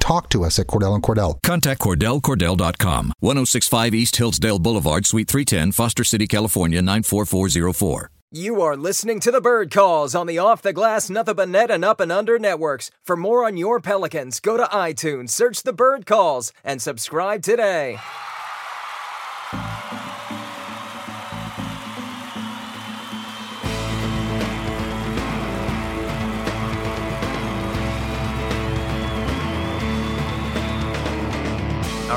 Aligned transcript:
talk 0.00 0.28
to 0.30 0.44
us 0.44 0.58
at 0.58 0.66
Cordell 0.66 0.94
and 0.94 1.02
Cordell. 1.02 1.40
Contact 1.42 1.80
CordellCordell.com, 1.80 3.12
1065 3.20 3.94
East 3.94 4.16
Hillsdale 4.16 4.58
Boulevard, 4.58 5.06
Suite 5.06 5.28
310, 5.28 5.72
Foster 5.72 6.04
City, 6.04 6.26
California, 6.26 6.80
94404. 6.82 8.10
You 8.36 8.60
are 8.62 8.76
listening 8.76 9.20
to 9.20 9.30
the 9.30 9.40
Bird 9.40 9.70
Calls 9.70 10.14
on 10.16 10.26
the 10.26 10.38
Off 10.38 10.60
the 10.60 10.72
Glass, 10.72 11.08
Nothing 11.08 11.36
But 11.36 11.48
Net, 11.50 11.70
and 11.70 11.84
Up 11.84 12.00
and 12.00 12.10
Under 12.10 12.36
networks. 12.36 12.90
For 13.04 13.16
more 13.16 13.44
on 13.46 13.56
your 13.56 13.78
Pelicans, 13.78 14.40
go 14.40 14.56
to 14.56 14.64
iTunes, 14.64 15.30
search 15.30 15.62
the 15.62 15.72
Bird 15.72 16.04
Calls, 16.04 16.52
and 16.64 16.82
subscribe 16.82 17.42
today. 17.42 17.98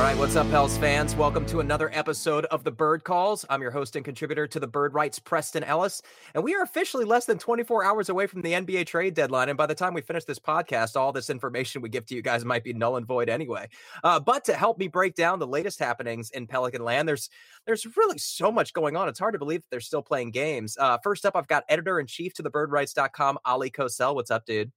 Right, 0.08 0.18
what's 0.18 0.38
up, 0.38 0.50
Pels 0.50 0.78
fans? 0.78 1.18
Welcome 1.18 1.46
to 1.48 1.60
another 1.60 1.92
episode 1.94 2.46
of 2.46 2.64
the 2.64 2.72
Bird 2.72 3.04
Calls. 3.04 3.44
I'm 3.50 3.62
your 3.62 3.72
host 3.72 3.98
and 3.98 4.06
contributor 4.06 4.48
to 4.48 4.58
the 4.58 4.66
Bird 4.66 4.94
Writes, 4.94 5.20
Preston 5.20 5.66
Ellis, 5.66 6.02
and 6.34 6.46
we 6.46 6.56
are 6.56 6.64
officially 6.64 7.04
less 7.04 7.26
than 7.26 7.38
24 7.38 7.84
hours 7.84 8.08
away 8.08 8.26
from 8.26 8.42
the 8.42 8.54
NBA 8.54 8.86
trade 8.86 9.16
deadline. 9.16 9.50
And 9.50 9.58
by 9.58 9.66
the 9.66 9.76
time 9.76 9.94
we 9.94 10.00
finish 10.00 10.24
this 10.24 10.40
podcast, 10.40 10.96
all 10.96 11.12
this 11.12 11.30
information 11.30 11.82
we 11.82 11.90
give 11.90 12.06
to 12.06 12.16
you 12.16 12.22
guys 12.22 12.46
might 12.46 12.64
be 12.64 12.72
null 12.72 12.96
and 12.96 13.06
void 13.06 13.28
anyway. 13.28 13.68
Uh, 14.02 14.18
but 14.18 14.46
to 14.46 14.54
help 14.54 14.78
me 14.78 14.88
break 14.88 15.14
down 15.14 15.40
the 15.40 15.46
latest 15.46 15.78
happenings 15.78 16.30
in 16.30 16.48
Pelican 16.48 16.86
Land, 16.86 17.06
there's 17.06 17.30
there's 17.66 17.86
really 17.98 18.18
so 18.18 18.50
much 18.50 18.72
going 18.72 18.96
on. 18.96 19.10
It's 19.10 19.20
hard 19.20 19.34
to 19.34 19.40
believe 19.40 19.62
they're 19.72 19.82
still 19.82 20.02
playing 20.02 20.32
games. 20.32 20.78
Uh, 20.80 21.00
first 21.04 21.26
up, 21.26 21.36
I've 21.36 21.50
got 21.50 21.66
editor 21.68 22.00
in 22.00 22.08
chief 22.08 22.34
to 22.36 22.44
the 22.44 22.50
birdwrites.com, 22.50 23.40
Oleh 23.46 23.74
Kosel. 23.74 24.16
What's 24.16 24.32
up, 24.32 24.46
dude? 24.46 24.72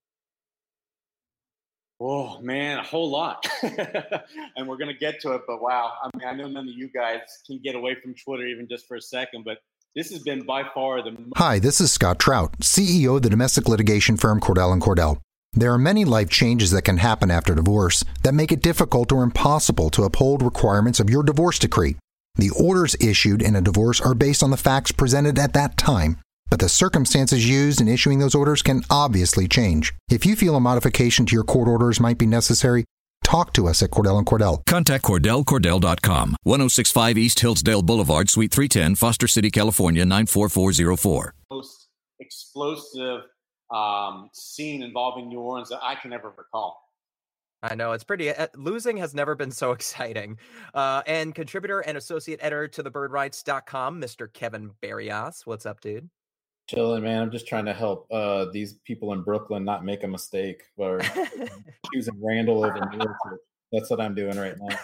Oh 2.01 2.41
man, 2.41 2.79
a 2.79 2.83
whole 2.83 3.11
lot, 3.11 3.47
and 3.62 4.67
we're 4.67 4.79
gonna 4.79 4.95
get 4.95 5.20
to 5.20 5.33
it. 5.33 5.43
But 5.47 5.61
wow, 5.61 5.93
I 6.03 6.17
mean, 6.17 6.27
I 6.27 6.33
know 6.33 6.48
none 6.48 6.67
of 6.67 6.75
you 6.75 6.89
guys 6.89 7.20
can 7.47 7.61
get 7.62 7.75
away 7.75 7.95
from 7.95 8.15
Twitter 8.15 8.47
even 8.47 8.67
just 8.69 8.89
for 8.89 8.97
a 8.97 9.03
second, 9.03 9.45
but 9.45 9.59
this 9.95 10.11
has 10.11 10.23
been 10.23 10.47
by 10.47 10.65
far 10.73 11.03
the. 11.03 11.15
Hi, 11.37 11.59
this 11.59 11.78
is 11.78 11.93
Scott 11.93 12.19
Trout, 12.19 12.59
CEO 12.61 13.17
of 13.17 13.23
the 13.23 13.28
domestic 13.28 13.69
litigation 13.69 14.17
firm 14.17 14.41
Cordell 14.41 14.73
and 14.73 14.81
Cordell. 14.81 15.19
There 15.53 15.73
are 15.75 15.78
many 15.78 16.05
life 16.06 16.31
changes 16.31 16.71
that 16.71 16.83
can 16.83 16.98
happen 16.98 17.31
after 17.31 17.55
divorce 17.55 18.05
that 18.23 18.34
make 18.34 18.53
it 18.53 18.62
difficult 18.62 19.12
or 19.12 19.23
impossible 19.23 19.91
to 19.91 20.05
uphold 20.05 20.43
requirements 20.43 21.01
of 21.01 21.11
your 21.11 21.23
divorce 21.23 21.59
decree. 21.59 21.97
The 22.37 22.51
orders 22.51 22.97
issued 23.01 23.43
in 23.43 23.56
a 23.56 23.61
divorce 23.61 24.01
are 24.01 24.15
based 24.15 24.43
on 24.43 24.51
the 24.51 24.56
facts 24.56 24.93
presented 24.93 25.39
at 25.39 25.53
that 25.55 25.77
time, 25.77 26.19
but 26.51 26.59
the 26.61 26.69
circumstances 26.69 27.48
used 27.48 27.81
in 27.81 27.89
issuing 27.89 28.19
those 28.19 28.34
orders 28.34 28.62
can 28.62 28.83
obviously 28.91 29.48
change. 29.48 29.95
If 30.11 30.27
you 30.27 30.37
feel 30.37 30.56
a 30.56 30.61
modification 30.61 31.25
to 31.27 31.34
your 31.34 31.45
court 31.45 31.69
orders 31.69 32.01
might 32.01 32.19
be 32.19 32.27
necessary, 32.27 32.84
talk 33.25 33.53
to 33.55 33.69
us 33.69 33.83
at 33.83 33.91
Cordell 33.91 34.19
and 34.19 34.27
Cordell. 34.27 34.67
Contact 34.67 35.05
CordellCordell.com, 35.05 36.37
1065 36.43 37.17
East 37.17 37.41
Hillsdale 37.41 37.83
Boulevard, 37.83 38.28
Suite 38.28 38.53
310, 38.53 38.97
Foster 38.97 39.28
City, 39.28 39.51
California, 39.51 40.05
94404. 40.05 41.34
Most 41.51 41.89
explosive 42.19 43.23
um, 43.71 44.28
scene 44.33 44.83
involving 44.83 45.28
New 45.28 45.39
Orleans 45.39 45.69
that 45.69 45.81
I 45.83 45.95
can 45.95 46.12
ever 46.12 46.33
recall. 46.37 46.81
I 47.62 47.75
know 47.75 47.93
it's 47.93 48.05
pretty. 48.05 48.31
Uh, 48.31 48.47
losing 48.56 48.97
has 48.97 49.15
never 49.15 49.34
been 49.34 49.50
so 49.50 49.72
exciting. 49.72 50.39
Uh, 50.75 51.03
and 51.06 51.34
contributor 51.34 51.81
and 51.81 51.97
associate 51.97 52.41
editor 52.43 52.69
to 52.69 52.83
the 52.83 52.91
birdwrites.com, 52.91 54.00
Mr. 54.00 54.33
Kevin 54.33 54.71
Barrios. 54.81 55.43
What's 55.44 55.66
up, 55.66 55.81
dude? 55.81 56.09
Chilling, 56.70 57.03
man. 57.03 57.20
I'm 57.20 57.32
just 57.32 57.48
trying 57.48 57.64
to 57.64 57.75
help 57.75 58.06
uh, 58.12 58.47
these 58.53 58.75
people 58.84 59.12
in 59.12 59.22
Brooklyn 59.22 59.64
not 59.64 59.84
make 59.84 60.04
a 60.04 60.06
mistake 60.06 60.62
or 60.76 61.00
choosing 61.92 62.14
Randle 62.22 62.64
over 62.64 62.78
Mirotic. 62.78 63.38
That's 63.72 63.91
what 63.91 64.00
I'm 64.00 64.14
doing 64.14 64.38
right 64.38 64.54
now. 64.56 64.76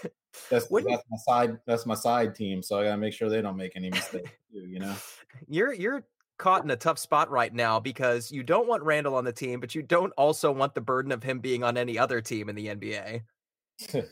That's 0.50 0.66
that's 0.66 0.70
my 0.70 1.16
side. 1.28 1.58
That's 1.64 1.86
my 1.86 1.94
side 1.94 2.34
team. 2.34 2.60
So 2.60 2.80
I 2.80 2.84
gotta 2.84 2.96
make 2.96 3.12
sure 3.12 3.28
they 3.28 3.40
don't 3.40 3.56
make 3.56 3.76
any 3.76 3.90
mistakes 3.90 4.32
too. 4.52 4.66
You 4.66 4.80
know. 4.80 4.96
You're 5.46 5.72
you're 5.72 6.04
caught 6.38 6.64
in 6.64 6.70
a 6.72 6.76
tough 6.76 6.98
spot 6.98 7.30
right 7.30 7.54
now 7.54 7.78
because 7.78 8.32
you 8.32 8.42
don't 8.42 8.66
want 8.66 8.82
Randle 8.82 9.14
on 9.14 9.24
the 9.24 9.32
team, 9.32 9.60
but 9.60 9.76
you 9.76 9.82
don't 9.82 10.12
also 10.16 10.50
want 10.50 10.74
the 10.74 10.80
burden 10.80 11.12
of 11.12 11.22
him 11.22 11.38
being 11.38 11.62
on 11.62 11.76
any 11.76 12.00
other 12.00 12.20
team 12.20 12.48
in 12.48 12.56
the 12.56 12.66
NBA. 12.66 13.22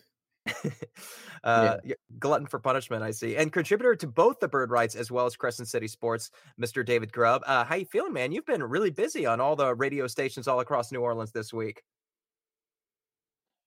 uh, 1.45 1.79
yeah. 1.85 1.95
glutton 2.19 2.47
for 2.47 2.59
punishment, 2.59 3.03
I 3.03 3.11
see, 3.11 3.37
and 3.37 3.53
contributor 3.53 3.95
to 3.97 4.07
both 4.07 4.41
the 4.41 4.49
Bird 4.49 4.71
Writes 4.71 4.95
as 4.95 5.11
well 5.11 5.27
as 5.27 5.37
Crescent 5.37 5.69
City 5.69 5.89
Sports, 5.89 6.31
Mr. 6.61 6.85
David 6.85 7.13
Grubb. 7.13 7.43
Uh, 7.47 7.65
how 7.65 7.77
you 7.77 7.87
feeling, 7.87 8.13
man? 8.13 8.33
You've 8.33 8.47
been 8.47 8.63
really 8.63 8.91
busy 8.91 9.27
on 9.27 9.41
all 9.41 9.57
the 9.57 9.75
radio 9.75 10.07
stations 10.07 10.49
all 10.49 10.61
across 10.61 10.93
New 10.93 11.01
Orleans 11.01 11.33
this 11.33 11.53
week. 11.53 11.83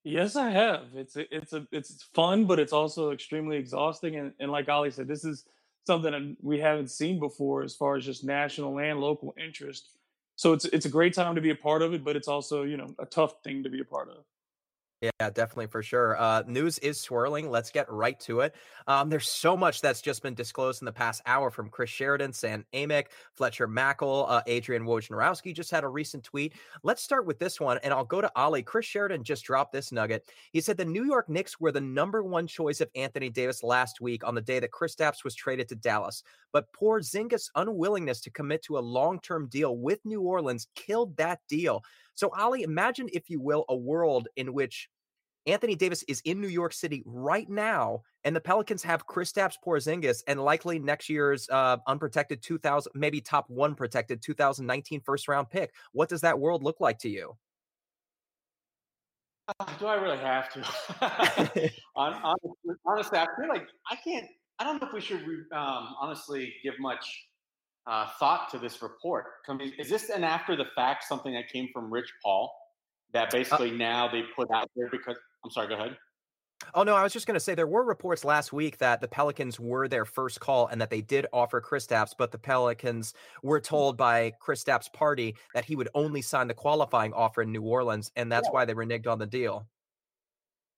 Yes, 0.04 0.36
I 0.36 0.50
have. 0.50 0.86
It's 0.94 1.16
a, 1.16 1.36
it's 1.36 1.52
a 1.52 1.66
it's 1.72 2.08
fun, 2.14 2.46
but 2.46 2.58
it's 2.58 2.72
also 2.72 3.10
extremely 3.10 3.56
exhausting. 3.56 4.16
And, 4.16 4.32
and 4.38 4.50
like 4.50 4.66
Oleh 4.66 4.92
said, 4.92 5.08
this 5.08 5.24
is 5.24 5.44
something 5.86 6.12
that 6.12 6.36
we 6.40 6.58
haven't 6.58 6.90
seen 6.90 7.18
before 7.18 7.62
as 7.62 7.74
far 7.74 7.96
as 7.96 8.04
just 8.04 8.24
national 8.24 8.78
and 8.78 9.00
local 9.00 9.34
interest. 9.36 9.90
So 10.36 10.52
it's 10.52 10.64
it's 10.66 10.86
a 10.86 10.90
great 10.90 11.14
time 11.14 11.34
to 11.34 11.40
be 11.40 11.50
a 11.50 11.54
part 11.54 11.82
of 11.82 11.92
it, 11.92 12.04
but 12.04 12.14
it's 12.14 12.28
also 12.28 12.62
you 12.62 12.76
know 12.76 12.94
a 12.98 13.06
tough 13.06 13.42
thing 13.42 13.64
to 13.64 13.68
be 13.68 13.80
a 13.80 13.84
part 13.84 14.08
of. 14.08 14.24
Yeah, 15.00 15.30
definitely 15.30 15.68
for 15.68 15.80
sure. 15.80 16.20
Uh, 16.20 16.42
news 16.48 16.78
is 16.80 17.00
swirling. 17.00 17.50
Let's 17.50 17.70
get 17.70 17.88
right 17.88 18.18
to 18.20 18.40
it. 18.40 18.56
Um, 18.88 19.08
there's 19.08 19.28
so 19.28 19.56
much 19.56 19.80
that's 19.80 20.02
just 20.02 20.24
been 20.24 20.34
disclosed 20.34 20.82
in 20.82 20.86
the 20.86 20.92
past 20.92 21.22
hour 21.24 21.52
from 21.52 21.70
Chris 21.70 21.88
Sheridan, 21.88 22.32
Sam 22.32 22.64
Amick, 22.72 23.06
Fletcher 23.34 23.68
Mackel, 23.68 24.26
uh, 24.28 24.42
Adrian 24.48 24.82
Wojnarowski 24.82 25.54
just 25.54 25.70
had 25.70 25.84
a 25.84 25.88
recent 25.88 26.24
tweet. 26.24 26.54
Let's 26.82 27.00
start 27.00 27.26
with 27.26 27.38
this 27.38 27.60
one, 27.60 27.78
and 27.84 27.94
I'll 27.94 28.04
go 28.04 28.20
to 28.20 28.32
Oleh. 28.36 28.64
Chris 28.64 28.86
Sheridan 28.86 29.22
just 29.22 29.44
dropped 29.44 29.72
this 29.72 29.92
nugget. 29.92 30.28
He 30.50 30.60
said 30.60 30.76
the 30.76 30.84
New 30.84 31.04
York 31.04 31.28
Knicks 31.28 31.60
were 31.60 31.70
the 31.70 31.80
number 31.80 32.24
one 32.24 32.48
choice 32.48 32.80
of 32.80 32.90
Anthony 32.96 33.30
Davis 33.30 33.62
last 33.62 34.00
week 34.00 34.26
on 34.26 34.34
the 34.34 34.40
day 34.40 34.58
that 34.58 34.72
Chris 34.72 34.88
Kristaps 34.88 35.24
was 35.24 35.34
traded 35.34 35.68
to 35.68 35.74
Dallas, 35.76 36.22
but 36.52 36.72
Porzingis' 36.72 37.50
unwillingness 37.54 38.20
to 38.22 38.30
commit 38.30 38.62
to 38.64 38.78
a 38.78 38.80
long-term 38.80 39.48
deal 39.48 39.76
with 39.76 40.04
New 40.04 40.22
Orleans 40.22 40.66
killed 40.74 41.16
that 41.18 41.40
deal. 41.48 41.82
So, 42.18 42.30
Oleh, 42.30 42.62
imagine, 42.62 43.08
if 43.12 43.30
you 43.30 43.40
will, 43.40 43.64
a 43.68 43.76
world 43.76 44.26
in 44.34 44.52
which 44.52 44.88
Anthony 45.46 45.76
Davis 45.76 46.02
is 46.08 46.20
in 46.24 46.40
New 46.40 46.48
York 46.48 46.72
City 46.72 47.04
right 47.06 47.48
now, 47.48 48.02
and 48.24 48.34
the 48.34 48.40
Pelicans 48.40 48.82
have 48.82 49.06
Kristaps 49.06 49.54
Porzingis 49.64 50.24
and 50.26 50.42
likely 50.42 50.80
next 50.80 51.08
year's 51.08 51.48
uh, 51.48 51.76
unprotected 51.86 52.42
2000, 52.42 52.90
maybe 52.96 53.20
top 53.20 53.48
one 53.48 53.76
protected 53.76 54.20
2019 54.20 55.00
first 55.02 55.28
round 55.28 55.48
pick. 55.48 55.72
What 55.92 56.08
does 56.08 56.22
that 56.22 56.40
world 56.40 56.64
look 56.64 56.80
like 56.80 56.98
to 56.98 57.08
you? 57.08 57.36
Uh, 59.60 59.66
do 59.78 59.86
I 59.86 59.94
really 59.94 60.18
have 60.18 60.52
to? 60.54 61.70
honestly, 61.94 62.74
honestly, 62.84 63.18
I 63.20 63.26
feel 63.38 63.48
like 63.48 63.68
I 63.88 63.94
can't. 63.94 64.26
I 64.58 64.64
don't 64.64 64.82
know 64.82 64.88
if 64.88 64.92
we 64.92 65.00
should 65.00 65.22
um, 65.52 65.94
honestly 66.00 66.52
give 66.64 66.74
much 66.80 67.27
uh, 67.88 68.06
thought 68.18 68.50
to 68.50 68.58
this 68.58 68.82
report. 68.82 69.24
Is 69.78 69.88
this 69.88 70.10
an 70.10 70.22
after 70.22 70.54
the 70.54 70.66
fact 70.76 71.04
something 71.04 71.32
that 71.32 71.48
came 71.50 71.68
from 71.72 71.92
Rich 71.92 72.12
Paul 72.22 72.52
that 73.12 73.28
uh 73.28 73.38
basically 73.38 73.70
uh, 73.70 73.76
now 73.76 74.08
they 74.08 74.22
put 74.36 74.50
out 74.54 74.70
there 74.76 74.88
because 74.90 75.16
I'm 75.44 75.50
sorry, 75.50 75.68
go 75.68 75.74
ahead. 75.74 75.96
Oh 76.74 76.82
no, 76.82 76.94
I 76.94 77.02
was 77.02 77.12
just 77.12 77.26
going 77.26 77.34
to 77.34 77.40
say 77.40 77.54
there 77.54 77.66
were 77.66 77.84
reports 77.84 78.24
last 78.24 78.52
week 78.52 78.78
that 78.78 79.00
the 79.00 79.08
Pelicans 79.08 79.58
were 79.58 79.88
their 79.88 80.04
first 80.04 80.40
call 80.40 80.66
and 80.66 80.80
that 80.80 80.90
they 80.90 81.00
did 81.00 81.26
offer 81.32 81.60
Kristaps, 81.60 82.10
but 82.18 82.32
the 82.32 82.38
Pelicans 82.38 83.14
were 83.42 83.60
told 83.60 83.96
by 83.96 84.32
Kristaps' 84.42 84.92
party 84.92 85.36
that 85.54 85.64
he 85.64 85.76
would 85.76 85.88
only 85.94 86.20
sign 86.20 86.48
the 86.48 86.54
qualifying 86.54 87.12
offer 87.12 87.42
in 87.42 87.52
New 87.52 87.62
Orleans, 87.62 88.10
and 88.16 88.30
that's 88.30 88.48
yeah. 88.48 88.52
why 88.52 88.64
they 88.64 88.74
reneged 88.74 89.06
on 89.06 89.18
the 89.18 89.26
deal. 89.26 89.66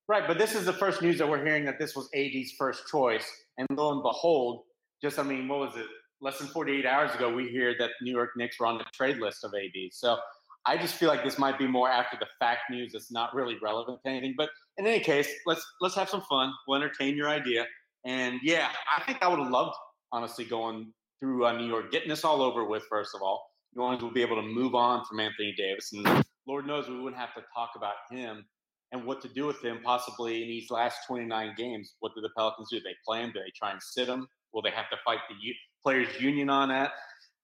Right, 0.06 0.29
but 0.29 0.38
this 0.38 0.55
is 0.55 0.67
the 0.67 0.73
first 0.73 1.02
news 1.02 1.19
that 1.19 1.29
we're 1.29 1.44
hearing 1.44 1.64
that 1.64 1.79
this 1.79 1.96
was 1.96 2.08
AD's 2.14 2.52
first 2.58 2.87
choice, 2.88 3.26
and 3.56 3.67
lo 3.73 3.93
and 3.93 4.02
behold, 4.02 4.64
just 5.02 5.19
I 5.19 5.23
mean, 5.23 5.49
what 5.49 5.61
was 5.61 5.76
it? 5.76 5.87
Less 6.20 6.38
than 6.38 6.49
48 6.49 6.87
hours 6.87 7.14
ago, 7.14 7.32
we 7.32 7.49
hear 7.49 7.75
that 7.78 7.90
New 8.02 8.12
York 8.12 8.31
Knicks 8.37 8.58
were 8.61 8.67
on 8.67 8.78
the 8.78 8.84
trade 8.93 9.19
list 9.19 9.44
of 9.44 9.52
AD. 9.55 9.93
So 9.93 10.19
I 10.67 10.76
just 10.76 10.94
feel 10.94 11.08
like 11.08 11.25
this 11.25 11.38
might 11.38 11.58
be 11.58 11.67
more 11.67 11.90
after 11.90 12.17
the 12.19 12.26
fact 12.38 12.70
news 12.70 12.93
that's 12.93 13.11
not 13.11 13.34
really 13.34 13.56
relevant 13.62 14.00
to 14.05 14.11
anything. 14.11 14.34
But 14.37 14.50
in 14.76 14.87
any 14.87 15.00
case, 15.00 15.28
let's 15.46 15.64
let's 15.81 15.94
have 15.94 16.08
some 16.08 16.22
fun. 16.22 16.52
We'll 16.67 16.81
entertain 16.81 17.17
your 17.17 17.28
idea. 17.28 17.67
And 18.05 18.40
yeah, 18.43 18.69
I 18.96 19.02
think 19.05 19.22
I 19.22 19.28
would 19.28 19.38
have 19.38 19.50
loved, 19.50 19.76
honestly, 20.12 20.44
going 20.44 20.93
through 21.19 21.46
uh, 21.46 21.52
New 21.52 21.67
York, 21.67 21.90
getting 21.90 22.08
this 22.08 22.25
all 22.25 22.43
over 22.43 22.64
with. 22.64 22.84
First 22.88 23.14
of 23.14 23.22
all, 23.22 23.46
New 23.75 23.82
Orleans 23.82 24.02
will 24.02 24.12
be 24.12 24.22
able 24.22 24.37
to 24.37 24.43
move 24.43 24.75
on 24.75 25.05
from 25.06 25.20
Anthony 25.20 25.55
Davis, 25.56 25.93
and 25.93 26.25
Lord 26.46 26.67
knows 26.67 26.88
we 26.88 27.00
wouldn't 27.00 27.20
have 27.20 27.34
to 27.34 27.43
talk 27.55 27.70
about 27.76 27.94
him 28.11 28.44
and 28.93 29.05
what 29.05 29.20
to 29.22 29.28
do 29.28 29.46
with 29.46 29.62
him 29.62 29.78
possibly 29.84 30.43
in 30.43 30.49
these 30.49 30.70
last 30.70 30.99
29 31.06 31.55
games. 31.56 31.94
What 32.00 32.12
do 32.14 32.20
the 32.20 32.31
Pelicans 32.37 32.69
do? 32.70 32.81
They 32.81 32.96
play 33.06 33.20
him? 33.22 33.31
Do 33.32 33.40
they 33.40 33.52
try 33.56 33.70
and 33.70 33.82
sit 33.82 34.08
him? 34.08 34.26
Will 34.52 34.62
they 34.62 34.70
have 34.70 34.90
to 34.90 34.96
fight 35.05 35.20
the 35.28 35.37
players 35.82 36.09
union 36.21 36.50
on 36.50 36.69
that. 36.69 36.93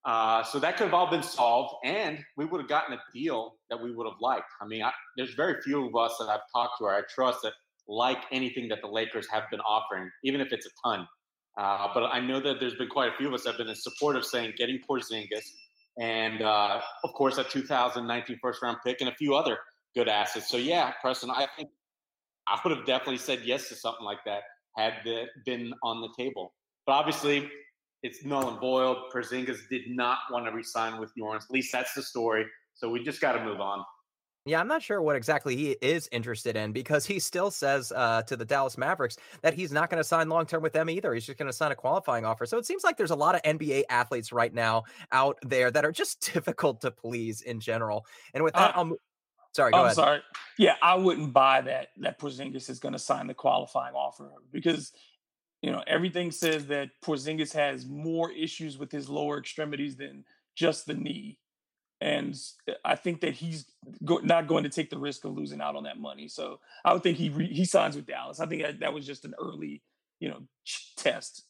Uh, 0.04 0.44
so 0.44 0.60
that 0.60 0.76
could 0.76 0.84
have 0.84 0.94
all 0.94 1.10
been 1.10 1.22
solved, 1.22 1.74
and 1.84 2.24
we 2.36 2.44
would 2.44 2.60
have 2.60 2.68
gotten 2.68 2.94
a 2.94 3.00
deal 3.12 3.56
that 3.70 3.82
we 3.82 3.92
would 3.92 4.06
have 4.06 4.20
liked. 4.20 4.46
I 4.60 4.66
mean, 4.66 4.82
I, 4.84 4.92
there's 5.16 5.34
very 5.34 5.60
few 5.62 5.88
of 5.88 5.96
us 5.96 6.16
that 6.18 6.28
I've 6.28 6.46
talked 6.54 6.78
to 6.78 6.84
or 6.84 6.94
I 6.94 7.02
trust 7.12 7.42
that 7.42 7.54
like 7.88 8.18
anything 8.30 8.68
that 8.68 8.80
the 8.82 8.86
Lakers 8.86 9.26
have 9.32 9.44
been 9.50 9.60
offering, 9.60 10.08
even 10.22 10.40
if 10.40 10.52
it's 10.52 10.66
a 10.66 10.70
ton. 10.84 11.08
Uh, 11.58 11.88
but 11.92 12.04
I 12.04 12.20
know 12.20 12.40
that 12.40 12.60
there's 12.60 12.74
been 12.74 12.88
quite 12.88 13.12
a 13.12 13.16
few 13.16 13.28
of 13.28 13.34
us 13.34 13.44
that 13.44 13.50
have 13.50 13.58
been 13.58 13.68
in 13.68 13.74
support 13.74 14.14
of 14.14 14.24
saying 14.24 14.52
getting 14.56 14.78
Porzingis, 14.88 15.50
and 15.98 16.42
uh, 16.42 16.80
of 17.02 17.12
course 17.14 17.38
a 17.38 17.44
2019 17.44 18.38
first 18.40 18.62
round 18.62 18.78
pick 18.84 19.00
and 19.00 19.08
a 19.08 19.14
few 19.14 19.34
other 19.34 19.58
good 19.96 20.08
assets. 20.08 20.48
So 20.48 20.56
yeah, 20.56 20.92
Preston, 21.00 21.30
I 21.30 21.48
think 21.56 21.70
I 22.46 22.60
would 22.62 22.76
have 22.76 22.86
definitely 22.86 23.18
said 23.18 23.40
yes 23.44 23.68
to 23.70 23.74
something 23.74 24.04
like 24.04 24.22
that 24.26 24.42
had 24.76 24.94
it 25.06 25.30
been 25.44 25.72
on 25.82 26.02
the 26.02 26.10
table. 26.16 26.52
But 26.86 26.92
obviously, 26.92 27.50
it's 28.02 28.24
null 28.24 28.48
and 28.50 28.60
void. 28.60 28.96
Porzingis 29.12 29.68
did 29.70 29.82
not 29.88 30.18
want 30.30 30.46
to 30.46 30.52
resign 30.52 31.00
with 31.00 31.10
New 31.16 31.24
Orleans. 31.24 31.44
At 31.48 31.54
least 31.54 31.72
that's 31.72 31.94
the 31.94 32.02
story. 32.02 32.46
So 32.74 32.88
we 32.90 33.02
just 33.02 33.20
got 33.20 33.32
to 33.32 33.44
move 33.44 33.60
on. 33.60 33.84
Yeah, 34.44 34.60
I'm 34.60 34.68
not 34.68 34.80
sure 34.80 35.02
what 35.02 35.16
exactly 35.16 35.56
he 35.56 35.76
is 35.82 36.08
interested 36.12 36.56
in 36.56 36.70
because 36.72 37.04
he 37.04 37.18
still 37.18 37.50
says 37.50 37.92
uh, 37.94 38.22
to 38.22 38.36
the 38.36 38.44
Dallas 38.44 38.78
Mavericks 38.78 39.16
that 39.42 39.54
he's 39.54 39.72
not 39.72 39.90
going 39.90 39.98
to 39.98 40.04
sign 40.04 40.28
long 40.28 40.46
term 40.46 40.62
with 40.62 40.72
them 40.72 40.88
either. 40.88 41.12
He's 41.14 41.26
just 41.26 41.36
going 41.36 41.48
to 41.48 41.52
sign 41.52 41.72
a 41.72 41.74
qualifying 41.74 42.24
offer. 42.24 42.46
So 42.46 42.56
it 42.56 42.64
seems 42.64 42.84
like 42.84 42.96
there's 42.96 43.10
a 43.10 43.16
lot 43.16 43.34
of 43.34 43.42
NBA 43.42 43.84
athletes 43.90 44.32
right 44.32 44.54
now 44.54 44.84
out 45.10 45.36
there 45.42 45.72
that 45.72 45.84
are 45.84 45.90
just 45.90 46.20
difficult 46.32 46.80
to 46.82 46.92
please 46.92 47.40
in 47.42 47.58
general. 47.58 48.06
And 48.34 48.44
with 48.44 48.54
that, 48.54 48.76
uh, 48.76 48.80
I'll 48.80 48.96
Sorry, 49.56 49.72
I'm 49.72 49.84
ahead. 49.84 49.94
sorry. 49.94 50.20
Yeah, 50.58 50.74
I 50.82 50.96
wouldn't 50.96 51.32
buy 51.32 51.62
that 51.62 51.88
that 51.96 52.20
Porzingis 52.20 52.68
is 52.68 52.78
going 52.78 52.92
to 52.92 52.98
sign 52.98 53.26
the 53.26 53.32
qualifying 53.32 53.94
offer 53.94 54.30
because 54.52 54.92
you 55.66 55.72
know 55.72 55.82
everything 55.88 56.30
says 56.30 56.66
that 56.68 56.90
Porzingis 57.04 57.52
has 57.54 57.86
more 57.86 58.30
issues 58.30 58.78
with 58.78 58.92
his 58.92 59.08
lower 59.08 59.36
extremities 59.36 59.96
than 59.96 60.24
just 60.54 60.86
the 60.86 60.94
knee, 60.94 61.40
and 62.00 62.38
uh, 62.68 62.74
I 62.84 62.94
think 62.94 63.20
that 63.22 63.34
he's 63.34 63.64
go- 64.04 64.20
not 64.22 64.46
going 64.46 64.62
to 64.62 64.70
take 64.70 64.90
the 64.90 64.98
risk 64.98 65.24
of 65.24 65.32
losing 65.36 65.60
out 65.60 65.74
on 65.74 65.82
that 65.82 65.98
money. 65.98 66.28
So 66.28 66.60
I 66.84 66.92
would 66.92 67.02
think 67.02 67.18
he 67.18 67.30
re- 67.30 67.52
he 67.52 67.64
signs 67.64 67.96
with 67.96 68.06
Dallas. 68.06 68.38
I 68.38 68.46
think 68.46 68.62
that, 68.62 68.78
that 68.78 68.94
was 68.94 69.04
just 69.04 69.24
an 69.24 69.34
early 69.40 69.82
you 70.20 70.28
know 70.28 70.42
test 70.96 71.42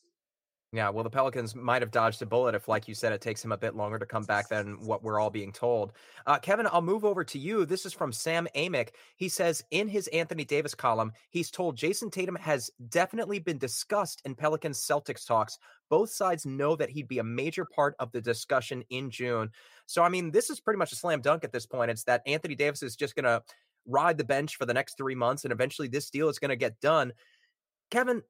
yeah, 0.72 0.88
well, 0.88 1.04
the 1.04 1.10
Pelicans 1.10 1.54
might 1.54 1.80
have 1.80 1.92
dodged 1.92 2.20
a 2.22 2.26
bullet 2.26 2.54
if, 2.54 2.66
like 2.66 2.88
you 2.88 2.94
said, 2.94 3.12
it 3.12 3.20
takes 3.20 3.44
him 3.44 3.52
a 3.52 3.56
bit 3.56 3.76
longer 3.76 3.98
to 3.98 4.04
come 4.04 4.24
back 4.24 4.48
than 4.48 4.84
what 4.84 5.02
we're 5.02 5.20
all 5.20 5.30
being 5.30 5.52
told. 5.52 5.92
Uh, 6.26 6.38
Kevin, 6.38 6.66
I'll 6.70 6.82
move 6.82 7.04
over 7.04 7.22
to 7.22 7.38
you. 7.38 7.64
This 7.64 7.86
is 7.86 7.92
from 7.92 8.12
Sam 8.12 8.48
Amick. 8.56 8.90
He 9.16 9.28
says 9.28 9.62
in 9.70 9.86
his 9.86 10.08
Anthony 10.08 10.44
Davis 10.44 10.74
column, 10.74 11.12
he's 11.30 11.52
told 11.52 11.76
Jayson 11.76 12.10
Tatum 12.10 12.34
has 12.36 12.70
definitely 12.88 13.38
been 13.38 13.58
discussed 13.58 14.20
in 14.24 14.34
Pelicans 14.34 14.84
Celtics 14.84 15.24
talks. 15.24 15.56
Both 15.88 16.10
sides 16.10 16.44
know 16.44 16.74
that 16.74 16.90
he'd 16.90 17.08
be 17.08 17.20
a 17.20 17.24
major 17.24 17.64
part 17.64 17.94
of 18.00 18.10
the 18.10 18.20
discussion 18.20 18.82
in 18.90 19.08
June. 19.08 19.50
So, 19.86 20.02
I 20.02 20.08
mean, 20.08 20.32
this 20.32 20.50
is 20.50 20.58
pretty 20.58 20.78
much 20.78 20.92
a 20.92 20.96
slam 20.96 21.20
dunk 21.20 21.44
at 21.44 21.52
this 21.52 21.64
point. 21.66 21.92
It's 21.92 22.04
that 22.04 22.22
Anthony 22.26 22.56
Davis 22.56 22.82
is 22.82 22.96
just 22.96 23.14
going 23.14 23.24
to 23.24 23.40
ride 23.86 24.18
the 24.18 24.24
bench 24.24 24.56
for 24.56 24.66
the 24.66 24.74
next 24.74 24.96
three 24.96 25.14
months, 25.14 25.44
and 25.44 25.52
eventually 25.52 25.86
this 25.86 26.10
deal 26.10 26.28
is 26.28 26.40
going 26.40 26.48
to 26.48 26.56
get 26.56 26.80
done. 26.80 27.12
Kevin, 27.90 28.22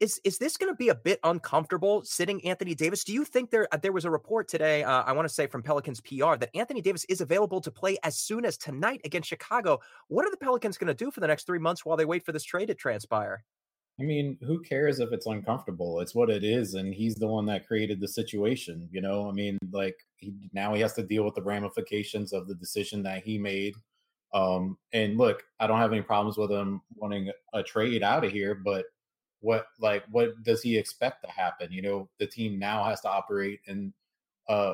is 0.00 0.20
is 0.24 0.38
this 0.38 0.56
going 0.56 0.72
to 0.72 0.76
be 0.76 0.88
a 0.88 0.94
bit 0.94 1.20
uncomfortable 1.24 2.02
sitting 2.04 2.44
Anthony 2.44 2.74
Davis? 2.74 3.04
Do 3.04 3.12
you 3.12 3.24
think 3.24 3.50
there 3.50 3.68
uh, 3.72 3.76
there 3.76 3.92
was 3.92 4.04
a 4.04 4.10
report 4.10 4.48
today? 4.48 4.82
Uh, 4.82 5.02
I 5.02 5.12
want 5.12 5.28
to 5.28 5.34
say 5.34 5.46
from 5.46 5.62
Pelicans 5.62 6.00
PR 6.00 6.36
that 6.36 6.50
Anthony 6.54 6.80
Davis 6.80 7.04
is 7.08 7.20
available 7.20 7.60
to 7.60 7.70
play 7.70 7.96
as 8.02 8.18
soon 8.18 8.44
as 8.44 8.56
tonight 8.56 9.00
against 9.04 9.28
Chicago. 9.28 9.80
What 10.08 10.26
are 10.26 10.30
the 10.30 10.36
Pelicans 10.36 10.78
going 10.78 10.88
to 10.88 10.94
do 10.94 11.10
for 11.10 11.20
the 11.20 11.26
next 11.26 11.46
three 11.46 11.58
months 11.58 11.84
while 11.84 11.96
they 11.96 12.04
wait 12.04 12.24
for 12.24 12.32
this 12.32 12.44
trade 12.44 12.66
to 12.66 12.74
transpire? 12.74 13.44
I 14.00 14.02
mean, 14.02 14.36
who 14.44 14.60
cares 14.60 14.98
if 14.98 15.12
it's 15.12 15.26
uncomfortable? 15.26 16.00
It's 16.00 16.16
what 16.16 16.28
it 16.28 16.42
is, 16.42 16.74
and 16.74 16.92
he's 16.92 17.14
the 17.14 17.28
one 17.28 17.46
that 17.46 17.66
created 17.66 18.00
the 18.00 18.08
situation. 18.08 18.88
You 18.90 19.00
know, 19.00 19.28
I 19.28 19.32
mean, 19.32 19.58
like 19.70 19.96
he 20.16 20.34
now 20.52 20.74
he 20.74 20.80
has 20.80 20.94
to 20.94 21.02
deal 21.02 21.24
with 21.24 21.34
the 21.34 21.42
ramifications 21.42 22.32
of 22.32 22.48
the 22.48 22.54
decision 22.54 23.02
that 23.04 23.22
he 23.22 23.38
made. 23.38 23.74
Um, 24.32 24.76
and 24.92 25.16
look, 25.16 25.44
I 25.60 25.68
don't 25.68 25.78
have 25.78 25.92
any 25.92 26.02
problems 26.02 26.36
with 26.36 26.50
him 26.50 26.80
wanting 26.96 27.30
a 27.52 27.62
trade 27.62 28.02
out 28.02 28.24
of 28.24 28.32
here, 28.32 28.56
but 28.56 28.86
what 29.44 29.66
like 29.78 30.04
what 30.10 30.42
does 30.42 30.62
he 30.62 30.76
expect 30.78 31.22
to 31.22 31.30
happen? 31.30 31.70
You 31.70 31.82
know 31.82 32.08
the 32.18 32.26
team 32.26 32.58
now 32.58 32.82
has 32.84 33.02
to 33.02 33.10
operate 33.10 33.60
in 33.66 33.92
uh 34.48 34.72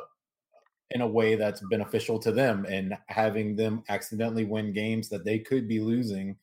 in 0.92 1.00
a 1.00 1.06
way 1.06 1.34
that's 1.34 1.62
beneficial 1.70 2.18
to 2.18 2.32
them 2.32 2.64
and 2.68 2.96
having 3.06 3.54
them 3.56 3.82
accidentally 3.88 4.44
win 4.44 4.72
games 4.72 5.08
that 5.08 5.24
they 5.24 5.38
could 5.38 5.68
be 5.68 5.80
losing 5.80 6.36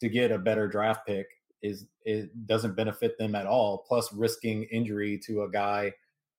to 0.00 0.08
get 0.08 0.32
a 0.32 0.38
better 0.38 0.66
draft 0.66 1.06
pick 1.06 1.26
is 1.62 1.86
it 2.04 2.46
doesn't 2.46 2.74
benefit 2.74 3.16
them 3.18 3.34
at 3.36 3.46
all 3.46 3.84
plus 3.86 4.12
risking 4.12 4.64
injury 4.64 5.16
to 5.16 5.42
a 5.42 5.50
guy 5.50 5.92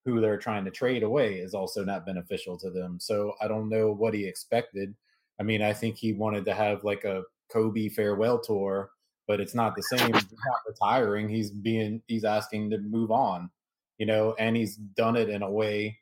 who 0.03 0.19
they're 0.19 0.37
trying 0.37 0.65
to 0.65 0.71
trade 0.71 1.03
away 1.03 1.35
is 1.35 1.53
also 1.53 1.85
not 1.85 2.05
beneficial 2.05 2.57
to 2.57 2.69
them 2.69 2.99
so 2.99 3.33
i 3.41 3.47
don't 3.47 3.69
know 3.69 3.91
what 3.91 4.13
he 4.13 4.25
expected. 4.25 4.93
I 5.39 5.43
mean 5.43 5.61
i 5.61 5.71
think 5.71 5.95
he 5.95 6.11
wanted 6.11 6.43
to 6.45 6.53
have 6.53 6.83
like 6.83 7.05
a 7.05 7.23
kobe 7.49 7.87
farewell 7.87 8.39
tour 8.39 8.89
but 9.27 9.39
it's 9.39 9.55
not 9.55 9.75
the 9.75 9.83
same. 9.83 10.13
he's 10.13 10.31
not 10.31 10.61
retiring. 10.67 11.29
He's 11.29 11.51
being 11.51 12.01
he's 12.07 12.23
asking 12.23 12.71
to 12.71 12.77
move 12.79 13.11
on, 13.11 13.49
you 13.97 14.05
know, 14.05 14.35
and 14.39 14.55
he's 14.55 14.75
done 14.75 15.15
it 15.15 15.29
in 15.29 15.41
a 15.41 15.51
way 15.51 15.99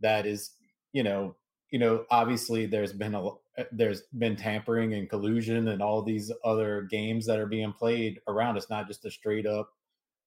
that 0.00 0.26
is, 0.26 0.52
you 0.92 1.02
know, 1.02 1.36
you 1.70 1.78
know, 1.78 2.04
obviously 2.10 2.66
there's 2.66 2.92
been 2.92 3.14
a 3.14 3.26
eh, 3.58 3.64
there's 3.72 4.02
been 4.16 4.36
tampering 4.36 4.94
and 4.94 5.10
collusion 5.10 5.68
and 5.68 5.82
all 5.82 6.02
these 6.02 6.32
other 6.44 6.82
games 6.90 7.26
that 7.26 7.38
are 7.38 7.46
being 7.46 7.72
played 7.72 8.20
around. 8.26 8.56
It's 8.56 8.70
not 8.70 8.86
just 8.86 9.04
a 9.04 9.10
straight 9.10 9.46
up, 9.46 9.70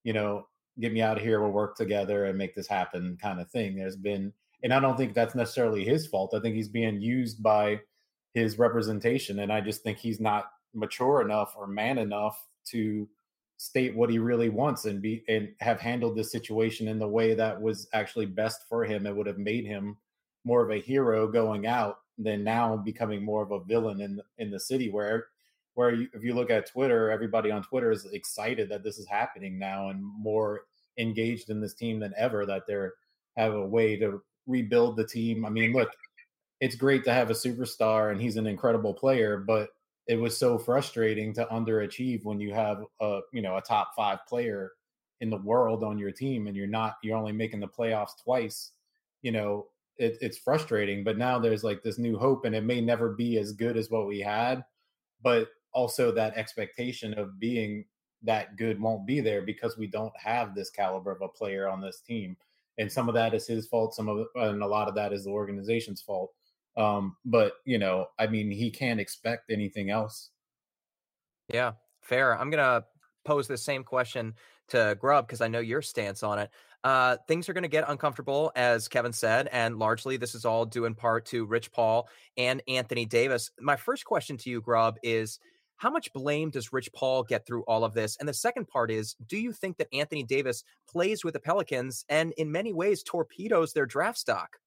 you 0.03 0.13
know, 0.13 0.47
get 0.79 0.93
me 0.93 1.01
out 1.01 1.17
of 1.17 1.23
here, 1.23 1.41
we'll 1.41 1.51
work 1.51 1.75
together 1.75 2.25
and 2.25 2.37
make 2.37 2.55
this 2.55 2.67
happen 2.67 3.17
kind 3.21 3.39
of 3.39 3.49
thing. 3.49 3.75
There's 3.75 3.95
been, 3.95 4.33
and 4.63 4.73
I 4.73 4.79
don't 4.79 4.97
think 4.97 5.13
that's 5.13 5.35
necessarily 5.35 5.83
his 5.83 6.07
fault. 6.07 6.33
I 6.35 6.39
think 6.39 6.55
he's 6.55 6.69
being 6.69 7.01
used 7.01 7.41
by 7.41 7.81
his 8.33 8.57
representation, 8.57 9.39
and 9.39 9.51
I 9.51 9.61
just 9.61 9.83
think 9.83 9.97
he's 9.97 10.19
not 10.19 10.45
mature 10.73 11.21
enough 11.21 11.53
or 11.57 11.67
man 11.67 11.97
enough 11.97 12.47
to 12.65 13.07
state 13.61 13.95
what 13.95 14.09
he 14.09 14.17
really 14.17 14.49
wants 14.49 14.85
and 14.85 15.03
be 15.03 15.23
and 15.27 15.49
have 15.59 15.79
handled 15.79 16.15
this 16.15 16.31
situation 16.31 16.87
in 16.87 16.97
the 16.97 17.07
way 17.07 17.35
that 17.35 17.61
was 17.61 17.87
actually 17.93 18.25
best 18.25 18.67
for 18.67 18.83
him 18.83 19.05
it 19.05 19.15
would 19.15 19.27
have 19.27 19.37
made 19.37 19.65
him 19.65 19.95
more 20.43 20.63
of 20.63 20.71
a 20.71 20.81
hero 20.81 21.27
going 21.27 21.67
out 21.67 21.99
than 22.17 22.43
now 22.43 22.75
becoming 22.75 23.23
more 23.23 23.43
of 23.43 23.51
a 23.51 23.63
villain 23.65 24.01
in 24.01 24.19
in 24.39 24.49
the 24.49 24.59
city 24.59 24.89
where 24.89 25.27
where 25.75 25.93
you, 25.93 26.07
if 26.13 26.23
you 26.23 26.33
look 26.33 26.49
at 26.49 26.71
Twitter 26.71 27.11
everybody 27.11 27.51
on 27.51 27.61
Twitter 27.61 27.91
is 27.91 28.05
excited 28.05 28.67
that 28.67 28.83
this 28.83 28.97
is 28.97 29.07
happening 29.07 29.59
now 29.59 29.89
and 29.89 30.01
more 30.01 30.61
engaged 30.97 31.51
in 31.51 31.61
this 31.61 31.75
team 31.75 31.99
than 31.99 32.15
ever 32.17 32.47
that 32.47 32.63
they're 32.65 32.93
have 33.37 33.53
a 33.53 33.65
way 33.65 33.95
to 33.95 34.21
rebuild 34.47 34.97
the 34.97 35.05
team. 35.05 35.45
I 35.45 35.49
mean 35.49 35.71
look 35.71 35.91
it's 36.61 36.75
great 36.75 37.03
to 37.03 37.13
have 37.13 37.29
a 37.29 37.33
superstar 37.33 38.11
and 38.11 38.19
he's 38.19 38.37
an 38.37 38.47
incredible 38.47 38.95
player 38.95 39.37
but 39.37 39.69
it 40.07 40.15
was 40.15 40.37
so 40.37 40.57
frustrating 40.57 41.33
to 41.33 41.45
underachieve 41.45 42.23
when 42.23 42.39
you 42.39 42.53
have 42.53 42.83
a 42.99 43.19
you 43.33 43.41
know 43.41 43.57
a 43.57 43.61
top 43.61 43.91
five 43.95 44.19
player 44.27 44.71
in 45.21 45.29
the 45.29 45.37
world 45.37 45.83
on 45.83 45.97
your 45.97 46.11
team 46.11 46.47
and 46.47 46.55
you're 46.55 46.67
not 46.67 46.95
you're 47.03 47.17
only 47.17 47.31
making 47.31 47.59
the 47.59 47.67
playoffs 47.67 48.21
twice 48.23 48.71
you 49.21 49.31
know 49.31 49.67
it, 49.97 50.17
it's 50.21 50.37
frustrating 50.37 51.03
but 51.03 51.17
now 51.17 51.37
there's 51.37 51.63
like 51.63 51.83
this 51.83 51.99
new 51.99 52.17
hope 52.17 52.45
and 52.45 52.55
it 52.55 52.63
may 52.63 52.81
never 52.81 53.13
be 53.13 53.37
as 53.37 53.51
good 53.51 53.77
as 53.77 53.89
what 53.89 54.07
we 54.07 54.19
had 54.19 54.63
but 55.21 55.49
also 55.73 56.11
that 56.11 56.35
expectation 56.35 57.13
of 57.13 57.39
being 57.39 57.85
that 58.23 58.55
good 58.55 58.79
won't 58.81 59.05
be 59.05 59.19
there 59.19 59.41
because 59.41 59.77
we 59.77 59.87
don't 59.87 60.13
have 60.17 60.53
this 60.53 60.69
caliber 60.69 61.11
of 61.11 61.21
a 61.21 61.27
player 61.27 61.67
on 61.67 61.81
this 61.81 62.01
team 62.01 62.35
and 62.79 62.91
some 62.91 63.07
of 63.07 63.13
that 63.13 63.33
is 63.33 63.45
his 63.45 63.67
fault 63.67 63.93
some 63.93 64.09
of 64.09 64.25
and 64.35 64.63
a 64.63 64.67
lot 64.67 64.87
of 64.87 64.95
that 64.95 65.13
is 65.13 65.25
the 65.25 65.29
organization's 65.29 66.01
fault 66.01 66.33
um, 66.77 67.15
but 67.25 67.53
you 67.65 67.77
know, 67.77 68.07
I 68.19 68.27
mean, 68.27 68.51
he 68.51 68.71
can't 68.71 68.99
expect 68.99 69.51
anything 69.51 69.89
else. 69.89 70.29
Yeah, 71.53 71.73
fair. 72.01 72.37
I'm 72.37 72.49
gonna 72.49 72.85
pose 73.25 73.47
the 73.47 73.57
same 73.57 73.83
question 73.83 74.33
to 74.69 74.97
Grubb 74.99 75.27
because 75.27 75.41
I 75.41 75.47
know 75.47 75.59
your 75.59 75.81
stance 75.81 76.23
on 76.23 76.39
it. 76.39 76.49
Uh, 76.83 77.17
things 77.27 77.47
are 77.47 77.53
going 77.53 77.61
to 77.61 77.69
get 77.69 77.87
uncomfortable, 77.87 78.51
as 78.55 78.87
Kevin 78.87 79.13
said, 79.13 79.47
and 79.51 79.77
largely 79.77 80.17
this 80.17 80.33
is 80.33 80.45
all 80.45 80.65
due 80.65 80.85
in 80.85 80.95
part 80.95 81.25
to 81.27 81.45
Rich 81.45 81.71
Paul 81.71 82.09
and 82.37 82.63
Anthony 82.67 83.05
Davis. 83.05 83.51
My 83.59 83.75
first 83.75 84.03
question 84.03 84.35
to 84.37 84.49
you, 84.49 84.61
Grubb, 84.61 84.97
is 85.03 85.39
how 85.77 85.91
much 85.91 86.11
blame 86.13 86.49
does 86.49 86.73
Rich 86.73 86.91
Paul 86.93 87.23
get 87.23 87.45
through 87.45 87.63
all 87.63 87.83
of 87.83 87.93
this? 87.93 88.17
And 88.17 88.27
the 88.27 88.33
second 88.33 88.67
part 88.67 88.89
is, 88.89 89.15
do 89.27 89.37
you 89.37 89.51
think 89.51 89.77
that 89.77 89.93
Anthony 89.93 90.23
Davis 90.23 90.63
plays 90.89 91.23
with 91.23 91.33
the 91.33 91.39
Pelicans 91.39 92.03
and 92.09 92.33
in 92.37 92.51
many 92.51 92.73
ways 92.73 93.03
torpedoes 93.03 93.73
their 93.73 93.85
draft 93.85 94.17
stock? 94.17 94.57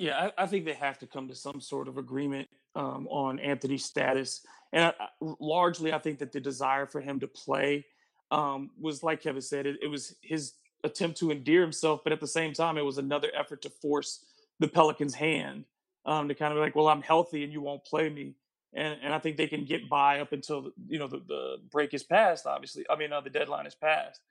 Yeah, 0.00 0.30
I, 0.38 0.44
I, 0.44 0.46
think 0.46 0.64
they 0.64 0.72
have 0.72 0.98
to 1.00 1.06
come 1.06 1.28
to 1.28 1.34
some 1.34 1.60
sort 1.60 1.86
of 1.86 1.98
agreement 1.98 2.48
um, 2.74 3.06
on 3.08 3.38
Anthony's 3.38 3.84
status, 3.84 4.40
and 4.72 4.94
I, 4.98 5.08
largely, 5.38 5.92
I 5.92 5.98
think 5.98 6.20
that 6.20 6.32
the 6.32 6.40
desire 6.40 6.86
for 6.86 7.02
him 7.02 7.20
to 7.20 7.28
play 7.28 7.84
um, 8.30 8.70
was, 8.80 9.02
like 9.02 9.20
Kevin 9.20 9.42
said, 9.42 9.66
it, 9.66 9.76
it, 9.82 9.88
was 9.88 10.16
his 10.22 10.54
attempt 10.84 11.18
to 11.18 11.30
endear 11.30 11.60
himself, 11.60 12.00
but 12.02 12.14
at 12.14 12.20
the 12.20 12.26
same 12.26 12.54
time, 12.54 12.78
it 12.78 12.84
was 12.84 12.96
another 12.96 13.28
effort 13.38 13.60
to 13.60 13.68
force 13.68 14.24
the 14.58 14.68
Pelicans' 14.68 15.12
hand 15.12 15.66
um, 16.06 16.28
to 16.28 16.34
kind 16.34 16.50
of 16.50 16.56
be 16.56 16.62
like, 16.62 16.74
"Well, 16.74 16.88
I'm 16.88 17.02
healthy, 17.02 17.44
and 17.44 17.52
you 17.52 17.60
won't 17.60 17.84
play 17.84 18.08
me." 18.08 18.36
And, 18.72 18.98
and 19.02 19.12
I 19.12 19.18
think 19.18 19.36
they 19.36 19.48
can 19.48 19.66
get 19.66 19.90
by 19.90 20.20
up 20.20 20.32
until 20.32 20.70
you 20.88 20.98
know 20.98 21.08
the, 21.08 21.20
the 21.28 21.56
break 21.70 21.92
is 21.92 22.04
passed. 22.04 22.46
Obviously, 22.46 22.86
I 22.88 22.96
mean 22.96 23.12
uh, 23.12 23.20
the 23.20 23.28
deadline 23.28 23.66
is 23.66 23.74
passed. 23.74 24.22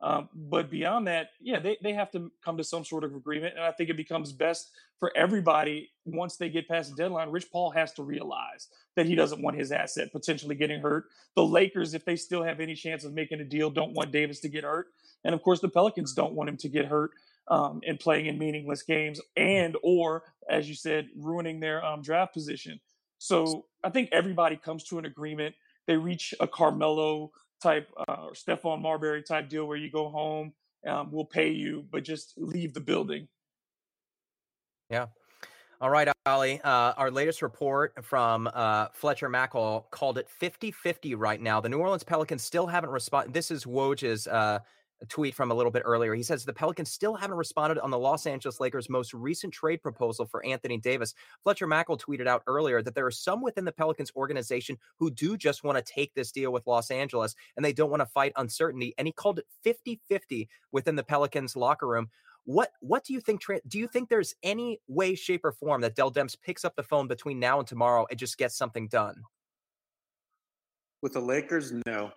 Um, 0.00 0.28
but 0.32 0.70
beyond 0.70 1.08
that, 1.08 1.30
yeah, 1.40 1.58
they, 1.58 1.76
they 1.82 1.92
have 1.92 2.10
to 2.12 2.30
come 2.44 2.56
to 2.56 2.64
some 2.64 2.84
sort 2.84 3.02
of 3.02 3.14
agreement. 3.14 3.54
And 3.56 3.64
I 3.64 3.72
think 3.72 3.90
it 3.90 3.96
becomes 3.96 4.32
best 4.32 4.70
for 5.00 5.12
everybody 5.16 5.90
once 6.04 6.36
they 6.36 6.48
get 6.48 6.68
past 6.68 6.90
the 6.90 6.96
deadline. 6.96 7.30
Rich 7.30 7.50
Paul 7.50 7.70
has 7.70 7.92
to 7.94 8.02
realize 8.02 8.68
that 8.96 9.06
he 9.06 9.14
doesn't 9.14 9.42
want 9.42 9.56
his 9.56 9.72
asset 9.72 10.12
potentially 10.12 10.54
getting 10.54 10.80
hurt. 10.80 11.06
The 11.34 11.44
Lakers, 11.44 11.94
if 11.94 12.04
they 12.04 12.16
still 12.16 12.42
have 12.44 12.60
any 12.60 12.74
chance 12.74 13.04
of 13.04 13.12
making 13.12 13.40
a 13.40 13.44
deal, 13.44 13.70
don't 13.70 13.92
want 13.92 14.12
Davis 14.12 14.40
to 14.40 14.48
get 14.48 14.64
hurt. 14.64 14.86
And 15.24 15.34
of 15.34 15.42
course, 15.42 15.60
the 15.60 15.68
Pelicans 15.68 16.12
don't 16.14 16.34
want 16.34 16.48
him 16.48 16.56
to 16.58 16.68
get 16.68 16.86
hurt 16.86 17.10
um, 17.48 17.80
and 17.86 17.98
playing 17.98 18.26
in 18.26 18.38
meaningless 18.38 18.82
games 18.82 19.20
and 19.36 19.76
or, 19.82 20.22
as 20.48 20.68
you 20.68 20.74
said, 20.74 21.08
ruining 21.16 21.58
their 21.60 21.84
um, 21.84 22.02
draft 22.02 22.34
position. 22.34 22.80
So 23.18 23.66
I 23.82 23.90
think 23.90 24.10
everybody 24.12 24.56
comes 24.56 24.84
to 24.84 24.98
an 24.98 25.06
agreement. 25.06 25.56
They 25.86 25.96
reach 25.96 26.34
a 26.38 26.46
Carmelo 26.46 27.32
type 27.62 27.88
uh, 27.96 28.26
or 28.26 28.32
Stephon 28.32 28.80
Marbury 28.80 29.22
type 29.22 29.48
deal 29.48 29.66
where 29.66 29.76
you 29.76 29.90
go 29.90 30.08
home, 30.08 30.52
um, 30.86 31.10
we'll 31.10 31.24
pay 31.24 31.50
you, 31.50 31.84
but 31.90 32.04
just 32.04 32.34
leave 32.36 32.74
the 32.74 32.80
building. 32.80 33.28
Yeah. 34.90 35.06
All 35.80 35.90
right, 35.90 36.08
Oleh. 36.26 36.60
Uh, 36.64 36.92
our 36.96 37.10
latest 37.10 37.40
report 37.40 37.94
from 38.04 38.50
uh, 38.52 38.86
Fletcher 38.92 39.28
Mackel 39.28 39.88
called 39.90 40.18
it 40.18 40.28
50 40.28 40.72
50 40.72 41.14
right 41.14 41.40
now. 41.40 41.60
The 41.60 41.68
New 41.68 41.78
Orleans 41.78 42.02
Pelicans 42.02 42.42
still 42.42 42.66
haven't 42.66 42.90
responded. 42.90 43.32
This 43.32 43.52
is 43.52 43.64
Woj's 43.64 44.26
uh, 44.26 44.58
tweet 45.06 45.34
from 45.34 45.50
a 45.50 45.54
little 45.54 45.70
bit 45.70 45.82
earlier. 45.84 46.14
He 46.14 46.22
says 46.22 46.44
the 46.44 46.52
Pelicans 46.52 46.90
still 46.90 47.14
haven't 47.14 47.36
responded 47.36 47.78
on 47.78 47.90
the 47.90 47.98
Los 47.98 48.26
Angeles 48.26 48.60
Lakers' 48.60 48.88
most 48.88 49.14
recent 49.14 49.52
trade 49.52 49.82
proposal 49.82 50.26
for 50.26 50.44
Anthony 50.44 50.78
Davis. 50.78 51.14
Fletcher 51.44 51.66
Mackel 51.66 52.00
tweeted 52.00 52.26
out 52.26 52.42
earlier 52.46 52.82
that 52.82 52.94
there 52.94 53.06
are 53.06 53.10
some 53.10 53.40
within 53.42 53.64
the 53.64 53.72
Pelicans 53.72 54.12
organization 54.16 54.76
who 54.98 55.10
do 55.10 55.36
just 55.36 55.64
want 55.64 55.78
to 55.78 55.92
take 55.92 56.14
this 56.14 56.32
deal 56.32 56.52
with 56.52 56.66
Los 56.66 56.90
Angeles 56.90 57.34
and 57.56 57.64
they 57.64 57.72
don't 57.72 57.90
want 57.90 58.00
to 58.00 58.06
fight 58.06 58.32
uncertainty. 58.36 58.94
And 58.98 59.06
he 59.06 59.12
called 59.12 59.38
it 59.38 59.46
50 59.62 60.00
50 60.08 60.48
within 60.72 60.96
the 60.96 61.04
Pelicans 61.04 61.56
locker 61.56 61.86
room. 61.86 62.08
What 62.44 62.72
what 62.80 63.04
do 63.04 63.12
you 63.12 63.20
think? 63.20 63.42
Do 63.68 63.78
you 63.78 63.86
think 63.86 64.08
there's 64.08 64.34
any 64.42 64.80
way, 64.88 65.14
shape, 65.14 65.44
or 65.44 65.52
form 65.52 65.82
that 65.82 65.94
Dell 65.94 66.10
Demps 66.10 66.34
picks 66.40 66.64
up 66.64 66.76
the 66.76 66.82
phone 66.82 67.06
between 67.06 67.38
now 67.38 67.58
and 67.58 67.68
tomorrow 67.68 68.06
and 68.08 68.18
just 68.18 68.38
gets 68.38 68.56
something 68.56 68.88
done? 68.88 69.22
With 71.02 71.12
the 71.12 71.20
Lakers, 71.20 71.72
no. 71.86 72.10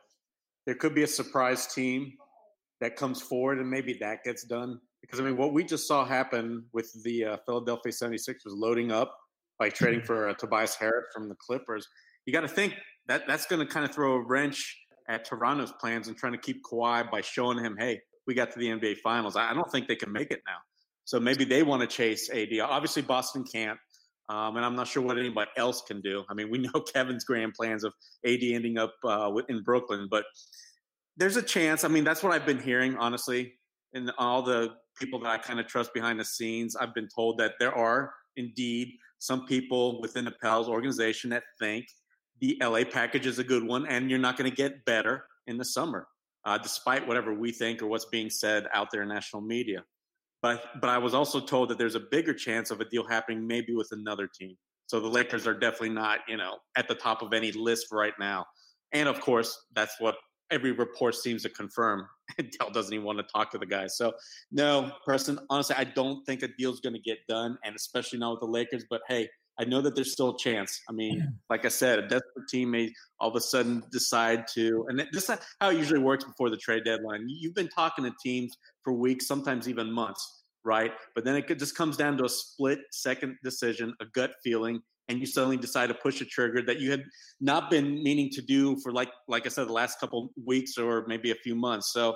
There 0.65 0.75
could 0.75 0.95
be 0.95 1.03
a 1.03 1.07
surprise 1.07 1.67
team 1.67 2.13
that 2.81 2.95
comes 2.95 3.21
forward 3.21 3.59
and 3.59 3.69
maybe 3.69 3.93
that 4.01 4.23
gets 4.23 4.43
done. 4.43 4.79
Because 5.01 5.19
I 5.19 5.23
mean, 5.23 5.37
what 5.37 5.53
we 5.53 5.63
just 5.63 5.87
saw 5.87 6.03
happen 6.03 6.65
with 6.73 6.91
the 7.03 7.25
uh, 7.25 7.37
Philadelphia 7.45 7.91
76ers 7.91 8.35
loading 8.47 8.91
up 8.91 9.15
by 9.57 9.69
trading 9.69 9.99
mm-hmm. 9.99 10.07
for 10.07 10.29
uh, 10.29 10.33
Tobias 10.33 10.75
Harris 10.75 11.05
from 11.13 11.29
the 11.29 11.35
Clippers. 11.35 11.87
You 12.25 12.33
got 12.33 12.41
to 12.41 12.47
think 12.47 12.73
that 13.07 13.23
that's 13.27 13.45
going 13.45 13.65
to 13.65 13.71
kind 13.71 13.85
of 13.85 13.93
throw 13.93 14.13
a 14.13 14.21
wrench 14.21 14.77
at 15.07 15.25
Toronto's 15.25 15.71
plans 15.79 16.07
and 16.07 16.17
trying 16.17 16.33
to 16.33 16.37
keep 16.37 16.63
Kawhi 16.63 17.09
by 17.09 17.21
showing 17.21 17.63
him, 17.63 17.75
hey, 17.77 18.01
we 18.27 18.33
got 18.33 18.51
to 18.51 18.59
the 18.59 18.67
NBA 18.67 18.97
Finals. 18.97 19.35
I 19.35 19.53
don't 19.53 19.71
think 19.71 19.87
they 19.87 19.95
can 19.95 20.11
make 20.11 20.31
it 20.31 20.41
now. 20.47 20.57
So 21.05 21.19
maybe 21.19 21.43
they 21.43 21.63
want 21.63 21.81
to 21.81 21.87
chase 21.87 22.29
AD. 22.29 22.59
Obviously, 22.61 23.01
Boston 23.01 23.43
can't. 23.43 23.79
Um, 24.29 24.55
and 24.55 24.65
I'm 24.65 24.75
not 24.75 24.87
sure 24.87 25.03
what 25.03 25.17
anybody 25.17 25.49
else 25.57 25.81
can 25.81 25.99
do. 25.99 26.23
I 26.29 26.33
mean, 26.33 26.49
we 26.49 26.59
know 26.59 26.79
Kevin's 26.93 27.25
grand 27.25 27.53
plans 27.53 27.83
of 27.83 27.93
AD 28.25 28.39
ending 28.41 28.77
up 28.77 28.93
uh, 29.03 29.31
in 29.49 29.61
Brooklyn, 29.61 30.07
but 30.09 30.23
there's 31.21 31.37
a 31.37 31.43
chance. 31.43 31.83
I 31.83 31.87
mean, 31.87 32.03
that's 32.03 32.23
what 32.23 32.33
I've 32.33 32.47
been 32.47 32.59
hearing, 32.59 32.97
honestly, 32.97 33.53
and 33.93 34.11
all 34.17 34.41
the 34.41 34.71
people 34.97 35.19
that 35.19 35.29
I 35.29 35.37
kind 35.37 35.59
of 35.59 35.67
trust 35.67 35.93
behind 35.93 36.19
the 36.19 36.25
scenes. 36.25 36.75
I've 36.75 36.95
been 36.95 37.07
told 37.13 37.37
that 37.37 37.53
there 37.59 37.75
are 37.75 38.11
indeed 38.37 38.89
some 39.19 39.45
people 39.45 40.01
within 40.01 40.25
the 40.25 40.33
Pels 40.41 40.67
organization 40.67 41.29
that 41.29 41.43
think 41.59 41.85
the 42.39 42.59
LA 42.59 42.85
package 42.85 43.27
is 43.27 43.37
a 43.37 43.43
good 43.43 43.63
one, 43.63 43.85
and 43.85 44.09
you're 44.09 44.17
not 44.17 44.35
going 44.35 44.49
to 44.49 44.55
get 44.55 44.83
better 44.85 45.25
in 45.45 45.57
the 45.57 45.63
summer, 45.63 46.07
uh, 46.45 46.57
despite 46.57 47.07
whatever 47.07 47.35
we 47.35 47.51
think 47.51 47.83
or 47.83 47.85
what's 47.85 48.05
being 48.05 48.31
said 48.31 48.65
out 48.73 48.87
there 48.91 49.03
in 49.03 49.09
national 49.09 49.43
media. 49.43 49.83
But 50.41 50.63
but 50.81 50.89
I 50.89 50.97
was 50.97 51.13
also 51.13 51.39
told 51.39 51.69
that 51.69 51.77
there's 51.77 51.93
a 51.93 51.99
bigger 52.09 52.33
chance 52.33 52.71
of 52.71 52.81
a 52.81 52.85
deal 52.85 53.07
happening 53.07 53.45
maybe 53.45 53.75
with 53.75 53.89
another 53.91 54.27
team. 54.27 54.55
So 54.87 54.99
the 54.99 55.07
Lakers 55.07 55.45
are 55.45 55.53
definitely 55.53 55.89
not 55.89 56.21
you 56.27 56.37
know 56.37 56.57
at 56.75 56.87
the 56.87 56.95
top 56.95 57.21
of 57.21 57.31
any 57.31 57.51
list 57.51 57.91
right 57.91 58.13
now. 58.19 58.47
And 58.91 59.07
of 59.07 59.21
course, 59.21 59.55
that's 59.75 59.99
what 59.99 60.15
every 60.51 60.71
report 60.71 61.15
seems 61.15 61.43
to 61.43 61.49
confirm 61.49 62.07
Dell 62.59 62.69
doesn't 62.71 62.93
even 62.93 63.05
want 63.05 63.19
to 63.19 63.23
talk 63.23 63.51
to 63.51 63.57
the 63.57 63.65
guy. 63.65 63.87
So, 63.87 64.13
no, 64.51 64.91
person, 65.05 65.39
honestly, 65.49 65.75
I 65.77 65.83
don't 65.83 66.23
think 66.25 66.43
a 66.43 66.49
deal's 66.57 66.79
going 66.79 66.93
to 66.93 66.99
get 66.99 67.19
done, 67.27 67.57
and 67.63 67.75
especially 67.75 68.19
not 68.19 68.31
with 68.31 68.39
the 68.41 68.47
Lakers. 68.47 68.85
But 68.89 69.01
hey, 69.07 69.29
I 69.59 69.65
know 69.65 69.81
that 69.81 69.95
there's 69.95 70.11
still 70.11 70.29
a 70.29 70.37
chance. 70.37 70.81
I 70.89 70.93
mean, 70.93 71.37
like 71.49 71.65
I 71.65 71.69
said, 71.69 71.99
a 71.99 72.01
desperate 72.03 72.47
team 72.49 72.71
may 72.71 72.91
all 73.19 73.29
of 73.29 73.35
a 73.35 73.41
sudden 73.41 73.83
decide 73.91 74.45
to, 74.55 74.85
and 74.87 75.07
this 75.11 75.29
is 75.29 75.37
how 75.59 75.69
it 75.69 75.77
usually 75.77 75.99
works 75.99 76.23
before 76.23 76.49
the 76.49 76.57
trade 76.57 76.83
deadline. 76.85 77.25
You've 77.27 77.55
been 77.55 77.69
talking 77.69 78.05
to 78.05 78.11
teams 78.23 78.55
for 78.83 78.93
weeks, 78.93 79.27
sometimes 79.27 79.67
even 79.67 79.91
months, 79.91 80.43
right? 80.63 80.91
But 81.15 81.25
then 81.25 81.35
it 81.35 81.59
just 81.59 81.75
comes 81.75 81.97
down 81.97 82.17
to 82.17 82.25
a 82.25 82.29
split 82.29 82.79
second 82.91 83.37
decision, 83.43 83.93
a 84.01 84.05
gut 84.05 84.31
feeling, 84.43 84.81
and 85.11 85.19
you 85.19 85.25
suddenly 85.25 85.57
decide 85.57 85.87
to 85.87 85.93
push 85.93 86.21
a 86.21 86.25
trigger 86.25 86.61
that 86.65 86.79
you 86.79 86.89
had 86.89 87.03
not 87.41 87.69
been 87.69 88.01
meaning 88.01 88.29
to 88.29 88.41
do 88.41 88.77
for 88.81 88.93
like 88.93 89.09
like 89.27 89.45
I 89.45 89.49
said 89.49 89.67
the 89.67 89.73
last 89.73 89.99
couple 89.99 90.29
weeks 90.45 90.77
or 90.77 91.05
maybe 91.05 91.31
a 91.31 91.35
few 91.35 91.53
months. 91.53 91.91
So 91.91 92.15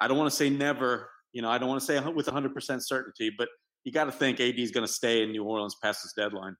I 0.00 0.06
don't 0.06 0.16
want 0.16 0.30
to 0.30 0.36
say 0.36 0.48
never, 0.48 1.10
you 1.32 1.42
know, 1.42 1.50
I 1.50 1.58
don't 1.58 1.68
want 1.68 1.80
to 1.80 1.86
say 1.86 1.98
with 2.10 2.26
100% 2.26 2.80
certainty, 2.82 3.30
but 3.36 3.48
you 3.84 3.92
got 3.92 4.04
to 4.04 4.12
think 4.12 4.40
AD 4.40 4.58
is 4.58 4.70
going 4.70 4.86
to 4.86 4.92
stay 4.92 5.22
in 5.22 5.32
New 5.32 5.44
Orleans 5.44 5.74
past 5.82 6.02
this 6.04 6.12
deadline. 6.16 6.54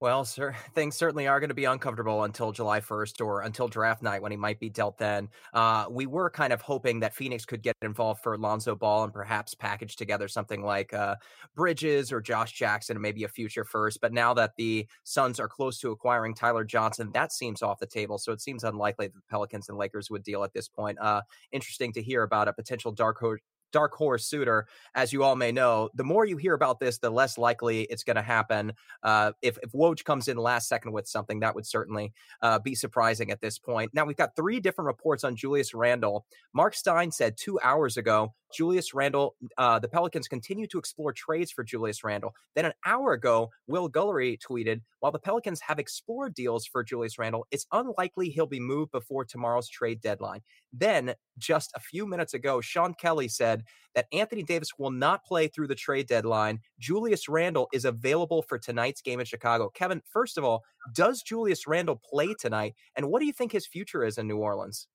Well, 0.00 0.24
sir, 0.24 0.54
things 0.74 0.96
certainly 0.96 1.26
are 1.26 1.40
going 1.40 1.48
to 1.48 1.54
be 1.54 1.64
uncomfortable 1.64 2.22
until 2.24 2.52
July 2.52 2.80
1st 2.80 3.20
or 3.20 3.40
until 3.42 3.66
draft 3.66 4.02
night 4.02 4.22
when 4.22 4.30
he 4.30 4.36
might 4.36 4.60
be 4.60 4.68
dealt 4.70 4.98
then. 4.98 5.28
Uh, 5.52 5.86
we 5.90 6.06
were 6.06 6.30
kind 6.30 6.52
of 6.52 6.60
hoping 6.60 7.00
that 7.00 7.14
Phoenix 7.14 7.44
could 7.44 7.62
get 7.62 7.74
involved 7.82 8.22
for 8.22 8.38
Lonzo 8.38 8.76
Ball 8.76 9.04
and 9.04 9.12
perhaps 9.12 9.54
package 9.54 9.96
together 9.96 10.28
something 10.28 10.62
like 10.62 10.92
uh, 10.94 11.16
Bridges 11.56 12.12
or 12.12 12.20
Josh 12.20 12.52
Jackson 12.52 12.96
and 12.96 13.02
maybe 13.02 13.24
a 13.24 13.28
future 13.28 13.64
first. 13.64 14.00
But 14.00 14.12
now 14.12 14.34
that 14.34 14.54
the 14.56 14.86
Suns 15.02 15.40
are 15.40 15.48
close 15.48 15.78
to 15.80 15.90
acquiring 15.90 16.34
Tyler 16.34 16.64
Johnson, 16.64 17.10
that 17.14 17.32
seems 17.32 17.62
off 17.62 17.80
the 17.80 17.86
table. 17.86 18.18
So 18.18 18.32
it 18.32 18.40
seems 18.40 18.62
unlikely 18.62 19.08
that 19.08 19.14
the 19.14 19.22
Pelicans 19.28 19.68
and 19.68 19.78
Lakers 19.78 20.10
would 20.10 20.22
deal 20.22 20.44
at 20.44 20.52
this 20.52 20.68
point. 20.68 20.98
Uh, 21.00 21.22
interesting 21.50 21.92
to 21.94 22.02
hear 22.02 22.22
about 22.22 22.46
a 22.48 22.52
potential 22.52 22.92
dark 22.92 23.18
horse 23.18 23.40
dark 23.72 23.94
horse 23.94 24.26
suitor, 24.26 24.66
as 24.94 25.12
you 25.12 25.22
all 25.22 25.36
may 25.36 25.52
know, 25.52 25.88
the 25.94 26.04
more 26.04 26.24
you 26.24 26.36
hear 26.36 26.54
about 26.54 26.80
this, 26.80 26.98
the 26.98 27.10
less 27.10 27.38
likely 27.38 27.82
it's 27.82 28.04
going 28.04 28.16
to 28.16 28.22
happen. 28.22 28.72
Uh, 29.02 29.32
if 29.42 29.58
if 29.62 29.72
Woj 29.72 30.04
comes 30.04 30.28
in 30.28 30.36
last 30.36 30.68
second 30.68 30.92
with 30.92 31.06
something, 31.06 31.40
that 31.40 31.54
would 31.54 31.66
certainly 31.66 32.12
uh, 32.42 32.58
be 32.58 32.74
surprising 32.74 33.30
at 33.30 33.40
this 33.40 33.58
point. 33.58 33.92
Now 33.94 34.04
we've 34.04 34.16
got 34.16 34.36
three 34.36 34.60
different 34.60 34.86
reports 34.86 35.24
on 35.24 35.36
Julius 35.36 35.74
Randle. 35.74 36.24
Mark 36.52 36.74
Stein 36.74 37.10
said 37.10 37.36
two 37.36 37.58
hours 37.62 37.96
ago 37.96 38.34
Julius 38.52 38.94
Randle, 38.94 39.36
uh, 39.56 39.78
the 39.78 39.88
Pelicans 39.88 40.28
continue 40.28 40.66
to 40.68 40.78
explore 40.78 41.12
trades 41.12 41.50
for 41.50 41.64
Julius 41.64 42.02
Randle. 42.02 42.34
Then 42.54 42.64
an 42.64 42.72
hour 42.86 43.12
ago, 43.12 43.50
Will 43.66 43.90
Guillory 43.90 44.38
tweeted, 44.38 44.80
while 45.00 45.12
the 45.12 45.18
Pelicans 45.18 45.60
have 45.60 45.78
explored 45.78 46.34
deals 46.34 46.66
for 46.66 46.82
Julius 46.82 47.18
Randle, 47.18 47.46
it's 47.50 47.66
unlikely 47.72 48.30
he'll 48.30 48.46
be 48.46 48.60
moved 48.60 48.92
before 48.92 49.24
tomorrow's 49.24 49.68
trade 49.68 50.00
deadline. 50.00 50.40
Then, 50.72 51.14
just 51.38 51.72
a 51.74 51.80
few 51.80 52.06
minutes 52.06 52.34
ago, 52.34 52.60
Sean 52.60 52.94
Kelly 52.94 53.28
said 53.28 53.64
that 53.94 54.06
Anthony 54.12 54.42
Davis 54.42 54.70
will 54.78 54.90
not 54.90 55.24
play 55.24 55.48
through 55.48 55.68
the 55.68 55.74
trade 55.74 56.06
deadline. 56.06 56.60
Julius 56.78 57.28
Randle 57.28 57.68
is 57.72 57.84
available 57.84 58.42
for 58.42 58.58
tonight's 58.58 59.02
game 59.02 59.20
in 59.20 59.26
Chicago. 59.26 59.70
Kevin, 59.70 60.02
first 60.10 60.38
of 60.38 60.44
all, 60.44 60.64
does 60.94 61.22
Julius 61.22 61.66
Randle 61.66 62.00
play 62.02 62.34
tonight? 62.38 62.74
And 62.96 63.08
what 63.10 63.20
do 63.20 63.26
you 63.26 63.32
think 63.32 63.52
his 63.52 63.66
future 63.66 64.04
is 64.04 64.18
in 64.18 64.26
New 64.26 64.38
Orleans? 64.38 64.88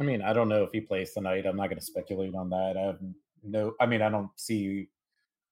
I 0.00 0.04
mean, 0.04 0.22
I 0.22 0.32
don't 0.32 0.48
know 0.48 0.62
if 0.62 0.72
he 0.72 0.80
plays 0.80 1.12
tonight. 1.12 1.46
I'm 1.46 1.56
not 1.56 1.68
going 1.68 1.78
to 1.78 1.84
speculate 1.84 2.34
on 2.34 2.50
that. 2.50 2.76
I 2.76 2.86
have 2.86 2.98
no. 3.42 3.74
I 3.80 3.86
mean, 3.86 4.02
I 4.02 4.08
don't 4.08 4.30
see 4.36 4.88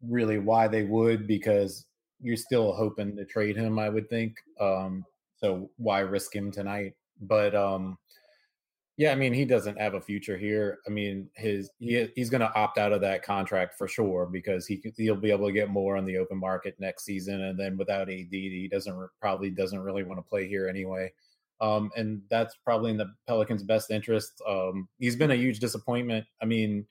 really 0.02 0.38
why 0.38 0.66
they 0.66 0.84
would 0.84 1.26
because 1.26 1.86
you're 2.22 2.36
still 2.36 2.72
hoping 2.72 3.16
to 3.16 3.24
trade 3.24 3.56
him. 3.56 3.78
I 3.78 3.88
would 3.88 4.08
think. 4.08 4.36
Um, 4.58 5.04
so 5.36 5.70
why 5.76 6.00
risk 6.00 6.34
him 6.34 6.50
tonight? 6.50 6.94
But 7.20 7.54
um, 7.54 7.98
yeah, 8.96 9.12
I 9.12 9.14
mean, 9.14 9.32
he 9.32 9.46
doesn't 9.46 9.80
have 9.80 9.94
a 9.94 10.00
future 10.00 10.36
here. 10.36 10.78
I 10.86 10.90
mean, 10.90 11.28
his 11.34 11.70
he 11.78 12.06
he's 12.14 12.28
going 12.30 12.42
to 12.42 12.54
opt 12.54 12.76
out 12.76 12.92
of 12.92 13.00
that 13.00 13.22
contract 13.22 13.76
for 13.76 13.88
sure 13.88 14.26
because 14.30 14.66
he 14.66 14.82
he'll 14.96 15.16
be 15.16 15.30
able 15.30 15.46
to 15.46 15.52
get 15.52 15.70
more 15.70 15.96
on 15.96 16.04
the 16.04 16.18
open 16.18 16.38
market 16.38 16.76
next 16.78 17.04
season, 17.04 17.42
and 17.42 17.58
then 17.58 17.76
without 17.76 18.10
AD, 18.10 18.26
he 18.30 18.68
doesn't 18.70 19.08
probably 19.20 19.50
doesn't 19.50 19.80
really 19.80 20.02
want 20.02 20.18
to 20.18 20.28
play 20.28 20.46
here 20.46 20.68
anyway. 20.68 21.10
Um, 21.60 21.90
and 21.96 22.22
that's 22.30 22.56
probably 22.64 22.90
in 22.90 22.96
the 22.96 23.12
Pelicans' 23.26 23.62
best 23.62 23.90
interest. 23.90 24.40
Um, 24.48 24.88
he's 24.98 25.16
been 25.16 25.30
a 25.30 25.36
huge 25.36 25.58
disappointment. 25.58 26.26
I 26.40 26.46
mean, 26.46 26.86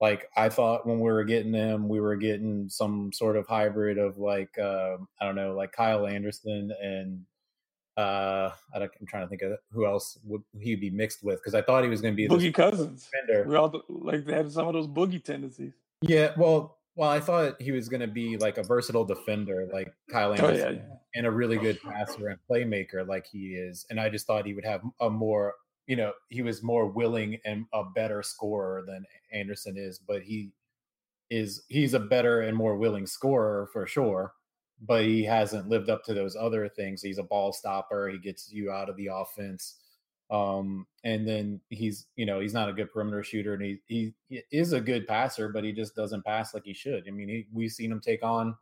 like 0.00 0.28
I 0.36 0.48
thought 0.48 0.86
when 0.86 1.00
we 1.00 1.10
were 1.10 1.24
getting 1.24 1.54
him, 1.54 1.88
we 1.88 2.00
were 2.00 2.16
getting 2.16 2.68
some 2.68 3.12
sort 3.12 3.36
of 3.36 3.46
hybrid 3.46 3.98
of 3.98 4.18
like 4.18 4.58
uh, 4.58 4.96
I 5.20 5.24
don't 5.24 5.36
know, 5.36 5.54
like 5.54 5.72
Kyle 5.72 6.06
Anderson 6.06 6.72
and 6.82 7.22
uh, 7.96 8.50
I 8.74 8.82
am 8.82 9.06
trying 9.06 9.24
to 9.24 9.28
think 9.28 9.42
of 9.42 9.52
who 9.70 9.86
else 9.86 10.18
would 10.24 10.42
he'd 10.60 10.80
be 10.80 10.90
mixed 10.90 11.22
with 11.22 11.36
because 11.36 11.54
I 11.54 11.62
thought 11.62 11.84
he 11.84 11.88
was 11.88 12.00
going 12.00 12.14
to 12.14 12.16
be 12.16 12.28
Boogie 12.28 12.52
Cousins. 12.52 13.08
Defender. 13.10 13.48
We 13.48 13.56
all 13.56 13.82
like 13.88 14.24
they 14.24 14.34
had 14.34 14.50
some 14.50 14.66
of 14.66 14.74
those 14.74 14.88
boogie 14.88 15.22
tendencies. 15.22 15.72
Yeah, 16.02 16.32
well, 16.36 16.73
well, 16.96 17.10
I 17.10 17.20
thought 17.20 17.60
he 17.60 17.72
was 17.72 17.88
going 17.88 18.00
to 18.00 18.06
be 18.06 18.36
like 18.36 18.58
a 18.58 18.62
versatile 18.62 19.04
defender, 19.04 19.68
like 19.72 19.92
Kyle 20.10 20.32
Anderson, 20.32 20.66
oh, 20.66 20.70
yeah, 20.70 20.96
and 21.14 21.26
a 21.26 21.30
really 21.30 21.56
good 21.56 21.80
passer 21.82 22.28
and 22.28 22.38
playmaker, 22.48 23.06
like 23.06 23.26
he 23.26 23.54
is. 23.54 23.86
And 23.90 23.98
I 24.00 24.08
just 24.08 24.26
thought 24.26 24.46
he 24.46 24.54
would 24.54 24.64
have 24.64 24.82
a 25.00 25.10
more 25.10 25.54
you 25.86 25.96
know, 25.96 26.12
he 26.28 26.42
was 26.42 26.62
more 26.62 26.86
willing 26.86 27.38
and 27.44 27.66
a 27.72 27.84
better 27.84 28.22
scorer 28.22 28.84
than 28.86 29.04
Anderson 29.32 29.76
is, 29.76 29.98
but 29.98 30.22
he 30.22 30.52
is 31.30 31.62
he's 31.68 31.94
a 31.94 32.00
better 32.00 32.42
and 32.42 32.56
more 32.56 32.76
willing 32.76 33.06
scorer 33.06 33.68
for 33.72 33.86
sure. 33.86 34.32
But 34.80 35.04
he 35.04 35.24
hasn't 35.24 35.68
lived 35.68 35.88
up 35.88 36.04
to 36.04 36.14
those 36.14 36.36
other 36.36 36.68
things. 36.68 37.00
He's 37.00 37.18
a 37.18 37.22
ball 37.22 37.52
stopper. 37.52 38.08
He 38.08 38.18
gets 38.18 38.52
you 38.52 38.70
out 38.70 38.88
of 38.88 38.96
the 38.96 39.08
offense. 39.12 39.76
Um, 40.30 40.86
and 41.04 41.28
then 41.28 41.60
he's, 41.68 42.06
you 42.16 42.24
know, 42.26 42.40
he's 42.40 42.54
not 42.54 42.68
a 42.68 42.72
good 42.72 42.90
perimeter 42.90 43.22
shooter, 43.22 43.54
and 43.54 43.62
he, 43.62 43.78
he, 43.86 44.14
he 44.28 44.42
is 44.50 44.72
a 44.72 44.80
good 44.80 45.06
passer, 45.06 45.48
but 45.48 45.64
he 45.64 45.72
just 45.72 45.94
doesn't 45.94 46.24
pass 46.24 46.54
like 46.54 46.64
he 46.64 46.72
should. 46.72 47.04
I 47.06 47.10
mean, 47.10 47.28
he, 47.28 47.46
we've 47.52 47.70
seen 47.70 47.92
him 47.92 48.00
take 48.00 48.24
on, 48.24 48.56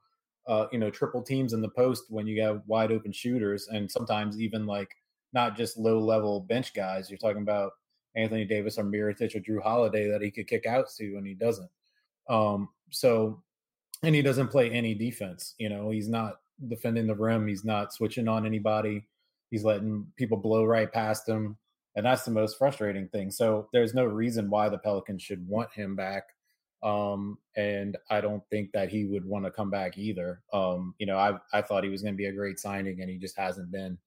uh, 0.49 0.67
you 0.73 0.79
know, 0.79 0.91
triple 0.91 1.23
teams 1.23 1.53
in 1.53 1.63
the 1.63 1.69
post 1.69 2.05
when 2.09 2.27
you 2.27 2.37
got 2.37 2.67
wide 2.67 2.91
open 2.91 3.13
shooters, 3.13 3.69
and 3.69 3.91
sometimes 3.91 4.41
even 4.41 4.67
like 4.67 4.91
not 5.33 5.57
just 5.57 5.79
low 5.79 5.99
level 5.99 6.41
bench 6.41 6.75
guys. 6.75 7.09
You're 7.09 7.19
talking 7.19 7.43
about 7.43 7.73
Anthony 8.17 8.45
Davis 8.45 8.77
or 8.77 8.85
Mirotic 8.85 9.35
or 9.35 9.41
Jrue 9.41 9.63
Holiday 9.63 10.11
that 10.11 10.21
he 10.21 10.31
could 10.31 10.49
kick 10.49 10.67
out 10.67 10.87
to, 10.99 11.17
and 11.17 11.27
he 11.27 11.35
doesn't. 11.35 11.71
Um, 12.29 12.69
so, 12.91 13.43
and 14.03 14.15
he 14.15 14.23
doesn't 14.23 14.49
play 14.49 14.71
any 14.71 14.95
defense. 14.95 15.55
You 15.59 15.69
know, 15.69 15.91
he's 15.91 16.09
not 16.09 16.41
defending 16.69 17.07
the 17.07 17.15
rim. 17.15 17.47
He's 17.47 17.65
not 17.65 17.93
switching 17.93 18.29
on 18.29 18.45
anybody. 18.47 19.07
He's 19.53 19.65
letting 19.65 20.07
people 20.17 20.39
blow 20.39 20.65
right 20.65 20.91
past 20.91 21.29
him. 21.29 21.59
And 21.95 22.07
that's 22.07 22.25
the 22.25 22.31
most 22.31 22.57
frustrating 22.57 23.07
thing. 23.09 23.31
So 23.31 23.69
there's 23.75 23.93
no 23.93 24.07
reason 24.07 24.49
why 24.49 24.71
the 24.71 24.79
Pelicans 24.79 25.23
should 25.23 25.47
want 25.47 25.71
him 25.75 25.95
back. 25.95 26.25
Um, 26.83 27.37
and 27.55 27.99
I 28.11 28.23
don't 28.23 28.43
think 28.49 28.73
that 28.73 28.89
he 28.89 29.05
would 29.05 29.27
want 29.27 29.45
to 29.45 29.51
come 29.51 29.71
back 29.71 29.99
either. 29.99 30.41
Um, 30.55 30.95
you 30.99 31.05
know, 31.05 31.19
I 31.19 31.35
I 31.53 31.61
thought 31.61 31.85
he 31.85 31.91
was 31.91 32.03
going 32.03 32.15
to 32.15 32.19
be 32.19 32.27
a 32.27 32.33
great 32.33 32.59
signing, 32.59 33.03
and 33.03 33.11
he 33.11 33.19
just 33.19 33.37
hasn't 33.37 33.71
been 33.71 33.99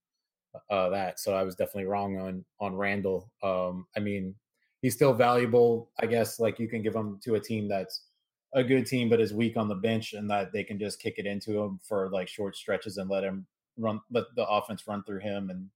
uh, 0.71 0.89
that. 0.89 1.19
So 1.19 1.35
I 1.35 1.43
was 1.43 1.55
definitely 1.55 1.85
wrong 1.85 2.17
on 2.17 2.43
on 2.59 2.75
Randle. 2.75 3.31
Um, 3.43 3.85
I 3.95 3.99
mean, 3.99 4.33
he's 4.81 4.95
still 4.95 5.13
valuable. 5.13 5.91
I 5.99 6.07
guess 6.07 6.39
like 6.39 6.59
you 6.59 6.67
can 6.67 6.81
give 6.81 6.95
him 6.95 7.19
to 7.23 7.35
a 7.35 7.39
team 7.39 7.69
that's 7.69 8.07
a 8.53 8.63
good 8.63 8.87
team, 8.87 9.09
but 9.09 9.21
is 9.21 9.33
weak 9.33 9.57
on 9.57 9.69
the 9.69 9.75
bench, 9.75 10.13
and 10.13 10.29
that 10.31 10.51
they 10.51 10.63
can 10.63 10.79
just 10.79 10.99
kick 10.99 11.15
it 11.17 11.27
into 11.27 11.61
him 11.61 11.79
for 11.87 12.09
like 12.09 12.27
short 12.27 12.57
stretches 12.57 12.97
and 12.97 13.11
let 13.11 13.23
him 13.23 13.45
run, 13.77 14.01
let 14.11 14.25
the 14.35 14.47
offense 14.47 14.87
run 14.87 15.03
through 15.03 15.19
him, 15.19 15.49
and 15.49 15.69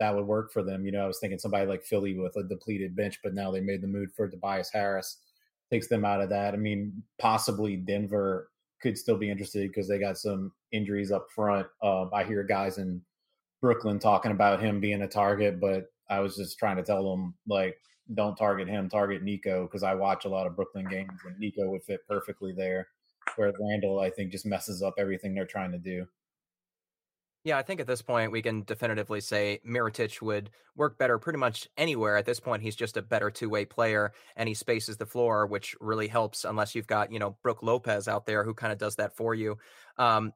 that 0.00 0.14
would 0.14 0.26
work 0.26 0.52
for 0.52 0.62
them. 0.62 0.84
You 0.84 0.92
know, 0.92 1.04
I 1.04 1.06
was 1.06 1.18
thinking 1.18 1.38
somebody 1.38 1.66
like 1.66 1.84
Philly 1.84 2.14
with 2.14 2.36
a 2.36 2.42
depleted 2.42 2.94
bench, 2.94 3.18
but 3.22 3.34
now 3.34 3.50
they 3.50 3.60
made 3.60 3.82
the 3.82 3.88
move 3.88 4.12
for 4.16 4.28
Tobias 4.28 4.70
Harris, 4.70 5.18
takes 5.70 5.88
them 5.88 6.04
out 6.04 6.20
of 6.20 6.28
that. 6.30 6.54
I 6.54 6.56
mean, 6.56 7.02
possibly 7.18 7.76
Denver 7.76 8.50
could 8.80 8.96
still 8.96 9.16
be 9.16 9.30
interested 9.30 9.68
because 9.68 9.88
they 9.88 9.98
got 9.98 10.18
some 10.18 10.52
injuries 10.72 11.10
up 11.10 11.26
front. 11.34 11.66
Um, 11.82 12.10
I 12.12 12.24
hear 12.24 12.42
guys 12.44 12.78
in 12.78 13.02
Brooklyn 13.60 13.98
talking 13.98 14.30
about 14.30 14.60
him 14.60 14.80
being 14.80 15.02
a 15.02 15.08
target, 15.08 15.60
but 15.60 15.90
I 16.08 16.20
was 16.20 16.36
just 16.36 16.58
trying 16.58 16.76
to 16.76 16.82
tell 16.82 17.10
them 17.10 17.34
like, 17.46 17.76
don't 18.14 18.36
target 18.36 18.68
him, 18.68 18.88
target 18.88 19.22
Nico 19.22 19.64
because 19.64 19.82
I 19.82 19.94
watch 19.94 20.24
a 20.24 20.28
lot 20.28 20.46
of 20.46 20.56
Brooklyn 20.56 20.86
games 20.88 21.10
and 21.26 21.38
Nico 21.38 21.68
would 21.68 21.82
fit 21.82 22.06
perfectly 22.08 22.52
there. 22.52 22.88
Whereas 23.36 23.56
Randle, 23.60 24.00
I 24.00 24.10
think, 24.10 24.32
just 24.32 24.46
messes 24.46 24.82
up 24.82 24.94
everything 24.96 25.34
they're 25.34 25.44
trying 25.44 25.72
to 25.72 25.78
do. 25.78 26.06
Yeah, 27.48 27.56
I 27.56 27.62
think 27.62 27.80
at 27.80 27.86
this 27.86 28.02
point 28.02 28.30
we 28.30 28.42
can 28.42 28.62
definitively 28.64 29.22
say 29.22 29.60
Mirotic 29.66 30.20
would 30.20 30.50
work 30.76 30.98
better 30.98 31.18
pretty 31.18 31.38
much 31.38 31.66
anywhere. 31.78 32.18
At 32.18 32.26
this 32.26 32.40
point, 32.40 32.62
he's 32.62 32.76
just 32.76 32.98
a 32.98 33.02
better 33.02 33.30
two-way 33.30 33.64
player, 33.64 34.12
and 34.36 34.46
he 34.46 34.54
spaces 34.54 34.98
the 34.98 35.06
floor, 35.06 35.46
which 35.46 35.74
really 35.80 36.08
helps. 36.08 36.44
Unless 36.44 36.74
you've 36.74 36.86
got 36.86 37.10
you 37.10 37.18
know 37.18 37.38
Brook 37.42 37.62
Lopez 37.62 38.06
out 38.06 38.26
there 38.26 38.44
who 38.44 38.52
kind 38.52 38.70
of 38.70 38.78
does 38.78 38.96
that 38.96 39.16
for 39.16 39.34
you. 39.34 39.56
Um, 39.96 40.34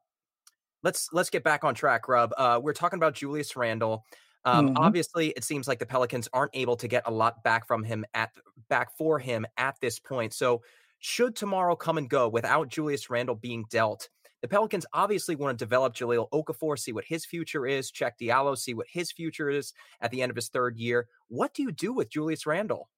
let's 0.83 1.11
let's 1.12 1.28
get 1.28 1.45
back 1.45 1.64
on 1.64 1.75
track, 1.75 2.04
Grubb. 2.04 2.33
Uh, 2.38 2.59
we're 2.62 2.73
talking 2.73 2.99
about 2.99 3.12
Julius 3.12 3.54
Randle. 3.57 4.07
Um, 4.47 4.69
mm-hmm. 4.69 4.78
Obviously, 4.78 5.35
it 5.37 5.45
seems 5.45 5.69
like 5.69 5.81
the 5.81 5.87
Pelicans 5.87 6.31
aren't 6.33 6.52
able 6.54 6.76
to 6.76 6.88
get 6.88 7.02
a 7.04 7.11
lot 7.11 7.45
back 7.45 7.66
from 7.66 7.85
him 7.85 8.07
at 8.14 8.31
back 8.71 8.97
for 8.97 9.19
him 9.19 9.45
at 9.59 9.76
this 9.83 9.99
point. 9.99 10.33
So, 10.33 10.62
should 10.99 11.37
tomorrow 11.37 11.76
come 11.76 11.99
and 11.99 12.09
go 12.09 12.31
without 12.31 12.71
Julius 12.71 13.11
Randle 13.11 13.35
being 13.35 13.66
dealt? 13.69 14.09
The 14.42 14.49
Pelicans 14.49 14.84
obviously 14.92 15.37
want 15.37 15.56
to 15.56 15.64
develop 15.64 15.94
Jahlil 15.94 16.28
Okafor, 16.30 16.76
see 16.76 16.92
what 16.92 17.04
his 17.04 17.25
future 17.25 17.64
is, 17.64 17.92
Cheick 17.92 18.12
Diallo, 18.20 18.59
see 18.59 18.74
what 18.74 18.88
his 18.90 19.12
future 19.12 19.48
is 19.48 19.72
at 20.00 20.11
the 20.11 20.20
end 20.20 20.31
of 20.31 20.37
his 20.37 20.48
third 20.48 20.76
year. 20.76 21.07
What 21.28 21.55
do 21.55 21.62
you 21.62 21.70
do 21.70 21.92
with 21.92 22.11
Julius 22.11 22.44
Randle? 22.44 22.90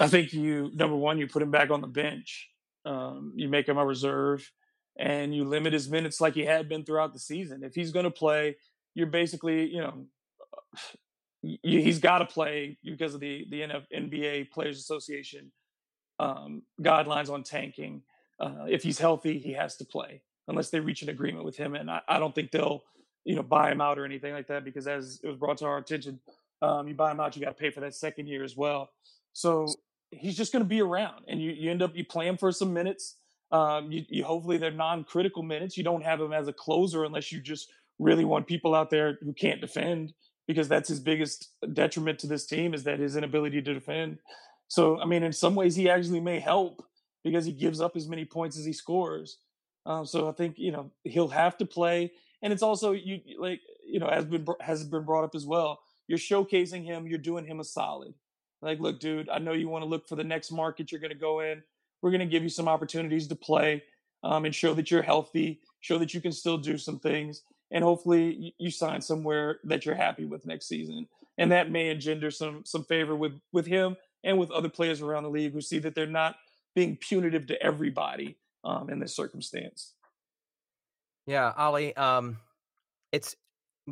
I 0.00 0.08
think 0.08 0.32
you, 0.32 0.72
number 0.74 0.96
one, 0.96 1.18
you 1.18 1.28
put 1.28 1.42
him 1.42 1.52
back 1.52 1.70
on 1.70 1.80
the 1.80 1.86
bench. 1.86 2.48
Um, 2.84 3.32
you 3.36 3.48
make 3.48 3.68
him 3.68 3.78
a 3.78 3.86
reserve 3.86 4.50
and 4.98 5.32
you 5.32 5.44
limit 5.44 5.72
his 5.72 5.88
minutes 5.88 6.20
like 6.20 6.34
he 6.34 6.44
had 6.44 6.68
been 6.68 6.84
throughout 6.84 7.12
the 7.12 7.20
season. 7.20 7.62
If 7.62 7.76
he's 7.76 7.92
going 7.92 8.04
to 8.04 8.10
play, 8.10 8.56
you're 8.94 9.06
basically, 9.06 9.72
you 9.72 9.80
know, 9.80 10.06
he's 11.62 12.00
got 12.00 12.18
to 12.18 12.26
play 12.26 12.76
because 12.84 13.14
of 13.14 13.20
the 13.20 13.46
the 13.50 13.60
NBA 13.94 14.50
Players 14.50 14.78
Association 14.78 15.52
um, 16.18 16.62
guidelines 16.80 17.30
on 17.30 17.42
tanking 17.42 18.02
uh, 18.42 18.66
if 18.68 18.82
he's 18.82 18.98
healthy, 18.98 19.38
he 19.38 19.52
has 19.52 19.76
to 19.76 19.84
play 19.84 20.20
unless 20.48 20.70
they 20.70 20.80
reach 20.80 21.02
an 21.02 21.08
agreement 21.08 21.44
with 21.44 21.56
him. 21.56 21.74
And 21.74 21.90
I, 21.90 22.00
I, 22.08 22.18
don't 22.18 22.34
think 22.34 22.50
they'll, 22.50 22.82
you 23.24 23.36
know, 23.36 23.42
buy 23.42 23.70
him 23.70 23.80
out 23.80 23.98
or 23.98 24.04
anything 24.04 24.34
like 24.34 24.48
that 24.48 24.64
because 24.64 24.88
as 24.88 25.20
it 25.22 25.28
was 25.28 25.36
brought 25.36 25.58
to 25.58 25.66
our 25.66 25.78
attention, 25.78 26.18
um, 26.60 26.88
you 26.88 26.94
buy 26.94 27.12
him 27.12 27.20
out, 27.20 27.36
you 27.36 27.42
got 27.42 27.56
to 27.56 27.60
pay 27.60 27.70
for 27.70 27.80
that 27.80 27.94
second 27.94 28.26
year 28.26 28.42
as 28.42 28.56
well. 28.56 28.90
So 29.32 29.68
he's 30.10 30.36
just 30.36 30.52
going 30.52 30.64
to 30.64 30.68
be 30.68 30.82
around, 30.82 31.24
and 31.28 31.40
you, 31.40 31.52
you 31.52 31.70
end 31.70 31.82
up 31.82 31.96
you 31.96 32.04
play 32.04 32.26
him 32.26 32.36
for 32.36 32.52
some 32.52 32.72
minutes. 32.72 33.16
Um, 33.50 33.92
you, 33.92 34.04
you 34.08 34.24
hopefully 34.24 34.58
they're 34.58 34.70
non-critical 34.70 35.42
minutes. 35.42 35.76
You 35.76 35.84
don't 35.84 36.04
have 36.04 36.20
him 36.20 36.32
as 36.32 36.48
a 36.48 36.52
closer 36.52 37.04
unless 37.04 37.32
you 37.32 37.40
just 37.40 37.70
really 37.98 38.24
want 38.24 38.46
people 38.46 38.74
out 38.74 38.90
there 38.90 39.18
who 39.22 39.32
can't 39.32 39.60
defend 39.60 40.12
because 40.46 40.68
that's 40.68 40.88
his 40.88 41.00
biggest 41.00 41.50
detriment 41.72 42.18
to 42.20 42.26
this 42.26 42.46
team 42.46 42.74
is 42.74 42.84
that 42.84 42.98
his 42.98 43.16
inability 43.16 43.62
to 43.62 43.74
defend. 43.74 44.18
So 44.68 45.00
I 45.00 45.06
mean, 45.06 45.22
in 45.22 45.32
some 45.32 45.54
ways, 45.54 45.76
he 45.76 45.88
actually 45.88 46.20
may 46.20 46.40
help 46.40 46.84
because 47.24 47.44
he 47.44 47.52
gives 47.52 47.80
up 47.80 47.96
as 47.96 48.08
many 48.08 48.24
points 48.24 48.58
as 48.58 48.64
he 48.64 48.72
scores. 48.72 49.38
Um, 49.86 50.06
so 50.06 50.28
I 50.28 50.32
think 50.32 50.58
you 50.58 50.72
know 50.72 50.90
he'll 51.04 51.28
have 51.28 51.56
to 51.58 51.66
play, 51.66 52.12
and 52.42 52.52
it's 52.52 52.62
also 52.62 52.92
you 52.92 53.20
like 53.38 53.60
you 53.86 54.00
know 54.00 54.08
has 54.08 54.24
been 54.24 54.46
has 54.60 54.84
been 54.84 55.04
brought 55.04 55.24
up 55.24 55.34
as 55.34 55.46
well. 55.46 55.80
You're 56.08 56.18
showcasing 56.18 56.84
him. 56.84 57.06
You're 57.06 57.18
doing 57.18 57.44
him 57.44 57.60
a 57.60 57.64
solid. 57.64 58.14
Like, 58.60 58.78
look, 58.78 59.00
dude, 59.00 59.28
I 59.28 59.38
know 59.38 59.52
you 59.52 59.68
want 59.68 59.82
to 59.82 59.88
look 59.88 60.08
for 60.08 60.14
the 60.14 60.24
next 60.24 60.52
market 60.52 60.92
you're 60.92 61.00
going 61.00 61.12
to 61.12 61.18
go 61.18 61.40
in. 61.40 61.62
We're 62.00 62.10
going 62.10 62.20
to 62.20 62.26
give 62.26 62.44
you 62.44 62.48
some 62.48 62.68
opportunities 62.68 63.26
to 63.28 63.34
play 63.34 63.82
um, 64.22 64.44
and 64.44 64.54
show 64.54 64.72
that 64.74 64.90
you're 64.90 65.02
healthy, 65.02 65.60
show 65.80 65.98
that 65.98 66.14
you 66.14 66.20
can 66.20 66.32
still 66.32 66.58
do 66.58 66.78
some 66.78 66.98
things, 66.98 67.42
and 67.72 67.82
hopefully 67.82 68.34
you, 68.34 68.52
you 68.58 68.70
sign 68.70 69.00
somewhere 69.00 69.58
that 69.64 69.84
you're 69.84 69.94
happy 69.96 70.24
with 70.24 70.46
next 70.46 70.68
season. 70.68 71.08
And 71.38 71.50
that 71.50 71.70
may 71.70 71.90
engender 71.90 72.30
some 72.30 72.62
some 72.64 72.84
favor 72.84 73.16
with 73.16 73.32
with 73.52 73.66
him 73.66 73.96
and 74.22 74.38
with 74.38 74.50
other 74.50 74.68
players 74.68 75.00
around 75.00 75.24
the 75.24 75.30
league 75.30 75.52
who 75.52 75.60
see 75.60 75.78
that 75.80 75.94
they're 75.94 76.06
not 76.06 76.36
being 76.74 76.96
punitive 76.96 77.46
to 77.48 77.62
everybody 77.62 78.36
um, 78.64 78.90
in 78.90 78.98
this 78.98 79.14
circumstance. 79.14 79.94
Yeah, 81.26 81.52
Oleh, 81.56 81.96
um, 81.96 82.38
it's 83.12 83.36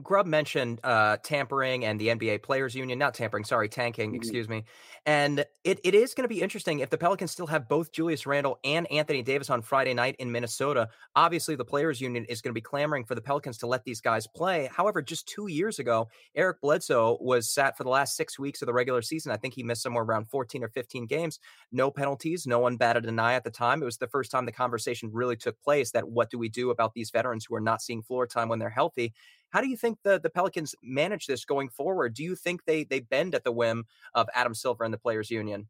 Grubb 0.03 0.26
mentioned 0.26 0.79
uh, 0.85 1.16
tampering 1.24 1.85
and 1.85 2.00
the 2.00 2.09
NBA 2.09 2.44
Players 2.44 2.76
Union, 2.76 2.98
not 2.98 3.14
tampering, 3.14 3.44
sorry, 3.44 3.68
tanking, 3.68 4.11
mm-hmm. 4.11 4.16
excuse 4.16 4.48
me. 4.48 4.64
And 5.05 5.44
it, 5.64 5.81
it 5.83 5.94
is 5.94 6.14
going 6.14 6.24
to 6.24 6.33
be 6.33 6.40
interesting 6.40 6.79
if 6.79 6.90
the 6.90 6.98
Pelicans 6.98 7.33
still 7.33 7.48
have 7.48 7.68
both 7.68 7.90
Julius 7.90 8.24
Randle 8.24 8.61
and 8.62 8.90
Anthony 8.92 9.22
Davis 9.22 9.50
on 9.50 9.62
Friday 9.62 9.92
night 9.92 10.14
in 10.20 10.31
Minnesota. 10.31 10.88
Obviously, 11.16 11.57
the 11.57 11.64
Players 11.64 12.00
Union 12.00 12.24
is 12.26 12.40
going 12.40 12.50
to 12.50 12.55
be 12.55 12.61
clamoring 12.61 13.05
for 13.05 13.16
the 13.16 13.20
Pelicans 13.20 13.59
to 13.59 13.66
let 13.66 13.85
these 13.85 14.00
guys 14.00 14.29
play. 14.29 14.70
However, 14.72 15.03
just 15.03 15.26
two 15.26 15.48
years 15.48 15.81
ago, 15.81 16.09
Eric 16.37 16.61
Bledsoe 16.61 17.18
was 17.20 17.53
sat 17.53 17.76
for 17.76 17.83
the 17.83 17.90
last 17.90 18.16
six 18.16 18.38
weeks 18.38 18.62
of 18.62 18.66
the 18.66 18.72
regular 18.72 19.03
season. 19.03 19.33
I 19.33 19.38
think 19.38 19.55
he 19.55 19.64
missed 19.64 19.83
somewhere 19.83 20.05
around 20.05 20.31
14 20.31 20.62
or 20.62 20.68
15 20.68 21.07
games. 21.07 21.40
No 21.72 21.90
penalties, 21.90 22.46
no 22.46 22.61
one 22.61 22.76
batted 22.76 23.07
an 23.07 23.18
eye 23.18 23.35
at 23.35 23.42
the 23.42 23.50
time. 23.50 23.83
It 23.83 23.87
was 23.87 23.96
the 23.96 24.07
first 24.07 24.31
time 24.31 24.46
the 24.46 24.53
conversation 24.53 25.11
really 25.12 25.37
took 25.37 25.61
place 25.62 25.90
that 25.92 26.09
what 26.09 26.31
do 26.31 26.38
we 26.38 26.48
do 26.48 26.70
about 26.70 26.94
these 26.94 27.11
veterans 27.11 27.44
who 27.44 27.57
are 27.57 27.61
not 27.61 27.83
seeing 27.83 28.03
floor 28.03 28.29
time 28.29 28.48
when 28.48 28.61
they're 28.61 28.70
healthy? 28.70 29.14
How 29.51 29.61
do 29.61 29.69
you 29.69 29.77
think 29.77 29.99
the, 30.03 30.19
the 30.19 30.31
Pelicans 30.31 30.75
manage 30.83 31.27
this 31.27 31.45
going 31.45 31.69
forward? 31.69 32.15
Do 32.15 32.23
you 32.23 32.35
think 32.35 32.65
they 32.65 32.85
they 32.85 33.01
bend 33.01 33.35
at 33.35 33.45
the 33.45 33.53
whim 33.53 33.85
of 34.15 34.29
Adam 34.35 34.55
Silver 34.55 34.85
and 34.85 34.95
the 34.95 34.99
Players 34.99 35.31
Union? 35.31 35.69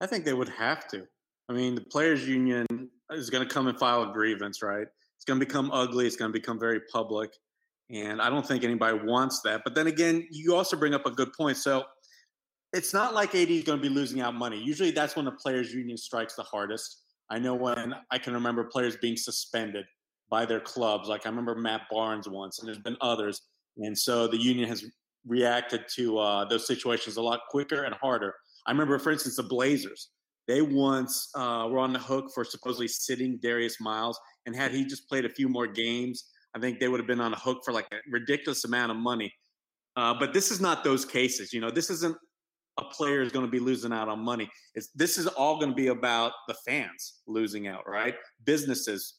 I 0.00 0.06
think 0.06 0.24
they 0.24 0.34
would 0.34 0.48
have 0.48 0.88
to. 0.88 1.06
I 1.48 1.52
mean, 1.52 1.74
the 1.74 1.82
Players 1.82 2.26
Union 2.26 2.66
is 3.10 3.30
going 3.30 3.46
to 3.46 3.52
come 3.52 3.68
and 3.68 3.78
file 3.78 4.02
a 4.02 4.12
grievance, 4.12 4.62
right? 4.62 4.86
It's 5.16 5.24
going 5.24 5.38
to 5.38 5.46
become 5.46 5.70
ugly. 5.70 6.06
It's 6.06 6.16
going 6.16 6.32
to 6.32 6.38
become 6.38 6.58
very 6.58 6.80
public. 6.92 7.32
And 7.90 8.20
I 8.20 8.30
don't 8.30 8.46
think 8.46 8.64
anybody 8.64 8.98
wants 9.04 9.40
that. 9.42 9.62
But 9.64 9.74
then 9.74 9.86
again, 9.86 10.26
you 10.30 10.56
also 10.56 10.76
bring 10.76 10.94
up 10.94 11.06
a 11.06 11.10
good 11.10 11.32
point. 11.34 11.56
So 11.56 11.84
it's 12.72 12.94
not 12.94 13.14
like 13.14 13.34
AD 13.34 13.50
is 13.50 13.64
going 13.64 13.78
to 13.78 13.82
be 13.82 13.94
losing 13.94 14.20
out 14.20 14.34
money. 14.34 14.58
Usually 14.58 14.90
that's 14.90 15.14
when 15.14 15.26
the 15.26 15.32
Players 15.32 15.72
Union 15.72 15.96
strikes 15.96 16.34
the 16.34 16.42
hardest. 16.42 17.02
I 17.30 17.38
know 17.38 17.54
when 17.54 17.94
I 18.10 18.18
can 18.18 18.34
remember 18.34 18.64
players 18.64 18.96
being 18.96 19.16
suspended 19.16 19.84
by 20.32 20.46
their 20.46 20.60
clubs. 20.60 21.10
Like 21.10 21.26
I 21.26 21.28
remember 21.28 21.54
Matt 21.54 21.82
Barnes 21.90 22.26
once, 22.26 22.58
and 22.58 22.66
there's 22.66 22.78
been 22.78 22.96
others. 23.02 23.42
And 23.76 23.96
so 23.96 24.26
the 24.26 24.38
union 24.38 24.66
has 24.66 24.82
reacted 25.26 25.84
to 25.96 26.18
uh, 26.18 26.44
those 26.46 26.66
situations 26.66 27.18
a 27.18 27.22
lot 27.22 27.40
quicker 27.50 27.84
and 27.84 27.94
harder. 27.96 28.34
I 28.66 28.70
remember, 28.70 28.98
for 28.98 29.12
instance, 29.12 29.36
the 29.36 29.42
Blazers. 29.42 30.08
They 30.48 30.62
once 30.62 31.28
uh, 31.36 31.68
were 31.70 31.78
on 31.78 31.92
the 31.92 31.98
hook 31.98 32.30
for 32.34 32.44
supposedly 32.44 32.88
sitting 32.88 33.38
Darius 33.42 33.78
Miles, 33.78 34.18
and 34.46 34.56
had 34.56 34.72
he 34.72 34.86
just 34.86 35.06
played 35.06 35.26
a 35.26 35.28
few 35.28 35.50
more 35.50 35.66
games, 35.66 36.24
I 36.56 36.58
think 36.60 36.80
they 36.80 36.88
would 36.88 36.98
have 36.98 37.06
been 37.06 37.20
on 37.20 37.34
a 37.34 37.38
hook 37.38 37.60
for 37.62 37.72
like 37.72 37.86
a 37.92 37.98
ridiculous 38.10 38.64
amount 38.64 38.90
of 38.90 38.96
money. 38.96 39.30
Uh, 39.96 40.14
but 40.18 40.32
this 40.32 40.50
is 40.50 40.62
not 40.62 40.82
those 40.82 41.04
cases. 41.04 41.52
You 41.52 41.60
know, 41.60 41.70
this 41.70 41.90
isn't 41.90 42.16
a 42.78 42.84
player 42.84 43.20
is 43.20 43.32
going 43.32 43.44
to 43.44 43.50
be 43.50 43.58
losing 43.58 43.92
out 43.92 44.08
on 44.08 44.18
money. 44.20 44.50
It's, 44.74 44.88
this 44.94 45.18
is 45.18 45.26
all 45.26 45.58
going 45.60 45.70
to 45.70 45.76
be 45.76 45.88
about 45.88 46.32
the 46.48 46.54
fans 46.66 47.20
losing 47.26 47.68
out, 47.68 47.86
right? 47.86 48.14
Businesses 48.44 49.18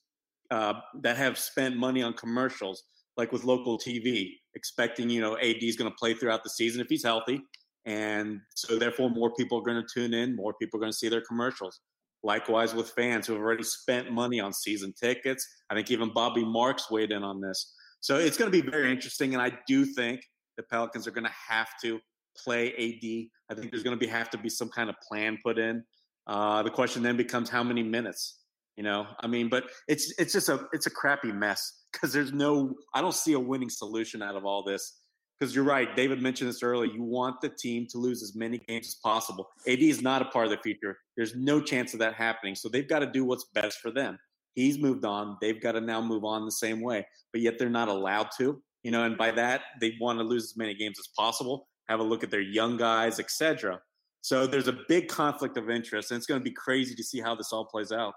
uh, 0.51 0.73
that 1.01 1.17
have 1.17 1.37
spent 1.37 1.77
money 1.77 2.01
on 2.01 2.13
commercials, 2.13 2.83
like 3.17 3.31
with 3.31 3.43
local 3.43 3.77
TV, 3.77 4.31
expecting 4.55 5.09
you 5.09 5.21
know 5.21 5.37
AD 5.37 5.61
is 5.61 5.75
going 5.75 5.89
to 5.89 5.95
play 5.95 6.13
throughout 6.13 6.43
the 6.43 6.49
season 6.49 6.81
if 6.81 6.87
he's 6.89 7.03
healthy, 7.03 7.41
and 7.85 8.39
so 8.55 8.77
therefore 8.77 9.09
more 9.09 9.33
people 9.35 9.59
are 9.59 9.63
going 9.63 9.81
to 9.81 9.87
tune 9.93 10.13
in, 10.13 10.35
more 10.35 10.53
people 10.53 10.77
are 10.77 10.81
going 10.81 10.91
to 10.91 10.97
see 10.97 11.09
their 11.09 11.21
commercials. 11.21 11.79
Likewise 12.25 12.73
with 12.73 12.89
fans 12.91 13.27
who 13.27 13.33
have 13.33 13.41
already 13.41 13.63
spent 13.63 14.09
money 14.09 14.39
on 14.39 14.53
season 14.53 14.93
tickets. 14.97 15.45
I 15.69 15.75
think 15.75 15.91
even 15.91 16.13
Bobby 16.13 16.45
Marks 16.45 16.89
weighed 16.89 17.11
in 17.11 17.21
on 17.21 17.41
this. 17.41 17.73
So 17.99 18.17
it's 18.17 18.37
going 18.37 18.49
to 18.49 18.61
be 18.61 18.69
very 18.69 18.91
interesting, 18.91 19.33
and 19.33 19.41
I 19.41 19.51
do 19.67 19.85
think 19.85 20.21
the 20.57 20.63
Pelicans 20.63 21.07
are 21.07 21.11
going 21.11 21.25
to 21.25 21.33
have 21.49 21.67
to 21.83 21.99
play 22.37 22.69
AD. 22.69 23.51
I 23.51 23.59
think 23.59 23.71
there's 23.71 23.83
going 23.83 23.97
to 23.97 23.99
be 23.99 24.07
have 24.07 24.29
to 24.31 24.37
be 24.37 24.49
some 24.49 24.69
kind 24.69 24.89
of 24.89 24.95
plan 25.07 25.37
put 25.43 25.59
in. 25.59 25.83
Uh, 26.27 26.63
the 26.63 26.69
question 26.69 27.03
then 27.03 27.17
becomes 27.17 27.49
how 27.49 27.63
many 27.63 27.83
minutes. 27.83 28.42
You 28.77 28.83
know, 28.83 29.05
I 29.19 29.27
mean, 29.27 29.49
but 29.49 29.65
it's 29.87 30.13
it's 30.17 30.33
just 30.33 30.49
a 30.49 30.67
it's 30.73 30.87
a 30.87 30.89
crappy 30.89 31.31
mess 31.31 31.83
because 31.91 32.11
there's 32.11 32.33
no 32.33 32.73
I 32.93 33.01
don't 33.01 33.13
see 33.13 33.33
a 33.33 33.39
winning 33.39 33.69
solution 33.69 34.21
out 34.21 34.35
of 34.35 34.45
all 34.45 34.63
this. 34.63 34.99
Because 35.39 35.55
you're 35.55 35.65
right, 35.65 35.93
David 35.95 36.21
mentioned 36.21 36.49
this 36.49 36.63
earlier. 36.63 36.91
You 36.91 37.03
want 37.03 37.41
the 37.41 37.49
team 37.49 37.87
to 37.89 37.97
lose 37.97 38.23
as 38.23 38.35
many 38.35 38.59
games 38.59 38.87
as 38.87 38.95
possible. 39.03 39.49
AD 39.67 39.79
is 39.79 40.01
not 40.01 40.21
a 40.21 40.25
part 40.25 40.45
of 40.45 40.51
the 40.51 40.57
future. 40.57 40.97
There's 41.17 41.35
no 41.35 41.59
chance 41.59 41.93
of 41.93 41.99
that 41.99 42.13
happening. 42.13 42.55
So 42.55 42.69
they've 42.69 42.87
got 42.87 42.99
to 42.99 43.07
do 43.07 43.25
what's 43.25 43.45
best 43.53 43.79
for 43.79 43.91
them. 43.91 44.17
He's 44.53 44.77
moved 44.77 45.05
on. 45.05 45.37
They've 45.41 45.61
got 45.61 45.73
to 45.73 45.81
now 45.81 46.01
move 46.01 46.23
on 46.23 46.45
the 46.45 46.51
same 46.51 46.81
way, 46.81 47.05
but 47.31 47.41
yet 47.41 47.57
they're 47.57 47.69
not 47.69 47.89
allowed 47.89 48.29
to. 48.37 48.61
You 48.83 48.91
know, 48.91 49.03
and 49.03 49.17
by 49.17 49.31
that 49.31 49.61
they 49.81 49.95
want 49.99 50.19
to 50.19 50.23
lose 50.23 50.43
as 50.43 50.57
many 50.57 50.75
games 50.75 50.97
as 50.99 51.07
possible 51.15 51.67
have 51.89 51.99
a 51.99 52.03
look 52.03 52.23
at 52.23 52.31
their 52.31 52.41
young 52.41 52.77
guys, 52.77 53.19
etc. 53.19 53.79
So 54.21 54.47
there's 54.47 54.67
a 54.67 54.77
big 54.87 55.09
conflict 55.09 55.57
of 55.57 55.69
interest, 55.69 56.11
and 56.11 56.17
it's 56.17 56.25
going 56.25 56.39
to 56.39 56.43
be 56.43 56.51
crazy 56.51 56.95
to 56.95 57.03
see 57.03 57.19
how 57.19 57.35
this 57.35 57.51
all 57.51 57.65
plays 57.65 57.91
out. 57.91 58.13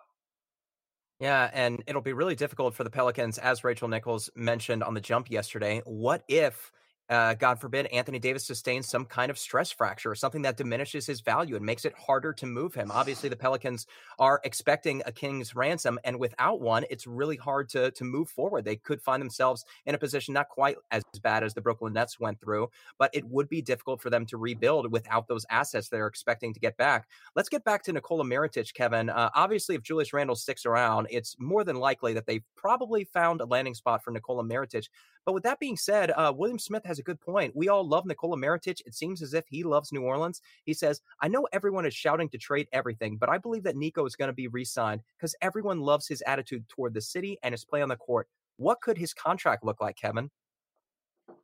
Yeah, 1.19 1.51
and 1.55 1.83
it'll 1.87 2.03
be 2.03 2.13
really 2.13 2.35
difficult 2.35 2.75
for 2.75 2.85
the 2.85 2.91
Pelicans, 2.91 3.39
as 3.39 3.65
Rachel 3.65 3.89
Nichols 3.89 4.29
mentioned 4.35 4.83
on 4.83 4.93
the 4.95 5.01
jump 5.01 5.31
yesterday. 5.31 5.81
What 5.87 6.23
if 6.29 6.73
uh, 7.09 7.35
God 7.35 7.61
forbid, 7.61 7.87
Anthony 7.87 8.19
Davis 8.19 8.47
sustains 8.47 8.89
some 8.89 9.05
kind 9.05 9.31
of 9.31 9.39
stress 9.39 9.71
fracture 9.71 10.11
or 10.11 10.15
something 10.15 10.43
that 10.43 10.57
diminishes 10.57 11.07
his 11.07 11.21
value 11.21 11.57
and 11.57 11.65
makes 11.65 11.85
it 11.85 11.95
harder 11.95 12.33
to 12.35 12.47
move 12.47 12.75
him. 12.75 12.91
Obviously, 12.91 13.29
the 13.29 13.37
Pelicans 13.37 13.87
are 14.19 14.41
expecting 14.45 15.03
a 15.07 15.13
king's 15.13 15.55
ransom, 15.55 15.99
and 16.05 16.19
without 16.19 16.61
one, 16.61 16.85
it's 16.91 17.07
really 17.07 17.37
hard 17.37 17.69
to 17.71 17.91
to 17.93 18.05
move 18.05 18.29
forward. 18.29 18.65
They 18.65 18.77
could 18.77 19.01
find 19.01 19.21
themselves 19.21 19.65
in 19.85 19.95
a 19.95 19.99
position 19.99 20.35
not 20.35 20.49
quite 20.49 20.77
as 20.91 21.03
bad 21.23 21.45
as 21.45 21.55
the 21.55 21.61
Brooklyn 21.61 21.93
Nets 21.93 22.19
went 22.19 22.41
through, 22.41 22.69
but 22.99 23.11
it 23.15 23.25
would 23.27 23.49
be 23.49 23.63
difficult 23.63 24.01
for 24.01 24.11
them 24.11 24.27
to 24.27 24.37
rebuild 24.37 24.91
without 24.91 25.29
those 25.29 25.47
assets 25.51 25.89
they're 25.89 26.07
expecting 26.07 26.53
to 26.55 26.61
get 26.61 26.77
back. 26.77 27.09
Let's 27.35 27.49
get 27.49 27.65
back 27.65 27.83
to 27.85 27.93
Nikola 27.93 28.25
Mirotic, 28.25 28.75
Kevin. 28.75 29.11
Uh, 29.11 29.31
obviously, 29.35 29.77
if 29.77 29.83
Julius 29.83 30.13
Randle 30.13 30.37
sticks 30.37 30.67
around, 30.67 31.07
it's 31.11 31.37
more 31.39 31.65
than 31.65 31.77
likely 31.77 32.15
that 32.15 32.27
they've 32.27 32.45
probably 32.57 33.05
found 33.05 33.41
a 33.41 33.47
landing 33.47 33.75
spot 33.75 34.03
for 34.03 34.11
Nikola 34.11 34.43
Mirotic. 34.43 34.89
But 35.27 35.33
with 35.33 35.43
that 35.43 35.59
being 35.59 35.77
said, 35.77 36.13
uh, 36.13 36.33
William 36.35 36.59
Smith 36.59 36.85
has 36.87 37.01
a 37.01 37.03
good 37.03 37.21
point. 37.21 37.55
We 37.57 37.69
all 37.69 37.87
love 37.87 38.07
Nikola 38.07 38.37
Mirotic. 38.37 38.81
It 38.87 38.95
seems 38.95 39.21
as 39.23 39.35
if 39.35 39.45
he 39.49 39.65
loves 39.65 39.91
New 39.91 40.03
Orleans. 40.03 40.41
He 40.65 40.73
says, 40.73 41.01
I 41.21 41.27
know 41.27 41.49
everyone 41.53 41.85
is 41.85 41.95
shouting 41.95 42.29
to 42.29 42.39
trade 42.39 42.69
everything, 42.73 43.17
but 43.17 43.29
I 43.29 43.39
believe 43.39 43.65
that 43.65 43.75
Nico 43.75 44.07
is 44.07 44.15
going 44.15 44.29
to 44.29 44.33
be 44.33 44.47
re 44.47 44.65
signed 44.65 45.03
because 45.19 45.35
everyone 45.43 45.81
loves 45.81 46.07
his 46.07 46.23
attitude 46.29 46.69
toward 46.69 46.95
the 46.95 47.01
city 47.01 47.39
and 47.43 47.53
his 47.53 47.65
play 47.65 47.83
on 47.83 47.89
the 47.89 47.97
court. 47.97 48.29
What 48.57 48.81
could 48.81 48.97
his 48.97 49.13
contract 49.13 49.65
look 49.65 49.81
like, 49.81 49.97
Kevin? 49.97 50.31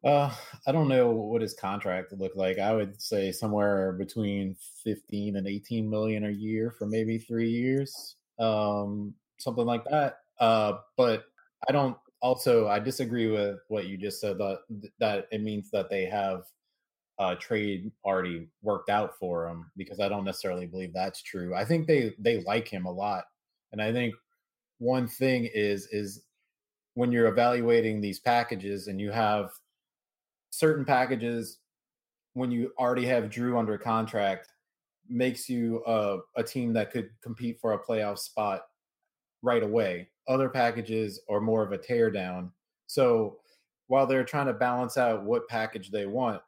Uh, 0.05 0.33
I 0.65 0.71
don't 0.71 0.89
know 0.89 1.11
what 1.11 1.43
his 1.43 1.55
contract 1.55 2.13
would 2.13 2.21
look 2.21 2.37
like. 2.37 2.61
I 2.61 2.73
would 2.73 3.03
say 3.03 3.33
somewhere 3.33 3.93
between 3.93 4.57
15 4.85 5.37
and 5.37 5.47
18 5.47 5.91
million 5.91 6.25
a 6.25 6.31
year 6.31 6.71
for 6.71 6.87
maybe 6.87 7.19
three 7.19 7.51
years, 7.51 8.17
um, 8.39 9.13
something 9.39 9.67
like 9.67 9.85
that. 9.85 10.19
Uh, 10.39 10.75
but 10.97 11.25
I 11.69 11.73
don't 11.73 11.97
also, 12.23 12.69
I 12.69 12.79
disagree 12.79 13.29
with 13.29 13.59
what 13.69 13.87
you 13.87 13.99
just 13.99 14.21
said 14.21 14.39
that 14.39 14.61
that 15.01 15.27
it 15.33 15.43
means 15.43 15.71
that 15.73 15.91
they 15.91 16.07
have 16.07 16.45
trade 17.39 17.93
already 18.05 18.49
worked 18.63 18.89
out 18.91 19.17
for 19.19 19.47
him 19.47 19.71
because 19.77 20.01
I 20.01 20.09
don't 20.09 20.25
necessarily 20.25 20.67
believe 20.67 20.93
that's 20.93 21.23
true. 21.23 21.55
I 21.55 21.65
think 21.65 21.87
they 21.87 22.15
they 22.19 22.43
like 22.45 22.69
him 22.69 22.87
a 22.87 22.93
lot, 22.93 23.25
and 23.73 23.83
I 23.83 23.93
think 23.93 24.15
one 24.79 25.09
thing 25.09 25.49
is 25.53 25.89
is 25.93 26.23
when 26.95 27.11
you're 27.11 27.29
evaluating 27.29 28.01
these 28.01 28.21
packages 28.21 28.87
and 28.87 29.01
you 29.01 29.11
have 29.11 29.51
certain 30.51 30.85
packages 30.85 31.59
when 32.35 32.51
you 32.51 32.73
already 32.79 33.07
have 33.07 33.25
Jrue 33.25 33.59
under 33.59 33.79
contract 33.79 34.49
makes 35.09 35.49
you 35.49 35.83
a 36.37 36.43
team 36.43 36.73
that 36.73 36.91
could 36.91 37.11
compete 37.23 37.59
for 37.61 37.73
a 37.73 37.79
playoff 37.79 38.19
spot 38.19 38.63
right 39.43 39.63
away 39.63 40.09
other 40.29 40.49
packages 40.49 41.21
are 41.29 41.41
more 41.41 41.63
of 41.63 41.73
a 41.73 41.79
teardown. 41.79 42.51
So 42.87 43.39
while 43.89 44.07
they're 44.07 44.25
trying 44.25 44.47
to 44.47 44.53
balance 44.53 44.97
out 44.97 45.25
what 45.25 45.49
package 45.49 45.91
they 45.91 46.07
want, 46.07 46.41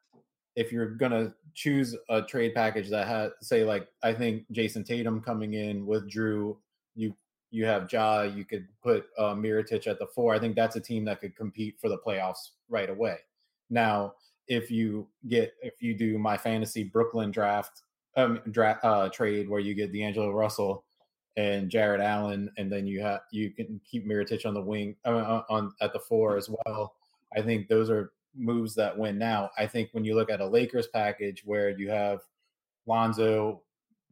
if 0.56 0.70
you're 0.72 0.90
gonna 0.90 1.34
choose 1.54 1.96
a 2.08 2.22
trade 2.22 2.54
package 2.54 2.88
that 2.90 3.06
has 3.06 3.32
say 3.40 3.64
like 3.64 3.88
I 4.02 4.12
think 4.12 4.44
Jayson 4.52 4.84
Tatum 4.84 5.20
coming 5.20 5.54
in 5.54 5.86
with 5.86 6.08
Jrue, 6.10 6.56
you 6.94 7.14
you 7.50 7.64
have 7.66 7.90
Ja, 7.92 8.22
you 8.22 8.44
could 8.44 8.66
put 8.82 9.06
uh, 9.18 9.34
Mirotic 9.34 9.86
at 9.86 9.98
the 9.98 10.06
four. 10.06 10.34
I 10.34 10.38
think 10.38 10.56
that's 10.56 10.76
a 10.76 10.80
team 10.80 11.04
that 11.04 11.20
could 11.20 11.36
compete 11.36 11.76
for 11.80 11.88
the 11.88 11.98
playoffs 11.98 12.50
right 12.68 12.90
away. 12.90 13.18
Now, 13.70 14.14
if 14.48 14.70
you 14.70 15.08
get 15.28 15.54
if 15.62 15.80
you 15.80 15.94
do 15.94 16.18
my 16.18 16.36
fantasy 16.36 16.84
Brooklyn 16.84 17.30
draft 17.30 17.82
um 18.16 18.40
draft 18.50 18.84
uh, 18.84 19.08
trade 19.08 19.48
where 19.48 19.60
you 19.60 19.74
get 19.74 19.92
D'Angelo 19.92 20.30
Russell 20.30 20.84
and 21.36 21.70
Jarrett 21.70 22.00
Allen, 22.00 22.50
and 22.56 22.70
then 22.70 22.86
you 22.86 23.00
have 23.02 23.20
you 23.30 23.50
can 23.50 23.80
keep 23.88 24.06
Mirotic 24.06 24.46
on 24.46 24.54
the 24.54 24.60
wing 24.60 24.96
uh, 25.04 25.42
on 25.48 25.72
at 25.80 25.92
the 25.92 25.98
four 25.98 26.36
as 26.36 26.48
well. 26.48 26.94
I 27.36 27.42
think 27.42 27.68
those 27.68 27.90
are 27.90 28.12
moves 28.36 28.74
that 28.74 28.96
win 28.96 29.18
now. 29.18 29.50
I 29.58 29.66
think 29.66 29.90
when 29.92 30.04
you 30.04 30.14
look 30.14 30.30
at 30.30 30.40
a 30.40 30.46
Lakers 30.46 30.86
package 30.88 31.42
where 31.44 31.70
you 31.70 31.90
have 31.90 32.20
Lonzo 32.86 33.62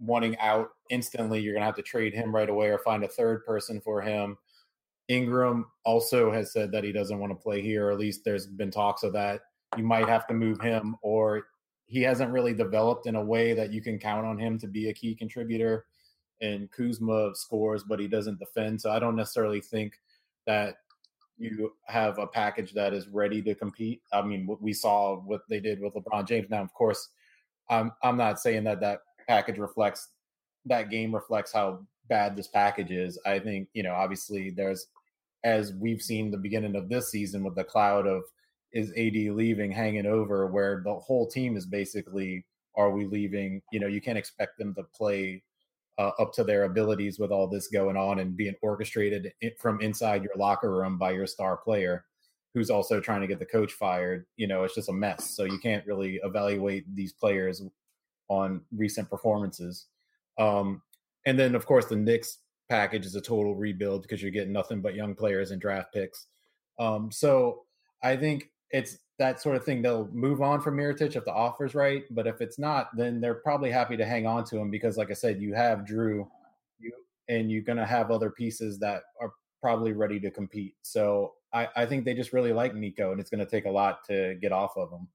wanting 0.01 0.37
out 0.39 0.71
instantly, 0.91 1.41
you're 1.41 1.55
going 1.55 1.63
to 1.63 1.67
have 1.67 1.77
to 1.77 1.83
trade 1.83 2.15
him 2.15 2.35
right 2.35 2.49
away 2.49 2.69
or 2.69 2.79
find 2.79 3.05
a 3.05 3.09
third 3.09 3.45
person 3.45 3.81
for 3.81 4.01
him. 4.01 4.37
Ingram 5.09 5.67
also 5.85 6.31
has 6.33 6.53
said 6.53 6.73
that 6.73 6.85
he 6.85 6.93
doesn't 6.93 7.19
want 7.19 7.31
to 7.31 7.43
play 7.43 7.61
here, 7.61 7.89
or 7.89 7.93
at 7.93 7.99
least 7.99 8.25
there's 8.25 8.47
been 8.47 8.71
talks 8.71 9.03
of 9.03 9.13
that. 9.13 9.43
You 9.77 9.85
might 9.85 10.09
have 10.09 10.27
to 10.29 10.35
move 10.35 10.61
him, 10.61 10.97
or 11.03 11.47
he 11.87 12.03
hasn't 12.03 12.33
really 12.33 12.55
developed 12.55 13.07
in 13.07 13.17
a 13.17 13.25
way 13.25 13.53
that 13.53 13.73
you 13.73 13.83
can 13.83 13.99
count 13.99 14.27
on 14.27 14.39
him 14.39 14.59
to 14.59 14.67
be 14.67 14.89
a 14.89 14.95
key 14.95 15.15
contributor 15.15 15.87
and 16.43 16.71
Kuzma 16.71 17.31
scores, 17.35 17.85
but 17.85 18.01
he 18.01 18.09
doesn't 18.09 18.41
defend. 18.41 18.81
So 18.81 18.91
I 18.91 18.99
don't 18.99 19.17
necessarily 19.17 19.61
think 19.61 19.95
that 20.47 20.77
you 21.39 21.73
have 21.87 22.19
a 22.19 22.27
package 22.27 22.73
that 22.73 22.93
is 22.93 23.09
ready 23.09 23.41
to 23.43 23.55
compete. 23.55 24.03
I 24.13 24.23
mean, 24.23 24.49
we 24.61 24.73
saw 24.73 25.17
what 25.21 25.43
they 25.49 25.61
did 25.61 25.81
with 25.81 25.95
LeBron 25.95 26.27
James. 26.29 26.51
Now, 26.51 26.63
of 26.63 26.75
course, 26.75 27.09
I'm 27.71 27.93
I'm 28.03 28.17
not 28.17 28.41
saying 28.41 28.65
that 28.65 28.81
that 28.81 29.01
package 29.27 29.59
reflects 29.59 30.09
that 30.67 30.91
game 30.91 31.15
reflects 31.15 31.53
how 31.53 31.87
bad 32.09 32.37
this 32.37 32.49
package 32.49 32.91
is. 32.91 33.19
I 33.25 33.39
think 33.39 33.69
you 33.73 33.83
know, 33.83 33.95
obviously, 33.95 34.51
there's 34.51 34.89
as 35.45 35.73
we've 35.75 36.03
seen 36.03 36.31
the 36.31 36.37
beginning 36.37 36.77
of 36.77 36.89
this 36.89 37.11
season 37.11 37.43
with 37.43 37.55
the 37.55 37.65
cloud 37.65 38.07
of 38.07 38.23
is 38.73 38.91
AD 38.91 39.35
leaving 39.35 39.71
hanging 39.71 40.07
over, 40.07 40.47
where 40.47 40.83
the 40.85 40.95
whole 40.95 41.27
team 41.27 41.57
is 41.57 41.67
basically 41.67 42.45
are 42.75 42.91
we 42.91 43.05
leaving? 43.05 43.63
You 43.71 43.81
know, 43.81 43.87
you 43.87 44.01
can't 44.01 44.19
expect 44.19 44.59
them 44.59 44.75
to 44.75 44.83
play 44.83 45.43
uh, 45.99 46.11
up 46.19 46.33
to 46.33 46.45
their 46.45 46.65
abilities 46.65 47.19
with 47.19 47.31
all 47.31 47.47
this 47.47 47.69
going 47.69 47.97
on 47.97 48.19
and 48.19 48.37
being 48.37 48.55
orchestrated 48.63 49.33
from 49.59 49.81
inside 49.81 50.23
your 50.23 50.33
locker 50.37 50.75
room 50.75 50.99
by 50.99 51.11
your 51.11 51.27
star 51.27 51.57
player 51.57 52.05
who's 52.55 52.71
also 52.71 53.01
trying 53.01 53.21
to 53.21 53.27
get 53.27 53.39
the 53.39 53.47
coach 53.47 53.73
fired 53.73 54.27
you 54.37 54.47
know 54.47 54.65
it's 54.65 54.75
just 54.75 54.89
a 54.89 54.93
mess. 54.93 55.31
So 55.31 55.45
you 55.45 55.59
can't 55.59 55.87
really 55.87 56.21
evaluate 56.23 56.85
these 56.95 57.13
players 57.13 57.63
on 58.29 58.63
recent 58.75 59.11
performances. 59.11 59.87
Um, 60.39 60.83
and 61.27 61.39
then 61.39 61.55
of 61.55 61.67
course 61.67 61.87
the 61.87 61.97
Knicks 61.97 62.39
package 62.69 63.05
is 63.05 63.15
a 63.15 63.21
total 63.21 63.55
rebuild 63.55 64.03
because 64.03 64.23
you're 64.23 64.31
getting 64.31 64.53
nothing 64.53 64.81
but 64.81 64.95
young 64.95 65.15
players 65.15 65.51
and 65.51 65.61
draft 65.61 65.93
picks. 65.93 66.27
Um, 66.79 67.11
so 67.13 67.65
I 68.03 68.17
think 68.17 68.51
it's 68.71 68.99
that 69.23 69.41
sort 69.41 69.55
of 69.55 69.65
thing. 69.65 69.83
They'll 69.83 70.09
move 70.13 70.43
on 70.43 70.61
from 70.61 70.77
Mirotic 70.77 71.15
if 71.15 71.25
the 71.25 71.33
offer's 71.33 71.77
right, 71.77 72.03
but 72.11 72.27
if 72.27 72.41
it's 72.41 72.59
not, 72.59 72.89
then 72.97 73.21
they're 73.21 73.37
probably 73.37 73.71
happy 73.71 73.97
to 73.97 74.05
hang 74.05 74.27
on 74.27 74.43
to 74.47 74.59
him 74.59 74.69
because, 74.69 74.97
like 74.97 75.13
I 75.13 75.15
said, 75.15 75.41
you 75.41 75.55
have 75.55 75.81
Jrue, 75.81 76.27
you 76.81 76.93
and 77.29 77.49
you're 77.49 77.63
going 77.63 77.79
to 77.79 77.87
have 77.87 78.11
other 78.11 78.31
pieces 78.31 78.81
that 78.81 79.05
are 79.21 79.33
probably 79.61 79.93
ready 79.93 80.19
to 80.19 80.31
compete. 80.31 80.75
So 80.83 81.35
I, 81.53 81.69
I 81.77 81.87
think 81.87 82.05
they 82.05 82.15
just 82.15 82.33
really 82.33 82.53
like 82.53 82.75
Nico, 82.75 83.13
and 83.13 83.21
it's 83.21 83.31
going 83.31 83.45
to 83.45 83.51
take 83.51 83.67
a 83.67 83.71
lot 83.71 84.05
to 84.09 84.35
get 84.43 84.51
off 84.51 84.77
of 84.77 84.91
him. 84.91 85.07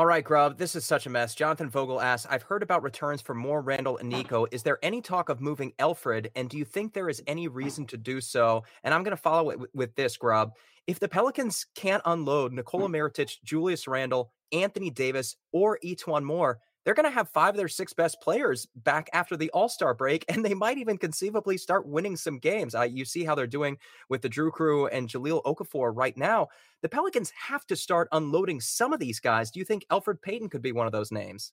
All 0.00 0.06
right, 0.06 0.24
Grubb, 0.24 0.56
this 0.56 0.74
is 0.74 0.86
such 0.86 1.04
a 1.04 1.10
mess. 1.10 1.34
Jonathan 1.34 1.68
Vogel 1.68 2.00
asks, 2.00 2.26
I've 2.30 2.44
heard 2.44 2.62
about 2.62 2.82
returns 2.82 3.20
for 3.20 3.34
more 3.34 3.60
Randle 3.60 3.98
and 3.98 4.08
Nico. 4.08 4.46
Is 4.50 4.62
there 4.62 4.78
any 4.82 5.02
talk 5.02 5.28
of 5.28 5.42
moving 5.42 5.74
Elfrid? 5.78 6.30
And 6.34 6.48
do 6.48 6.56
you 6.56 6.64
think 6.64 6.94
there 6.94 7.10
is 7.10 7.22
any 7.26 7.48
reason 7.48 7.86
to 7.88 7.98
do 7.98 8.22
so? 8.22 8.64
And 8.82 8.94
I'm 8.94 9.02
going 9.02 9.14
to 9.14 9.22
follow 9.22 9.50
it 9.50 9.60
with, 9.60 9.68
with 9.74 9.94
this, 9.96 10.16
Grubb. 10.16 10.52
If 10.86 11.00
the 11.00 11.08
Pelicans 11.08 11.66
can't 11.74 12.00
unload 12.06 12.54
Nikola 12.54 12.86
hmm. 12.86 12.94
Mirotic, 12.94 13.42
Julius 13.44 13.86
Randle, 13.86 14.32
Anthony 14.52 14.88
Davis, 14.88 15.36
or 15.52 15.78
E'Twaun 15.84 16.24
Moore, 16.24 16.60
they're 16.84 16.94
going 16.94 17.08
to 17.08 17.14
have 17.14 17.28
five 17.28 17.50
of 17.50 17.56
their 17.56 17.68
six 17.68 17.92
best 17.92 18.20
players 18.20 18.66
back 18.74 19.10
after 19.12 19.36
the 19.36 19.50
All 19.50 19.68
Star 19.68 19.94
break, 19.94 20.24
and 20.28 20.44
they 20.44 20.54
might 20.54 20.78
even 20.78 20.98
conceivably 20.98 21.56
start 21.56 21.86
winning 21.86 22.16
some 22.16 22.38
games. 22.38 22.74
Uh, 22.74 22.82
you 22.82 23.04
see 23.04 23.24
how 23.24 23.34
they're 23.34 23.46
doing 23.46 23.78
with 24.08 24.22
the 24.22 24.30
Jrue 24.30 24.52
Crew 24.52 24.86
and 24.86 25.08
Jahlil 25.08 25.42
Okafor 25.44 25.92
right 25.94 26.16
now. 26.16 26.48
The 26.82 26.88
Pelicans 26.88 27.32
have 27.48 27.66
to 27.66 27.76
start 27.76 28.08
unloading 28.12 28.60
some 28.60 28.92
of 28.92 29.00
these 29.00 29.20
guys. 29.20 29.50
Do 29.50 29.58
you 29.58 29.64
think 29.64 29.86
Elfrid 29.90 30.22
Payton 30.22 30.48
could 30.48 30.62
be 30.62 30.72
one 30.72 30.86
of 30.86 30.92
those 30.92 31.12
names? 31.12 31.52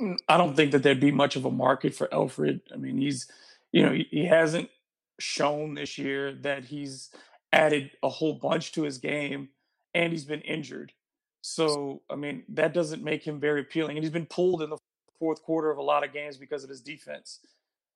Mm, 0.00 0.16
I 0.28 0.36
don't 0.36 0.54
think 0.54 0.72
that 0.72 0.82
there'd 0.82 1.00
be 1.00 1.10
much 1.10 1.36
of 1.36 1.44
a 1.44 1.50
market 1.50 1.94
for 1.94 2.12
Alfred. 2.14 2.60
I 2.72 2.76
mean, 2.76 2.98
he's, 2.98 3.26
you 3.72 3.82
know, 3.82 3.92
he 3.92 4.26
hasn't 4.26 4.70
shown 5.18 5.74
this 5.74 5.98
year 5.98 6.32
that 6.42 6.64
he's 6.64 7.10
added 7.52 7.90
a 8.02 8.08
whole 8.08 8.34
bunch 8.34 8.72
to 8.72 8.82
his 8.82 8.98
game, 8.98 9.50
and 9.94 10.12
he's 10.12 10.24
been 10.24 10.40
injured. 10.40 10.92
So, 11.42 12.02
I 12.08 12.14
mean, 12.14 12.44
that 12.50 12.72
doesn't 12.72 13.02
make 13.02 13.26
him 13.26 13.38
very 13.38 13.60
appealing. 13.60 13.96
And 13.96 14.04
he's 14.04 14.12
been 14.12 14.26
pulled 14.26 14.62
in 14.62 14.70
the 14.70 14.78
fourth 15.18 15.42
quarter 15.42 15.70
of 15.70 15.78
a 15.78 15.82
lot 15.82 16.04
of 16.04 16.12
games 16.12 16.36
because 16.36 16.64
of 16.64 16.70
his 16.70 16.80
defense. 16.80 17.40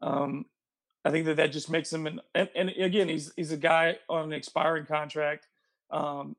Um, 0.02 0.46
I 1.04 1.10
think 1.10 1.26
that 1.26 1.36
that 1.36 1.52
just 1.52 1.70
makes 1.70 1.92
him 1.92 2.06
an, 2.06 2.20
and, 2.34 2.50
and, 2.56 2.70
again, 2.70 3.08
he's 3.08 3.32
he's 3.36 3.52
a 3.52 3.56
guy 3.56 3.98
on 4.08 4.24
an 4.24 4.32
expiring 4.32 4.84
contract. 4.84 5.46
Um, 5.90 6.34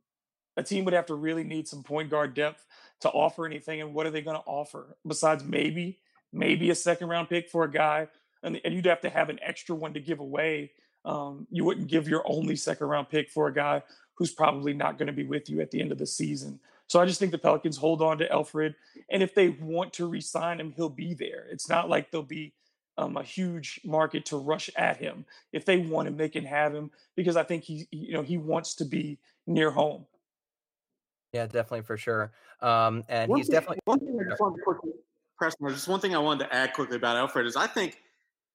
a 0.58 0.64
team 0.64 0.84
would 0.84 0.94
have 0.94 1.06
to 1.06 1.16
really 1.16 1.46
need 1.46 1.68
some 1.68 1.82
point 1.82 2.10
guard 2.10 2.34
depth 2.34 2.66
to 3.02 3.10
offer 3.10 3.46
anything. 3.46 3.80
And 3.80 3.94
what 3.94 4.06
are 4.06 4.12
they 4.12 4.22
going 4.22 4.36
to 4.36 4.44
offer 4.46 4.98
besides 5.08 5.44
maybe 5.44 6.00
maybe 6.34 6.70
a 6.70 6.76
second 6.76 7.08
round 7.08 7.30
pick 7.30 7.50
for 7.50 7.64
a 7.64 7.72
guy? 7.72 8.10
And, 8.44 8.60
and 8.66 8.74
you'd 8.74 8.86
have 8.86 9.02
to 9.02 9.10
have 9.10 9.30
an 9.30 9.40
extra 9.42 9.76
one 9.76 9.94
to 9.94 10.02
give 10.02 10.20
away. 10.20 10.72
Um, 11.06 11.48
you 11.50 11.64
wouldn't 11.64 11.88
give 11.88 12.10
your 12.10 12.24
only 12.26 12.58
second 12.58 12.88
round 12.88 13.08
pick 13.10 13.30
for 13.30 13.48
a 13.48 13.54
guy 13.54 13.82
who's 14.16 14.32
probably 14.32 14.74
not 14.74 14.98
going 14.98 15.08
to 15.08 15.14
be 15.14 15.24
with 15.24 15.50
you 15.50 15.62
at 15.62 15.72
the 15.72 15.80
end 15.80 15.92
of 15.92 15.98
the 15.98 16.06
season. 16.06 16.60
So 16.88 17.02
I 17.02 17.06
just 17.06 17.20
think 17.20 17.32
the 17.32 17.38
Pelicans 17.38 17.78
hold 17.78 18.02
on 18.02 18.18
to 18.20 18.28
Elfrid, 18.30 18.74
and 19.10 19.22
if 19.22 19.36
they 19.36 19.50
want 19.50 19.94
to 19.94 20.08
re-sign 20.08 20.60
him, 20.60 20.72
he'll 20.72 20.90
be 20.90 21.14
there. 21.14 21.46
It's 21.52 21.70
not 21.70 21.90
like 21.90 22.12
there'll 22.12 22.24
be 22.24 22.54
um, 22.98 23.18
a 23.18 23.24
huge 23.24 23.82
market 23.84 24.26
to 24.28 24.38
rush 24.38 24.70
at 24.76 24.98
him. 24.98 25.26
If 25.52 25.66
they 25.66 25.78
want 25.78 26.08
him, 26.08 26.18
they 26.18 26.30
can 26.30 26.46
have 26.46 26.74
him 26.74 26.92
because 27.16 27.36
I 27.36 27.44
think 27.44 27.64
he, 27.64 27.88
you 27.92 28.14
know, 28.14 28.22
he 28.22 28.38
wants 28.38 28.74
to 28.76 28.86
be 28.86 29.20
near 29.46 29.70
home. 29.70 30.06
Yeah, 31.34 31.46
definitely 31.46 31.82
for 31.82 31.98
sure. 31.98 32.32
Um, 32.62 33.04
and 33.10 33.30
one 33.30 33.40
he's 33.40 33.48
thing, 33.48 33.54
definitely 33.54 33.80
one 33.84 34.00
thing 34.00 34.18
I 34.20 34.30
just 34.30 34.42
wanted 34.42 34.58
to 34.58 34.64
quickly, 34.64 34.92
Preston, 35.38 35.70
just 35.70 35.88
one 35.88 36.00
thing 36.00 36.16
I 36.16 36.20
wanted 36.20 36.46
to 36.46 36.56
add 36.56 36.74
quickly 36.74 36.96
about 36.96 37.30
Elfrid 37.30 37.46
is 37.46 37.56
I 37.56 37.68
think 37.68 38.02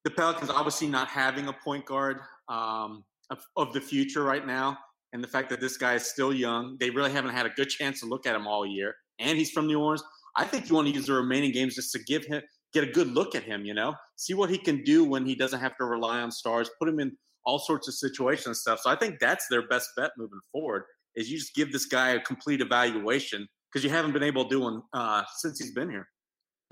the 0.05 0.11
Pelicans 0.11 0.51
obviously 0.51 0.89
not 0.89 1.09
having 1.09 1.49
a 1.49 1.53
point 1.53 1.85
guard 1.85 2.21
um, 2.49 3.05
of, 3.31 3.47
of 3.57 3.73
the 3.73 3.81
future 3.81 4.25
right 4.25 4.45
now 4.45 4.79
and 5.13 5.23
the 5.23 5.29
fact 5.29 5.51
that 5.51 5.61
this 5.61 5.77
guy 5.77 5.95
is 5.95 6.05
still 6.07 6.33
young, 6.33 6.77
they 6.81 6.91
really 6.91 7.13
haven't 7.13 7.33
had 7.33 7.47
a 7.47 7.51
good 7.51 7.69
chance 7.69 8.01
to 8.01 8.07
look 8.07 8.27
at 8.27 8.35
him 8.35 8.47
all 8.47 8.67
year, 8.67 8.95
and 9.19 9.39
he's 9.39 9.51
from 9.51 9.67
New 9.67 9.81
Orleans. 9.81 10.03
I 10.37 10.45
think 10.45 10.69
you 10.69 10.75
want 10.75 10.89
to 10.89 10.95
use 10.95 11.07
the 11.07 11.13
remaining 11.13 11.53
games 11.53 11.75
just 11.75 11.93
to 11.93 11.99
give 12.05 12.25
him 12.25 12.43
get 12.73 12.85
a 12.85 12.91
good 12.91 13.09
look 13.09 13.35
at 13.35 13.43
him. 13.43 13.65
You 13.65 13.75
know, 13.75 13.95
see 14.17 14.35
what 14.35 14.51
he 14.51 14.59
can 14.59 14.83
do 14.83 15.05
when 15.05 15.27
he 15.27 15.35
doesn't 15.35 15.61
have 15.61 15.77
to 15.77 15.85
rely 15.85 16.21
on 16.21 16.31
stars. 16.31 16.71
Put 16.79 16.89
him 16.89 17.01
in 17.01 17.13
all 17.45 17.59
sorts 17.59 17.89
of 17.89 17.95
situations 17.95 18.47
and 18.47 18.57
stuff. 18.57 18.81
So 18.81 18.91
I 18.91 18.97
think 18.97 19.19
that's 19.21 19.47
their 19.51 19.67
best 19.69 19.91
bet 19.97 20.13
moving 20.17 20.41
forward. 20.51 20.85
Is 21.15 21.31
you 21.31 21.39
just 21.39 21.55
give 21.55 21.73
this 21.73 21.87
guy 21.87 22.11
a 22.11 22.21
complete 22.21 22.61
evaluation 22.61 23.47
because 23.71 23.85
you 23.85 23.91
haven't 23.91 24.13
been 24.13 24.23
able 24.23 24.45
to 24.45 24.51
do 24.51 24.61
one 24.61 24.83
uh, 24.95 25.23
since 25.39 25.59
he's 25.59 25.73
been 25.73 25.91
here. 25.91 26.07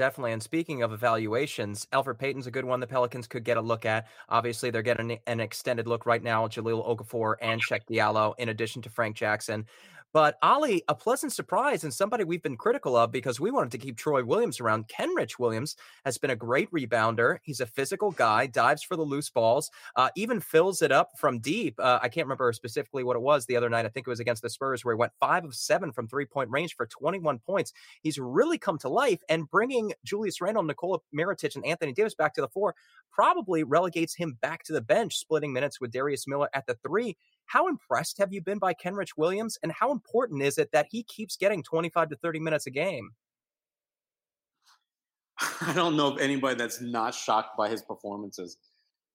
Definitely. 0.01 0.33
And 0.33 0.43
speaking 0.43 0.83
of 0.83 0.95
evaluations, 0.95 1.87
Elfrid 1.93 2.17
Payton's 2.17 2.47
a 2.47 2.51
good 2.51 2.65
one 2.65 2.81
the 2.81 2.87
Pelicans 2.87 3.27
could 3.27 3.45
get 3.45 3.59
a 3.59 3.61
look 3.61 3.85
at. 3.85 4.07
Obviously, 4.31 4.71
they're 4.71 4.81
getting 4.81 5.19
an 5.27 5.41
extended 5.41 5.87
look 5.87 6.07
right 6.07 6.23
now 6.23 6.47
at 6.47 6.53
Jahlil 6.53 6.89
Okafor 6.89 7.35
and 7.43 7.63
Cheick 7.63 7.83
Diallo, 7.85 8.33
in 8.39 8.49
addition 8.49 8.81
to 8.81 8.89
Frank 8.89 9.15
Jackson. 9.15 9.67
But 10.13 10.41
Oleh, 10.43 10.81
a 10.89 10.95
pleasant 10.95 11.33
surprise 11.33 11.85
and 11.85 11.95
somebody 11.95 12.25
we've 12.25 12.43
been 12.43 12.57
critical 12.57 12.97
of 12.97 13.13
because 13.13 13.39
we 13.39 13.51
wanted 13.51 13.71
to 13.73 13.79
keep 13.79 13.97
Troy 13.97 14.25
Williams 14.25 14.61
around. 14.61 14.89
Kenrich 14.89 15.39
Williams 15.39 15.77
has 16.05 16.19
been 16.19 16.31
a 16.31 16.37
great 16.37 16.71
rebounder. 16.73 17.39
He's 17.43 17.61
a 17.61 17.67
physical 17.67 18.11
guy, 18.11 18.47
dives 18.47 18.83
for 18.83 18.97
the 18.97 19.03
loose 19.03 19.31
balls, 19.31 19.71
uh, 19.95 20.09
even 20.17 20.41
fills 20.41 20.83
it 20.83 20.91
up 20.91 21.11
from 21.17 21.39
deep. 21.39 21.79
Uh, 21.79 22.01
I 22.03 22.09
can't 22.09 22.27
remember 22.27 22.53
specifically 22.53 23.05
what 23.05 23.17
it 23.17 23.23
was 23.23 23.47
the 23.47 23.57
other 23.57 23.71
night. 23.71 23.87
I 23.87 23.89
think 23.89 24.07
it 24.07 24.11
was 24.11 24.21
against 24.21 24.43
the 24.43 24.51
Spurs 24.51 24.85
where 24.85 24.95
he 24.95 24.99
went 24.99 25.13
five 25.21 25.45
of 25.45 25.55
seven 25.55 25.93
from 25.93 26.09
three 26.09 26.27
point 26.27 26.51
range 26.51 26.75
for 26.75 26.87
21 26.87 27.39
points. 27.39 27.73
He's 28.03 28.19
really 28.19 28.59
come 28.59 28.79
to 28.79 28.89
life 28.89 29.21
and 29.29 29.49
bringing 29.49 29.93
Julius 30.05 30.41
Randle, 30.41 30.65
Nikola 30.65 30.99
Mirotic, 31.15 31.55
and 31.55 31.65
Anthony 31.65 31.93
Davis 31.93 32.15
back 32.15 32.35
to 32.35 32.41
the 32.41 32.49
four 32.49 32.75
probably 33.11 33.65
relegates 33.65 34.15
him 34.15 34.39
back 34.41 34.63
to 34.65 34.73
the 34.73 34.81
bench, 34.81 35.17
splitting 35.17 35.53
minutes 35.53 35.81
with 35.81 35.91
Darius 35.91 36.27
Miller 36.27 36.49
at 36.55 36.67
the 36.67 36.77
three. 36.83 37.17
How 37.51 37.67
impressed 37.67 38.19
have 38.19 38.33
you 38.33 38.41
been 38.41 38.59
by 38.59 38.75
Kenrich 38.75 39.17
Williams, 39.17 39.59
and 39.65 39.73
how 39.73 39.91
important 39.91 40.41
is 40.41 40.57
it 40.57 40.71
that 40.71 40.87
he 40.89 41.03
keeps 41.03 41.37
getting 41.37 41.65
25 41.65 42.11
to 42.11 42.17
30 42.17 42.39
minutes 42.39 42.67
a 42.67 42.71
game? 42.71 43.11
I 45.61 45.73
don't 45.73 45.97
know 45.97 46.13
of 46.13 46.21
anybody 46.21 46.55
that's 46.55 46.81
not 46.81 47.13
shocked 47.13 47.57
by 47.59 47.69
his 47.69 47.83
performances. 47.83 48.57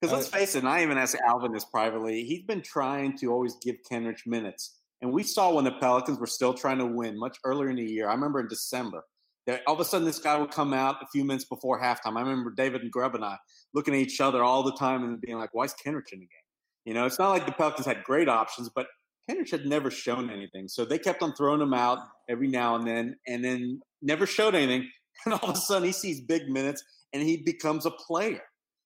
Because 0.01 0.13
let's 0.13 0.27
uh, 0.33 0.37
face 0.37 0.55
it, 0.55 0.59
and 0.59 0.67
I 0.67 0.83
even 0.83 0.97
asked 0.97 1.15
Alvin 1.25 1.53
this 1.53 1.63
privately, 1.63 2.25
he's 2.25 2.43
been 2.43 2.61
trying 2.61 3.17
to 3.19 3.31
always 3.31 3.55
give 3.63 3.77
Kenrich 3.89 4.27
minutes. 4.27 4.81
And 5.01 5.13
we 5.13 5.23
saw 5.23 5.53
when 5.53 5.63
the 5.63 5.71
Pelicans 5.71 6.19
were 6.19 6.27
still 6.27 6.53
trying 6.53 6.79
to 6.79 6.85
win 6.85 7.17
much 7.17 7.37
earlier 7.45 7.69
in 7.69 7.77
the 7.77 7.85
year. 7.85 8.09
I 8.09 8.15
remember 8.15 8.41
in 8.41 8.49
December, 8.49 9.05
that 9.47 9.61
all 9.65 9.75
of 9.75 9.79
a 9.79 9.85
sudden 9.85 10.05
this 10.05 10.19
guy 10.19 10.37
would 10.37 10.51
come 10.51 10.73
out 10.73 11.01
a 11.01 11.07
few 11.07 11.23
minutes 11.23 11.45
before 11.45 11.79
halftime. 11.79 12.17
I 12.17 12.21
remember 12.21 12.51
David 12.51 12.81
and 12.81 12.91
Grubb 12.91 13.15
and 13.15 13.23
I 13.23 13.37
looking 13.73 13.93
at 13.93 14.01
each 14.01 14.19
other 14.19 14.43
all 14.43 14.63
the 14.63 14.75
time 14.75 15.05
and 15.05 15.21
being 15.21 15.37
like, 15.37 15.53
why 15.53 15.63
is 15.63 15.73
Kenrich 15.73 16.11
in 16.11 16.19
the 16.19 16.25
game? 16.25 16.44
You 16.85 16.93
know, 16.93 17.05
it's 17.05 17.19
not 17.19 17.31
like 17.31 17.45
the 17.45 17.51
Pelicans 17.51 17.85
had 17.85 18.03
great 18.03 18.29
options, 18.29 18.69
but 18.73 18.87
Kenrich 19.29 19.51
had 19.51 19.65
never 19.65 19.89
shown 19.89 20.29
anything. 20.29 20.67
So 20.67 20.85
they 20.85 20.99
kept 20.99 21.23
on 21.23 21.33
throwing 21.33 21.61
him 21.61 21.73
out 21.73 21.99
every 22.29 22.47
now 22.47 22.75
and 22.75 22.87
then, 22.87 23.15
and 23.27 23.43
then 23.43 23.79
never 24.01 24.25
showed 24.25 24.55
anything. 24.55 24.89
And 25.25 25.33
all 25.33 25.49
of 25.49 25.55
a 25.55 25.59
sudden, 25.59 25.85
he 25.85 25.93
sees 25.93 26.19
big 26.19 26.49
minutes 26.49 26.83
and 27.13 27.23
he 27.23 27.37
becomes 27.37 27.85
a 27.85 27.91
player. 27.91 28.41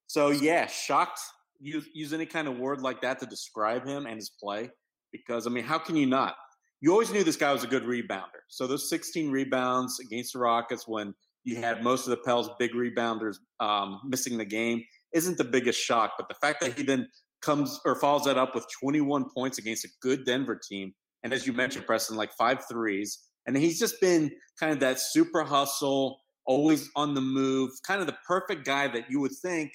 So 0.06 0.30
yeah, 0.30 0.68
shocked. 0.68 1.20
Use 1.60 1.90
use 1.92 2.14
any 2.14 2.28
kind 2.28 2.48
of 2.48 2.60
word 2.60 2.82
like 2.82 3.02
that 3.02 3.20
to 3.22 3.26
describe 3.26 3.86
him 3.86 4.06
and 4.06 4.16
his 4.16 4.30
play, 4.30 4.70
because 5.12 5.48
I 5.48 5.50
mean, 5.50 5.64
how 5.64 5.80
can 5.80 5.96
you 5.96 6.06
not? 6.06 6.36
You 6.82 6.92
always 6.92 7.12
knew 7.12 7.24
this 7.24 7.36
guy 7.36 7.52
was 7.52 7.64
a 7.64 7.68
good 7.68 7.84
rebounder. 7.84 8.42
So 8.48 8.68
those 8.68 8.90
16 8.90 9.32
rebounds 9.32 10.00
against 10.00 10.34
the 10.34 10.40
Rockets 10.40 10.88
when 10.88 11.16
you 11.44 11.58
had 11.58 11.84
most 11.84 12.06
of 12.06 12.12
the 12.12 12.18
Pels 12.18 12.50
big 12.60 12.74
rebounders 12.74 13.38
um, 13.60 14.00
missing 14.06 14.38
the 14.38 14.46
game 14.46 14.84
isn't 15.14 15.38
the 15.40 15.44
biggest 15.44 15.80
shock. 15.82 16.12
But 16.18 16.30
the 16.30 16.36
fact 16.36 16.62
that 16.62 16.78
he 16.78 16.84
then 16.84 17.08
comes 17.42 17.80
or 17.86 17.96
follows 17.96 18.26
that 18.26 18.38
up 18.38 18.56
with 18.56 18.66
21 18.82 19.30
points 19.30 19.58
against 19.58 19.86
a 19.86 19.90
good 20.02 20.26
Denver 20.26 20.60
team. 20.62 20.94
And 21.24 21.34
as 21.34 21.46
you 21.46 21.54
mentioned, 21.54 21.86
Preston, 21.86 22.18
like 22.18 22.32
five 22.34 22.60
threes. 22.70 23.20
And 23.46 23.58
he's 23.58 23.80
just 23.80 24.00
been 24.00 24.32
kind 24.60 24.72
of 24.72 24.80
that 24.82 25.00
super 25.00 25.44
hustle, 25.44 26.20
always 26.46 26.90
on 26.96 27.14
the 27.14 27.22
move, 27.22 27.72
kind 27.86 28.02
of 28.02 28.08
the 28.08 28.18
perfect 28.28 28.66
guy 28.66 28.88
that 28.88 29.10
you 29.10 29.20
would 29.20 29.32
think 29.42 29.72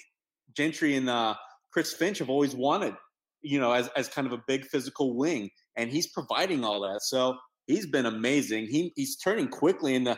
Gentry 0.55 0.95
and 0.95 1.09
uh, 1.09 1.35
Chris 1.71 1.93
Finch 1.93 2.19
have 2.19 2.29
always 2.29 2.55
wanted, 2.55 2.93
you 3.41 3.59
know, 3.59 3.71
as, 3.71 3.89
as 3.95 4.07
kind 4.07 4.27
of 4.27 4.33
a 4.33 4.41
big 4.47 4.65
physical 4.65 5.15
wing. 5.15 5.49
And 5.75 5.89
he's 5.89 6.07
providing 6.07 6.63
all 6.63 6.81
that. 6.81 7.01
So 7.01 7.37
he's 7.67 7.85
been 7.85 8.05
amazing. 8.05 8.67
He, 8.67 8.93
he's 8.95 9.17
turning 9.17 9.47
quickly 9.47 9.95
into 9.95 10.17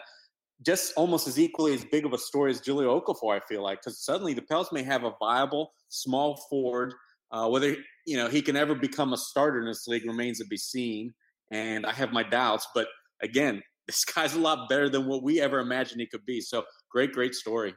just 0.66 0.94
almost 0.96 1.28
as 1.28 1.40
equally 1.40 1.74
as 1.74 1.86
big 1.86 2.06
of 2.06 2.14
a 2.14 2.18
story 2.18 2.52
as 2.52 2.62
Jahlil 2.62 3.02
Okafor, 3.02 3.36
I 3.36 3.46
feel 3.48 3.64
like, 3.64 3.82
because 3.82 4.04
suddenly 4.04 4.34
the 4.34 4.42
Pels 4.42 4.72
may 4.72 4.84
have 4.84 5.04
a 5.04 5.14
viable 5.20 5.72
small 5.90 6.38
forward 6.50 6.94
uh, 7.32 7.48
whether 7.50 7.76
you 8.06 8.18
know 8.18 8.28
he 8.28 8.42
can 8.42 8.56
ever 8.56 8.76
become 8.76 9.14
a 9.14 9.18
starter 9.18 9.60
in 9.60 9.66
this 9.66 9.88
league 9.88 10.06
remains 10.06 10.40
to 10.40 10.46
be 10.46 10.58
seen, 10.58 11.14
and 11.52 11.86
I 11.86 11.94
have 11.94 12.12
my 12.12 12.24
doubts. 12.24 12.68
But 12.74 12.88
again, 13.22 13.62
this 13.88 14.04
guy's 14.06 14.36
a 14.36 14.40
lot 14.40 14.70
better 14.70 14.90
than 14.90 15.08
what 15.08 15.24
we 15.24 15.42
ever 15.42 15.60
imagined 15.60 16.02
he 16.02 16.08
could 16.08 16.26
be. 16.26 16.42
So 16.42 16.64
great, 16.92 17.14
great 17.14 17.36
story. 17.36 17.76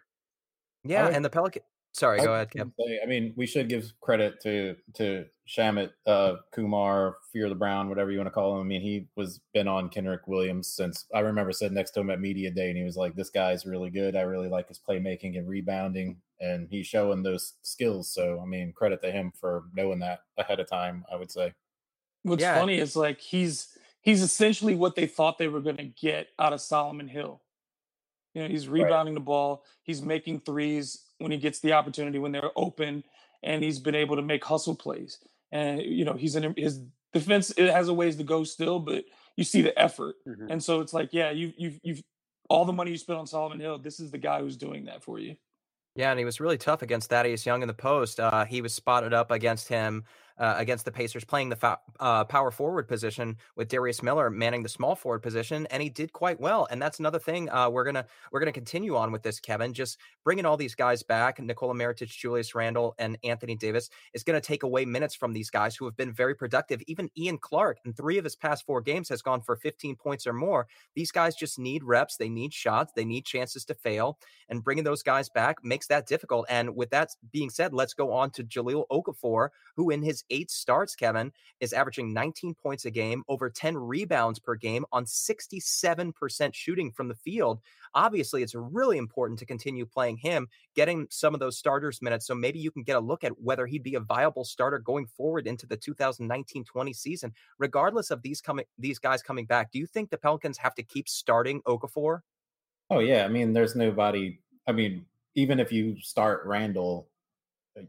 Yeah, 0.84 1.08
and 1.08 1.24
the 1.24 1.30
Pelican. 1.30 1.62
Sorry, 1.92 2.20
I 2.20 2.24
go 2.24 2.34
ahead, 2.34 2.50
Kim. 2.50 2.72
Say, 2.78 3.00
I 3.02 3.06
mean, 3.06 3.32
we 3.36 3.46
should 3.46 3.68
give 3.68 3.92
credit 4.00 4.40
to 4.42 4.76
to 4.94 5.24
Shamit 5.48 5.90
uh, 6.06 6.36
Kumar, 6.52 7.16
Fear 7.32 7.48
the 7.48 7.54
Brown, 7.56 7.88
whatever 7.88 8.12
you 8.12 8.18
want 8.18 8.28
to 8.28 8.32
call 8.32 8.54
him. 8.54 8.60
I 8.60 8.64
mean, 8.64 8.80
he 8.80 9.08
was 9.16 9.40
been 9.52 9.66
on 9.66 9.90
Kenrich 9.90 10.28
Williams 10.28 10.68
since 10.68 11.06
I 11.12 11.20
remember 11.20 11.52
sitting 11.52 11.74
next 11.74 11.90
to 11.92 12.00
him 12.00 12.10
at 12.10 12.20
media 12.20 12.50
day, 12.50 12.68
and 12.68 12.76
he 12.76 12.84
was 12.84 12.96
like, 12.96 13.16
"This 13.16 13.30
guy's 13.30 13.66
really 13.66 13.90
good. 13.90 14.14
I 14.14 14.22
really 14.22 14.48
like 14.48 14.68
his 14.68 14.78
playmaking 14.78 15.36
and 15.36 15.48
rebounding, 15.48 16.18
and 16.38 16.68
he's 16.70 16.86
showing 16.86 17.24
those 17.24 17.54
skills." 17.62 18.12
So, 18.12 18.40
I 18.40 18.46
mean, 18.46 18.72
credit 18.72 19.02
to 19.02 19.10
him 19.10 19.32
for 19.38 19.64
knowing 19.74 19.98
that 19.98 20.20
ahead 20.38 20.60
of 20.60 20.68
time. 20.68 21.04
I 21.10 21.16
would 21.16 21.30
say. 21.30 21.52
What's 22.22 22.42
yeah. 22.42 22.58
funny 22.58 22.78
is 22.78 22.94
like 22.94 23.18
he's 23.20 23.76
he's 24.00 24.22
essentially 24.22 24.76
what 24.76 24.94
they 24.94 25.06
thought 25.06 25.38
they 25.38 25.48
were 25.48 25.60
going 25.60 25.78
to 25.78 25.84
get 25.84 26.28
out 26.38 26.52
of 26.52 26.60
Solomon 26.60 27.08
Hill. 27.08 27.42
You 28.34 28.42
know, 28.42 28.48
he's 28.48 28.68
rebounding 28.68 29.14
right. 29.14 29.20
the 29.20 29.24
ball. 29.24 29.64
He's 29.82 30.02
making 30.02 30.40
threes 30.40 31.09
when 31.20 31.30
he 31.30 31.38
gets 31.38 31.60
the 31.60 31.72
opportunity 31.72 32.18
when 32.18 32.32
they're 32.32 32.50
open, 32.56 33.04
and 33.42 33.62
he's 33.62 33.78
been 33.78 33.94
able 33.94 34.16
to 34.16 34.22
make 34.22 34.44
hustle 34.44 34.74
plays. 34.74 35.18
And 35.52 35.82
you 35.82 36.04
know, 36.04 36.14
he's 36.14 36.36
in 36.36 36.54
his 36.56 36.80
defense 37.12 37.50
it 37.56 37.70
has 37.70 37.88
a 37.88 37.94
ways 37.94 38.16
to 38.16 38.24
go 38.24 38.44
still, 38.44 38.78
but 38.78 39.04
you 39.36 39.44
see 39.44 39.62
the 39.62 39.78
effort, 39.78 40.16
mm-hmm. 40.26 40.50
and 40.50 40.62
so 40.62 40.80
it's 40.80 40.92
like, 40.92 41.10
yeah, 41.12 41.30
you 41.30 41.52
you've 41.56 41.80
you've 41.82 42.02
all 42.48 42.64
the 42.64 42.72
money 42.72 42.90
you 42.90 42.98
spent 42.98 43.18
on 43.18 43.26
Solomon 43.26 43.60
Hill. 43.60 43.78
This 43.78 44.00
is 44.00 44.10
the 44.10 44.18
guy 44.18 44.40
who's 44.40 44.56
doing 44.56 44.86
that 44.86 45.02
for 45.02 45.18
you. 45.18 45.36
Yeah, 45.96 46.10
and 46.10 46.18
he 46.18 46.24
was 46.24 46.40
really 46.40 46.58
tough 46.58 46.82
against 46.82 47.10
Thaddeus 47.10 47.44
Young 47.44 47.62
in 47.62 47.68
the 47.68 47.74
post. 47.74 48.20
Uh, 48.20 48.44
he 48.44 48.62
was 48.62 48.72
spotted 48.72 49.12
up 49.12 49.30
against 49.30 49.68
him 49.68 50.04
uh, 50.40 50.54
against 50.56 50.84
the 50.84 50.90
Pacers, 50.90 51.24
playing 51.24 51.50
the 51.50 51.56
fa- 51.56 51.78
uh, 52.00 52.24
power 52.24 52.50
forward 52.50 52.88
position 52.88 53.36
with 53.56 53.68
Darius 53.68 54.02
Miller 54.02 54.30
manning 54.30 54.62
the 54.62 54.68
small 54.68 54.96
forward 54.96 55.20
position, 55.22 55.66
and 55.66 55.82
he 55.82 55.88
did 55.88 56.12
quite 56.12 56.40
well. 56.40 56.66
And 56.70 56.82
that's 56.82 56.98
another 56.98 57.18
thing 57.20 57.48
uh, 57.50 57.70
we're 57.70 57.84
gonna 57.84 58.06
we're 58.32 58.40
gonna 58.40 58.50
continue 58.50 58.96
on 58.96 59.12
with 59.12 59.22
this, 59.22 59.38
Kevin. 59.38 59.72
Just 59.72 59.98
bringing 60.24 60.46
all 60.46 60.56
these 60.56 60.74
guys 60.74 61.02
back, 61.02 61.38
Nikola 61.38 61.74
Mirotic, 61.74 62.08
Julius 62.08 62.54
Randle, 62.54 62.94
and 62.98 63.16
Anthony 63.22 63.54
Davis 63.54 63.90
is 64.14 64.24
to 64.24 64.40
take 64.40 64.62
away 64.62 64.84
minutes 64.84 65.14
from 65.14 65.32
these 65.32 65.50
guys 65.50 65.76
who 65.76 65.84
have 65.84 65.96
been 65.96 66.12
very 66.12 66.34
productive. 66.34 66.80
Even 66.86 67.10
Ian 67.16 67.38
Clark, 67.38 67.78
in 67.84 67.92
three 67.92 68.18
of 68.18 68.24
his 68.24 68.36
past 68.36 68.64
four 68.64 68.80
games, 68.80 69.08
has 69.08 69.22
gone 69.22 69.42
for 69.42 69.56
15 69.56 69.96
points 69.96 70.26
or 70.26 70.32
more. 70.32 70.66
These 70.94 71.10
guys 71.10 71.34
just 71.34 71.58
need 71.58 71.84
reps, 71.84 72.16
they 72.16 72.28
need 72.28 72.52
shots, 72.52 72.92
they 72.94 73.04
need 73.04 73.24
chances 73.24 73.64
to 73.66 73.74
fail, 73.74 74.18
and 74.48 74.64
bringing 74.64 74.84
those 74.84 75.02
guys 75.02 75.28
back 75.28 75.64
makes 75.64 75.86
that 75.88 76.06
difficult. 76.06 76.46
And 76.48 76.74
with 76.76 76.90
that 76.90 77.10
being 77.32 77.50
said, 77.50 77.72
let's 77.72 77.94
go 77.94 78.12
on 78.12 78.30
to 78.32 78.44
Jahlil 78.44 78.84
Okafor, 78.90 79.48
who 79.76 79.90
in 79.90 80.02
his 80.02 80.24
eight 80.30 80.50
starts, 80.50 80.94
Kevin, 80.94 81.32
is 81.60 81.72
averaging 81.72 82.12
19 82.12 82.54
points 82.54 82.84
a 82.84 82.90
game, 82.90 83.22
over 83.28 83.50
10 83.50 83.76
rebounds 83.76 84.38
per 84.38 84.54
game 84.54 84.84
on 84.92 85.04
67% 85.04 86.54
shooting 86.54 86.90
from 86.92 87.08
the 87.08 87.14
field. 87.14 87.60
Obviously, 87.94 88.42
it's 88.42 88.54
really 88.54 88.98
important 88.98 89.38
to 89.38 89.46
continue 89.46 89.86
playing 89.86 90.16
him, 90.16 90.48
getting 90.74 91.06
some 91.10 91.34
of 91.34 91.40
those 91.40 91.58
starters 91.58 92.00
minutes. 92.02 92.26
So 92.26 92.34
maybe 92.34 92.58
you 92.58 92.70
can 92.70 92.82
get 92.82 92.96
a 92.96 93.00
look 93.00 93.24
at 93.24 93.40
whether 93.40 93.66
he'd 93.66 93.82
be 93.82 93.94
a 93.94 94.00
viable 94.00 94.44
starter 94.44 94.78
going 94.78 95.06
forward 95.06 95.46
into 95.46 95.66
the 95.66 95.76
2019-20 95.76 96.94
season, 96.94 97.32
regardless 97.58 98.10
of 98.10 98.22
these 98.22 98.40
coming 98.40 98.64
these 98.78 98.98
guys 98.98 99.22
coming 99.22 99.46
back. 99.46 99.70
Do 99.72 99.78
you 99.78 99.86
think 99.86 100.10
the 100.10 100.18
Pelicans 100.18 100.58
have 100.58 100.74
to 100.76 100.82
keep 100.82 101.08
starting 101.08 101.62
Okafor? 101.62 102.20
Oh 102.90 102.98
yeah, 102.98 103.24
I 103.24 103.28
mean, 103.28 103.52
there's 103.52 103.76
nobody. 103.76 104.40
I 104.66 104.72
mean, 104.72 105.06
even 105.34 105.60
if 105.60 105.72
you 105.72 105.96
start 106.00 106.44
Randle, 106.44 107.08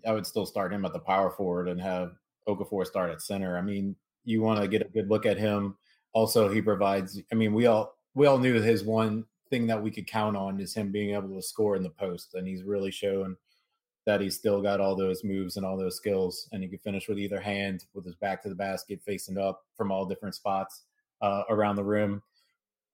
I 0.05 0.13
would 0.13 0.27
still 0.27 0.45
start 0.45 0.73
him 0.73 0.85
at 0.85 0.93
the 0.93 0.99
power 0.99 1.31
forward 1.31 1.67
and 1.67 1.81
have 1.81 2.13
Okafor 2.47 2.85
start 2.85 3.11
at 3.11 3.21
center. 3.21 3.57
I 3.57 3.61
mean, 3.61 3.95
you 4.23 4.41
want 4.41 4.61
to 4.61 4.67
get 4.67 4.81
a 4.81 4.89
good 4.89 5.09
look 5.09 5.25
at 5.25 5.37
him. 5.37 5.75
Also, 6.13 6.49
he 6.49 6.61
provides. 6.61 7.21
I 7.31 7.35
mean, 7.35 7.53
we 7.53 7.65
all 7.65 7.95
we 8.13 8.27
all 8.27 8.37
knew 8.37 8.61
his 8.61 8.83
one 8.83 9.25
thing 9.49 9.67
that 9.67 9.81
we 9.81 9.91
could 9.91 10.07
count 10.07 10.35
on 10.35 10.59
is 10.59 10.73
him 10.73 10.91
being 10.91 11.13
able 11.15 11.29
to 11.35 11.41
score 11.41 11.75
in 11.75 11.83
the 11.83 11.89
post, 11.89 12.35
and 12.35 12.47
he's 12.47 12.63
really 12.63 12.91
shown 12.91 13.35
that 14.05 14.21
he's 14.21 14.35
still 14.35 14.61
got 14.61 14.79
all 14.79 14.95
those 14.95 15.23
moves 15.23 15.57
and 15.57 15.65
all 15.65 15.77
those 15.77 15.95
skills, 15.95 16.47
and 16.51 16.63
he 16.63 16.69
can 16.69 16.79
finish 16.79 17.07
with 17.07 17.19
either 17.19 17.39
hand, 17.39 17.85
with 17.93 18.05
his 18.05 18.15
back 18.15 18.41
to 18.41 18.49
the 18.49 18.55
basket, 18.55 18.99
facing 19.05 19.37
up 19.37 19.61
from 19.75 19.91
all 19.91 20.05
different 20.05 20.33
spots 20.33 20.83
uh, 21.21 21.43
around 21.49 21.75
the 21.75 21.83
rim. 21.83 22.21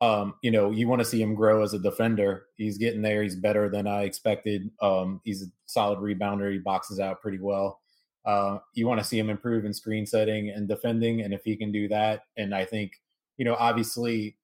Um, 0.01 0.35
you 0.43 0.51
know, 0.51 0.69
you 0.69 0.87
want 0.87 0.99
to 0.99 1.05
see 1.05 1.21
him 1.21 1.33
grow 1.33 1.63
as 1.63 1.73
a 1.73 1.79
defender. 1.79 2.47
He's 2.55 2.77
getting 2.77 3.01
there. 3.01 3.23
He's 3.23 3.35
better 3.35 3.69
than 3.69 3.87
I 3.87 4.03
expected. 4.03 4.69
Um, 4.81 5.21
he's 5.23 5.43
a 5.43 5.47
solid 5.65 5.99
rebounder. 5.99 6.51
He 6.51 6.59
boxes 6.59 6.99
out 6.99 7.21
pretty 7.21 7.39
well. 7.39 7.79
Uh, 8.25 8.59
you 8.73 8.87
want 8.87 8.99
to 8.99 9.05
see 9.05 9.17
him 9.17 9.29
improve 9.29 9.65
in 9.65 9.73
screen 9.73 10.05
setting 10.05 10.49
and 10.49 10.67
defending, 10.67 11.21
and 11.21 11.33
if 11.33 11.43
he 11.43 11.55
can 11.55 11.71
do 11.71 11.87
that, 11.87 12.23
and 12.35 12.53
I 12.53 12.65
think 12.65 12.93
you 13.37 13.45
know, 13.45 13.55
obviously, 13.59 14.35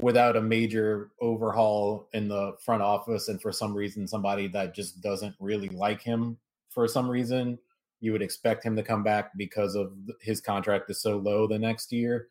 without 0.00 0.36
a 0.36 0.42
major 0.42 1.10
overhaul 1.20 2.08
in 2.12 2.28
the 2.28 2.54
front 2.64 2.82
office, 2.82 3.28
and 3.28 3.40
for 3.40 3.52
some 3.52 3.74
reason 3.74 4.08
somebody 4.08 4.48
that 4.48 4.74
just 4.74 5.00
doesn't 5.00 5.34
really 5.38 5.68
like 5.68 6.02
him 6.02 6.38
for 6.76 6.86
some 6.86 7.08
reason, 7.08 7.58
you 8.00 8.12
would 8.12 8.20
expect 8.20 8.62
him 8.62 8.76
to 8.76 8.82
come 8.82 9.02
back 9.02 9.30
because 9.38 9.74
of 9.74 9.92
his 10.20 10.42
contract 10.42 10.90
is 10.90 11.00
so 11.00 11.16
low 11.16 11.46
the 11.46 11.58
next 11.58 11.90
year, 11.90 12.28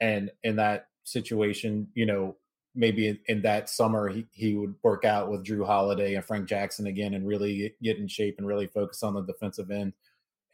and 0.00 0.30
in 0.44 0.56
that 0.56 0.88
situation, 1.04 1.88
you 1.94 2.04
know, 2.04 2.36
maybe 2.74 3.08
in, 3.08 3.18
in, 3.28 3.40
that 3.40 3.70
summer 3.70 4.08
he, 4.08 4.26
he 4.32 4.54
would 4.54 4.74
work 4.82 5.06
out 5.06 5.30
with 5.30 5.44
Jrue 5.44 5.64
Holiday 5.64 6.14
and 6.14 6.24
Frank 6.24 6.46
Jackson 6.46 6.88
again 6.88 7.14
and 7.14 7.26
really 7.26 7.74
get 7.82 7.96
in 7.96 8.06
shape 8.06 8.34
and 8.36 8.46
really 8.46 8.66
focus 8.66 9.02
on 9.02 9.14
the 9.14 9.22
defensive 9.22 9.70
end 9.70 9.94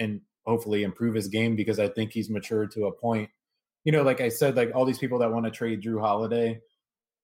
and 0.02 0.20
hopefully 0.46 0.82
improve 0.82 1.14
his 1.14 1.28
game 1.28 1.56
because 1.56 1.78
I 1.78 1.88
think 1.88 2.12
he's 2.12 2.30
matured 2.30 2.70
to 2.72 2.86
a 2.86 2.92
point. 2.92 3.30
You 3.84 3.92
know, 3.92 4.02
like 4.02 4.20
I 4.20 4.28
said, 4.28 4.56
like 4.56 4.72
all 4.74 4.84
these 4.84 4.98
people 4.98 5.18
that 5.20 5.32
want 5.32 5.44
to 5.44 5.50
trade 5.50 5.82
Jrue 5.82 6.00
Holiday. 6.00 6.60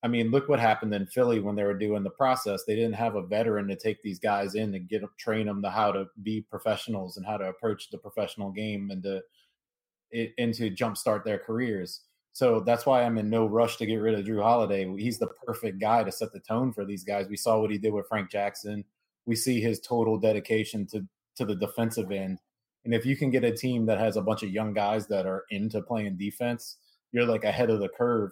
I 0.02 0.06
mean, 0.06 0.30
look 0.30 0.48
what 0.48 0.60
happened 0.60 0.94
in 0.94 1.06
Philly 1.06 1.40
when 1.40 1.56
they 1.56 1.64
were 1.64 1.74
doing 1.74 2.04
the 2.04 2.10
process. 2.10 2.62
They 2.64 2.76
didn't 2.76 2.94
have 2.94 3.16
a 3.16 3.26
veteran 3.26 3.66
to 3.68 3.76
take 3.76 4.00
these 4.02 4.20
guys 4.20 4.54
in 4.54 4.74
and 4.74 4.88
get 4.88 5.02
train 5.18 5.46
them 5.46 5.60
to 5.62 5.70
how 5.70 5.90
to 5.90 6.06
be 6.22 6.46
professionals 6.48 7.16
and 7.16 7.26
how 7.26 7.36
to 7.36 7.48
approach 7.48 7.90
the 7.90 7.98
professional 7.98 8.50
game 8.52 8.90
and 8.92 9.02
to 9.02 9.20
and 10.38 10.54
to 10.54 10.70
jumpstart 10.70 11.24
their 11.24 11.38
careers. 11.38 12.02
So 12.32 12.60
that's 12.60 12.86
why 12.86 13.02
I'm 13.02 13.18
in 13.18 13.28
no 13.28 13.46
rush 13.46 13.76
to 13.78 13.86
get 13.86 13.96
rid 13.96 14.14
of 14.14 14.24
Jrue 14.24 14.42
Holiday. 14.42 14.88
He's 14.96 15.18
the 15.18 15.26
perfect 15.44 15.80
guy 15.80 16.04
to 16.04 16.12
set 16.12 16.32
the 16.32 16.40
tone 16.40 16.72
for 16.72 16.84
these 16.84 17.02
guys. 17.02 17.26
We 17.28 17.36
saw 17.36 17.58
what 17.58 17.72
he 17.72 17.78
did 17.78 17.92
with 17.92 18.06
Frank 18.08 18.30
Jackson. 18.30 18.84
We 19.26 19.34
see 19.34 19.60
his 19.60 19.80
total 19.80 20.18
dedication 20.18 20.86
to 20.92 21.04
to 21.36 21.44
the 21.44 21.56
defensive 21.56 22.12
end. 22.12 22.38
And 22.88 22.94
if 22.94 23.04
you 23.04 23.16
can 23.16 23.28
get 23.28 23.44
a 23.44 23.52
team 23.52 23.84
that 23.84 23.98
has 23.98 24.16
a 24.16 24.22
bunch 24.22 24.42
of 24.42 24.48
young 24.48 24.72
guys 24.72 25.06
that 25.08 25.26
are 25.26 25.44
into 25.50 25.82
playing 25.82 26.16
defense, 26.16 26.78
you're 27.12 27.26
like 27.26 27.44
ahead 27.44 27.68
of 27.68 27.80
the 27.80 27.90
curve 27.90 28.30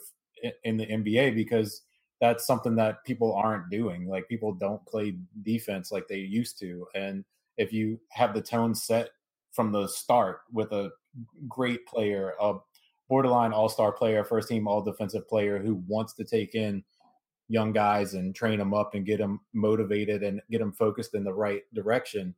in 0.65 0.79
the 0.79 0.87
NBA 0.87 1.35
because 1.35 1.83
that's 2.23 2.47
something 2.47 2.75
that 2.77 3.05
people 3.05 3.35
aren't 3.35 3.69
doing. 3.69 4.09
Like 4.09 4.31
people 4.31 4.55
don't 4.55 4.83
play 4.87 5.19
defense 5.43 5.93
like 5.93 6.09
they 6.09 6.21
used 6.21 6.59
to. 6.61 6.87
And 6.95 7.23
if 7.59 7.71
you 7.71 8.01
have 8.13 8.33
the 8.33 8.41
tone 8.41 8.75
set 8.75 9.11
from 9.53 9.73
the 9.73 9.87
start 9.87 10.39
with 10.51 10.73
a 10.73 10.89
great 11.47 11.85
player, 11.87 12.33
a 12.41 12.55
borderline 13.11 13.53
all 13.53 13.69
star 13.69 13.93
player, 13.93 14.25
first 14.25 14.49
team 14.49 14.67
all 14.67 14.81
defensive 14.81 15.29
player 15.29 15.59
who 15.59 15.83
wants 15.87 16.15
to 16.15 16.25
take 16.25 16.55
in 16.55 16.83
young 17.51 17.75
guys 17.75 18.15
and 18.15 18.35
train 18.35 18.59
them 18.59 18.73
up 18.73 18.95
and 18.95 19.05
get 19.05 19.19
them 19.19 19.39
motivated 19.53 20.23
and 20.23 20.41
get 20.51 20.61
them 20.61 20.73
focused 20.73 21.15
in 21.15 21.25
the 21.25 21.35
right 21.35 21.65
direction, 21.75 22.35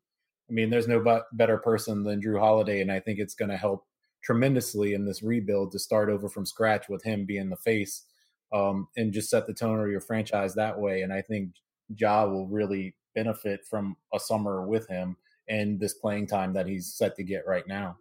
I 0.48 0.52
mean, 0.52 0.70
there's 0.70 0.88
no 0.88 1.22
better 1.32 1.58
person 1.58 2.04
than 2.04 2.22
Jrue 2.22 2.38
Holiday, 2.38 2.80
and 2.80 2.90
I 2.90 3.00
think 3.00 3.18
it's 3.18 3.34
going 3.34 3.50
to 3.50 3.56
help 3.56 3.84
tremendously 4.22 4.94
in 4.94 5.04
this 5.04 5.22
rebuild 5.22 5.72
to 5.72 5.78
start 5.78 6.08
over 6.08 6.28
from 6.28 6.46
scratch 6.46 6.88
with 6.88 7.02
him 7.04 7.24
being 7.24 7.50
the 7.50 7.56
face 7.56 8.04
um, 8.52 8.88
and 8.96 9.12
just 9.12 9.30
set 9.30 9.46
the 9.46 9.54
tone 9.54 9.80
of 9.80 9.88
your 9.88 10.00
franchise 10.00 10.54
that 10.54 10.78
way. 10.78 11.02
And 11.02 11.12
I 11.12 11.22
think 11.22 11.50
Ja 11.96 12.24
will 12.24 12.46
really 12.46 12.94
benefit 13.14 13.64
from 13.68 13.96
a 14.14 14.18
summer 14.18 14.66
with 14.66 14.88
him 14.88 15.16
and 15.48 15.80
this 15.80 15.94
playing 15.94 16.26
time 16.26 16.52
that 16.54 16.66
he's 16.66 16.92
set 16.92 17.16
to 17.16 17.22
get 17.22 17.46
right 17.46 17.66
now. 17.66 17.96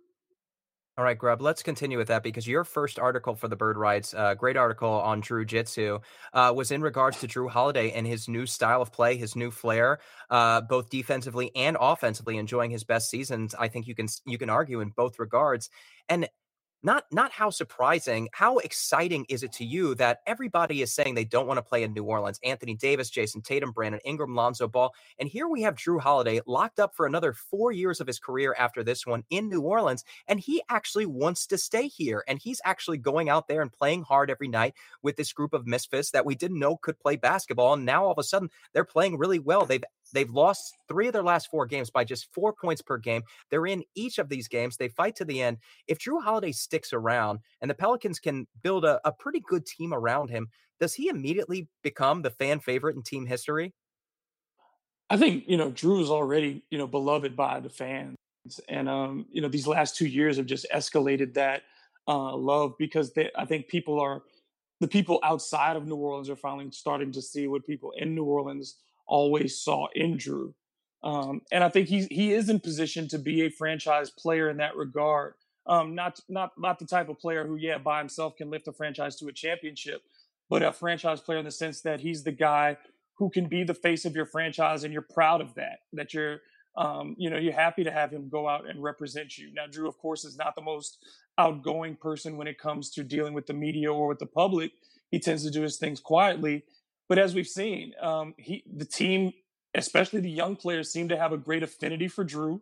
All 0.97 1.03
right, 1.03 1.17
Grubb, 1.17 1.43
let's 1.43 1.62
continue 1.62 1.99
with 1.99 2.07
that 2.07 2.23
because 2.23 2.47
your 2.47 2.63
first 2.63 2.97
article 2.97 3.36
for 3.36 3.47
the 3.47 3.55
Bird 3.55 3.77
Writes, 3.77 4.15
uh, 4.15 4.33
great 4.33 4.57
article 4.57 4.89
on 4.89 5.21
Jrue 5.21 5.45
Jitsu, 5.45 5.99
uh, 6.33 6.51
was 6.55 6.71
in 6.71 6.81
regards 6.81 7.19
to 7.19 7.27
Jrue 7.27 7.51
Holiday 7.51 7.91
and 7.91 8.07
his 8.07 8.27
new 8.27 8.47
style 8.47 8.81
of 8.81 8.91
play, 8.91 9.15
his 9.15 9.36
new 9.36 9.51
flair, 9.51 9.99
uh, 10.31 10.62
both 10.62 10.89
defensively 10.89 11.51
and 11.55 11.77
offensively, 11.79 12.38
enjoying 12.38 12.71
his 12.71 12.83
best 12.83 13.12
seasons. 13.12 13.53
I 13.53 13.67
think 13.67 13.86
you 13.86 13.93
can 13.93 14.07
you 14.25 14.39
can 14.39 14.49
argue 14.49 14.79
in 14.79 14.89
both 14.89 15.19
regards. 15.19 15.69
And 16.10 16.27
not 16.88 17.04
not 17.12 17.34
how 17.34 17.50
surprising 17.50 18.30
how 18.32 18.60
exciting 18.60 19.26
is 19.28 19.43
it 19.43 19.52
to 19.52 19.65
you 19.65 19.93
that 19.93 20.21
everybody 20.26 20.82
is 20.82 20.93
saying 20.93 21.15
they 21.15 21.26
don't 21.26 21.45
want 21.45 21.58
to 21.58 21.62
play 21.62 21.84
in 21.84 21.91
new 21.91 22.06
orleans 22.06 22.39
anthony 22.45 22.76
davis 22.76 23.12
Jayson 23.12 23.41
tatum 23.43 23.71
brandon 23.73 24.00
ingram 24.06 24.34
lonzo 24.34 24.69
ball 24.69 24.95
and 25.19 25.28
here 25.28 25.50
we 25.50 25.63
have 25.63 25.76
Jrue 25.76 26.00
holiday 26.00 26.39
locked 26.47 26.80
up 26.80 26.95
for 26.95 27.06
another 27.06 27.34
four 27.34 27.73
years 27.73 28.00
of 28.00 28.08
his 28.08 28.19
career 28.19 28.56
after 28.58 28.86
this 28.86 29.06
one 29.06 29.26
in 29.30 29.50
new 29.50 29.60
orleans 29.60 30.06
and 30.30 30.39
he 30.39 30.62
actually 30.69 31.06
wants 31.06 31.45
to 31.47 31.58
stay 31.58 31.89
here 31.89 32.23
and 32.26 32.39
he's 32.39 32.62
actually 32.63 32.97
going 32.97 33.28
out 33.28 33.50
there 33.50 33.62
and 33.62 33.73
playing 33.73 34.04
hard 34.04 34.32
every 34.32 34.47
night 34.47 34.73
with 35.04 35.17
this 35.17 35.34
group 35.34 35.54
of 35.54 35.67
misfits 35.67 36.12
that 36.12 36.26
we 36.26 36.36
didn't 36.36 36.58
know 36.58 36.78
could 36.78 36.97
play 36.97 37.17
basketball 37.17 37.73
and 37.73 37.86
now 37.86 38.06
all 38.06 38.12
of 38.13 38.17
a 38.17 38.23
sudden 38.23 38.50
they're 38.71 38.86
playing 38.86 39.17
really 39.17 39.39
well. 39.39 39.65
They've 39.65 39.84
They've 40.13 40.30
lost 40.30 40.76
three 40.88 41.08
of 41.08 41.13
their 41.13 41.24
last 41.24 41.50
four 41.50 41.65
games 41.65 41.89
by 41.89 42.04
just 42.04 42.34
four 42.34 42.54
points 42.54 42.82
per 42.82 42.98
game. 42.98 43.24
They're 43.50 43.67
in 43.67 43.84
each 43.96 44.17
of 44.17 44.30
these 44.30 44.48
games. 44.48 44.78
They 44.78 44.89
fight 44.89 45.15
to 45.17 45.26
the 45.26 45.41
end. 45.41 45.58
If 45.88 46.00
Jrue 46.00 46.24
Holiday 46.24 46.52
sticks 46.52 46.93
around 46.93 47.39
and 47.62 47.70
the 47.70 47.76
Pelicans 47.76 48.20
can 48.20 48.48
build 48.63 48.86
a, 48.86 49.00
a 49.06 49.12
pretty 49.12 49.41
good 49.48 49.65
team 49.65 49.93
around 49.93 50.30
him, 50.30 50.48
does 50.80 50.93
he 50.93 51.10
immediately 51.10 51.67
become 51.84 52.22
the 52.22 52.30
fan 52.30 52.60
favorite 52.60 52.96
in 52.96 53.04
team 53.04 53.26
history? 53.26 53.74
I 55.10 55.17
think, 55.17 55.46
you 55.48 55.58
know, 55.58 55.72
Jrue 55.72 56.02
is 56.02 56.10
already, 56.10 56.63
you 56.70 56.78
know, 56.78 56.88
beloved 56.88 57.36
by 57.36 57.60
the 57.60 57.70
fans. 57.70 58.15
And, 58.67 58.89
um, 58.89 59.26
you 59.32 59.41
know, 59.41 59.48
these 59.48 59.67
last 59.67 59.96
two 59.96 60.08
years 60.08 60.38
have 60.38 60.46
just 60.46 60.67
escalated 60.74 61.34
that 61.34 61.63
uh, 62.08 62.36
love 62.36 62.74
because 62.78 63.13
they, 63.13 63.30
I 63.36 63.46
think 63.46 63.67
people 63.67 64.00
are, 64.00 64.22
the 64.80 64.88
people 64.88 65.20
outside 65.24 65.76
of 65.76 65.88
New 65.88 65.96
Orleans 65.96 66.30
are 66.30 66.36
finally 66.36 66.70
starting 66.72 67.12
to 67.13 67.22
see 67.22 67.48
what 67.48 67.65
people 67.65 67.93
in 67.97 68.14
New 68.14 68.26
Orleans 68.26 68.76
always 69.08 69.60
saw 69.60 69.88
in 69.95 70.18
Jrue. 70.18 70.53
Um, 71.03 71.41
and 71.51 71.64
I 71.64 71.70
think 71.70 71.88
he's 71.88 72.08
he 72.08 72.34
is 72.34 72.49
in 72.49 72.60
position 72.60 73.08
to 73.10 73.20
be 73.20 73.43
a 73.43 73.49
franchise 73.49 74.10
player 74.10 74.49
in 74.49 74.58
that 74.58 74.76
regard. 74.76 75.34
Um, 75.66 75.95
not 75.95 76.20
not 76.28 76.51
not 76.58 76.80
the 76.80 76.86
type 76.86 77.10
of 77.10 77.20
player 77.20 77.45
who, 77.45 77.55
yeah, 77.55 77.78
by 77.78 77.99
himself 77.99 78.36
can 78.36 78.49
lift 78.49 78.68
a 78.68 78.74
franchise 78.74 79.16
to 79.18 79.28
a 79.28 79.34
championship, 79.34 80.01
but 80.49 80.64
a 80.64 80.72
franchise 80.72 81.22
player 81.22 81.39
in 81.39 81.45
the 81.45 81.51
sense 81.51 81.82
that 81.82 81.99
he's 81.99 82.24
the 82.24 82.32
guy 82.32 82.78
who 83.16 83.30
can 83.30 83.47
be 83.47 83.64
the 83.64 83.74
face 83.74 84.05
of 84.05 84.16
your 84.16 84.26
franchise, 84.26 84.84
and 84.84 84.93
you're 84.93 85.01
proud 85.01 85.41
of 85.41 85.53
that. 85.55 85.80
That 85.93 86.14
you're 86.14 86.41
um, 86.78 87.16
you 87.18 87.30
know, 87.30 87.38
you're 87.38 87.53
happy 87.53 87.84
to 87.84 87.91
have 87.91 88.12
him 88.12 88.30
go 88.30 88.47
out 88.47 88.70
and 88.70 88.82
represent 88.82 89.38
you. 89.38 89.51
Now, 89.51 89.66
Jrue, 89.66 89.88
of 89.88 89.97
course, 89.97 90.24
is 90.24 90.38
not 90.38 90.55
the 90.55 90.62
most 90.62 90.99
outgoing 91.38 91.95
person 91.95 92.38
when 92.38 92.47
it 92.47 92.60
comes 92.60 92.91
to 92.91 93.03
dealing 93.03 93.34
with 93.34 93.47
the 93.47 93.53
media 93.53 93.91
or 93.91 94.08
with 94.08 94.20
the 94.20 94.28
public. 94.28 94.72
He 95.10 95.20
tends 95.20 95.43
to 95.43 95.49
do 95.49 95.64
his 95.64 95.78
things 95.78 95.99
quietly. 95.99 96.64
But 97.08 97.20
as 97.20 97.34
we've 97.34 97.47
seen, 97.47 97.93
um, 98.01 98.34
he 98.38 98.64
the 98.72 98.86
team, 98.86 99.34
especially 99.74 100.20
the 100.20 100.30
young 100.30 100.55
players, 100.55 100.91
seem 100.91 101.10
to 101.10 101.18
have 101.18 101.34
a 101.34 101.38
great 101.38 101.64
affinity 101.64 102.08
for 102.08 102.26
Jrue. 102.26 102.62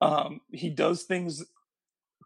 Um, 0.00 0.40
he 0.52 0.70
does 0.70 1.04
things, 1.04 1.44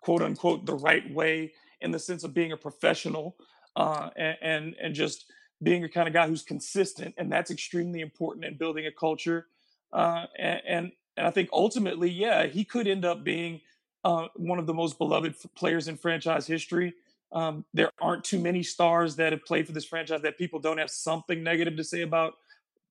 quote 0.03 0.23
unquote, 0.23 0.67
the 0.67 0.75
right 0.75 1.13
way 1.13 1.53
in 1.81 1.91
the 1.91 1.99
sense 1.99 2.25
of 2.25 2.35
being 2.35 2.53
a 2.53 2.57
professional 2.57 3.37
uh, 3.77 4.11
and, 4.17 4.37
and 4.43 4.77
and 4.83 4.95
just 4.95 5.27
being 5.63 5.85
a 5.85 5.89
kind 5.89 6.09
of 6.09 6.15
guy 6.15 6.27
who's 6.27 6.43
consistent, 6.43 7.15
and 7.19 7.31
that's 7.31 7.51
extremely 7.51 8.01
important 8.01 8.45
in 8.45 8.57
building 8.57 8.87
a 8.87 8.93
culture. 8.93 9.47
Uh, 9.93 10.25
and, 10.39 10.93
and 11.17 11.27
I 11.27 11.31
think 11.31 11.51
ultimately, 11.53 12.09
yeah, 12.09 12.47
he 12.47 12.65
could 12.65 12.87
end 12.87 13.05
up 13.05 13.25
being 13.25 13.61
uh, 14.05 14.29
one 14.37 14.59
of 14.59 14.67
the 14.67 14.73
most 14.73 14.97
beloved 14.97 15.35
players 15.55 15.89
in 15.89 15.97
franchise 15.97 16.47
history. 16.47 16.95
Um, 17.33 17.65
there 17.73 17.91
aren't 18.01 18.25
too 18.25 18.41
many 18.41 18.63
stars 18.63 19.17
that 19.17 19.33
have 19.33 19.45
played 19.45 19.67
for 19.67 19.73
this 19.73 19.85
franchise 19.85 20.23
that 20.23 20.37
people 20.37 20.59
don't 20.59 20.79
have 20.79 20.91
something 20.91 21.43
negative 21.43 21.77
to 21.77 21.85
say 21.85 22.03
about, 22.03 22.35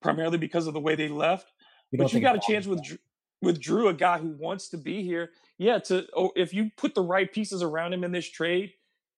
primarily 0.01 0.37
because 0.37 0.67
of 0.67 0.73
the 0.73 0.79
way 0.79 0.95
they 0.95 1.09
left. 1.09 1.51
You 1.91 1.97
but 1.97 2.13
you 2.13 2.19
got 2.19 2.35
a 2.35 2.39
chance 2.39 2.67
with 2.67 2.97
with 3.41 3.61
Jrue, 3.61 3.89
a 3.89 3.93
guy 3.93 4.17
who 4.17 4.29
wants 4.29 4.69
to 4.69 4.77
be 4.77 5.03
here. 5.03 5.31
Yeah, 5.57 5.79
to 5.79 6.07
oh, 6.15 6.31
if 6.35 6.53
you 6.53 6.71
put 6.77 6.95
the 6.95 7.01
right 7.01 7.31
pieces 7.31 7.61
around 7.63 7.93
him 7.93 8.03
in 8.03 8.11
this 8.11 8.29
trade, 8.29 8.73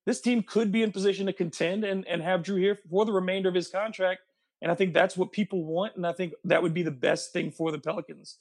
this 0.05 0.22
team 0.22 0.43
could 0.43 0.72
be 0.72 0.84
in 0.84 0.91
position 0.91 1.26
to 1.28 1.34
contend 1.34 1.84
and, 1.84 2.07
and 2.07 2.22
have 2.22 2.41
Jrue 2.41 2.59
here 2.59 2.76
for 2.89 3.05
the 3.05 3.11
remainder 3.11 3.49
of 3.49 3.55
his 3.55 3.67
contract. 3.67 4.22
And 4.61 4.72
I 4.72 4.76
think 4.76 4.93
that's 4.93 5.17
what 5.17 5.32
people 5.32 5.63
want. 5.65 5.95
And 5.95 6.05
I 6.05 6.13
think 6.13 6.34
that 6.43 6.61
would 6.61 6.74
be 6.74 6.84
the 6.84 6.91
best 6.91 7.34
thing 7.34 7.51
for 7.51 7.72
the 7.72 7.80
Pelicans. 7.80 8.38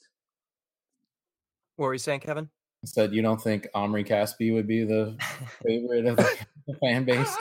What 1.75 1.87
were 1.87 1.93
you 1.93 1.99
saying, 1.99 2.19
Kevin? 2.19 2.49
Said 2.83 3.13
you 3.13 3.21
don't 3.21 3.41
think 3.41 3.67
Omri 3.75 4.03
Caspi 4.03 4.53
would 4.53 4.67
be 4.67 4.83
the 4.83 5.15
favorite 5.63 6.05
of 6.07 6.17
the, 6.17 6.37
the 6.67 6.73
fan 6.75 7.03
base. 7.03 7.35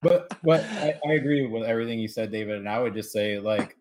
But 0.00 0.38
but 0.42 0.64
I, 0.64 0.94
I, 1.06 1.12
agree 1.14 1.46
with 1.46 1.64
everything 1.64 1.98
you 1.98 2.08
said, 2.08 2.30
David. 2.30 2.58
And 2.58 2.68
I 2.68 2.78
would 2.78 2.94
just 2.94 3.10
say, 3.10 3.38
like, 3.38 3.76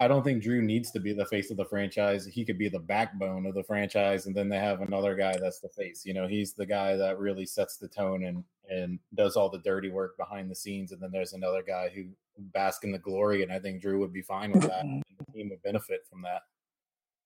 I 0.00 0.08
don't 0.08 0.24
think 0.24 0.42
Jrue 0.42 0.62
needs 0.62 0.90
to 0.90 1.00
be 1.00 1.12
the 1.12 1.26
face 1.26 1.50
of 1.50 1.56
the 1.56 1.64
franchise. 1.64 2.26
He 2.26 2.44
could 2.44 2.58
be 2.58 2.68
the 2.68 2.80
backbone 2.80 3.46
of 3.46 3.54
the 3.54 3.62
franchise, 3.62 4.26
and 4.26 4.34
then 4.34 4.48
they 4.48 4.58
have 4.58 4.80
another 4.80 5.14
guy 5.14 5.36
that's 5.40 5.60
the 5.60 5.68
face. 5.68 6.04
You 6.04 6.12
know, 6.12 6.26
he's 6.26 6.54
the 6.54 6.66
guy 6.66 6.96
that 6.96 7.18
really 7.18 7.46
sets 7.46 7.76
the 7.76 7.88
tone 7.88 8.24
and 8.24 8.44
and 8.68 8.98
does 9.14 9.36
all 9.36 9.48
the 9.48 9.58
dirty 9.58 9.90
work 9.90 10.16
behind 10.16 10.50
the 10.50 10.54
scenes. 10.54 10.92
And 10.92 11.00
then 11.00 11.10
there's 11.12 11.32
another 11.32 11.62
guy 11.62 11.90
who 11.94 12.04
bask 12.52 12.84
in 12.84 12.92
the 12.92 12.98
glory, 12.98 13.42
and 13.42 13.52
I 13.52 13.58
think 13.58 13.82
Jrue 13.82 13.98
would 14.00 14.12
be 14.12 14.22
fine 14.22 14.52
with 14.52 14.62
that. 14.62 14.84
Mm-hmm. 14.84 14.94
and 14.94 15.04
the 15.18 15.32
team 15.32 15.50
would 15.50 15.62
benefit 15.62 16.06
from 16.08 16.22
that. 16.22 16.42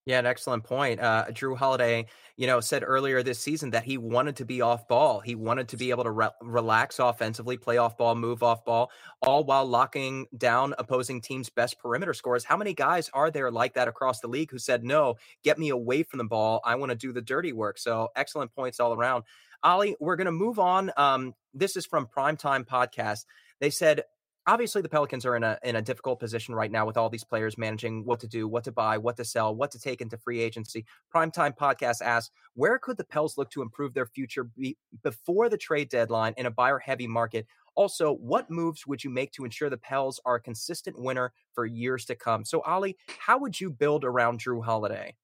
Yeah, 0.07 0.19
an 0.19 0.27
excellent 0.27 0.65
point. 0.65 1.01
Uh, 1.01 1.25
Jrue 1.31 1.57
Holiday, 1.57 2.07
you 2.37 2.47
know, 2.47 2.61
said 2.61 2.85
earlier 2.87 3.23
this 3.23 3.39
season 3.39 3.71
that 3.71 3.85
he 3.85 3.97
wanted 3.97 4.37
to 4.37 4.45
be 4.45 4.61
off 4.61 4.87
ball. 4.87 5.21
He 5.21 5.35
wanted 5.35 5.69
to 5.69 5.79
be 5.79 5.89
able 5.89 6.05
to 6.05 6.11
re- 6.11 6.29
relax 6.43 6.99
offensively, 6.99 7.57
play 7.57 7.79
off 7.79 7.97
ball, 7.97 8.15
move 8.15 8.43
off 8.43 8.67
ball, 8.67 8.91
all 9.23 9.45
while 9.45 9.65
locking 9.65 10.27
down 10.37 10.75
opposing 10.77 11.23
teams' 11.23 11.49
best 11.49 11.79
perimeter 11.79 12.13
scores. 12.13 12.45
How 12.45 12.59
many 12.59 12.75
guys 12.75 13.09
are 13.15 13.31
there 13.31 13.51
like 13.51 13.75
that 13.75 13.89
across 13.89 14.21
the 14.21 14.29
league 14.29 14.51
who 14.51 14.59
said, 14.59 14.85
"No, 14.85 15.15
get 15.43 15.59
me 15.59 15.71
away 15.71 16.03
from 16.03 16.19
the 16.19 16.25
ball. 16.25 16.61
I 16.67 16.75
want 16.75 16.91
to 16.91 16.97
do 16.97 17.11
the 17.15 17.23
dirty 17.23 17.55
work." 17.55 17.79
So, 17.79 18.09
excellent 18.15 18.55
points 18.55 18.81
all 18.81 18.93
around. 18.93 19.25
Oleh, 19.65 19.95
we're 20.01 20.17
going 20.17 20.27
to 20.27 20.33
move 20.33 20.59
on. 20.59 20.91
Um, 20.99 21.35
this 21.55 21.77
is 21.77 21.87
from 21.87 22.07
Primetime 22.07 22.67
Podcast. 22.67 23.25
They 23.61 23.71
said 23.71 24.03
obviously 24.47 24.83
the 24.83 24.89
Pelicans 24.89 25.25
are 25.25 25.37
in 25.37 25.43
a 25.43 25.59
in 25.63 25.77
a 25.77 25.83
difficult 25.83 26.21
position 26.21 26.55
right 26.55 26.71
now 26.71 26.87
with 26.87 26.97
all 26.97 27.09
these 27.09 27.25
players 27.25 27.59
managing 27.59 28.05
what 28.05 28.21
to 28.21 28.29
do, 28.29 28.47
what 28.47 28.65
to 28.65 28.73
buy, 28.73 28.99
what 28.99 29.17
to 29.17 29.25
sell, 29.25 29.55
what 29.55 29.71
to 29.73 29.79
take 29.79 30.01
into 30.01 30.17
free 30.19 30.41
agency. 30.41 30.85
Primetime 31.15 31.57
podcast 31.57 32.03
asks, 32.03 32.31
where 32.55 32.79
could 32.79 32.97
the 32.97 33.05
Pels 33.05 33.39
look 33.39 33.51
to 33.51 33.63
improve 33.63 33.95
their 33.95 34.07
future 34.07 34.45
be, 34.45 34.77
before 35.03 35.49
the 35.49 35.59
trade 35.59 35.89
deadline 35.89 36.35
in 36.37 36.47
a 36.47 36.51
buyer 36.51 36.79
heavy 36.79 37.07
market? 37.07 37.47
Also, 37.77 38.13
what 38.15 38.51
moves 38.51 38.87
would 38.87 39.03
you 39.03 39.11
make 39.11 39.33
to 39.33 39.45
ensure 39.45 39.69
the 39.69 39.77
Pels 39.77 40.21
are 40.25 40.37
a 40.37 40.41
consistent 40.41 40.99
winner 40.99 41.33
for 41.55 41.67
years 41.67 42.05
to 42.05 42.15
come? 42.15 42.45
So, 42.45 42.61
Oleh, 42.63 42.95
how 43.19 43.39
would 43.39 43.61
you 43.61 43.71
build 43.71 44.05
around 44.05 44.41
Jrue 44.41 44.65
Holiday? 44.65 45.17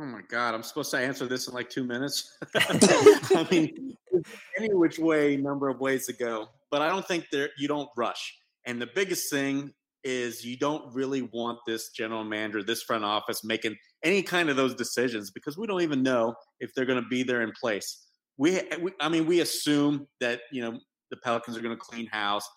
Oh 0.00 0.06
my 0.06 0.22
God, 0.30 0.54
I'm 0.54 0.62
supposed 0.62 0.90
to 0.92 0.98
answer 0.98 1.26
this 1.26 1.46
in 1.46 1.52
like 1.52 1.68
two 1.68 1.84
minutes. 1.84 2.38
I 2.56 3.46
mean, 3.50 3.94
any 4.56 4.72
which 4.72 4.98
way, 4.98 5.36
number 5.36 5.68
of 5.68 5.78
ways 5.78 6.06
to 6.06 6.14
go. 6.14 6.48
But 6.70 6.80
I 6.80 6.88
don't 6.88 7.06
think 7.06 7.26
there 7.30 7.50
you 7.58 7.68
don't 7.68 7.88
rush. 7.98 8.34
And 8.64 8.80
the 8.80 8.88
biggest 8.94 9.30
thing 9.30 9.74
is 10.02 10.42
you 10.42 10.56
don't 10.56 10.94
really 10.94 11.22
want 11.34 11.58
this 11.66 11.90
general 11.90 12.24
manager, 12.24 12.62
this 12.62 12.82
front 12.82 13.04
office 13.04 13.44
making 13.44 13.76
any 14.02 14.22
kind 14.22 14.48
of 14.48 14.56
those 14.56 14.74
decisions 14.74 15.30
because 15.30 15.58
we 15.58 15.66
don't 15.66 15.82
even 15.82 16.02
know 16.02 16.34
if 16.60 16.72
they're 16.74 16.86
going 16.86 17.02
to 17.02 17.08
be 17.08 17.22
there 17.22 17.42
in 17.42 17.52
place. 17.60 18.06
We, 18.38 18.62
we, 18.80 18.92
I 19.00 19.10
mean, 19.10 19.26
we 19.26 19.40
assume 19.40 20.06
that 20.20 20.40
you 20.50 20.62
know 20.62 20.78
the 21.10 21.18
Pelicans 21.18 21.58
are 21.58 21.60
going 21.60 21.76
to 21.76 21.80
clean 21.80 22.06
house, 22.06 22.48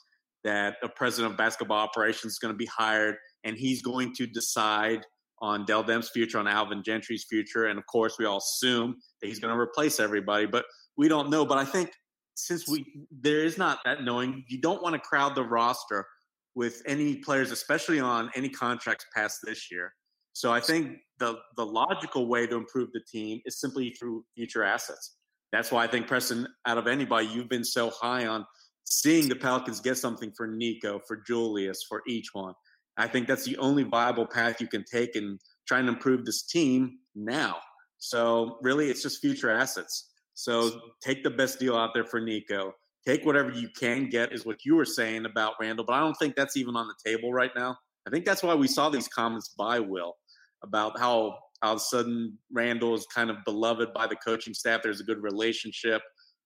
that 0.45 0.77
a 0.81 0.87
president 0.87 1.33
of 1.33 1.37
basketball 1.37 1.79
operations 1.79 2.33
is 2.33 2.39
going 2.39 2.53
to 2.53 2.57
be 2.57 2.67
hired, 2.67 3.15
and 3.43 3.57
he's 3.57 3.81
going 3.81 4.13
to 4.15 4.27
decide 4.27 5.01
on 5.43 5.65
Dell 5.65 5.83
Demps' 5.83 6.09
future, 6.09 6.39
on 6.39 6.47
Alvin 6.47 6.81
Gentry's 6.83 7.25
future, 7.29 7.65
and 7.65 7.77
of 7.77 7.85
course, 7.85 8.15
we 8.17 8.23
all 8.23 8.37
assume 8.37 8.95
that 9.21 9.27
he's 9.27 9.39
going 9.39 9.53
to 9.53 9.59
replace 9.59 9.99
everybody, 9.99 10.45
but 10.45 10.63
we 10.97 11.09
don't 11.09 11.29
know. 11.29 11.45
But 11.45 11.57
I 11.57 11.65
think 11.65 11.91
since 12.35 12.67
we 12.67 12.85
there 13.11 13.43
is 13.43 13.57
not 13.57 13.79
that 13.83 14.03
knowing, 14.03 14.45
you 14.47 14.61
don't 14.61 14.81
want 14.81 14.93
to 14.93 14.99
crowd 14.99 15.35
the 15.35 15.43
roster 15.43 16.07
with 16.55 16.81
any 16.87 17.17
players, 17.17 17.51
especially 17.51 17.99
on 17.99 18.31
any 18.35 18.47
contracts 18.47 19.05
past 19.13 19.39
this 19.43 19.69
year. 19.69 19.93
So 20.31 20.53
I 20.53 20.61
think 20.61 20.97
the 21.19 21.35
the 21.57 21.65
logical 21.65 22.27
way 22.27 22.47
to 22.47 22.55
improve 22.55 22.89
the 22.93 23.01
team 23.11 23.41
is 23.45 23.59
simply 23.59 23.89
through 23.89 24.23
future 24.35 24.63
assets. 24.63 25.17
That's 25.51 25.71
why 25.71 25.83
I 25.83 25.87
think 25.87 26.07
Preston, 26.07 26.47
out 26.65 26.77
of 26.77 26.87
anybody, 26.87 27.27
you've 27.27 27.49
been 27.49 27.65
so 27.65 27.89
high 27.89 28.27
on 28.27 28.45
seeing 28.85 29.27
the 29.27 29.35
Pelicans 29.35 29.81
get 29.81 29.97
something 29.97 30.31
for 30.37 30.47
Nico, 30.47 31.01
for 31.05 31.17
Julius, 31.17 31.83
for 31.87 32.01
each 32.07 32.29
one. 32.31 32.53
I 32.97 33.07
think 33.07 33.27
that's 33.27 33.45
the 33.45 33.57
only 33.57 33.83
viable 33.83 34.27
path 34.27 34.61
you 34.61 34.67
can 34.67 34.83
take 34.83 35.15
in 35.15 35.39
trying 35.67 35.85
to 35.85 35.93
improve 35.93 36.25
this 36.25 36.43
team 36.43 36.99
now. 37.15 37.57
So 37.97 38.57
really, 38.61 38.89
it's 38.89 39.01
just 39.01 39.21
future 39.21 39.49
assets. 39.49 40.11
So 40.33 40.79
take 41.01 41.23
the 41.23 41.29
best 41.29 41.59
deal 41.59 41.75
out 41.75 41.91
there 41.93 42.05
for 42.05 42.19
Nico. 42.19 42.73
Take 43.05 43.25
whatever 43.25 43.51
you 43.51 43.69
can 43.77 44.09
get, 44.09 44.33
is 44.33 44.45
what 44.45 44.65
you 44.65 44.75
were 44.75 44.85
saying 44.85 45.25
about 45.25 45.53
Randle, 45.59 45.85
But 45.85 45.93
I 45.93 45.99
don't 45.99 46.15
think 46.15 46.35
that's 46.35 46.55
even 46.57 46.75
on 46.75 46.87
the 46.87 47.11
table 47.11 47.33
right 47.33 47.51
now. 47.55 47.77
I 48.07 48.09
think 48.09 48.25
that's 48.25 48.43
why 48.43 48.55
we 48.55 48.67
saw 48.67 48.89
these 48.89 49.07
comments 49.07 49.53
by 49.57 49.79
Will 49.79 50.15
about 50.63 50.99
how 50.99 51.37
all 51.61 51.73
of 51.73 51.77
a 51.77 51.79
sudden 51.79 52.37
Randle 52.51 52.93
is 52.95 53.05
kind 53.13 53.29
of 53.29 53.37
beloved 53.45 53.93
by 53.93 54.07
the 54.07 54.15
coaching 54.15 54.53
staff. 54.53 54.81
There's 54.83 55.01
a 55.01 55.05
good 55.05 55.21
relationship, 55.21 56.01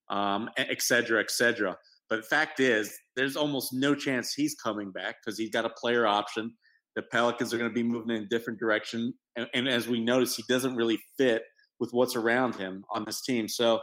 um, 0.10 0.50
et 0.58 0.82
cetera, 0.82 1.20
et 1.20 1.32
cetera. 1.32 1.76
But 2.10 2.26
fact 2.26 2.60
is, 2.60 2.98
there's 3.16 3.36
almost 3.36 3.74
no 3.74 3.94
chance 3.94 4.34
he's 4.34 4.56
coming 4.56 4.92
back 4.92 5.18
because 5.24 5.38
he's 5.38 5.50
got 5.50 5.66
a 5.66 5.70
player 5.70 6.08
option. 6.08 6.54
The 6.96 7.02
Pelicans 7.04 7.54
are 7.54 7.58
going 7.58 7.70
to 7.70 7.74
be 7.74 7.84
moving 7.84 8.16
in 8.16 8.24
a 8.24 8.28
different 8.28 8.60
direction. 8.60 9.14
And, 9.36 9.48
and 9.54 9.68
as 9.68 9.88
we 9.88 10.00
notice, 10.00 10.36
he 10.36 10.44
doesn't 10.48 10.76
really 10.76 11.00
fit 11.18 11.44
with 11.80 11.92
what's 11.92 12.16
around 12.16 12.56
him 12.56 12.84
on 12.92 13.04
this 13.06 13.22
team. 13.22 13.48
So, 13.48 13.82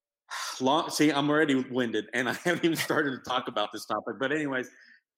long, 0.60 0.90
see, 0.90 1.12
I'm 1.12 1.28
already 1.28 1.56
winded 1.70 2.06
and 2.14 2.28
I 2.28 2.32
haven't 2.32 2.64
even 2.64 2.76
started 2.76 3.10
to 3.10 3.30
talk 3.30 3.48
about 3.48 3.70
this 3.72 3.84
topic. 3.84 4.14
But, 4.18 4.32
anyways, 4.32 4.68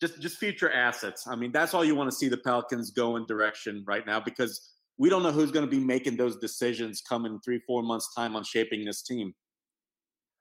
just, 0.01 0.21
just 0.21 0.39
future 0.39 0.71
assets. 0.71 1.27
I 1.29 1.37
mean, 1.37 1.53
that's 1.53 1.73
all 1.73 1.85
you 1.85 1.95
want 1.95 2.11
to 2.11 2.17
see 2.17 2.29
the 2.29 2.37
Pelicans 2.37 2.91
go 2.91 3.17
in 3.17 3.27
direction 3.27 3.85
right 3.87 4.05
now 4.05 4.19
because 4.19 4.73
we 4.99 5.09
don't 5.09 5.23
know 5.23 5.33
who's 5.33 5.51
going 5.51 5.65
to 5.65 5.71
be 5.71 5.83
making 5.83 6.17
those 6.17 6.37
decisions 6.39 7.01
come 7.09 7.27
in 7.27 7.41
three, 7.41 7.61
four 7.67 7.83
months' 7.83 8.13
time 8.15 8.37
on 8.37 8.45
shaping 8.45 8.85
this 8.85 9.03
team. 9.03 9.33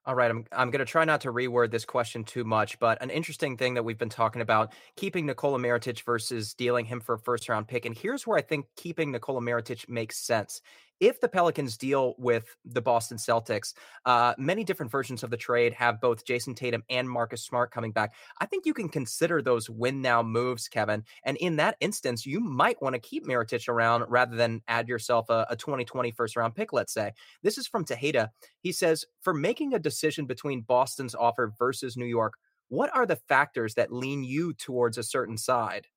All 0.06 0.16
right, 0.16 0.30
I'm 0.30 0.46
I'm 0.52 0.70
going 0.70 0.80
to 0.80 0.86
try 0.86 1.06
not 1.06 1.22
to 1.22 1.32
reword 1.32 1.72
this 1.72 1.86
question 1.86 2.26
too 2.26 2.44
much, 2.44 2.78
but 2.78 3.02
an 3.02 3.10
interesting 3.10 3.56
thing 3.56 3.76
that 3.76 3.84
we've 3.84 3.98
been 3.98 4.10
talking 4.10 4.42
about 4.42 4.74
keeping 4.98 5.26
Nikola 5.26 5.60
Mirotic 5.60 6.04
versus 6.04 6.54
dealing 6.54 6.86
him 6.86 7.00
for 7.00 7.16
a 7.16 7.20
first 7.20 7.48
round 7.48 7.70
pick, 7.70 7.86
and 7.86 7.98
here's 7.98 8.28
where 8.28 8.38
I 8.38 8.42
think 8.42 8.66
keeping 8.76 9.12
Nikola 9.12 9.40
Mirotic 9.40 9.88
makes 9.88 10.18
sense 10.18 10.62
if 11.00 11.20
the 11.20 11.28
Pelicans 11.28 11.78
deal 11.78 12.16
with 12.18 12.56
the 12.66 12.82
Boston 12.82 13.18
Celtics, 13.18 13.74
uh, 14.06 14.34
many 14.38 14.64
different 14.64 14.92
versions 14.92 15.24
of 15.24 15.30
the 15.30 15.38
trade 15.38 15.74
have 15.74 16.00
both 16.00 16.26
Jayson 16.26 16.56
Tatum 16.56 16.84
and 16.90 17.10
Marcus 17.10 17.44
Smart 17.44 17.72
coming 17.72 17.92
back. 17.92 18.14
I 18.40 18.46
think 18.46 18.66
you 18.66 18.74
can 18.74 18.90
consider 18.90 19.42
those 19.42 19.70
win 19.70 20.02
now 20.02 20.24
moves, 20.24 20.68
Kevin. 20.68 21.04
And 21.24 21.38
in 21.38 21.56
that 21.58 21.78
instance, 21.80 22.26
you 22.26 22.40
might 22.40 22.82
want 22.82 22.94
to 22.94 23.00
keep 23.00 23.26
Mirotic 23.26 23.68
around 23.68 24.06
rather 24.08 24.36
than 24.36 24.62
add 24.68 24.88
yourself 24.88 25.30
a, 25.30 25.46
a 25.50 25.56
2020 25.56 26.12
first 26.12 26.36
round 26.36 26.56
pick, 26.56 26.74
let's 26.74 26.94
say. 26.94 27.12
This 27.42 27.58
is 27.58 27.68
from 27.68 27.86
Taheda. 27.86 28.30
He 28.62 28.72
says, 28.72 29.06
for 29.22 29.34
making 29.34 29.74
a 29.74 29.80
decision 29.80 30.26
between 30.26 30.62
Boston's 30.62 31.16
offer 31.16 31.54
versus 31.58 31.98
New 31.98 32.06
York, 32.06 32.36
what 32.70 32.96
are 32.96 33.06
the 33.06 33.18
factors 33.28 33.76
that 33.76 33.92
lean 33.92 34.24
you 34.24 34.54
towards 34.54 34.98
a 34.98 35.04
certain 35.04 35.38
side? 35.38 35.88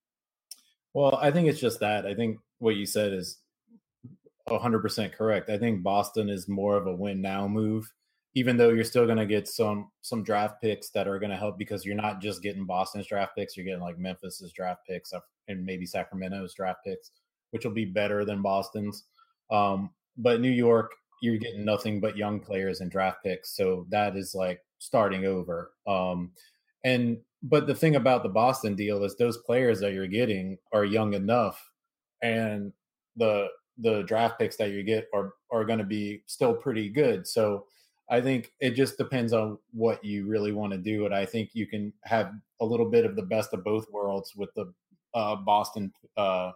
Well, 0.92 1.18
I 1.20 1.30
think 1.30 1.49
it's 1.49 1.61
just 1.61 1.80
that. 1.80 2.07
I 2.07 2.14
think 2.14 2.38
what 2.59 2.76
you 2.76 2.86
said 2.86 3.12
is 3.12 3.38
100% 4.49 5.12
correct. 5.12 5.51
I 5.51 5.59
think 5.59 5.82
Boston 5.82 6.28
is 6.28 6.49
more 6.49 6.76
of 6.76 6.86
a 6.86 6.94
win 6.94 7.20
now 7.20 7.49
move 7.49 7.92
even 8.36 8.59
though 8.59 8.68
you're 8.68 8.84
still 8.84 9.07
going 9.07 9.16
to 9.16 9.26
get 9.26 9.49
some 9.49 9.90
some 10.03 10.22
draft 10.22 10.61
picks 10.61 10.90
that 10.90 11.09
are 11.09 11.18
going 11.18 11.30
to 11.30 11.38
help 11.38 11.59
because 11.59 11.86
you're 11.86 11.97
not 11.97 12.20
just 12.20 12.42
getting 12.42 12.66
Boston's 12.66 13.07
draft 13.07 13.34
picks, 13.34 13.57
you're 13.57 13.64
getting 13.64 13.80
like 13.80 13.99
Memphis's 13.99 14.53
draft 14.53 14.82
picks 14.86 15.12
and 15.49 15.64
maybe 15.64 15.86
Sacramento's 15.86 16.55
draft 16.55 16.80
picks. 16.86 17.11
which 17.51 17.64
will 17.64 17.72
be 17.72 17.86
better 17.86 18.24
than 18.24 18.42
Boston's. 18.42 19.05
Um, 19.51 19.90
but 20.18 20.40
New 20.40 20.51
York, 20.51 20.92
you're 21.22 21.38
getting 21.38 21.64
nothing 21.64 21.99
but 21.99 22.16
young 22.16 22.38
players 22.38 22.82
and 22.82 22.90
draft 22.90 23.24
picks, 23.24 23.57
so 23.57 23.86
that 23.88 24.16
is 24.16 24.34
like 24.34 24.61
starting 24.78 25.24
over. 25.24 25.72
Um, 25.86 26.32
and 26.84 27.18
but 27.42 27.66
the 27.66 27.74
thing 27.74 27.97
about 27.97 28.22
the 28.22 28.28
Boston 28.28 28.74
deal 28.74 29.03
is 29.05 29.16
those 29.16 29.38
players 29.38 29.80
that 29.80 29.94
you're 29.94 30.07
getting 30.07 30.59
are 30.72 30.84
young 30.84 31.14
enough, 31.14 31.59
and 32.22 32.72
the 33.16 33.49
the 33.78 34.02
draft 34.02 34.38
picks 34.38 34.56
that 34.56 34.70
you 34.70 34.82
get 34.82 35.08
are 35.14 35.34
are 35.50 35.64
going 35.64 35.78
to 35.78 35.84
be 35.84 36.22
still 36.26 36.54
pretty 36.54 36.88
good. 36.88 37.26
So 37.26 37.66
I 38.08 38.20
think 38.20 38.52
it 38.60 38.70
just 38.70 38.98
depends 38.98 39.32
on 39.32 39.58
what 39.72 40.04
you 40.04 40.26
really 40.26 40.52
want 40.52 40.72
to 40.72 40.78
do, 40.78 41.06
and 41.06 41.14
I 41.14 41.26
think 41.26 41.50
you 41.54 41.66
can 41.66 41.92
have 42.04 42.32
a 42.60 42.64
little 42.64 42.88
bit 42.88 43.04
of 43.04 43.16
the 43.16 43.22
best 43.22 43.52
of 43.52 43.64
both 43.64 43.90
worlds 43.90 44.34
with 44.36 44.50
the 44.54 44.72
uh, 45.14 45.36
Boston 45.36 45.92
uh, 46.16 46.52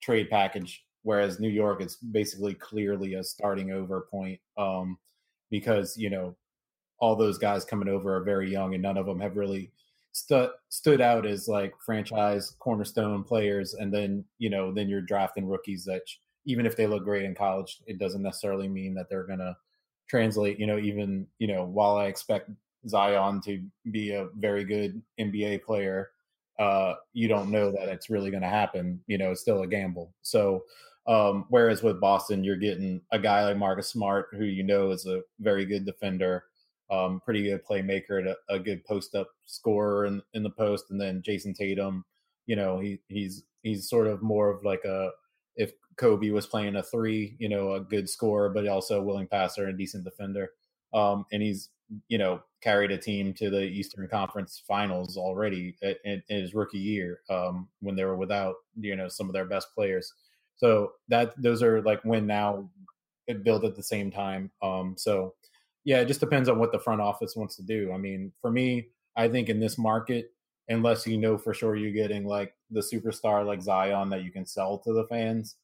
trade 0.00 0.30
package, 0.30 0.84
whereas 1.02 1.40
New 1.40 1.48
York 1.48 1.82
is 1.82 1.96
basically 1.96 2.54
clearly 2.54 3.14
a 3.14 3.24
starting 3.24 3.72
over 3.72 4.02
point 4.10 4.38
um, 4.56 4.98
because 5.50 5.96
you 5.96 6.10
know 6.10 6.36
all 6.98 7.16
those 7.16 7.36
guys 7.36 7.64
coming 7.64 7.88
over 7.88 8.16
are 8.16 8.22
very 8.22 8.50
young, 8.50 8.74
and 8.74 8.82
none 8.82 8.96
of 8.96 9.06
them 9.06 9.20
have 9.20 9.36
really 9.36 9.72
stood 10.12 10.50
stood 10.68 11.00
out 11.00 11.26
as 11.26 11.48
like 11.48 11.74
franchise 11.84 12.54
cornerstone 12.60 13.24
players. 13.24 13.74
And 13.74 13.92
then 13.92 14.24
you 14.38 14.50
know 14.50 14.72
then 14.72 14.88
you're 14.88 15.00
drafting 15.00 15.48
rookies 15.48 15.84
that 15.86 16.02
even 16.44 16.66
if 16.66 16.76
they 16.76 16.86
look 16.86 17.04
great 17.04 17.24
in 17.24 17.34
college, 17.34 17.80
it 17.86 17.98
doesn't 17.98 18.22
necessarily 18.22 18.68
mean 18.68 18.94
that 18.94 19.08
they're 19.08 19.26
gonna 19.26 19.56
translate. 20.08 20.58
You 20.58 20.66
know, 20.66 20.78
even 20.78 21.26
you 21.38 21.46
know 21.46 21.64
while 21.64 21.96
I 21.96 22.06
expect 22.06 22.50
Zion 22.88 23.40
to 23.42 23.62
be 23.90 24.12
a 24.12 24.28
very 24.36 24.64
good 24.64 25.00
NBA 25.18 25.62
player, 25.62 26.10
uh, 26.58 26.94
you 27.12 27.28
don't 27.28 27.50
know 27.50 27.70
that 27.70 27.88
it's 27.88 28.10
really 28.10 28.30
going 28.30 28.42
to 28.42 28.48
happen. 28.48 29.00
You 29.06 29.18
know, 29.18 29.32
it's 29.32 29.40
still 29.40 29.62
a 29.62 29.66
gamble. 29.66 30.12
So, 30.22 30.64
um, 31.06 31.46
whereas 31.48 31.82
with 31.82 32.00
Boston, 32.00 32.44
you're 32.44 32.56
getting 32.56 33.00
a 33.10 33.18
guy 33.18 33.44
like 33.44 33.56
Marcus 33.56 33.88
Smart, 33.88 34.28
who 34.32 34.44
you 34.44 34.62
know 34.62 34.90
is 34.90 35.06
a 35.06 35.22
very 35.40 35.64
good 35.64 35.84
defender, 35.84 36.44
um, 36.90 37.20
pretty 37.24 37.42
good 37.42 37.64
playmaker, 37.64 38.34
a, 38.48 38.54
a 38.54 38.58
good 38.58 38.84
post 38.84 39.14
up 39.14 39.28
scorer 39.46 40.06
in, 40.06 40.22
in 40.34 40.42
the 40.42 40.50
post, 40.50 40.90
and 40.90 41.00
then 41.00 41.22
Jayson 41.22 41.54
Tatum. 41.54 42.04
You 42.46 42.56
know, 42.56 42.78
he 42.78 43.00
he's 43.08 43.44
he's 43.62 43.88
sort 43.88 44.06
of 44.06 44.22
more 44.22 44.50
of 44.50 44.64
like 44.64 44.84
a 44.84 45.10
if 45.56 45.72
Kobe 45.96 46.30
was 46.30 46.46
playing 46.46 46.76
a 46.76 46.82
three, 46.82 47.36
you 47.38 47.48
know, 47.48 47.74
a 47.74 47.80
good 47.80 48.08
scorer, 48.08 48.48
but 48.50 48.66
also 48.66 49.00
a 49.00 49.02
willing 49.02 49.26
passer 49.26 49.66
and 49.66 49.78
decent 49.78 50.04
defender. 50.04 50.50
Um, 50.94 51.24
and 51.32 51.42
he's 51.42 51.70
you 52.08 52.18
know 52.18 52.42
carried 52.62 52.90
a 52.90 52.98
team 52.98 53.34
to 53.34 53.50
the 53.50 53.62
Eastern 53.62 54.08
Conference 54.08 54.62
Finals 54.66 55.16
already 55.16 55.76
in, 55.82 56.22
in 56.28 56.40
his 56.40 56.54
rookie 56.54 56.78
year 56.78 57.20
um, 57.28 57.68
when 57.80 57.96
they 57.96 58.04
were 58.04 58.16
without 58.16 58.54
you 58.78 58.96
know 58.96 59.08
some 59.08 59.28
of 59.28 59.32
their 59.32 59.44
best 59.44 59.68
players. 59.74 60.12
So 60.56 60.92
that 61.08 61.40
those 61.40 61.62
are 61.62 61.82
like 61.82 62.04
win 62.04 62.26
now 62.26 62.68
it 63.26 63.44
build 63.44 63.64
at 63.64 63.76
the 63.76 63.82
same 63.82 64.10
time. 64.10 64.50
Um, 64.62 64.94
so 64.96 65.34
yeah, 65.84 66.00
it 66.00 66.06
just 66.06 66.20
depends 66.20 66.48
on 66.48 66.58
what 66.58 66.72
the 66.72 66.78
front 66.78 67.00
office 67.00 67.34
wants 67.36 67.56
to 67.56 67.62
do. 67.62 67.92
I 67.92 67.96
mean, 67.96 68.32
for 68.40 68.50
me, 68.50 68.88
I 69.16 69.28
think 69.28 69.48
in 69.48 69.60
this 69.60 69.78
market, 69.78 70.32
unless 70.68 71.06
you 71.06 71.18
know 71.18 71.36
for 71.36 71.52
sure 71.52 71.76
you're 71.76 71.92
getting 71.92 72.24
like 72.24 72.54
the 72.70 72.80
superstar 72.80 73.44
like 73.44 73.62
Zion 73.62 74.08
that 74.10 74.24
you 74.24 74.30
can 74.30 74.46
sell 74.46 74.78
to 74.78 74.92
the 74.92 75.06
fans, 75.08 75.56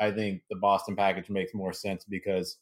I 0.00 0.10
think 0.10 0.42
the 0.50 0.56
Boston 0.56 0.96
package 0.96 1.30
makes 1.30 1.54
more 1.54 1.72
sense 1.72 2.04
because 2.04 2.58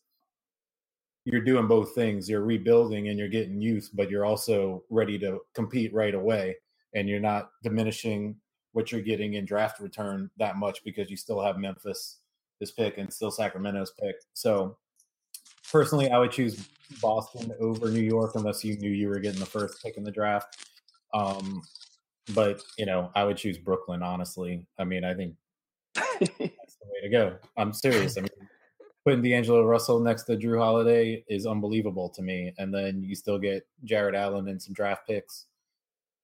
you're 1.25 1.41
doing 1.41 1.67
both 1.67 1.95
things. 1.95 2.29
You're 2.29 2.43
rebuilding 2.43 3.09
and 3.09 3.19
you're 3.19 3.29
getting 3.29 3.61
youth, 3.61 3.91
but 3.95 4.11
you're 4.11 4.25
also 4.25 4.83
ready 4.91 5.19
to 5.21 5.41
compete 5.55 5.95
right 5.95 6.15
away. 6.15 6.57
And 6.95 7.09
you're 7.09 7.21
not 7.21 7.51
diminishing 7.63 8.37
what 8.73 8.91
you're 8.91 9.01
getting 9.01 9.35
in 9.35 9.45
draft 9.45 9.81
return 9.81 10.31
that 10.39 10.57
much 10.57 10.83
because 10.85 11.11
you 11.11 11.17
still 11.17 11.41
have 11.41 11.59
Memphis 11.59 12.19
this 12.61 12.71
pick 12.71 12.99
and 12.99 13.13
still 13.13 13.31
Sacramento's 13.31 13.93
pick. 14.01 14.17
So 14.35 14.77
personally, 15.71 16.11
I 16.11 16.19
would 16.19 16.33
choose 16.33 16.69
Boston 17.01 17.53
over 17.61 17.91
New 17.91 18.03
York 18.03 18.33
unless 18.35 18.65
you 18.65 18.77
knew 18.79 18.91
you 18.91 19.09
were 19.09 19.19
getting 19.19 19.41
the 19.41 19.47
first 19.47 19.83
pick 19.83 19.97
in 19.97 20.05
the 20.05 20.11
draft. 20.11 20.67
Um, 21.15 21.63
but 22.35 22.63
you 22.79 22.87
know, 22.87 23.11
I 23.15 23.25
would 23.25 23.37
choose 23.37 23.59
Brooklyn. 23.59 24.03
Honestly, 24.03 24.67
I 24.79 24.85
mean, 24.85 25.05
I 25.05 25.15
think 25.15 25.35
that's 26.21 26.37
the 26.39 26.87
way 26.87 27.01
to 27.03 27.09
go. 27.09 27.37
I'm 27.57 27.73
serious. 27.73 28.17
I 28.17 28.23
mean, 28.23 28.31
putting 29.05 29.23
D'Angelo 29.23 29.65
Russell 29.65 30.01
next 30.01 30.25
to 30.25 30.37
Jrue 30.37 30.59
Holiday 30.59 31.25
is 31.29 31.47
unbelievable 31.47 32.09
to 32.11 32.23
me. 32.23 32.55
And 32.59 32.73
then 32.73 33.03
you 33.03 33.15
still 33.15 33.39
get 33.39 33.67
Jarrett 33.85 34.15
Allen 34.15 34.49
and 34.49 34.63
some 34.63 34.75
draft 34.75 35.07
picks. 35.07 35.47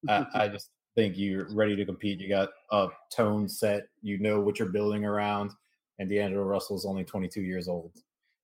I, 0.08 0.26
I, 0.34 0.48
just 0.52 0.70
think 0.94 1.16
you're 1.16 1.52
ready 1.52 1.76
to 1.76 1.84
compete. 1.84 2.20
You 2.20 2.28
got 2.28 2.50
a 2.70 2.88
tone 3.10 3.48
set. 3.48 3.88
You 4.02 4.18
know 4.18 4.40
what 4.40 4.58
you're 4.58 4.68
building 4.68 5.04
around. 5.04 5.52
And 5.98 6.08
D'Angelo 6.08 6.44
Russell 6.44 6.76
is 6.76 6.86
only 6.86 7.04
22 7.04 7.40
years 7.40 7.68
old. 7.68 7.92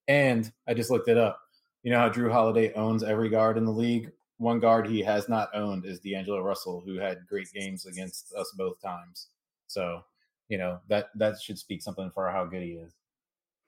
And 0.09 0.53
I 0.67 0.75
just 0.75 0.91
looked 0.91 1.09
it 1.09 1.17
up. 1.17 1.41
You 1.83 1.93
know 1.93 1.99
how 1.99 2.09
Jrue 2.09 2.33
Holiday 2.33 2.73
owns 2.75 3.03
every 3.03 3.29
guard 3.29 3.57
in 3.57 3.65
the 3.65 3.73
league? 3.73 4.11
One 4.39 4.59
guard 4.59 4.89
he 4.89 5.01
has 5.01 5.29
not 5.29 5.51
owned 5.55 5.85
is 5.85 6.01
D'Angelo 6.01 6.41
Russell, 6.41 6.83
who 6.85 6.97
had 6.97 7.27
great 7.29 7.53
games 7.53 7.87
against 7.87 8.33
us 8.35 8.53
both 8.57 8.81
times. 8.81 9.29
So, 9.69 10.03
you 10.49 10.59
know, 10.59 10.79
that 10.89 11.07
that 11.17 11.41
should 11.41 11.59
speak 11.59 11.83
something 11.83 12.11
for 12.15 12.31
how 12.31 12.45
good 12.45 12.63
he 12.63 12.71
is. 12.71 12.93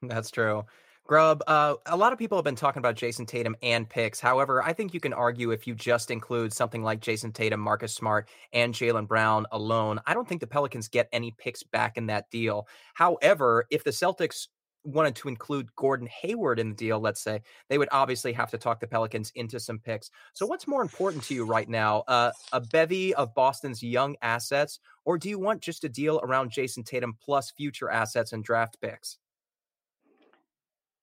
That's 0.03 0.31
true. 0.31 0.65
Grubb, 1.07 1.45
uh, 1.47 1.75
a 1.87 1.97
lot 1.97 2.13
of 2.13 2.19
people 2.19 2.37
have 2.37 2.45
been 2.45 2.57
talking 2.57 2.81
about 2.81 2.97
Jayson 2.97 3.27
Tatum 3.27 3.55
and 3.63 3.89
picks. 3.89 4.19
However, 4.19 4.61
I 4.63 4.73
think 4.73 4.93
you 4.93 4.99
can 4.99 5.13
argue 5.13 5.53
if 5.53 5.65
you 5.65 5.75
just 5.75 6.11
include 6.11 6.53
something 6.53 6.83
like 6.83 7.01
Jayson 7.01 7.33
Tatum, 7.33 7.61
Marcus 7.61 7.95
Smart, 7.95 8.29
and 8.53 8.75
Jaylen 8.75 9.07
Brown 9.07 9.47
alone, 9.53 10.01
I 10.05 10.15
don't 10.15 10.29
think 10.29 10.41
the 10.41 10.49
Pelicans 10.49 10.89
get 10.89 11.09
any 11.13 11.33
picks 11.39 11.63
back 11.63 11.97
in 11.97 12.07
that 12.07 12.29
deal. 12.31 12.67
However, 12.95 13.67
if 13.71 13.85
the 13.85 13.91
Celtics 13.91 14.49
wanted 14.87 15.17
to 15.17 15.29
include 15.29 15.75
Gordon 15.77 16.09
Hayward 16.23 16.59
in 16.59 16.71
the 16.71 16.75
deal, 16.75 17.01
let's 17.01 17.21
say, 17.21 17.43
they 17.69 17.79
would 17.79 17.89
obviously 17.93 18.33
have 18.33 18.51
to 18.51 18.59
talk 18.59 18.81
the 18.81 18.87
Pelicans 18.87 19.33
into 19.35 19.59
some 19.59 19.79
picks. 19.79 20.11
So, 20.33 20.47
what's 20.47 20.67
more 20.67 20.83
important 20.83 21.23
to 21.25 21.35
you 21.35 21.45
right 21.45 21.69
now? 21.69 22.01
Uh, 22.09 22.33
a 22.53 22.61
bevy 22.61 23.15
of 23.15 23.35
Boston's 23.35 23.83
young 23.83 24.17
assets, 24.23 24.79
or 25.05 25.19
do 25.19 25.29
you 25.29 25.39
want 25.39 25.61
just 25.61 25.85
a 25.85 25.89
deal 25.89 26.21
around 26.23 26.51
Jayson 26.51 26.85
Tatum 26.85 27.17
plus 27.23 27.51
future 27.51 27.91
assets 27.91 28.33
and 28.33 28.45
draft 28.45 28.81
picks? 28.81 29.19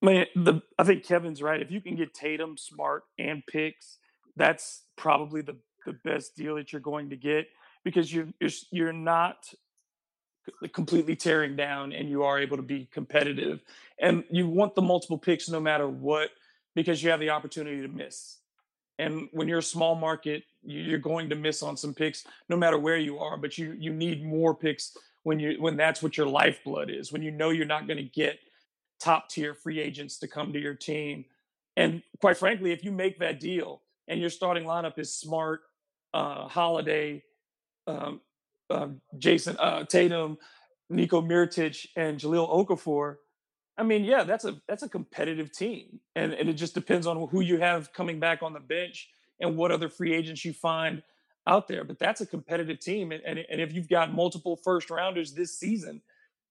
I 0.02 0.06
mean, 0.06 0.26
the 0.36 0.62
I 0.78 0.84
think 0.84 1.06
Kevin's 1.06 1.42
right. 1.42 1.62
If 1.62 1.72
you 1.72 1.82
can 1.82 1.96
get 1.96 2.14
Tatum, 2.14 2.58
Smart, 2.58 3.04
and 3.18 3.44
picks, 3.48 4.00
that's 4.36 4.84
probably 4.98 5.42
the 5.42 5.58
the 5.86 5.94
best 6.04 6.36
deal 6.36 6.56
that 6.56 6.72
you're 6.72 6.82
going 6.82 7.10
to 7.10 7.18
get 7.18 7.48
because 7.84 8.14
you're 8.14 8.28
you're 8.40 8.52
you're 8.72 8.94
not 8.94 9.46
completely 10.74 11.16
tearing 11.16 11.56
down 11.56 11.94
and 11.94 12.10
you 12.10 12.24
are 12.24 12.40
able 12.40 12.58
to 12.58 12.64
be 12.64 12.88
competitive 12.92 13.62
and 14.00 14.24
you 14.30 14.48
want 14.48 14.76
the 14.76 14.82
multiple 14.82 15.18
picks 15.18 15.50
no 15.50 15.60
matter 15.60 15.88
what 15.88 16.32
because 16.76 17.02
you 17.04 17.10
have 17.10 17.20
the 17.20 17.30
opportunity 17.30 17.82
to 17.82 17.88
miss 17.88 18.38
and 19.00 19.30
when 19.32 19.48
you're 19.48 19.60
a 19.60 19.64
small 19.64 19.96
market 19.96 20.44
you're 20.64 21.00
going 21.00 21.30
to 21.30 21.36
miss 21.36 21.64
on 21.64 21.78
some 21.78 21.94
picks 21.94 22.26
no 22.50 22.58
matter 22.58 22.78
where 22.78 22.98
you 22.98 23.20
are 23.20 23.38
but 23.38 23.58
you 23.58 23.76
you 23.80 23.94
need 23.94 24.24
more 24.24 24.54
picks 24.54 24.98
when 25.24 25.40
you 25.40 25.56
when 25.60 25.78
that's 25.78 26.04
what 26.04 26.18
your 26.18 26.28
lifeblood 26.28 26.90
is 26.90 27.12
when 27.12 27.22
you 27.22 27.32
know 27.32 27.50
you're 27.50 27.66
not 27.66 27.88
going 27.88 27.98
to 27.98 28.04
get 28.04 28.40
top 29.04 29.28
tier 29.30 29.54
free 29.54 29.80
agents 29.80 30.18
to 30.20 30.28
come 30.28 30.54
to 30.54 30.60
your 30.60 30.74
team. 30.74 31.26
And 31.76 32.02
quite 32.22 32.38
frankly, 32.38 32.72
if 32.72 32.84
you 32.86 32.92
make 32.92 33.20
that 33.20 33.40
deal 33.40 33.82
and 34.08 34.20
your 34.20 34.30
starting 34.30 34.64
lineup 34.64 34.98
is 34.98 35.14
Smart, 35.14 35.62
uh, 36.14 36.48
Holiday, 36.48 37.24
um, 37.86 38.22
uh, 38.70 38.88
Jayson 39.18 39.56
uh, 39.60 39.84
Tatum, 39.86 40.38
Nico 40.90 41.22
Mirotic, 41.22 41.86
and 41.96 42.20
Jahlil 42.20 42.50
Okafor, 42.50 43.16
I 43.78 43.84
mean, 43.84 44.04
yeah, 44.04 44.24
that's 44.24 44.46
a 44.46 44.62
that's 44.68 44.84
a 44.84 44.90
competitive 44.90 45.52
team, 45.52 46.00
and, 46.16 46.34
and 46.34 46.48
it 46.50 46.54
just 46.54 46.76
depends 46.76 47.08
on 47.08 47.28
who 47.30 47.42
you 47.42 47.58
have 47.58 47.92
coming 47.94 48.20
back 48.20 48.44
on 48.44 48.54
the 48.54 48.60
bench 48.60 49.10
and 49.40 49.58
what 49.58 49.72
other 49.72 49.90
free 49.90 50.14
agents 50.14 50.46
you 50.46 50.54
find 50.54 51.02
out 51.48 51.68
there. 51.68 51.84
But 51.84 51.98
that's 52.00 52.22
a 52.22 52.26
competitive 52.26 52.80
team, 52.80 53.12
and, 53.12 53.24
and, 53.26 53.40
and 53.50 53.60
if 53.60 53.74
you've 53.74 53.90
got 53.90 54.14
multiple 54.14 54.58
first 54.64 54.90
rounders 54.92 55.34
this 55.34 55.58
season, 55.58 56.02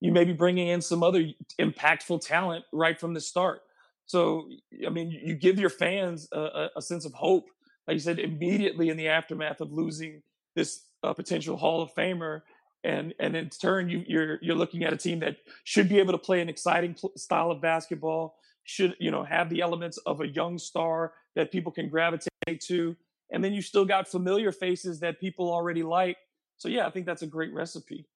you 0.00 0.10
may 0.10 0.24
be 0.24 0.32
bringing 0.32 0.66
in 0.68 0.80
some 0.80 1.04
other 1.04 1.28
impactful 1.60 2.26
talent 2.26 2.64
right 2.72 2.98
from 2.98 3.14
the 3.14 3.20
start. 3.20 3.62
So, 4.06 4.48
I 4.84 4.90
mean, 4.90 5.10
you 5.10 5.36
give 5.36 5.60
your 5.60 5.70
fans 5.70 6.28
a, 6.32 6.70
a 6.76 6.82
sense 6.82 7.04
of 7.04 7.12
hope, 7.12 7.46
like 7.86 7.94
you 7.94 8.00
said, 8.00 8.18
immediately 8.18 8.88
in 8.88 8.96
the 8.96 9.08
aftermath 9.08 9.60
of 9.60 9.72
losing 9.72 10.22
this 10.56 10.82
uh, 11.02 11.12
potential 11.12 11.56
Hall 11.56 11.82
of 11.82 11.94
Famer, 11.94 12.42
and 12.84 13.14
and 13.18 13.36
in 13.36 13.48
turn, 13.48 13.88
you, 13.88 14.04
you're 14.06 14.38
you're 14.42 14.56
looking 14.56 14.84
at 14.84 14.92
a 14.92 14.96
team 14.96 15.20
that 15.20 15.36
should 15.64 15.88
be 15.88 15.98
able 15.98 16.12
to 16.12 16.18
play 16.18 16.40
an 16.40 16.48
exciting 16.48 16.94
pl- 16.94 17.12
style 17.16 17.50
of 17.50 17.60
basketball, 17.60 18.36
should 18.64 18.96
you 18.98 19.10
know 19.10 19.24
have 19.24 19.50
the 19.50 19.60
elements 19.60 19.98
of 19.98 20.20
a 20.20 20.28
young 20.28 20.58
star 20.58 21.12
that 21.36 21.52
people 21.52 21.72
can 21.72 21.88
gravitate 21.88 22.60
to, 22.60 22.96
and 23.30 23.42
then 23.42 23.52
you 23.52 23.62
still 23.62 23.84
got 23.84 24.08
familiar 24.08 24.52
faces 24.52 25.00
that 25.00 25.20
people 25.20 25.50
already 25.52 25.82
like. 25.82 26.16
So 26.56 26.68
yeah, 26.68 26.86
I 26.86 26.90
think 26.90 27.06
that's 27.06 27.22
a 27.22 27.26
great 27.26 27.52
recipe. 27.52 28.06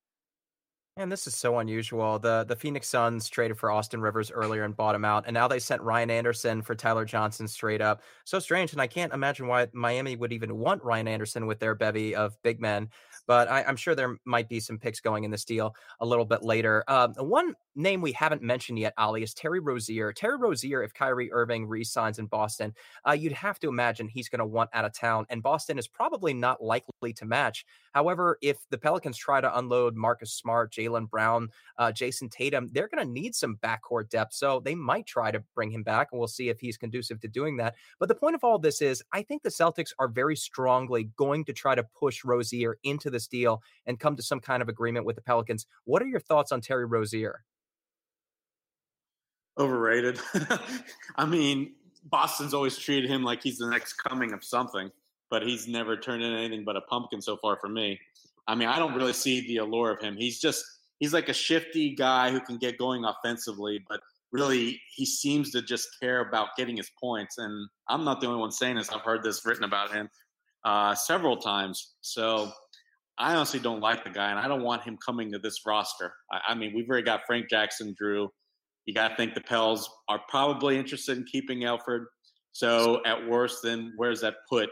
And 0.98 1.12
this 1.12 1.26
is 1.26 1.36
so 1.36 1.58
unusual. 1.58 2.18
The 2.18 2.44
the 2.44 2.56
Phoenix 2.56 2.88
Suns 2.88 3.28
traded 3.28 3.58
for 3.58 3.70
Austin 3.70 4.00
Rivers 4.00 4.30
earlier 4.30 4.64
and 4.64 4.74
bought 4.74 4.94
him 4.94 5.04
out, 5.04 5.24
and 5.26 5.34
now 5.34 5.46
they 5.46 5.58
sent 5.58 5.82
Ryan 5.82 6.10
Anderson 6.10 6.62
for 6.62 6.74
Tyler 6.74 7.04
Johnson 7.04 7.46
straight 7.48 7.82
up. 7.82 8.00
So 8.24 8.38
strange, 8.38 8.72
and 8.72 8.80
I 8.80 8.86
can't 8.86 9.12
imagine 9.12 9.46
why 9.46 9.68
Miami 9.74 10.16
would 10.16 10.32
even 10.32 10.56
want 10.56 10.82
Ryan 10.82 11.06
Anderson 11.08 11.46
with 11.46 11.58
their 11.60 11.74
bevy 11.74 12.14
of 12.14 12.40
big 12.42 12.60
men. 12.62 12.88
But 13.26 13.50
I, 13.50 13.62
am 13.62 13.76
sure 13.76 13.94
there 13.94 14.16
might 14.24 14.48
be 14.48 14.60
some 14.60 14.78
picks 14.78 15.00
going 15.00 15.24
in 15.24 15.30
this 15.30 15.44
deal 15.44 15.74
a 16.00 16.06
little 16.06 16.24
bit 16.24 16.42
later. 16.42 16.84
Um, 16.88 17.14
one 17.14 17.54
name 17.74 18.00
we 18.00 18.12
haven't 18.12 18.42
mentioned 18.42 18.78
yet, 18.78 18.94
Oleh, 18.96 19.22
is 19.22 19.34
Terry 19.34 19.60
Rozier. 19.60 20.12
Terry 20.12 20.38
Rozier, 20.38 20.82
if 20.82 20.94
Kyrie 20.94 21.32
Irving 21.32 21.66
re-signs 21.66 22.18
in 22.18 22.26
Boston, 22.26 22.74
uh, 23.06 23.12
you'd 23.12 23.32
have 23.32 23.58
to 23.60 23.68
imagine 23.68 24.08
he's 24.08 24.28
going 24.28 24.40
to 24.40 24.46
want 24.46 24.70
out 24.72 24.84
of 24.84 24.92
town, 24.92 25.26
and 25.28 25.42
Boston 25.42 25.78
is 25.78 25.86
probably 25.86 26.32
not 26.32 26.62
likely 26.62 27.12
to 27.12 27.24
match. 27.24 27.64
However, 27.92 28.38
if 28.42 28.58
the 28.70 28.78
Pelicans 28.78 29.16
try 29.16 29.40
to 29.40 29.58
unload 29.58 29.96
Marcus 29.96 30.32
Smart, 30.32 30.72
Jaylen 30.72 31.08
Brown, 31.08 31.48
uh, 31.78 31.92
Jayson 31.92 32.28
Tatum, 32.30 32.68
they're 32.72 32.88
going 32.88 33.06
to 33.06 33.10
need 33.10 33.34
some 33.34 33.56
backcourt 33.56 34.10
depth. 34.10 34.34
So 34.34 34.60
they 34.64 34.74
might 34.74 35.06
try 35.06 35.30
to 35.30 35.42
bring 35.54 35.70
him 35.70 35.82
back, 35.82 36.08
and 36.12 36.18
we'll 36.18 36.28
see 36.28 36.48
if 36.48 36.60
he's 36.60 36.76
conducive 36.76 37.20
to 37.20 37.28
doing 37.28 37.56
that. 37.58 37.74
But 37.98 38.08
the 38.08 38.14
point 38.14 38.34
of 38.34 38.44
all 38.44 38.58
this 38.58 38.82
is, 38.82 39.02
I 39.12 39.22
think 39.22 39.42
the 39.42 39.48
Celtics 39.48 39.92
are 39.98 40.08
very 40.08 40.36
strongly 40.36 41.10
going 41.16 41.44
to 41.46 41.52
try 41.52 41.74
to 41.74 41.82
push 41.82 42.24
Rozier 42.24 42.78
into 42.84 43.10
this 43.16 43.26
deal 43.26 43.62
and 43.86 43.98
come 43.98 44.14
to 44.16 44.22
some 44.22 44.40
kind 44.40 44.62
of 44.62 44.68
agreement 44.68 45.06
with 45.06 45.16
the 45.16 45.22
Pelicans. 45.22 45.66
What 45.84 46.02
are 46.02 46.06
your 46.06 46.20
thoughts 46.20 46.52
on 46.52 46.60
Terry 46.60 46.84
Rozier? 46.84 47.42
Overrated. 49.58 50.20
I 51.16 51.24
mean, 51.24 51.72
Boston's 52.04 52.52
always 52.52 52.76
treated 52.76 53.10
him 53.10 53.24
like 53.24 53.42
he's 53.42 53.56
the 53.58 53.68
next 53.68 53.94
coming 53.94 54.32
of 54.32 54.44
something, 54.44 54.90
but 55.30 55.42
he's 55.42 55.66
never 55.66 55.96
turned 55.96 56.22
in 56.22 56.32
anything 56.32 56.64
but 56.64 56.76
a 56.76 56.82
pumpkin 56.82 57.22
so 57.22 57.38
far 57.38 57.56
for 57.56 57.68
me. 57.68 57.98
I 58.46 58.54
mean, 58.54 58.68
I 58.68 58.78
don't 58.78 58.94
really 58.94 59.14
see 59.14 59.46
the 59.46 59.58
allure 59.58 59.90
of 59.90 60.00
him. 60.00 60.16
He's 60.16 60.38
just 60.38 60.64
he's 61.00 61.12
like 61.12 61.28
a 61.28 61.32
shifty 61.32 61.94
guy 61.94 62.30
who 62.30 62.40
can 62.40 62.58
get 62.58 62.78
going 62.78 63.04
offensively, 63.04 63.82
but 63.88 64.00
really 64.30 64.80
he 64.94 65.06
seems 65.06 65.50
to 65.52 65.62
just 65.62 65.88
care 66.00 66.20
about 66.20 66.48
getting 66.56 66.76
his 66.76 66.90
points. 67.00 67.38
And 67.38 67.68
I'm 67.88 68.04
not 68.04 68.20
the 68.20 68.26
only 68.26 68.40
one 68.40 68.52
saying 68.52 68.76
this. 68.76 68.90
I've 68.90 69.00
heard 69.00 69.22
this 69.22 69.44
written 69.46 69.64
about 69.64 69.92
him 69.92 70.08
uh, 70.64 70.94
several 70.94 71.36
times. 71.38 71.94
So 72.02 72.52
I 73.18 73.34
honestly 73.34 73.60
don't 73.60 73.80
like 73.80 74.04
the 74.04 74.10
guy, 74.10 74.30
and 74.30 74.38
I 74.38 74.46
don't 74.46 74.62
want 74.62 74.82
him 74.82 74.98
coming 75.04 75.32
to 75.32 75.38
this 75.38 75.60
roster. 75.66 76.12
I, 76.30 76.40
I 76.48 76.54
mean, 76.54 76.72
we've 76.74 76.88
already 76.88 77.04
got 77.04 77.22
Frank 77.26 77.48
Jackson, 77.48 77.94
Jrue. 78.00 78.28
You 78.84 78.94
got 78.94 79.08
to 79.08 79.16
think 79.16 79.34
the 79.34 79.40
Pels 79.40 79.88
are 80.08 80.20
probably 80.28 80.78
interested 80.78 81.16
in 81.16 81.24
keeping 81.24 81.60
Elfrid. 81.60 82.04
So 82.52 83.02
at 83.04 83.26
worst, 83.26 83.58
then 83.62 83.92
where's 83.96 84.20
that 84.20 84.34
put 84.48 84.70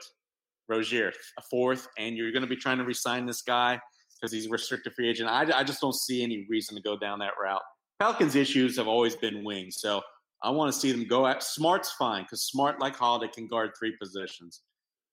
Rozier? 0.68 1.12
A 1.38 1.42
fourth, 1.50 1.88
and 1.98 2.16
you're 2.16 2.32
going 2.32 2.42
to 2.42 2.48
be 2.48 2.56
trying 2.56 2.78
to 2.78 2.84
resign 2.84 3.26
this 3.26 3.42
guy 3.42 3.80
because 4.20 4.32
he's 4.32 4.46
a 4.46 4.50
restricted 4.50 4.94
free 4.94 5.08
agent. 5.08 5.28
I, 5.28 5.58
I 5.58 5.64
just 5.64 5.80
don't 5.80 5.94
see 5.94 6.22
any 6.22 6.46
reason 6.48 6.76
to 6.76 6.82
go 6.82 6.98
down 6.98 7.18
that 7.20 7.32
route. 7.42 7.62
Pelicans' 8.00 8.36
issues 8.36 8.76
have 8.76 8.88
always 8.88 9.16
been 9.16 9.44
wings, 9.44 9.76
so 9.78 10.02
I 10.42 10.50
want 10.50 10.72
to 10.72 10.78
see 10.78 10.92
them 10.92 11.06
go 11.06 11.26
at 11.26 11.42
Smart's 11.42 11.92
fine 11.92 12.22
because 12.24 12.42
Smart, 12.42 12.80
like 12.80 12.96
Holiday, 12.96 13.32
can 13.32 13.48
guard 13.48 13.70
three 13.78 13.96
positions. 14.00 14.62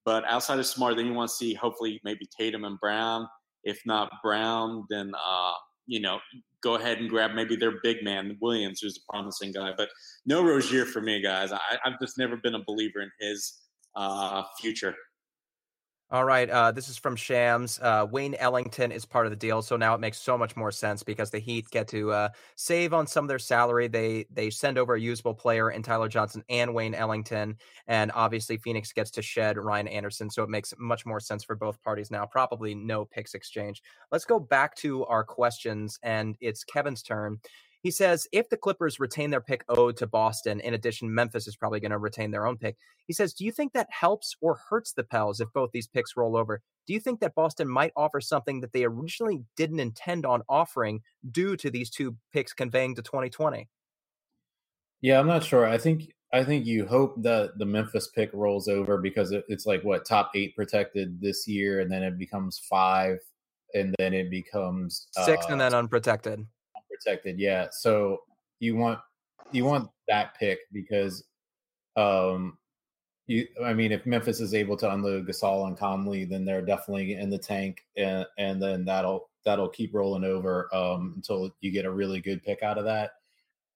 But 0.06 0.26
outside 0.26 0.60
of 0.60 0.66
Smart, 0.66 0.96
then 0.96 1.06
you 1.06 1.14
want 1.14 1.30
to 1.30 1.36
see 1.36 1.54
hopefully 1.54 2.00
maybe 2.04 2.28
Tatum 2.38 2.64
and 2.64 2.80
Brown. 2.80 3.28
If 3.64 3.80
not 3.86 4.12
Brown, 4.24 4.86
then 4.90 5.12
uh, 5.16 5.54
you 5.86 6.00
know 6.00 6.20
go 6.62 6.76
ahead 6.76 7.00
and 7.00 7.10
grab 7.10 7.32
maybe 7.34 7.56
their 7.56 7.74
big 7.84 8.04
man 8.04 8.38
Williams, 8.40 8.80
who's 8.82 8.98
a 8.98 9.12
promising 9.12 9.52
guy. 9.52 9.72
But 9.76 9.90
no 10.26 10.44
Rozier 10.44 10.86
for 10.86 11.02
me, 11.02 11.22
guys. 11.22 11.52
I, 11.52 11.60
have 11.84 12.00
just 12.00 12.18
never 12.18 12.38
been 12.38 12.56
a 12.56 12.64
believer 12.66 13.02
in 13.02 13.12
his 13.20 13.62
uh, 13.96 14.44
future. 14.60 14.96
All 16.12 16.26
right. 16.26 16.50
Uh, 16.50 16.74
this 16.74 16.90
is 16.90 16.98
from 16.98 17.16
Shams. 17.16 17.80
Uh, 17.82 18.06
Wayne 18.12 18.36
Ellington 18.36 18.92
is 18.92 19.06
part 19.06 19.26
of 19.26 19.30
the 19.32 19.38
deal, 19.38 19.62
so 19.62 19.78
now 19.78 19.96
it 19.96 20.02
makes 20.02 20.20
so 20.20 20.38
much 20.38 20.58
more 20.58 20.70
sense 20.70 21.04
because 21.04 21.32
the 21.32 21.40
Heat 21.40 21.70
get 21.70 21.88
to 21.88 22.12
uh, 22.12 22.30
save 22.58 22.94
on 22.94 23.08
some 23.08 23.24
of 23.24 23.30
their 23.30 23.40
salary. 23.40 23.88
They 23.88 24.26
they 24.30 24.50
send 24.50 24.78
over 24.78 24.96
a 24.96 25.00
usable 25.00 25.34
player 25.34 25.72
in 25.72 25.82
Tyler 25.84 26.10
Johnson 26.10 26.44
and 26.50 26.74
Wayne 26.74 26.94
Ellington, 26.96 27.56
and 27.88 28.12
obviously 28.14 28.58
Phoenix 28.58 28.92
gets 28.92 29.10
to 29.12 29.22
shed 29.22 29.58
Ryan 29.58 29.88
Anderson, 29.88 30.30
so 30.30 30.44
it 30.44 30.50
makes 30.50 30.74
much 30.78 31.06
more 31.06 31.22
sense 31.22 31.46
for 31.46 31.56
both 31.56 31.82
parties 31.82 32.12
now. 32.12 32.26
Probably 32.26 32.76
no 32.76 33.06
picks 33.06 33.34
exchange. 33.34 33.82
Let's 34.12 34.26
go 34.26 34.38
back 34.38 34.76
to 34.78 35.06
our 35.06 35.24
questions, 35.24 35.98
and 36.04 36.36
it's 36.42 36.66
Kevin's 36.66 37.04
turn. 37.04 37.40
He 37.82 37.92
says 37.92 38.28
if 38.32 38.50
the 38.50 38.58
Clippers 38.58 39.00
retain 39.00 39.32
their 39.32 39.42
pick 39.42 39.64
owed 39.68 39.98
to 39.98 40.08
Boston, 40.08 40.60
in 40.60 40.74
addition, 40.74 41.14
Memphis 41.14 41.48
is 41.48 41.56
probably 41.56 41.80
going 41.80 41.92
to 41.92 41.98
retain 41.98 42.32
their 42.32 42.46
own 42.46 42.58
pick. 42.58 42.78
He 43.08 43.14
says, 43.14 43.34
Do 43.34 43.44
you 43.44 43.52
think 43.52 43.74
that 43.74 43.88
helps 43.90 44.36
or 44.40 44.60
hurts 44.70 44.94
the 44.94 45.04
Pels 45.04 45.40
if 45.40 45.52
both 45.54 45.72
these 45.72 45.88
picks 45.88 46.16
roll 46.16 46.38
over? 46.38 46.62
Do 46.86 46.94
you 46.94 47.00
think 47.00 47.20
that 47.22 47.36
Boston 47.36 47.68
might 47.68 47.92
offer 47.96 48.22
something 48.22 48.62
that 48.62 48.72
they 48.74 48.84
originally 48.84 49.44
didn't 49.56 49.80
intend 49.80 50.26
on 50.26 50.44
offering 50.48 51.02
due 51.32 51.56
to 51.58 51.72
these 51.72 51.90
two 51.90 52.16
picks 52.32 52.54
conveying 52.54 52.96
to 52.96 53.02
2020? 53.02 53.68
Yeah, 55.02 55.20
I'm 55.20 55.28
not 55.28 55.44
sure. 55.44 55.66
I 55.66 55.80
think 55.80 56.14
I 56.32 56.44
think 56.44 56.66
you 56.68 56.86
hope 56.86 57.22
that 57.24 57.58
the 57.58 57.66
Memphis 57.66 58.08
pick 58.08 58.30
rolls 58.32 58.68
over 58.68 59.00
because 59.00 59.32
it's 59.32 59.66
like 59.66 59.84
what 59.84 60.06
top 60.06 60.32
eight 60.36 60.56
protected 60.56 61.20
this 61.20 61.48
year, 61.48 61.80
and 61.80 61.92
then 61.92 62.04
it 62.04 62.20
becomes 62.20 62.60
five, 62.60 63.18
and 63.74 63.96
then 63.98 64.14
it 64.14 64.30
becomes 64.30 65.08
six, 65.26 65.46
uh, 65.46 65.50
and 65.50 65.60
then 65.60 65.74
unprotected 65.74 66.46
protected. 67.02 67.40
Yeah. 67.40 67.68
So 67.72 68.22
you 68.60 68.76
want 68.76 69.00
you 69.52 69.66
want 69.66 69.90
that 70.08 70.36
pick 70.38 70.60
because 70.72 71.24
um 71.96 72.58
you 73.28 73.48
I 73.64 73.74
mean 73.74 73.92
if 73.92 74.06
Memphis 74.06 74.40
is 74.40 74.54
able 74.54 74.78
to 74.78 74.92
unload 74.92 75.28
Gasol 75.28 75.68
and 75.68 75.78
Conley, 75.78 76.26
then 76.26 76.46
they're 76.46 76.62
definitely 76.62 77.14
in 77.14 77.30
the 77.30 77.38
tank 77.38 77.82
and 77.98 78.26
and 78.38 78.62
then 78.62 78.86
that'll 78.86 79.30
that'll 79.44 79.70
keep 79.70 79.94
rolling 79.94 80.24
over 80.24 80.74
um 80.74 81.14
until 81.16 81.54
you 81.62 81.72
get 81.72 81.86
a 81.86 81.92
really 81.92 82.22
good 82.22 82.44
pick 82.44 82.64
out 82.64 82.78
of 82.78 82.86
that. 82.86 83.12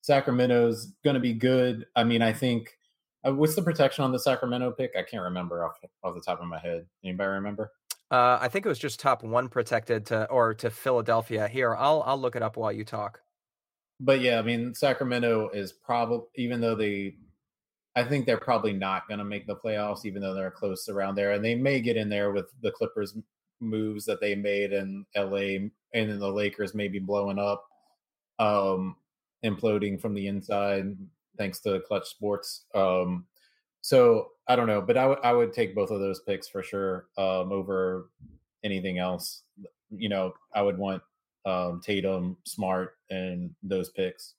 Sacramento's 0.01 0.93
to 1.03 1.19
be 1.19 1.34
good. 1.34 1.88
I 1.95 2.03
mean, 2.03 2.21
I 2.21 2.32
think 2.32 2.78
uh, 3.26 3.34
what's 3.34 3.55
the 3.55 3.61
protection 3.63 4.03
on 4.03 4.11
the 4.11 4.19
Sacramento 4.19 4.71
pick? 4.71 4.91
I 4.95 5.01
can't 5.01 5.23
remember 5.23 5.65
off 5.65 5.80
off 6.03 6.13
the 6.13 6.21
top 6.21 6.41
of 6.41 6.47
my 6.47 6.59
head. 6.59 6.86
Anybody 7.03 7.30
remember? 7.30 7.71
Uh, 8.12 8.38
I 8.39 8.47
think 8.49 8.66
it 8.66 8.70
was 8.70 8.80
just 8.80 8.99
top 8.99 9.24
one 9.24 9.49
protected 9.49 10.06
to 10.08 10.26
or 10.30 10.53
to 10.56 10.70
Philadelphia. 10.70 11.47
Here, 11.47 11.76
I'll 11.76 12.03
I'll 12.06 12.20
look 12.20 12.36
it 12.36 12.43
up 12.43 12.58
while 12.58 12.72
you 12.72 12.86
talk. 12.86 13.22
But 13.99 14.22
yeah, 14.22 14.39
I 14.39 14.41
mean 14.41 14.74
Sacramento 14.74 15.49
is 15.53 15.72
probably 15.72 16.28
even 16.36 16.62
though 16.62 16.76
they, 16.76 17.16
I 17.95 18.03
think 18.03 18.26
they're 18.26 18.38
probably 18.38 18.74
not 18.74 19.08
going 19.08 19.20
to 19.20 19.26
make 19.26 19.47
the 19.47 19.56
playoffs, 19.56 20.06
even 20.06 20.22
though 20.22 20.34
they're 20.34 20.51
close 20.51 20.88
around 20.89 21.16
there, 21.16 21.32
and 21.32 21.43
they 21.43 21.56
may 21.56 21.80
get 21.80 21.97
in 21.97 22.10
there 22.10 22.32
with 22.32 22.45
the 22.62 22.72
Clippers 22.72 23.18
moves 23.60 24.06
that 24.06 24.22
they 24.22 24.36
made 24.36 24.74
in 24.74 25.06
LA, 25.16 25.70
and 25.93 26.10
then 26.10 26.20
the 26.20 26.32
Lakers 26.32 26.76
maybe 26.76 26.99
blowing 26.99 27.39
up, 27.39 27.66
um, 28.38 28.97
imploding 29.43 29.99
from 29.99 30.14
the 30.14 30.28
inside 30.28 30.95
thanks 31.38 31.60
to 31.62 31.82
Klutch 31.82 32.08
Sports. 32.08 32.66
Um, 32.74 33.26
so 33.86 34.31
I 34.47 34.55
don't 34.55 34.65
know, 34.65 34.81
but 34.81 34.97
I, 34.97 35.31
would 35.31 35.53
take 35.53 35.75
both 35.75 35.91
of 35.91 35.99
those 35.99 36.19
picks 36.21 36.47
for 36.47 36.63
sure 36.63 37.05
um, 37.19 37.51
over 37.51 38.09
anything 38.63 38.97
else. 38.97 39.43
You 39.91 40.09
know, 40.09 40.33
I 40.55 40.63
would 40.63 40.79
want 40.79 41.03
um, 41.45 41.81
Tatum, 41.86 42.36
Smart, 42.47 42.97
and 43.11 43.51
those 43.61 43.91
picks. 43.91 44.33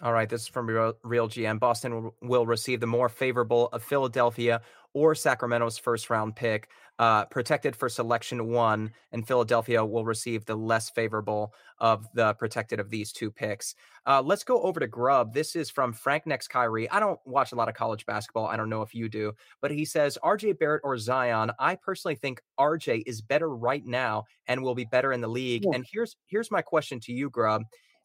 All 0.00 0.14
right, 0.14 0.26
this 0.26 0.40
is 0.40 0.48
from 0.48 0.66
Real, 0.66 0.94
Real 1.02 1.28
GM. 1.28 1.60
Boston 1.60 2.12
will 2.22 2.46
receive 2.46 2.80
the 2.80 2.86
more 2.86 3.10
favorable 3.10 3.66
of 3.74 3.82
Philadelphia 3.82 4.62
or 4.98 5.14
Sacramento's 5.14 5.78
first 5.78 6.10
round 6.10 6.34
pick, 6.34 6.68
uh, 6.98 7.24
protected 7.26 7.76
for 7.76 7.88
selection 7.88 8.48
one, 8.48 8.90
and 9.12 9.26
Philadelphia 9.26 9.84
will 9.84 10.04
receive 10.04 10.44
the 10.44 10.56
less 10.56 10.90
favorable 10.90 11.54
of 11.78 12.08
the 12.14 12.34
protected 12.34 12.80
of 12.80 12.90
these 12.90 13.12
two 13.12 13.30
picks. 13.30 13.76
Uh, 14.06 14.20
let's 14.20 14.42
go 14.42 14.60
over 14.62 14.80
to 14.80 14.88
Grubb. 14.88 15.32
This 15.32 15.54
is 15.54 15.70
from 15.70 15.92
Frank 15.92 16.26
Next 16.26 16.48
Kyrie. 16.48 16.90
I 16.90 16.98
don't 16.98 17.20
watch 17.24 17.52
a 17.52 17.54
lot 17.54 17.68
of 17.68 17.76
college 17.76 18.04
basketball. 18.06 18.46
I 18.46 18.56
don't 18.56 18.68
know 18.68 18.82
if 18.82 18.92
you 18.92 19.08
do, 19.08 19.32
but 19.62 19.70
he 19.70 19.84
says 19.84 20.18
RJ 20.24 20.58
Barrett 20.58 20.82
or 20.82 20.98
Zion. 20.98 21.52
I 21.60 21.76
personally 21.76 22.16
think 22.16 22.40
RJ 22.58 23.04
is 23.06 23.22
better 23.22 23.48
right 23.48 23.86
now 23.86 24.24
and 24.48 24.62
will 24.62 24.74
be 24.74 24.86
better 24.86 25.12
in 25.12 25.20
the 25.20 25.28
league. 25.28 25.62
Yeah. 25.64 25.76
And 25.76 25.86
here's 25.88 26.16
here's 26.26 26.50
my 26.50 26.62
question 26.62 26.98
to 27.00 27.12
you, 27.12 27.30
Grubb 27.30 27.62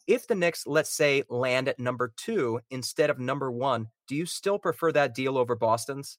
if 0.07 0.27
the 0.27 0.35
Knicks, 0.35 0.67
let's 0.67 0.93
say, 0.93 1.23
land 1.29 1.67
at 1.67 1.79
number 1.79 2.13
two 2.17 2.59
instead 2.69 3.09
of 3.09 3.19
number 3.19 3.51
one, 3.51 3.87
do 4.07 4.15
you 4.15 4.25
still 4.25 4.59
prefer 4.59 4.91
that 4.91 5.15
deal 5.15 5.37
over 5.37 5.55
Boston's? 5.55 6.17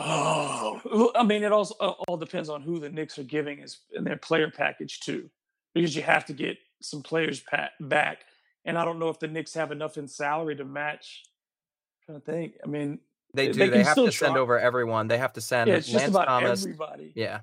Oh, 0.00 1.12
I 1.14 1.24
mean, 1.24 1.42
it 1.42 1.52
also 1.52 1.74
uh, 1.80 1.94
all 2.06 2.16
depends 2.16 2.48
on 2.48 2.62
who 2.62 2.78
the 2.78 2.88
Knicks 2.88 3.18
are 3.18 3.24
giving 3.24 3.62
as 3.62 3.78
in 3.92 4.04
their 4.04 4.16
player 4.16 4.50
package 4.50 5.00
too, 5.00 5.28
because 5.74 5.96
you 5.96 6.02
have 6.02 6.24
to 6.26 6.32
get 6.32 6.56
some 6.80 7.02
players 7.02 7.42
back, 7.80 8.24
and 8.64 8.78
I 8.78 8.84
don't 8.84 8.98
know 8.98 9.08
if 9.08 9.18
the 9.18 9.28
Knicks 9.28 9.54
have 9.54 9.72
enough 9.72 9.98
in 9.98 10.06
salary 10.06 10.56
to 10.56 10.64
match. 10.64 11.24
I'm 12.08 12.20
trying 12.20 12.20
to 12.20 12.32
think, 12.32 12.54
I 12.62 12.68
mean, 12.68 13.00
they 13.34 13.48
do. 13.48 13.54
They, 13.54 13.68
they 13.68 13.82
have 13.82 13.94
to 13.96 14.04
try. 14.04 14.28
send 14.28 14.36
over 14.36 14.58
everyone. 14.58 15.08
They 15.08 15.18
have 15.18 15.32
to 15.34 15.40
send. 15.40 15.68
Yeah, 15.68 15.76
it's 15.76 15.88
Lance 15.88 16.02
just 16.02 16.10
about 16.10 16.28
Thomas. 16.28 16.62
everybody. 16.62 17.12
Yeah. 17.14 17.40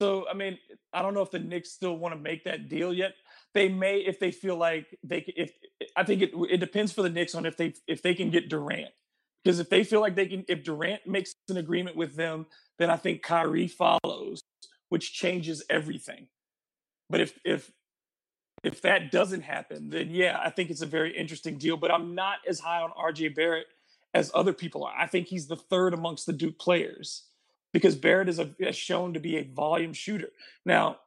So 0.00 0.26
I 0.28 0.34
mean, 0.34 0.58
I 0.92 1.02
don't 1.02 1.14
know 1.14 1.22
if 1.22 1.30
the 1.30 1.38
Knicks 1.38 1.70
still 1.70 1.96
want 1.96 2.14
to 2.14 2.20
make 2.20 2.44
that 2.44 2.68
deal 2.68 2.92
yet. 2.92 3.14
They 3.54 3.68
may 3.68 3.98
if 3.98 4.18
they 4.18 4.32
feel 4.32 4.56
like 4.56 4.98
they 5.04 5.18
if 5.36 5.52
I 5.96 6.04
think 6.04 6.22
it 6.22 6.32
it 6.50 6.58
depends 6.58 6.92
for 6.92 7.02
the 7.02 7.10
Knicks 7.10 7.34
on 7.34 7.46
if 7.46 7.56
they 7.56 7.74
if 7.86 8.02
they 8.02 8.14
can 8.14 8.30
get 8.30 8.48
Durant. 8.48 8.90
Because 9.42 9.58
if 9.58 9.68
they 9.68 9.84
feel 9.84 10.00
like 10.00 10.14
they 10.14 10.26
can 10.26 10.44
if 10.48 10.62
Durant 10.62 11.06
makes 11.06 11.34
an 11.48 11.56
agreement 11.56 11.96
with 11.96 12.14
them, 12.14 12.46
then 12.78 12.90
I 12.90 12.96
think 12.96 13.22
Kyrie 13.22 13.68
follows, 13.68 14.42
which 14.88 15.12
changes 15.12 15.64
everything. 15.68 16.28
But 17.10 17.20
if 17.20 17.38
if 17.44 17.72
if 18.62 18.82
that 18.82 19.10
doesn't 19.10 19.42
happen, 19.42 19.90
then 19.90 20.10
yeah, 20.10 20.40
I 20.42 20.50
think 20.50 20.70
it's 20.70 20.82
a 20.82 20.86
very 20.86 21.16
interesting 21.16 21.58
deal. 21.58 21.76
But 21.76 21.90
I'm 21.90 22.14
not 22.14 22.38
as 22.48 22.60
high 22.60 22.80
on 22.80 22.90
RJ 22.92 23.34
Barrett 23.34 23.66
as 24.14 24.30
other 24.34 24.52
people 24.52 24.84
are. 24.84 24.94
I 24.96 25.06
think 25.06 25.26
he's 25.26 25.48
the 25.48 25.56
third 25.56 25.94
amongst 25.94 26.26
the 26.26 26.32
Duke 26.32 26.58
players 26.58 27.24
because 27.72 27.96
Barrett 27.96 28.28
is 28.28 28.38
a, 28.38 28.54
has 28.60 28.76
shown 28.76 29.14
to 29.14 29.20
be 29.20 29.36
a 29.36 29.44
volume 29.44 29.92
shooter. 29.92 30.28
Now, 30.64 30.98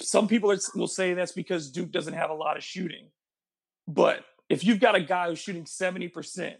some 0.00 0.28
people 0.28 0.56
will 0.74 0.88
say 0.88 1.14
that's 1.14 1.32
because 1.32 1.70
Duke 1.70 1.90
doesn't 1.90 2.14
have 2.14 2.30
a 2.30 2.34
lot 2.34 2.56
of 2.56 2.64
shooting. 2.64 3.08
But 3.86 4.24
if 4.48 4.64
you've 4.64 4.80
got 4.80 4.94
a 4.94 5.00
guy 5.00 5.28
who's 5.28 5.38
shooting 5.38 5.64
70% 5.64 6.54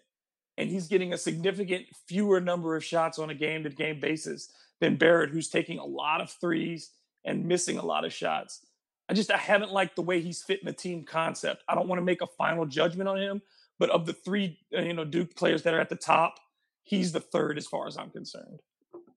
and 0.57 0.71
he's 0.71 0.89
getting 0.89 1.13
a 1.13 1.19
significant 1.19 1.87
fewer 2.07 2.41
number 2.41 2.77
of 2.77 2.85
shots 2.85 3.19
on 3.19 3.31
a 3.31 3.35
game 3.35 3.65
to 3.65 3.71
game 3.71 4.01
basis 4.01 4.51
than 4.81 4.97
Barrett, 4.97 5.31
who's 5.31 5.49
taking 5.49 5.79
a 5.79 5.85
lot 5.85 6.21
of 6.21 6.31
threes 6.31 6.91
and 7.25 7.47
missing 7.47 7.79
a 7.79 7.85
lot 7.85 8.05
of 8.05 8.13
shots, 8.13 8.65
I 9.09 9.15
just 9.15 9.31
I 9.31 9.37
haven't 9.37 9.73
liked 9.73 9.97
the 9.97 10.03
way 10.03 10.21
he's 10.21 10.43
fitting 10.43 10.67
the 10.67 10.73
team 10.73 11.05
concept. 11.05 11.63
I 11.69 11.75
don't 11.75 11.89
want 11.89 12.01
to 12.01 12.05
make 12.05 12.23
a 12.23 12.27
final 12.27 12.67
judgment 12.67 13.09
on 13.09 13.19
him, 13.19 13.43
but 13.79 13.91
of 13.91 14.07
the 14.07 14.13
three 14.13 14.59
uh, 14.77 14.81
you 14.81 14.95
know 14.95 15.05
Duke 15.05 15.35
players 15.37 15.63
that 15.65 15.75
are 15.75 15.81
at 15.81 15.89
the 15.89 15.97
top, 15.97 16.37
he's 16.83 17.13
the 17.13 17.21
third 17.21 17.59
as 17.59 17.67
far 17.67 17.87
as 17.87 17.97
I'm 17.97 18.11
concerned. 18.11 18.61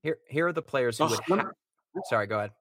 Here 0.03 0.17
here 0.27 0.47
are 0.47 0.53
the 0.53 0.61
players 0.61 0.97
who 0.97 1.05
would. 1.05 1.19
Ha- 1.19 1.51
Sorry, 2.09 2.27
go 2.27 2.37
ahead. 2.37 2.51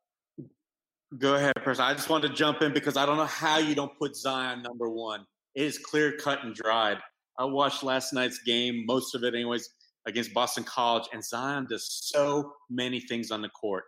Go 1.18 1.35
ahead, 1.35 1.55
person. 1.57 1.85
I 1.85 1.95
just 1.95 2.09
wanted 2.09 2.29
to 2.29 2.35
jump 2.35 2.62
in 2.62 2.72
because 2.72 2.97
I 2.97 3.07
don't 3.07 3.16
know 3.16 3.27
how 3.27 3.59
you 3.59 3.74
don't 3.74 3.97
put 3.99 4.16
Zion 4.16 4.62
number 4.62 4.89
one. 4.89 5.27
It 5.55 5.64
is 5.64 5.79
clear 5.79 6.12
cut 6.12 6.45
and 6.45 6.55
dried. 6.55 6.99
I 7.39 7.45
watched 7.45 7.82
last 7.82 8.12
night's 8.12 8.41
game, 8.43 8.84
most 8.87 9.14
of 9.14 9.22
it, 9.24 9.34
anyways, 9.34 9.68
against 10.07 10.32
Boston 10.32 10.64
College, 10.64 11.05
and 11.12 11.24
Zion 11.24 11.66
does 11.68 11.87
so 11.91 12.53
many 12.70 13.01
things 13.01 13.30
on 13.30 13.43
the 13.43 13.49
court 13.49 13.84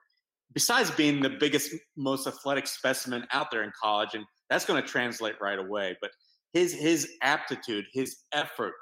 besides 0.53 0.91
being 0.91 1.21
the 1.21 1.31
biggest, 1.31 1.75
most 1.97 2.27
athletic 2.27 2.67
specimen 2.67 3.25
out 3.33 3.51
there 3.51 3.63
in 3.63 3.73
college, 3.81 4.11
and 4.15 4.25
that's 4.51 4.65
going 4.65 4.81
to 4.81 4.89
translate 4.89 5.35
right 5.41 5.59
away. 5.59 5.97
But 6.01 6.11
his 6.53 6.73
his 6.73 7.09
aptitude, 7.23 7.85
his 7.93 8.17
effort, 8.33 8.75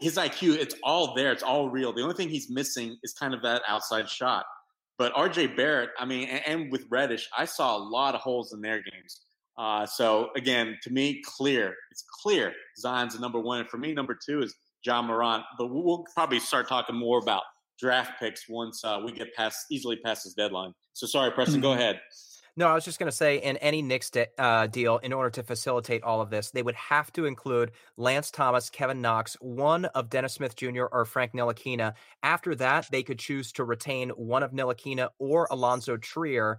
his 0.00 0.16
IQ, 0.16 0.58
it's 0.58 0.74
all 0.82 1.14
there. 1.14 1.32
It's 1.32 1.42
all 1.42 1.70
real. 1.70 1.92
The 1.92 2.02
only 2.02 2.14
thing 2.14 2.28
he's 2.28 2.50
missing 2.50 2.96
is 3.02 3.12
kind 3.12 3.34
of 3.34 3.42
that 3.42 3.62
outside 3.66 4.08
shot. 4.08 4.44
But 4.96 5.14
RJ 5.14 5.56
Barrett, 5.56 5.90
I 5.98 6.04
mean, 6.04 6.28
and, 6.28 6.42
and 6.46 6.72
with 6.72 6.86
Reddish, 6.90 7.28
I 7.36 7.44
saw 7.44 7.76
a 7.76 7.78
lot 7.78 8.14
of 8.14 8.20
holes 8.20 8.52
in 8.52 8.60
their 8.60 8.82
games. 8.82 9.20
Uh, 9.58 9.84
so 9.84 10.30
again, 10.36 10.78
to 10.84 10.90
me, 10.90 11.20
clear. 11.24 11.74
It's 11.90 12.04
clear. 12.22 12.52
Zion's 12.78 13.14
the 13.14 13.20
number 13.20 13.40
one, 13.40 13.60
and 13.60 13.68
for 13.68 13.76
me, 13.76 13.92
number 13.92 14.16
two 14.24 14.40
is 14.40 14.54
Ja 14.84 15.02
Morant. 15.02 15.42
But 15.58 15.66
we'll 15.66 16.04
probably 16.14 16.38
start 16.38 16.68
talking 16.68 16.94
more 16.94 17.18
about 17.18 17.42
draft 17.78 18.20
picks 18.20 18.48
once 18.48 18.84
uh, 18.84 19.00
we 19.04 19.12
get 19.12 19.34
past 19.34 19.66
easily 19.70 19.96
past 19.96 20.24
this 20.24 20.34
deadline. 20.34 20.72
So 20.92 21.06
sorry, 21.06 21.32
Preston, 21.32 21.60
go 21.60 21.70
mm-hmm. 21.70 21.80
ahead. 21.80 22.00
No, 22.56 22.66
I 22.66 22.74
was 22.74 22.84
just 22.84 22.98
going 22.98 23.08
to 23.08 23.16
say, 23.16 23.36
in 23.36 23.56
any 23.58 23.82
Knicks 23.82 24.10
de- 24.10 24.26
uh, 24.36 24.66
deal, 24.66 24.98
in 24.98 25.12
order 25.12 25.30
to 25.30 25.44
facilitate 25.44 26.02
all 26.02 26.20
of 26.20 26.28
this, 26.28 26.50
they 26.50 26.62
would 26.62 26.74
have 26.74 27.12
to 27.12 27.24
include 27.24 27.70
Lance 27.96 28.32
Thomas, 28.32 28.68
Kevin 28.68 29.00
Knox, 29.00 29.36
one 29.40 29.84
of 29.84 30.10
Dennis 30.10 30.34
Smith 30.34 30.56
Jr. 30.56 30.86
or 30.90 31.04
Frank 31.04 31.34
Ntilikina. 31.34 31.94
After 32.24 32.56
that, 32.56 32.88
they 32.90 33.04
could 33.04 33.20
choose 33.20 33.52
to 33.52 33.64
retain 33.64 34.10
one 34.10 34.42
of 34.42 34.50
Ntilikina 34.50 35.10
or 35.20 35.46
Allonzo 35.52 36.02
Trier, 36.02 36.58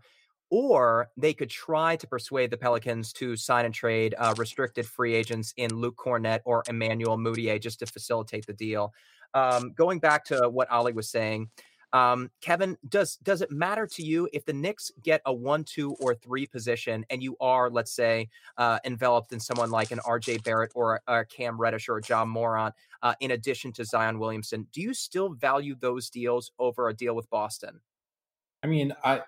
or 0.49 1.09
they 1.17 1.33
could 1.33 1.49
try 1.49 1.95
to 1.95 2.07
persuade 2.07 2.51
the 2.51 2.57
Pelicans 2.57 3.13
to 3.13 3.35
sign 3.35 3.65
and 3.65 3.73
trade 3.73 4.15
uh, 4.17 4.33
restricted 4.37 4.85
free 4.85 5.13
agents 5.13 5.53
in 5.57 5.73
Luke 5.73 5.97
Kornet 5.97 6.39
or 6.45 6.63
Emmanuel 6.67 7.17
Mudiay 7.17 7.61
just 7.61 7.79
to 7.79 7.85
facilitate 7.85 8.45
the 8.45 8.53
deal. 8.53 8.93
Um, 9.33 9.73
going 9.73 9.99
back 9.99 10.25
to 10.25 10.49
what 10.49 10.69
Oleh 10.69 10.93
was 10.93 11.09
saying, 11.09 11.49
um, 11.91 12.29
Kevin, 12.41 12.77
does 12.87 13.15
does 13.17 13.41
it 13.41 13.51
matter 13.51 13.87
to 13.87 14.03
you 14.03 14.29
if 14.31 14.45
the 14.45 14.53
Knicks 14.53 14.91
get 15.03 15.21
a 15.25 15.33
one, 15.33 15.63
two, 15.63 15.93
or 15.99 16.13
three 16.13 16.45
position, 16.45 17.03
and 17.09 17.23
you 17.23 17.35
are, 17.39 17.69
let's 17.69 17.91
say, 17.91 18.29
uh, 18.57 18.79
enveloped 18.85 19.33
in 19.33 19.39
someone 19.39 19.71
like 19.71 19.91
an 19.91 19.99
R.J. 20.05 20.39
Barrett 20.39 20.71
or 20.75 21.01
a, 21.07 21.25
Cam 21.25 21.59
Reddish 21.59 21.89
or 21.89 21.97
a 21.97 22.01
Ja 22.07 22.25
Morant, 22.25 22.75
uh, 23.01 23.15
in 23.21 23.31
addition 23.31 23.71
to 23.73 23.85
Zion 23.85 24.19
Williamson? 24.19 24.67
Do 24.71 24.81
you 24.81 24.93
still 24.93 25.29
value 25.29 25.75
those 25.79 26.09
deals 26.11 26.51
over 26.59 26.89
a 26.89 26.93
deal 26.93 27.15
with 27.15 27.29
Boston? 27.31 27.79
I 28.61 28.67
mean, 28.67 28.93
I 29.03 29.21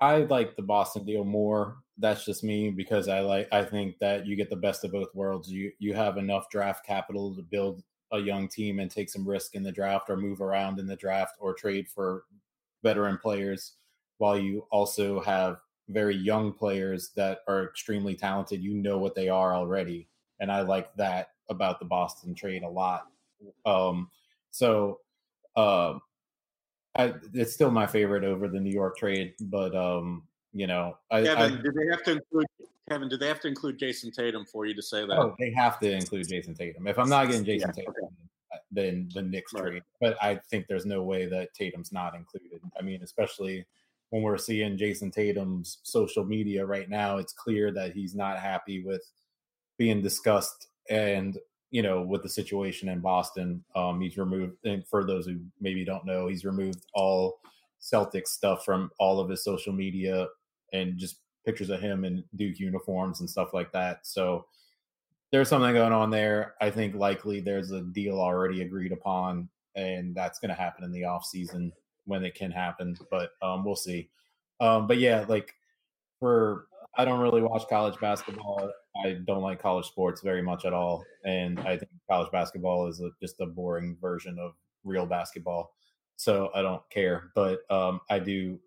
I 0.00 0.18
like 0.18 0.56
the 0.56 0.62
Boston 0.62 1.04
deal 1.04 1.24
more. 1.24 1.78
That's 1.98 2.24
just 2.24 2.44
me 2.44 2.70
because 2.70 3.08
I 3.08 3.20
like 3.20 3.48
I 3.52 3.64
think 3.64 3.98
that 4.00 4.26
you 4.26 4.36
get 4.36 4.50
the 4.50 4.56
best 4.56 4.84
of 4.84 4.92
both 4.92 5.14
worlds. 5.14 5.50
You 5.50 5.72
you 5.78 5.94
have 5.94 6.18
enough 6.18 6.50
draft 6.50 6.84
capital 6.84 7.34
to 7.34 7.42
build 7.42 7.82
a 8.12 8.18
young 8.18 8.48
team 8.48 8.78
and 8.78 8.90
take 8.90 9.08
some 9.08 9.26
risk 9.26 9.54
in 9.54 9.62
the 9.62 9.72
draft 9.72 10.10
or 10.10 10.16
move 10.16 10.40
around 10.40 10.78
in 10.78 10.86
the 10.86 10.96
draft 10.96 11.36
or 11.40 11.54
trade 11.54 11.88
for 11.88 12.24
veteran 12.82 13.18
players 13.18 13.74
while 14.18 14.38
you 14.38 14.66
also 14.70 15.20
have 15.20 15.58
very 15.88 16.16
young 16.16 16.52
players 16.52 17.10
that 17.16 17.40
are 17.48 17.64
extremely 17.64 18.14
talented. 18.14 18.62
You 18.62 18.74
know 18.74 18.98
what 18.98 19.14
they 19.14 19.28
are 19.28 19.54
already. 19.54 20.08
And 20.40 20.52
I 20.52 20.60
like 20.62 20.94
that 20.96 21.30
about 21.48 21.78
the 21.78 21.84
Boston 21.86 22.34
trade 22.34 22.62
a 22.62 22.68
lot. 22.68 23.06
Um, 23.64 24.10
so 24.50 25.00
uh, 25.54 25.98
I, 26.98 27.14
it's 27.34 27.52
still 27.52 27.70
my 27.70 27.86
favorite 27.86 28.24
over 28.24 28.48
the 28.48 28.60
New 28.60 28.72
York 28.72 28.96
trade, 28.96 29.34
but 29.40 29.74
um, 29.74 30.22
you 30.52 30.66
know, 30.66 30.96
I, 31.10 31.22
Kevin, 31.22 31.58
I, 31.58 31.62
do 31.62 31.72
they 31.72 31.86
have 31.90 32.02
to 32.04 32.12
include 32.12 32.46
Kevin? 32.88 33.08
Do 33.08 33.16
they 33.16 33.28
have 33.28 33.40
to 33.40 33.48
include 33.48 33.78
Jayson 33.78 34.10
Tatum 34.12 34.44
for 34.46 34.66
you 34.66 34.74
to 34.74 34.82
say 34.82 35.06
that? 35.06 35.18
Oh, 35.18 35.34
they 35.38 35.50
have 35.50 35.78
to 35.80 35.90
include 35.90 36.28
Jayson 36.28 36.54
Tatum. 36.54 36.86
If 36.86 36.98
I'm 36.98 37.08
not 37.08 37.26
getting 37.26 37.44
Jayson 37.44 37.68
yeah, 37.68 37.84
Tatum, 37.84 37.94
okay. 37.98 38.60
then 38.70 39.10
the 39.14 39.22
Knicks 39.22 39.52
right. 39.52 39.62
trade. 39.62 39.82
But 40.00 40.16
I 40.22 40.40
think 40.50 40.66
there's 40.66 40.86
no 40.86 41.02
way 41.02 41.26
that 41.26 41.52
Tatum's 41.54 41.92
not 41.92 42.14
included. 42.14 42.60
I 42.78 42.82
mean, 42.82 43.02
especially 43.02 43.66
when 44.10 44.22
we're 44.22 44.38
seeing 44.38 44.78
Jayson 44.78 45.10
Tatum's 45.10 45.78
social 45.82 46.24
media 46.24 46.64
right 46.64 46.88
now, 46.88 47.18
it's 47.18 47.32
clear 47.32 47.72
that 47.72 47.92
he's 47.92 48.14
not 48.14 48.38
happy 48.38 48.82
with 48.82 49.02
being 49.78 50.00
discussed 50.00 50.68
and 50.88 51.38
you 51.70 51.82
know 51.82 52.02
with 52.02 52.22
the 52.22 52.28
situation 52.28 52.88
in 52.88 53.00
Boston. 53.00 53.64
Um, 53.74 54.00
he's 54.00 54.18
removed, 54.18 54.56
and 54.64 54.86
for 54.86 55.04
those 55.04 55.26
who 55.26 55.40
maybe 55.60 55.84
don't 55.84 56.06
know, 56.06 56.28
he's 56.28 56.44
removed 56.44 56.86
all 56.94 57.40
Celtics 57.80 58.28
stuff 58.28 58.64
from 58.64 58.90
all 58.98 59.20
of 59.20 59.28
his 59.28 59.44
social 59.44 59.72
media 59.72 60.26
and 60.72 60.96
just 60.96 61.20
pictures 61.44 61.70
of 61.70 61.80
him 61.80 62.04
in 62.04 62.24
Duke 62.34 62.58
uniforms 62.58 63.20
and 63.20 63.30
stuff 63.30 63.54
like 63.54 63.72
that. 63.72 64.06
So 64.06 64.46
there's 65.30 65.48
something 65.48 65.72
going 65.72 65.92
on 65.92 66.10
there. 66.10 66.54
I 66.60 66.70
think 66.70 66.94
likely 66.94 67.40
there's 67.40 67.70
a 67.70 67.82
deal 67.82 68.20
already 68.20 68.62
agreed 68.62 68.92
upon, 68.92 69.48
and 69.74 70.14
that's 70.14 70.38
going 70.38 70.48
to 70.48 70.54
happen 70.54 70.84
in 70.84 70.92
the 70.92 71.04
off 71.04 71.24
season 71.24 71.72
when 72.04 72.24
it 72.24 72.34
can 72.34 72.50
happen. 72.50 72.96
But 73.10 73.30
um, 73.42 73.64
we'll 73.64 73.76
see. 73.76 74.08
Um, 74.60 74.86
but 74.86 74.98
yeah, 74.98 75.24
like 75.28 75.54
for 76.18 76.66
I 76.96 77.04
don't 77.04 77.20
really 77.20 77.42
watch 77.42 77.68
college 77.68 77.98
basketball. 78.00 78.70
I 79.04 79.18
don't 79.24 79.42
like 79.42 79.60
college 79.60 79.86
sports 79.86 80.20
very 80.22 80.42
much 80.42 80.64
at 80.64 80.72
all, 80.72 81.04
and 81.24 81.58
I 81.60 81.76
think 81.76 81.90
college 82.10 82.30
basketball 82.30 82.86
is 82.88 83.00
a, 83.00 83.10
just 83.20 83.40
a 83.40 83.46
boring 83.46 83.96
version 84.00 84.38
of 84.38 84.52
real 84.84 85.06
basketball. 85.06 85.74
So 86.16 86.50
I 86.54 86.62
don't 86.62 86.82
care, 86.90 87.30
but 87.34 87.60
um, 87.70 88.00
I 88.08 88.18
do 88.18 88.58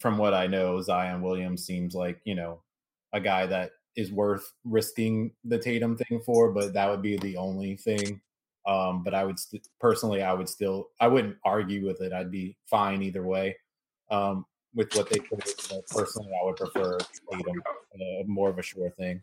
from 0.00 0.18
what 0.18 0.34
I 0.34 0.46
know, 0.46 0.82
Zion 0.82 1.22
Williams 1.22 1.64
seems 1.64 1.94
like, 1.94 2.20
you 2.24 2.34
know, 2.34 2.60
a 3.12 3.20
guy 3.20 3.46
that 3.46 3.70
is 3.96 4.12
worth 4.12 4.52
risking 4.64 5.30
the 5.44 5.58
Tatum 5.58 5.96
thing 5.96 6.20
for, 6.26 6.52
but 6.52 6.74
that 6.74 6.90
would 6.90 7.00
be 7.00 7.16
the 7.16 7.36
only 7.36 7.76
thing. 7.76 8.20
Um, 8.66 9.02
but 9.02 9.14
I 9.14 9.24
would 9.24 9.38
st- 9.38 9.68
personally, 9.80 10.22
I 10.22 10.32
would 10.32 10.48
still, 10.48 10.88
I 11.00 11.08
wouldn't 11.08 11.36
argue 11.44 11.86
with 11.86 12.00
it. 12.00 12.12
I'd 12.12 12.30
be 12.30 12.56
fine 12.66 13.02
either 13.02 13.22
way 13.22 13.56
um, 14.10 14.44
with 14.74 14.94
what 14.94 15.08
they 15.08 15.20
put. 15.20 15.44
Personally, 15.88 16.32
I 16.38 16.44
would 16.44 16.56
prefer 16.56 16.98
Tatum, 17.30 17.62
uh, 17.94 18.24
more 18.26 18.50
of 18.50 18.58
a 18.58 18.62
sure 18.62 18.90
thing. 18.90 19.22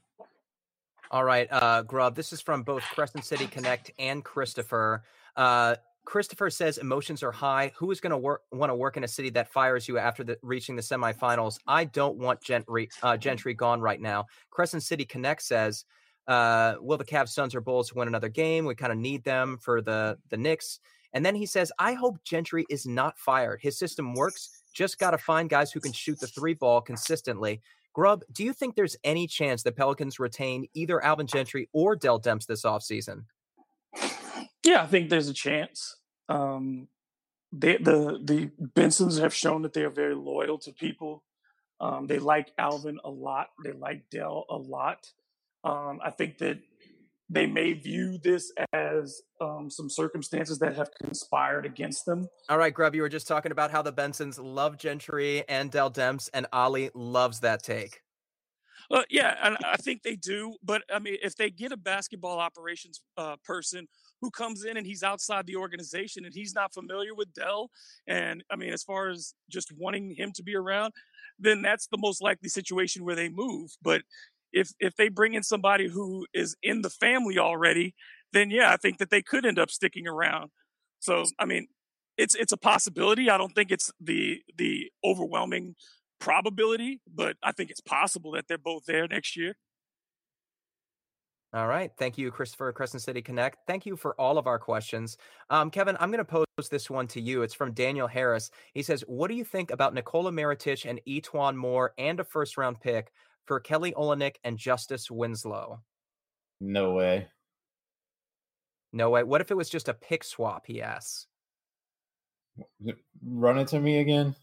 All 1.11 1.25
right, 1.25 1.45
uh, 1.51 1.81
Grubb. 1.81 2.15
This 2.15 2.31
is 2.31 2.39
from 2.39 2.63
both 2.63 2.83
Crescent 2.83 3.25
City 3.25 3.45
Connect 3.45 3.91
and 3.99 4.23
Christopher. 4.23 5.03
Uh, 5.35 5.75
Christopher 6.05 6.49
says 6.49 6.77
emotions 6.77 7.21
are 7.21 7.33
high. 7.33 7.73
Who 7.75 7.91
is 7.91 7.99
going 7.99 8.11
to 8.11 8.17
work 8.17 8.43
want 8.53 8.69
to 8.69 8.75
work 8.75 8.95
in 8.95 9.03
a 9.03 9.09
city 9.09 9.29
that 9.31 9.51
fires 9.51 9.89
you 9.89 9.97
after 9.97 10.23
the, 10.23 10.37
reaching 10.41 10.77
the 10.77 10.81
semifinals? 10.81 11.57
I 11.67 11.83
don't 11.83 12.15
want 12.15 12.41
Gentry, 12.41 12.89
uh, 13.03 13.17
Gentry 13.17 13.53
gone 13.53 13.81
right 13.81 13.99
now. 13.99 14.27
Crescent 14.51 14.83
City 14.83 15.03
Connect 15.03 15.41
says, 15.41 15.83
uh, 16.29 16.75
"Will 16.79 16.97
the 16.97 17.03
Cavs, 17.03 17.31
Suns, 17.31 17.55
or 17.55 17.59
Bulls 17.59 17.93
win 17.93 18.07
another 18.07 18.29
game? 18.29 18.63
We 18.63 18.73
kind 18.73 18.93
of 18.93 18.97
need 18.97 19.25
them 19.25 19.57
for 19.61 19.81
the 19.81 20.17
the 20.29 20.37
Knicks." 20.37 20.79
And 21.11 21.25
then 21.25 21.35
he 21.35 21.45
says, 21.45 21.73
"I 21.77 21.91
hope 21.91 22.23
Gentry 22.23 22.65
is 22.69 22.85
not 22.85 23.19
fired. 23.19 23.59
His 23.61 23.77
system 23.77 24.13
works. 24.13 24.63
Just 24.73 24.97
got 24.97 25.11
to 25.11 25.17
find 25.17 25.49
guys 25.49 25.73
who 25.73 25.81
can 25.81 25.91
shoot 25.91 26.21
the 26.21 26.27
three 26.27 26.53
ball 26.53 26.79
consistently." 26.79 27.61
Grubb, 27.93 28.23
do 28.31 28.43
you 28.43 28.53
think 28.53 28.75
there's 28.75 28.95
any 29.03 29.27
chance 29.27 29.63
the 29.63 29.71
Pelicans 29.71 30.19
retain 30.19 30.67
either 30.73 31.03
Alvin 31.03 31.27
Gentry 31.27 31.69
or 31.73 31.95
Dell 31.95 32.19
Demps 32.19 32.45
this 32.45 32.63
offseason? 32.63 33.25
Yeah, 34.63 34.83
I 34.83 34.87
think 34.87 35.09
there's 35.09 35.27
a 35.27 35.33
chance. 35.33 35.97
Um, 36.29 36.87
they, 37.51 37.77
the 37.77 38.19
the 38.23 38.51
Bensons 38.75 39.19
have 39.19 39.33
shown 39.33 39.63
that 39.63 39.73
they 39.73 39.83
are 39.83 39.89
very 39.89 40.15
loyal 40.15 40.57
to 40.59 40.71
people. 40.71 41.23
Um, 41.81 42.07
they 42.07 42.19
like 42.19 42.51
Alvin 42.57 42.99
a 43.03 43.09
lot. 43.09 43.49
They 43.63 43.73
like 43.73 44.09
Dell 44.09 44.45
a 44.49 44.55
lot. 44.55 45.11
Um, 45.63 45.99
I 46.03 46.11
think 46.11 46.37
that 46.37 46.59
they 47.31 47.45
may 47.45 47.71
view 47.71 48.19
this 48.21 48.51
as 48.73 49.21
um, 49.39 49.69
some 49.69 49.89
circumstances 49.89 50.59
that 50.59 50.75
have 50.75 50.89
conspired 51.01 51.65
against 51.65 52.05
them. 52.05 52.27
All 52.49 52.57
right, 52.57 52.73
Grubb, 52.73 52.93
you 52.93 53.01
were 53.01 53.09
just 53.09 53.25
talking 53.25 53.53
about 53.53 53.71
how 53.71 53.81
the 53.81 53.93
Bensons 53.93 54.37
love 54.41 54.77
Gentry 54.77 55.47
and 55.47 55.71
Dell 55.71 55.89
Demps, 55.89 56.29
and 56.33 56.45
Oleh 56.51 56.91
loves 56.93 57.39
that 57.39 57.63
take. 57.63 58.01
Uh, 58.89 59.03
yeah, 59.09 59.35
and 59.41 59.57
I 59.63 59.77
think 59.77 60.03
they 60.03 60.17
do. 60.17 60.55
But 60.61 60.83
I 60.93 60.99
mean, 60.99 61.15
if 61.23 61.35
they 61.37 61.49
get 61.49 61.71
a 61.71 61.77
basketball 61.77 62.39
operations 62.39 63.01
uh, 63.15 63.37
person 63.45 63.87
who 64.19 64.29
comes 64.29 64.65
in 64.65 64.75
and 64.75 64.85
he's 64.85 65.01
outside 65.01 65.47
the 65.47 65.55
organization 65.55 66.25
and 66.25 66.33
he's 66.33 66.53
not 66.53 66.73
familiar 66.73 67.15
with 67.15 67.33
Dell, 67.33 67.69
and 68.07 68.43
I 68.51 68.57
mean, 68.57 68.73
as 68.73 68.83
far 68.83 69.09
as 69.09 69.33
just 69.49 69.71
wanting 69.77 70.13
him 70.15 70.33
to 70.35 70.43
be 70.43 70.55
around, 70.55 70.93
then 71.39 71.61
that's 71.61 71.87
the 71.87 71.97
most 71.97 72.21
likely 72.21 72.49
situation 72.49 73.05
where 73.05 73.15
they 73.15 73.29
move. 73.29 73.71
But 73.81 74.01
if 74.51 74.71
if 74.79 74.95
they 74.95 75.09
bring 75.09 75.33
in 75.33 75.43
somebody 75.43 75.87
who 75.87 76.25
is 76.33 76.55
in 76.61 76.81
the 76.81 76.89
family 76.89 77.37
already, 77.37 77.95
then 78.33 78.51
yeah, 78.51 78.71
I 78.71 78.77
think 78.77 78.97
that 78.99 79.09
they 79.09 79.21
could 79.21 79.45
end 79.45 79.59
up 79.59 79.71
sticking 79.71 80.07
around. 80.07 80.51
So 80.99 81.25
I 81.39 81.45
mean, 81.45 81.67
it's 82.17 82.35
it's 82.35 82.51
a 82.51 82.57
possibility. 82.57 83.29
I 83.29 83.37
don't 83.37 83.53
think 83.53 83.71
it's 83.71 83.91
the 83.99 84.41
the 84.57 84.91
overwhelming 85.03 85.75
probability, 86.19 87.01
but 87.13 87.35
I 87.43 87.51
think 87.51 87.71
it's 87.71 87.81
possible 87.81 88.31
that 88.31 88.45
they're 88.47 88.57
both 88.57 88.85
there 88.85 89.07
next 89.07 89.35
year. 89.35 89.55
All 91.53 91.67
right. 91.67 91.91
Thank 91.97 92.17
you, 92.17 92.31
Christopher, 92.31 92.71
Crescent 92.71 93.03
City 93.03 93.21
Connect. 93.21 93.57
Thank 93.67 93.85
you 93.85 93.97
for 93.97 94.15
all 94.15 94.37
of 94.37 94.47
our 94.47 94.57
questions. 94.57 95.17
Um, 95.49 95.69
Kevin, 95.69 95.97
I'm 95.99 96.09
going 96.09 96.23
to 96.23 96.45
pose 96.55 96.69
this 96.69 96.89
one 96.89 97.07
to 97.07 97.19
you. 97.19 97.41
It's 97.41 97.53
from 97.53 97.73
Daniel 97.73 98.07
Harris. 98.07 98.51
He 98.73 98.81
says, 98.81 99.03
What 99.05 99.27
do 99.27 99.35
you 99.35 99.43
think 99.43 99.69
about 99.69 99.93
Nikola 99.93 100.31
Mirotic 100.31 100.89
and 100.89 101.01
E'Twaun 101.05 101.57
Moore 101.57 101.93
and 101.97 102.21
a 102.21 102.23
first 102.23 102.57
round 102.57 102.79
pick 102.79 103.11
for 103.45 103.59
Kelly 103.59 103.93
Olynyk 103.93 104.35
and 104.43 104.57
Justice 104.57 105.09
Winslow? 105.09 105.81
No 106.59 106.93
way. 106.93 107.27
No 108.93 109.09
way. 109.09 109.23
What 109.23 109.41
if 109.41 109.51
it 109.51 109.57
was 109.57 109.69
just 109.69 109.89
a 109.89 109.93
pick 109.93 110.23
swap? 110.23 110.65
He 110.67 110.81
asks. 110.81 111.27
Run 113.25 113.57
it 113.57 113.67
to 113.69 113.79
me 113.79 113.99
again. 113.99 114.35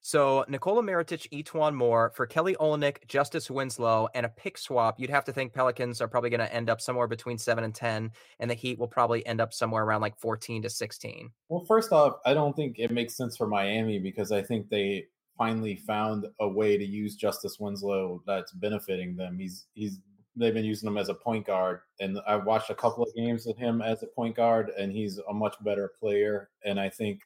So 0.00 0.44
Nikola 0.46 0.82
Mirotic, 0.82 1.26
E'Twaun 1.32 1.74
Moore 1.74 2.12
for 2.14 2.26
Kelly 2.26 2.54
Olynyk, 2.60 3.06
Justice 3.08 3.50
Winslow, 3.50 4.08
and 4.14 4.24
a 4.24 4.28
pick 4.28 4.56
swap. 4.56 5.00
You'd 5.00 5.10
have 5.10 5.24
to 5.24 5.32
think 5.32 5.52
Pelicans 5.52 6.00
are 6.00 6.06
probably 6.06 6.30
going 6.30 6.38
to 6.38 6.54
end 6.54 6.70
up 6.70 6.80
somewhere 6.80 7.08
between 7.08 7.38
seven 7.38 7.64
and 7.64 7.74
ten, 7.74 8.12
and 8.38 8.48
the 8.48 8.54
Heat 8.54 8.78
will 8.78 8.86
probably 8.86 9.26
end 9.26 9.40
up 9.40 9.52
somewhere 9.52 9.82
around 9.82 10.02
like 10.02 10.16
fourteen 10.16 10.62
to 10.62 10.70
sixteen. 10.70 11.30
Well, 11.48 11.64
first 11.64 11.90
off, 11.90 12.18
I 12.24 12.34
don't 12.34 12.54
think 12.54 12.76
it 12.78 12.92
makes 12.92 13.16
sense 13.16 13.36
for 13.36 13.48
Miami 13.48 13.98
because 13.98 14.30
I 14.30 14.42
think 14.42 14.68
they 14.68 15.06
finally 15.36 15.76
found 15.76 16.26
a 16.40 16.48
way 16.48 16.76
to 16.76 16.84
use 16.84 17.16
Justice 17.16 17.58
Winslow 17.58 18.22
that's 18.26 18.52
benefiting 18.52 19.16
them. 19.16 19.38
He's 19.38 19.66
he's 19.74 20.00
they've 20.36 20.54
been 20.54 20.64
using 20.64 20.86
him 20.86 20.98
as 20.98 21.08
a 21.08 21.14
point 21.14 21.46
guard, 21.46 21.80
and 22.00 22.18
I've 22.26 22.44
watched 22.44 22.70
a 22.70 22.74
couple 22.74 23.02
of 23.02 23.14
games 23.14 23.46
with 23.46 23.56
him 23.56 23.82
as 23.82 24.02
a 24.02 24.06
point 24.06 24.36
guard, 24.36 24.70
and 24.78 24.92
he's 24.92 25.18
a 25.18 25.34
much 25.34 25.56
better 25.62 25.92
player. 25.98 26.50
And 26.64 26.78
I 26.78 26.88
think 26.88 27.20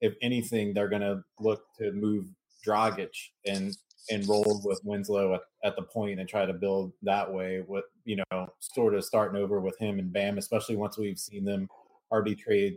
if 0.00 0.14
anything, 0.22 0.72
they're 0.72 0.88
going 0.88 1.02
to 1.02 1.22
look 1.38 1.64
to 1.78 1.92
move 1.92 2.26
Dragic 2.66 3.10
and 3.46 3.76
and 4.08 4.28
roll 4.28 4.60
with 4.64 4.80
Winslow 4.84 5.34
at, 5.34 5.40
at, 5.64 5.74
the 5.74 5.82
point 5.82 6.20
and 6.20 6.28
try 6.28 6.46
to 6.46 6.52
build 6.52 6.92
that 7.02 7.32
way. 7.32 7.64
With 7.66 7.84
you 8.04 8.22
know, 8.30 8.48
sort 8.60 8.94
of 8.94 9.04
starting 9.04 9.40
over 9.40 9.60
with 9.60 9.76
him 9.78 9.98
and 9.98 10.12
Bam, 10.12 10.38
especially 10.38 10.76
once 10.76 10.96
we've 10.96 11.18
seen 11.18 11.44
them 11.44 11.68
already 12.12 12.36
trade 12.36 12.76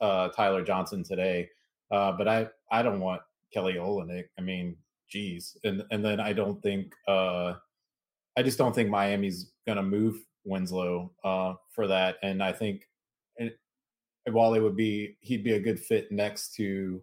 uh, 0.00 0.28
Tyler 0.28 0.62
Johnson 0.62 1.02
today. 1.02 1.48
Uh, 1.90 2.12
but 2.12 2.28
I 2.28 2.48
I 2.70 2.82
don't 2.82 3.00
want 3.00 3.22
Kelly 3.52 3.74
Olynyk. 3.74 4.24
I 4.38 4.42
mean, 4.42 4.76
geez, 5.08 5.56
and 5.64 5.82
and 5.90 6.04
then 6.04 6.20
I 6.20 6.32
don't 6.32 6.62
think 6.62 6.94
uh, 7.06 7.54
I 8.36 8.42
just 8.42 8.58
don't 8.58 8.74
think 8.74 8.90
Miami's 8.90 9.52
to 9.66 9.82
move 9.82 10.16
Winslow 10.44 11.12
uh, 11.24 11.54
for 11.70 11.86
that. 11.86 12.16
And 12.22 12.42
I 12.42 12.52
think 12.52 12.82
Wally 14.28 14.60
would 14.60 14.76
be 14.76 15.16
he'd 15.20 15.44
be 15.44 15.54
a 15.54 15.60
good 15.60 15.80
fit 15.80 16.10
next 16.10 16.54
to 16.54 17.02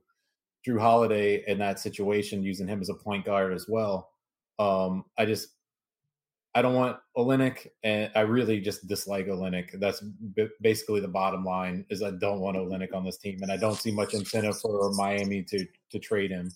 Jrue 0.67 0.79
Holiday 0.79 1.43
in 1.47 1.57
that 1.59 1.79
situation, 1.79 2.43
using 2.43 2.67
him 2.67 2.81
as 2.81 2.89
a 2.89 2.95
point 2.95 3.25
guard 3.25 3.53
as 3.53 3.67
well. 3.67 4.11
Um, 4.57 5.05
I 5.17 5.25
just 5.25 5.49
I 6.55 6.61
don't 6.61 6.73
want 6.73 6.97
Olynyk, 7.17 7.67
and 7.83 8.09
I 8.15 8.21
really 8.21 8.61
just 8.61 8.87
dislike 8.87 9.27
Olynyk. 9.27 9.77
That's 9.77 9.99
b- 9.99 10.47
basically 10.61 11.01
the 11.01 11.07
bottom 11.09 11.43
line. 11.43 11.85
Is 11.89 12.01
I 12.01 12.11
don't 12.11 12.39
want 12.39 12.55
Olynyk 12.55 12.95
on 12.95 13.03
this 13.03 13.17
team, 13.17 13.39
and 13.41 13.51
I 13.51 13.57
don't 13.57 13.75
see 13.75 13.91
much 13.91 14.13
incentive 14.13 14.57
for 14.59 14.89
Miami 14.93 15.43
to 15.43 15.65
to 15.91 15.99
trade 15.99 16.31
him. 16.31 16.49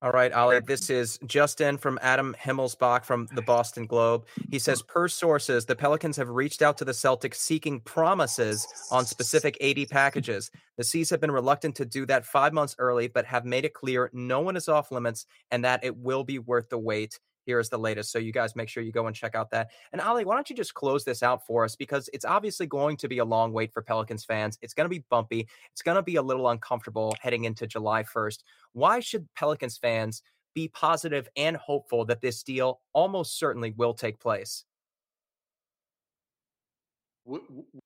All 0.00 0.12
right, 0.12 0.32
Oleh, 0.32 0.64
this 0.64 0.90
is 0.90 1.18
Justin 1.26 1.76
from 1.76 1.98
Adam 2.02 2.36
Himmelsbach 2.40 3.04
from 3.04 3.28
the 3.34 3.42
Boston 3.42 3.84
Globe. 3.84 4.26
He 4.48 4.60
says, 4.60 4.80
per 4.80 5.08
sources, 5.08 5.66
the 5.66 5.74
Pelicans 5.74 6.16
have 6.16 6.28
reached 6.28 6.62
out 6.62 6.78
to 6.78 6.84
the 6.84 6.92
Celtics 6.92 7.34
seeking 7.34 7.80
promises 7.80 8.64
on 8.92 9.06
specific 9.06 9.56
AD 9.60 9.88
packages. 9.90 10.52
The 10.76 10.84
C's 10.84 11.10
have 11.10 11.20
been 11.20 11.32
reluctant 11.32 11.74
to 11.76 11.84
do 11.84 12.06
that 12.06 12.24
five 12.24 12.52
months 12.52 12.76
early, 12.78 13.08
but 13.08 13.24
have 13.24 13.44
made 13.44 13.64
it 13.64 13.74
clear 13.74 14.08
no 14.12 14.38
one 14.40 14.56
is 14.56 14.68
off 14.68 14.92
limits 14.92 15.26
and 15.50 15.64
that 15.64 15.82
it 15.82 15.96
will 15.96 16.22
be 16.22 16.38
worth 16.38 16.68
the 16.68 16.78
wait 16.78 17.18
here 17.48 17.58
is 17.58 17.70
the 17.70 17.78
latest. 17.78 18.12
So 18.12 18.18
you 18.18 18.30
guys 18.30 18.54
make 18.54 18.68
sure 18.68 18.82
you 18.82 18.92
go 18.92 19.06
and 19.06 19.16
check 19.16 19.34
out 19.34 19.50
that. 19.52 19.70
And 19.92 20.02
Oleh, 20.02 20.26
why 20.26 20.34
don't 20.34 20.50
you 20.50 20.54
just 20.54 20.74
close 20.74 21.02
this 21.02 21.22
out 21.22 21.46
for 21.46 21.64
us? 21.64 21.76
Because 21.76 22.10
it's 22.12 22.26
obviously 22.26 22.66
going 22.66 22.98
to 22.98 23.08
be 23.08 23.18
a 23.18 23.24
long 23.24 23.54
wait 23.54 23.72
for 23.72 23.80
Pelicans 23.80 24.22
fans. 24.22 24.58
It's 24.60 24.74
going 24.74 24.84
to 24.84 24.90
be 24.90 25.02
bumpy. 25.08 25.48
It's 25.72 25.80
going 25.80 25.96
to 25.96 26.02
be 26.02 26.16
a 26.16 26.22
little 26.22 26.50
uncomfortable 26.50 27.16
heading 27.22 27.44
into 27.44 27.66
July 27.66 28.02
1st. 28.02 28.40
Why 28.74 29.00
should 29.00 29.26
Pelicans 29.34 29.78
fans 29.78 30.20
be 30.54 30.68
positive 30.68 31.26
and 31.38 31.56
hopeful 31.56 32.04
that 32.04 32.20
this 32.20 32.42
deal 32.42 32.80
almost 32.92 33.38
certainly 33.38 33.72
will 33.78 33.94
take 33.94 34.20
place? 34.20 34.66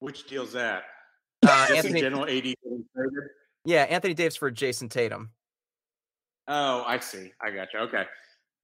Which 0.01 0.27
deal's 0.27 0.55
that? 0.55 0.83
Uh, 1.47 1.69
Anthony, 1.77 2.01
general 2.01 2.27
AD. 2.29 2.55
Yeah, 3.65 3.83
Anthony 3.83 4.15
Davis 4.15 4.35
for 4.35 4.51
Jayson 4.51 4.89
Tatum. 4.89 5.31
Oh, 6.49 6.83
I 6.85 6.99
see. 6.99 7.31
I 7.41 7.53
got 7.53 7.73
you. 7.73 7.79
Okay. 7.81 8.05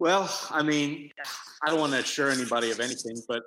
Well, 0.00 0.32
I 0.50 0.62
mean, 0.62 1.10
I 1.64 1.70
don't 1.70 1.80
want 1.80 1.92
to 1.92 1.98
assure 1.98 2.30
anybody 2.30 2.70
of 2.70 2.78
anything, 2.78 3.20
but 3.26 3.42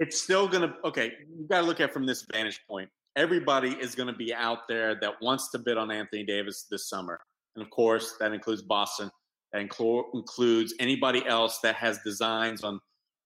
it's 0.00 0.20
still 0.20 0.48
going 0.48 0.68
to, 0.68 0.74
okay, 0.84 1.12
you 1.38 1.46
got 1.48 1.60
to 1.60 1.66
look 1.66 1.80
at 1.80 1.92
from 1.92 2.04
this 2.04 2.26
vantage 2.32 2.60
point. 2.68 2.88
Everybody 3.16 3.70
is 3.70 3.94
going 3.94 4.08
to 4.08 4.14
be 4.14 4.34
out 4.34 4.66
there 4.68 4.98
that 5.00 5.12
wants 5.22 5.50
to 5.52 5.58
bid 5.58 5.78
on 5.78 5.92
Anthony 5.92 6.24
Davis 6.24 6.66
this 6.68 6.88
summer. 6.88 7.20
And 7.54 7.64
of 7.64 7.70
course, 7.70 8.16
that 8.18 8.32
includes 8.32 8.62
Boston. 8.62 9.08
That 9.52 9.60
includes 9.60 10.74
anybody 10.80 11.24
else 11.26 11.60
that 11.60 11.76
has 11.76 12.00
designs 12.04 12.64
on, 12.64 12.80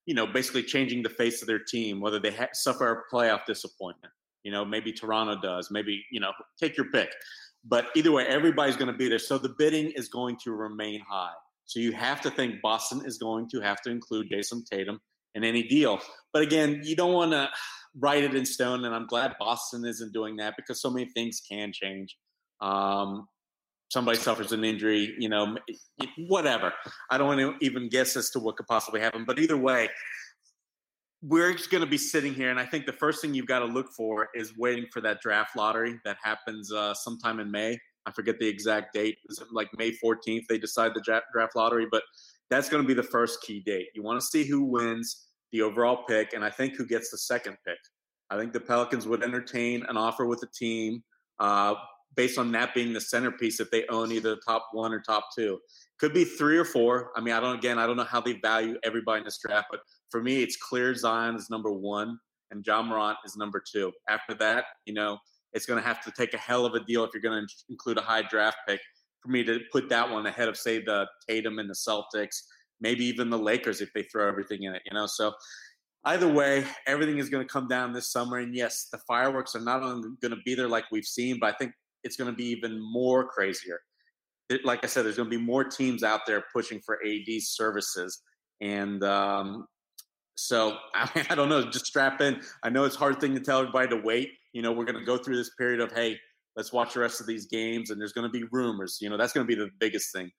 you 0.04 0.14
know, 0.14 0.26
basically 0.26 0.62
changing 0.62 1.02
the 1.02 1.08
face 1.08 1.40
of 1.40 1.48
their 1.48 1.58
team, 1.58 2.02
whether 2.02 2.18
they 2.18 2.32
ha- 2.32 2.48
suffer 2.52 2.92
a 2.92 3.14
playoff 3.14 3.46
disappointment. 3.46 4.12
You 4.42 4.52
know, 4.52 4.62
maybe 4.62 4.92
Toronto 4.92 5.40
does. 5.40 5.70
Maybe, 5.70 6.04
you 6.12 6.20
know, 6.20 6.32
take 6.60 6.76
your 6.76 6.90
pick. 6.90 7.08
But 7.64 7.86
either 7.96 8.12
way, 8.12 8.26
everybody's 8.26 8.76
going 8.76 8.92
to 8.92 8.96
be 8.96 9.08
there. 9.08 9.18
So 9.18 9.38
the 9.38 9.54
bidding 9.58 9.90
is 9.92 10.08
going 10.08 10.36
to 10.44 10.52
remain 10.52 11.00
high. 11.08 11.32
So 11.68 11.80
you 11.80 11.92
have 11.92 12.22
to 12.22 12.30
think 12.30 12.62
Boston 12.62 13.02
is 13.04 13.18
going 13.18 13.48
to 13.50 13.60
have 13.60 13.82
to 13.82 13.90
include 13.90 14.30
Jayson 14.30 14.64
Tatum 14.64 15.00
in 15.34 15.44
any 15.44 15.62
deal. 15.62 16.00
But 16.32 16.42
again, 16.42 16.80
you 16.82 16.96
don't 16.96 17.12
want 17.12 17.32
to 17.32 17.48
write 17.98 18.24
it 18.24 18.34
in 18.34 18.46
stone. 18.46 18.84
And 18.84 18.94
I'm 18.94 19.06
glad 19.06 19.36
Boston 19.38 19.84
isn't 19.84 20.12
doing 20.12 20.36
that 20.36 20.54
because 20.56 20.80
so 20.80 20.90
many 20.90 21.10
things 21.10 21.42
can 21.46 21.72
change. 21.72 22.16
Um, 22.60 23.28
somebody 23.90 24.18
suffers 24.18 24.52
an 24.52 24.64
injury, 24.64 25.14
you 25.18 25.28
know, 25.28 25.58
whatever. 26.16 26.72
I 27.10 27.18
don't 27.18 27.26
want 27.26 27.40
to 27.40 27.64
even 27.64 27.90
guess 27.90 28.16
as 28.16 28.30
to 28.30 28.38
what 28.38 28.56
could 28.56 28.66
possibly 28.66 29.00
happen. 29.00 29.24
But 29.26 29.38
either 29.38 29.56
way, 29.56 29.90
we're 31.22 31.52
going 31.70 31.82
to 31.82 31.86
be 31.86 31.98
sitting 31.98 32.32
here, 32.32 32.50
and 32.50 32.60
I 32.60 32.64
think 32.64 32.86
the 32.86 32.92
first 32.92 33.20
thing 33.20 33.34
you've 33.34 33.46
got 33.46 33.58
to 33.58 33.64
look 33.64 33.88
for 33.96 34.28
is 34.34 34.56
waiting 34.56 34.86
for 34.92 35.00
that 35.00 35.20
draft 35.20 35.56
lottery 35.56 35.98
that 36.04 36.16
happens 36.22 36.72
uh, 36.72 36.94
sometime 36.94 37.40
in 37.40 37.50
May. 37.50 37.78
I 38.06 38.12
forget 38.12 38.38
the 38.38 38.48
exact 38.48 38.94
date. 38.94 39.18
It 39.28 39.38
like 39.52 39.68
May 39.76 39.92
14th 39.92 40.46
they 40.48 40.58
decide 40.58 40.92
the 40.94 41.20
draft 41.32 41.56
lottery? 41.56 41.86
But 41.90 42.02
that's 42.50 42.68
going 42.68 42.82
to 42.82 42.86
be 42.86 42.94
the 42.94 43.02
first 43.02 43.42
key 43.42 43.60
date. 43.60 43.88
You 43.94 44.02
want 44.02 44.20
to 44.20 44.26
see 44.26 44.44
who 44.44 44.62
wins 44.62 45.28
the 45.52 45.62
overall 45.62 46.04
pick, 46.08 46.32
and 46.32 46.44
I 46.44 46.50
think 46.50 46.76
who 46.76 46.86
gets 46.86 47.10
the 47.10 47.18
second 47.18 47.56
pick. 47.66 47.78
I 48.30 48.38
think 48.38 48.52
the 48.52 48.60
Pelicans 48.60 49.06
would 49.06 49.22
entertain 49.22 49.84
an 49.88 49.96
offer 49.96 50.26
with 50.26 50.40
the 50.40 50.48
team 50.48 51.02
uh, 51.38 51.74
based 52.14 52.38
on 52.38 52.52
that 52.52 52.74
being 52.74 52.92
the 52.92 53.00
centerpiece 53.00 53.60
if 53.60 53.70
they 53.70 53.86
own 53.88 54.12
either 54.12 54.30
the 54.34 54.40
top 54.46 54.68
one 54.72 54.92
or 54.92 55.00
top 55.00 55.28
two. 55.34 55.58
Could 55.98 56.12
be 56.12 56.24
three 56.24 56.58
or 56.58 56.64
four. 56.64 57.10
I 57.16 57.20
mean, 57.20 57.34
I 57.34 57.40
don't, 57.40 57.56
again, 57.56 57.78
I 57.78 57.86
don't 57.86 57.96
know 57.96 58.04
how 58.04 58.20
they 58.20 58.34
value 58.34 58.76
everybody 58.84 59.20
in 59.20 59.24
this 59.24 59.38
draft, 59.38 59.68
but 59.70 59.80
for 60.10 60.22
me, 60.22 60.42
it's 60.42 60.56
clear 60.56 60.94
Zion 60.94 61.36
is 61.36 61.50
number 61.50 61.72
one 61.72 62.18
and 62.50 62.64
Ja 62.66 62.82
Morant 62.82 63.18
is 63.24 63.36
number 63.36 63.62
two. 63.64 63.92
After 64.08 64.34
that, 64.34 64.64
you 64.84 64.94
know, 64.94 65.18
it's 65.52 65.66
going 65.66 65.80
to 65.80 65.86
have 65.86 66.02
to 66.04 66.12
take 66.12 66.34
a 66.34 66.38
hell 66.38 66.66
of 66.66 66.74
a 66.74 66.80
deal 66.80 67.04
if 67.04 67.10
you're 67.12 67.22
going 67.22 67.46
to 67.46 67.54
include 67.70 67.98
a 67.98 68.02
high 68.02 68.22
draft 68.22 68.58
pick 68.66 68.80
for 69.22 69.30
me 69.30 69.42
to 69.44 69.60
put 69.72 69.88
that 69.88 70.08
one 70.08 70.26
ahead 70.26 70.48
of, 70.48 70.56
say, 70.56 70.82
the 70.82 71.06
Tatum 71.28 71.58
and 71.58 71.68
the 71.68 71.74
Celtics, 71.74 72.36
maybe 72.80 73.04
even 73.04 73.30
the 73.30 73.38
Lakers 73.38 73.80
if 73.80 73.92
they 73.94 74.02
throw 74.04 74.28
everything 74.28 74.62
in 74.62 74.74
it, 74.74 74.82
you 74.86 74.94
know? 74.94 75.06
So 75.06 75.32
either 76.04 76.32
way, 76.32 76.64
everything 76.86 77.18
is 77.18 77.28
going 77.28 77.46
to 77.46 77.52
come 77.52 77.68
down 77.68 77.92
this 77.92 78.12
summer. 78.12 78.38
And 78.38 78.54
yes, 78.54 78.88
the 78.92 78.98
fireworks 79.08 79.54
are 79.54 79.60
not 79.60 79.82
only 79.82 80.10
going 80.22 80.34
to 80.34 80.42
be 80.44 80.54
there 80.54 80.68
like 80.68 80.84
we've 80.92 81.04
seen, 81.04 81.38
but 81.40 81.54
I 81.54 81.56
think 81.56 81.72
it's 82.04 82.16
going 82.16 82.30
to 82.30 82.36
be 82.36 82.46
even 82.46 82.80
more 82.80 83.26
crazier. 83.26 83.80
It, 84.48 84.64
like 84.64 84.84
I 84.84 84.86
said, 84.86 85.04
there's 85.04 85.16
going 85.16 85.30
to 85.30 85.36
be 85.36 85.42
more 85.44 85.64
teams 85.64 86.02
out 86.02 86.20
there 86.26 86.44
pushing 86.52 86.80
for 86.84 86.98
AD 87.04 87.42
services. 87.42 88.22
And 88.60 89.02
um, 89.04 89.66
so, 90.38 90.76
I, 90.94 91.26
I 91.30 91.34
don't 91.34 91.48
know, 91.48 91.68
just 91.70 91.86
strap 91.86 92.20
in. 92.20 92.40
I 92.62 92.70
know 92.70 92.84
it's 92.84 92.96
hard 92.96 93.20
thing 93.20 93.34
to 93.34 93.40
tell 93.40 93.60
everybody 93.60 93.88
to 93.88 93.96
wait, 93.96 94.30
you 94.52 94.62
know, 94.62 94.72
we're 94.72 94.84
going 94.84 94.98
to 94.98 95.04
go 95.04 95.18
through 95.18 95.36
this 95.36 95.50
period 95.58 95.80
of, 95.80 95.92
hey, 95.92 96.16
let's 96.56 96.72
watch 96.72 96.94
the 96.94 97.00
rest 97.00 97.20
of 97.20 97.26
these 97.26 97.46
games, 97.46 97.90
and 97.90 98.00
there's 98.00 98.12
going 98.12 98.30
to 98.30 98.32
be 98.32 98.44
rumors. 98.50 98.98
You 99.00 99.10
know, 99.10 99.16
that's 99.16 99.32
going 99.32 99.46
to 99.46 99.56
be 99.56 99.60
the 99.60 99.70
biggest 99.78 100.12
thing. 100.12 100.30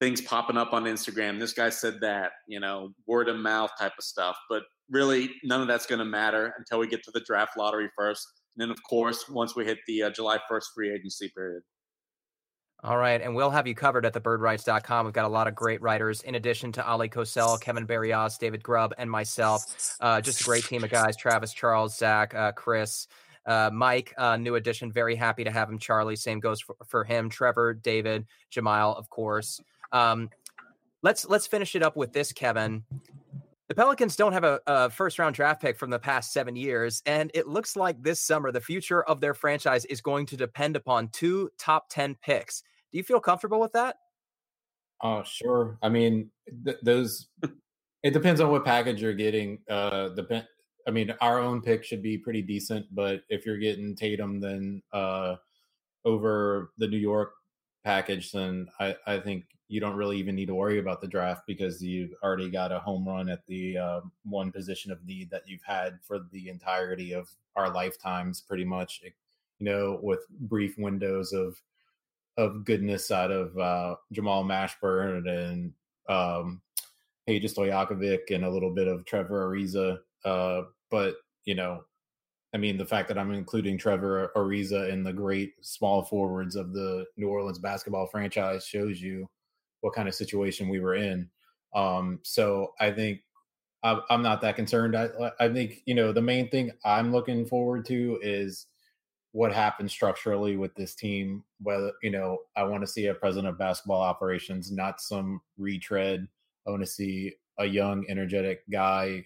things 0.00 0.20
popping 0.20 0.56
up 0.56 0.72
on 0.72 0.84
Instagram. 0.84 1.38
This 1.38 1.52
guy 1.52 1.70
said 1.70 1.98
that, 2.00 2.32
you 2.48 2.60
know, 2.60 2.90
word 3.06 3.28
of 3.28 3.36
mouth 3.36 3.70
type 3.78 3.92
of 3.98 4.04
stuff. 4.04 4.36
But 4.48 4.62
really, 4.90 5.30
none 5.44 5.60
of 5.60 5.68
that's 5.68 5.86
going 5.86 6.00
to 6.00 6.04
matter 6.04 6.54
until 6.58 6.78
we 6.78 6.88
get 6.88 7.02
to 7.04 7.10
the 7.12 7.20
draft 7.20 7.56
lottery 7.56 7.88
first. 7.96 8.26
And 8.56 8.62
then, 8.62 8.70
of 8.70 8.82
course, 8.88 9.28
once 9.28 9.56
we 9.56 9.64
hit 9.64 9.78
the 9.86 10.04
uh, 10.04 10.10
July 10.10 10.38
1st 10.50 10.64
free 10.74 10.92
agency 10.92 11.30
period. 11.36 11.62
All 12.84 12.98
right, 12.98 13.18
and 13.22 13.34
we'll 13.34 13.48
have 13.48 13.66
you 13.66 13.74
covered 13.74 14.04
at 14.04 14.12
thebirdwrites.com. 14.12 15.06
We've 15.06 15.14
got 15.14 15.24
a 15.24 15.28
lot 15.28 15.48
of 15.48 15.54
great 15.54 15.80
writers, 15.80 16.20
in 16.20 16.34
addition 16.34 16.70
to 16.72 16.82
Oleh 16.82 17.10
Kosel, 17.10 17.58
Kevin 17.58 17.86
Barrios, 17.86 18.36
David 18.36 18.62
Grubb, 18.62 18.92
and 18.98 19.10
myself. 19.10 19.96
Uh, 20.02 20.20
just 20.20 20.42
a 20.42 20.44
great 20.44 20.64
team 20.64 20.84
of 20.84 20.90
guys: 20.90 21.16
Travis, 21.16 21.54
Charles, 21.54 21.96
Zach, 21.96 22.34
uh, 22.34 22.52
Chris, 22.52 23.08
uh, 23.46 23.70
Mike, 23.72 24.12
uh, 24.18 24.36
new 24.36 24.56
addition. 24.56 24.92
Very 24.92 25.16
happy 25.16 25.44
to 25.44 25.50
have 25.50 25.70
him. 25.70 25.78
Charlie, 25.78 26.14
same 26.14 26.40
goes 26.40 26.60
for, 26.60 26.76
for 26.86 27.04
him. 27.04 27.30
Trevor, 27.30 27.72
David, 27.72 28.26
Jamal, 28.50 28.94
of 28.94 29.08
course. 29.08 29.62
Um, 29.90 30.28
let's 31.02 31.26
let's 31.26 31.46
finish 31.46 31.74
it 31.74 31.82
up 31.82 31.96
with 31.96 32.12
this, 32.12 32.32
Kevin. 32.32 32.84
The 33.68 33.74
Pelicans 33.74 34.14
don't 34.14 34.34
have 34.34 34.44
a, 34.44 34.60
a, 34.66 34.90
first 34.90 35.18
round 35.18 35.34
draft 35.34 35.62
pick 35.62 35.78
from 35.78 35.88
the 35.88 35.98
past 35.98 36.34
seven 36.34 36.54
years, 36.54 37.02
and 37.06 37.30
it 37.32 37.48
looks 37.48 37.76
like 37.76 38.02
this 38.02 38.20
summer 38.20 38.52
the 38.52 38.60
future 38.60 39.02
of 39.02 39.22
their 39.22 39.32
franchise 39.32 39.86
is 39.86 40.02
going 40.02 40.26
to 40.26 40.36
depend 40.36 40.76
upon 40.76 41.08
two 41.08 41.48
top 41.58 41.86
10 41.88 42.16
picks. 42.16 42.62
Do 42.94 42.98
you 42.98 43.02
feel 43.02 43.18
comfortable 43.18 43.58
with 43.58 43.72
that? 43.72 43.96
Oh, 45.02 45.24
sure. 45.24 45.78
I 45.82 45.88
mean, 45.88 46.30
th- 46.64 46.76
those, 46.80 47.26
it 48.04 48.12
depends 48.12 48.40
on 48.40 48.52
what 48.52 48.64
package 48.64 49.02
you're 49.02 49.14
getting. 49.14 49.58
Uh, 49.68 50.10
the, 50.10 50.46
I 50.86 50.92
mean, 50.92 51.12
our 51.20 51.40
own 51.40 51.60
pick 51.60 51.82
should 51.82 52.04
be 52.04 52.16
pretty 52.16 52.40
decent, 52.40 52.86
but 52.94 53.22
if 53.28 53.44
you're 53.44 53.58
getting 53.58 53.96
Tatum, 53.96 54.38
then 54.38 54.80
uh, 54.92 55.34
over 56.04 56.70
the 56.78 56.86
New 56.86 56.98
York 56.98 57.32
package, 57.84 58.30
then 58.30 58.68
I, 58.78 58.94
I 59.08 59.18
think 59.18 59.46
you 59.66 59.80
don't 59.80 59.96
really 59.96 60.18
even 60.18 60.36
need 60.36 60.46
to 60.46 60.54
worry 60.54 60.78
about 60.78 61.00
the 61.00 61.08
draft 61.08 61.48
because 61.48 61.82
you've 61.82 62.12
already 62.22 62.48
got 62.48 62.70
a 62.70 62.78
home 62.78 63.08
run 63.08 63.28
at 63.28 63.44
the 63.48 63.76
uh, 63.76 64.00
one 64.22 64.52
position 64.52 64.92
of 64.92 65.04
need 65.04 65.30
that 65.30 65.48
you've 65.48 65.64
had 65.66 65.98
for 66.06 66.20
the 66.30 66.48
entirety 66.48 67.12
of 67.12 67.28
our 67.56 67.74
lifetimes, 67.74 68.40
pretty 68.40 68.64
much. 68.64 69.02
You 69.02 69.66
know, 69.66 69.98
with 70.00 70.20
brief 70.38 70.78
windows 70.78 71.32
of 71.32 71.60
of 72.36 72.64
goodness 72.64 73.10
out 73.10 73.30
of 73.30 73.56
uh, 73.58 73.96
Jamal 74.12 74.44
Mashburn 74.44 75.28
and 75.28 75.72
um, 76.08 76.60
Peja 77.28 77.44
Stojakovic 77.44 78.34
and 78.34 78.44
a 78.44 78.50
little 78.50 78.72
bit 78.74 78.88
of 78.88 79.04
Trevor 79.04 79.48
Ariza. 79.48 79.98
Uh, 80.24 80.62
but 80.90 81.16
you 81.44 81.54
know, 81.54 81.84
I 82.54 82.56
mean, 82.56 82.76
the 82.76 82.86
fact 82.86 83.08
that 83.08 83.18
I'm 83.18 83.32
including 83.32 83.78
Trevor 83.78 84.30
Ariza 84.36 84.90
in 84.90 85.02
the 85.02 85.12
great 85.12 85.54
small 85.60 86.02
forwards 86.02 86.56
of 86.56 86.72
the 86.72 87.04
New 87.16 87.28
Orleans 87.28 87.58
basketball 87.58 88.06
franchise 88.06 88.66
shows 88.66 89.00
you 89.00 89.28
what 89.80 89.94
kind 89.94 90.08
of 90.08 90.14
situation 90.14 90.68
we 90.68 90.80
were 90.80 90.94
in. 90.94 91.28
Um, 91.74 92.20
so 92.22 92.72
I 92.80 92.90
think 92.90 93.20
I'm 93.82 94.22
not 94.22 94.40
that 94.40 94.56
concerned. 94.56 94.96
I, 94.96 95.08
I 95.38 95.48
think 95.48 95.82
you 95.84 95.94
know 95.94 96.10
the 96.10 96.22
main 96.22 96.48
thing 96.48 96.72
I'm 96.84 97.12
looking 97.12 97.44
forward 97.44 97.84
to 97.86 98.18
is 98.22 98.66
what 99.34 99.52
happens 99.52 99.90
structurally 99.90 100.56
with 100.56 100.72
this 100.76 100.94
team. 100.94 101.42
Whether 101.60 101.90
you 102.04 102.10
know, 102.10 102.38
I 102.54 102.62
want 102.62 102.82
to 102.82 102.86
see 102.86 103.06
a 103.06 103.14
president 103.14 103.48
of 103.48 103.58
basketball 103.58 104.00
operations, 104.00 104.70
not 104.70 105.00
some 105.00 105.40
retread. 105.58 106.28
I 106.64 106.70
want 106.70 106.84
to 106.84 106.90
see 106.90 107.34
a 107.58 107.66
young, 107.66 108.04
energetic 108.08 108.62
guy 108.70 109.24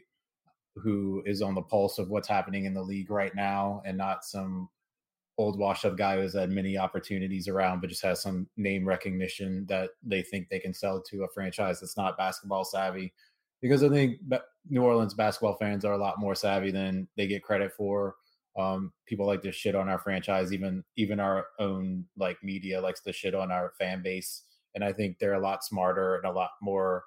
who 0.77 1.23
is 1.27 1.43
on 1.43 1.55
the 1.55 1.61
pulse 1.61 1.99
of 1.99 2.09
what's 2.09 2.27
happening 2.27 2.65
in 2.65 2.73
the 2.73 2.83
league 2.83 3.11
right 3.11 3.35
now 3.35 3.83
and 3.85 3.99
not 3.99 4.25
some 4.25 4.71
old 5.37 5.59
washed 5.59 5.85
up 5.85 5.99
guy 5.99 6.17
who's 6.17 6.35
had 6.35 6.51
many 6.51 6.79
opportunities 6.79 7.47
around 7.47 7.81
but 7.81 7.91
just 7.91 8.03
has 8.03 8.23
some 8.23 8.49
name 8.57 8.87
recognition 8.87 9.67
that 9.69 9.91
they 10.03 10.23
think 10.23 10.49
they 10.49 10.59
can 10.59 10.73
sell 10.73 11.03
to 11.03 11.25
a 11.25 11.29
franchise 11.29 11.81
that's 11.81 11.97
not 11.97 12.17
basketball 12.17 12.65
savvy 12.65 13.13
because 13.61 13.85
i 13.85 13.89
think 13.89 14.19
new 14.69 14.83
orleans 14.83 15.15
basketball 15.15 15.57
fans 15.57 15.85
are 15.85 15.95
a 15.95 15.99
lot 15.99 16.19
more 16.19 16.35
savvy 16.35 16.71
than 16.71 17.07
they 17.17 17.27
get 17.27 17.43
credit 17.43 17.73
for 17.73 18.17
um, 18.59 18.93
people 19.07 19.27
like 19.27 19.43
to 19.43 19.53
shit 19.53 19.75
on 19.75 19.89
our 19.89 19.99
franchise 19.99 20.53
even 20.53 20.83
even 20.97 21.21
our 21.21 21.47
own 21.59 22.05
like 22.17 22.37
media 22.43 22.81
likes 22.81 23.01
to 23.01 23.13
shit 23.13 23.35
on 23.35 23.53
our 23.53 23.73
fan 23.79 24.03
base 24.03 24.43
and 24.75 24.85
i 24.85 24.93
think 24.93 25.19
they're 25.19 25.35
a 25.35 25.41
lot 25.41 25.65
smarter 25.65 26.17
and 26.17 26.25
a 26.25 26.33
lot 26.33 26.51
more 26.61 27.05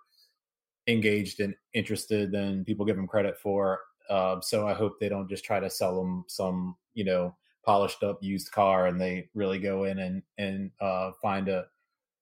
engaged 0.88 1.40
and 1.40 1.56
interested 1.74 2.32
than 2.32 2.66
people 2.66 2.86
give 2.86 2.96
them 2.96 3.08
credit 3.08 3.38
for. 3.38 3.80
Uh, 4.10 4.42
so 4.42 4.68
I 4.68 4.74
hope 4.74 5.00
they 5.00 5.10
don't 5.10 5.30
just 5.30 5.46
try 5.46 5.60
to 5.60 5.70
sell 5.70 5.98
them 5.98 6.26
some, 6.28 6.76
you 6.94 7.04
know, 7.04 7.36
polished 7.66 8.04
up 8.04 8.18
used 8.22 8.52
car, 8.52 8.88
and 8.88 9.00
they 9.00 9.30
really 9.34 9.60
go 9.60 9.86
in 9.86 10.00
and 10.00 10.24
and 10.38 10.72
uh, 10.82 11.12
find 11.22 11.48
a 11.48 11.66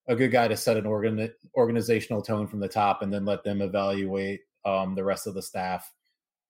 a 0.07 0.15
good 0.15 0.31
guy 0.31 0.47
to 0.47 0.57
set 0.57 0.77
an 0.77 0.85
organ 0.85 1.31
organizational 1.55 2.21
tone 2.21 2.47
from 2.47 2.59
the 2.59 2.67
top, 2.67 3.01
and 3.01 3.11
then 3.11 3.25
let 3.25 3.43
them 3.43 3.61
evaluate 3.61 4.41
um, 4.65 4.95
the 4.95 5.03
rest 5.03 5.25
of 5.27 5.33
the 5.33 5.41
staff, 5.41 5.91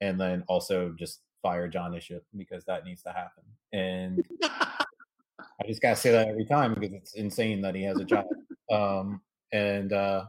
and 0.02 0.20
then 0.20 0.44
also 0.48 0.94
just 0.98 1.22
fire 1.42 1.68
John 1.68 1.94
Bishop 1.94 2.24
because 2.36 2.66
that 2.66 2.86
needs 2.86 3.02
to 3.04 3.10
happen. 3.10 3.44
And 3.74 4.26
I 4.44 5.68
just 5.68 5.82
gotta 5.82 5.96
say 5.96 6.12
that 6.12 6.28
every 6.28 6.46
time 6.46 6.74
because 6.74 6.94
it's 6.94 7.14
insane 7.16 7.62
that 7.62 7.76
he 7.76 7.84
has 7.84 8.00
a 8.00 8.06
job. 8.06 8.26
Um, 8.72 9.22
and 9.52 9.94
uh, 9.94 10.26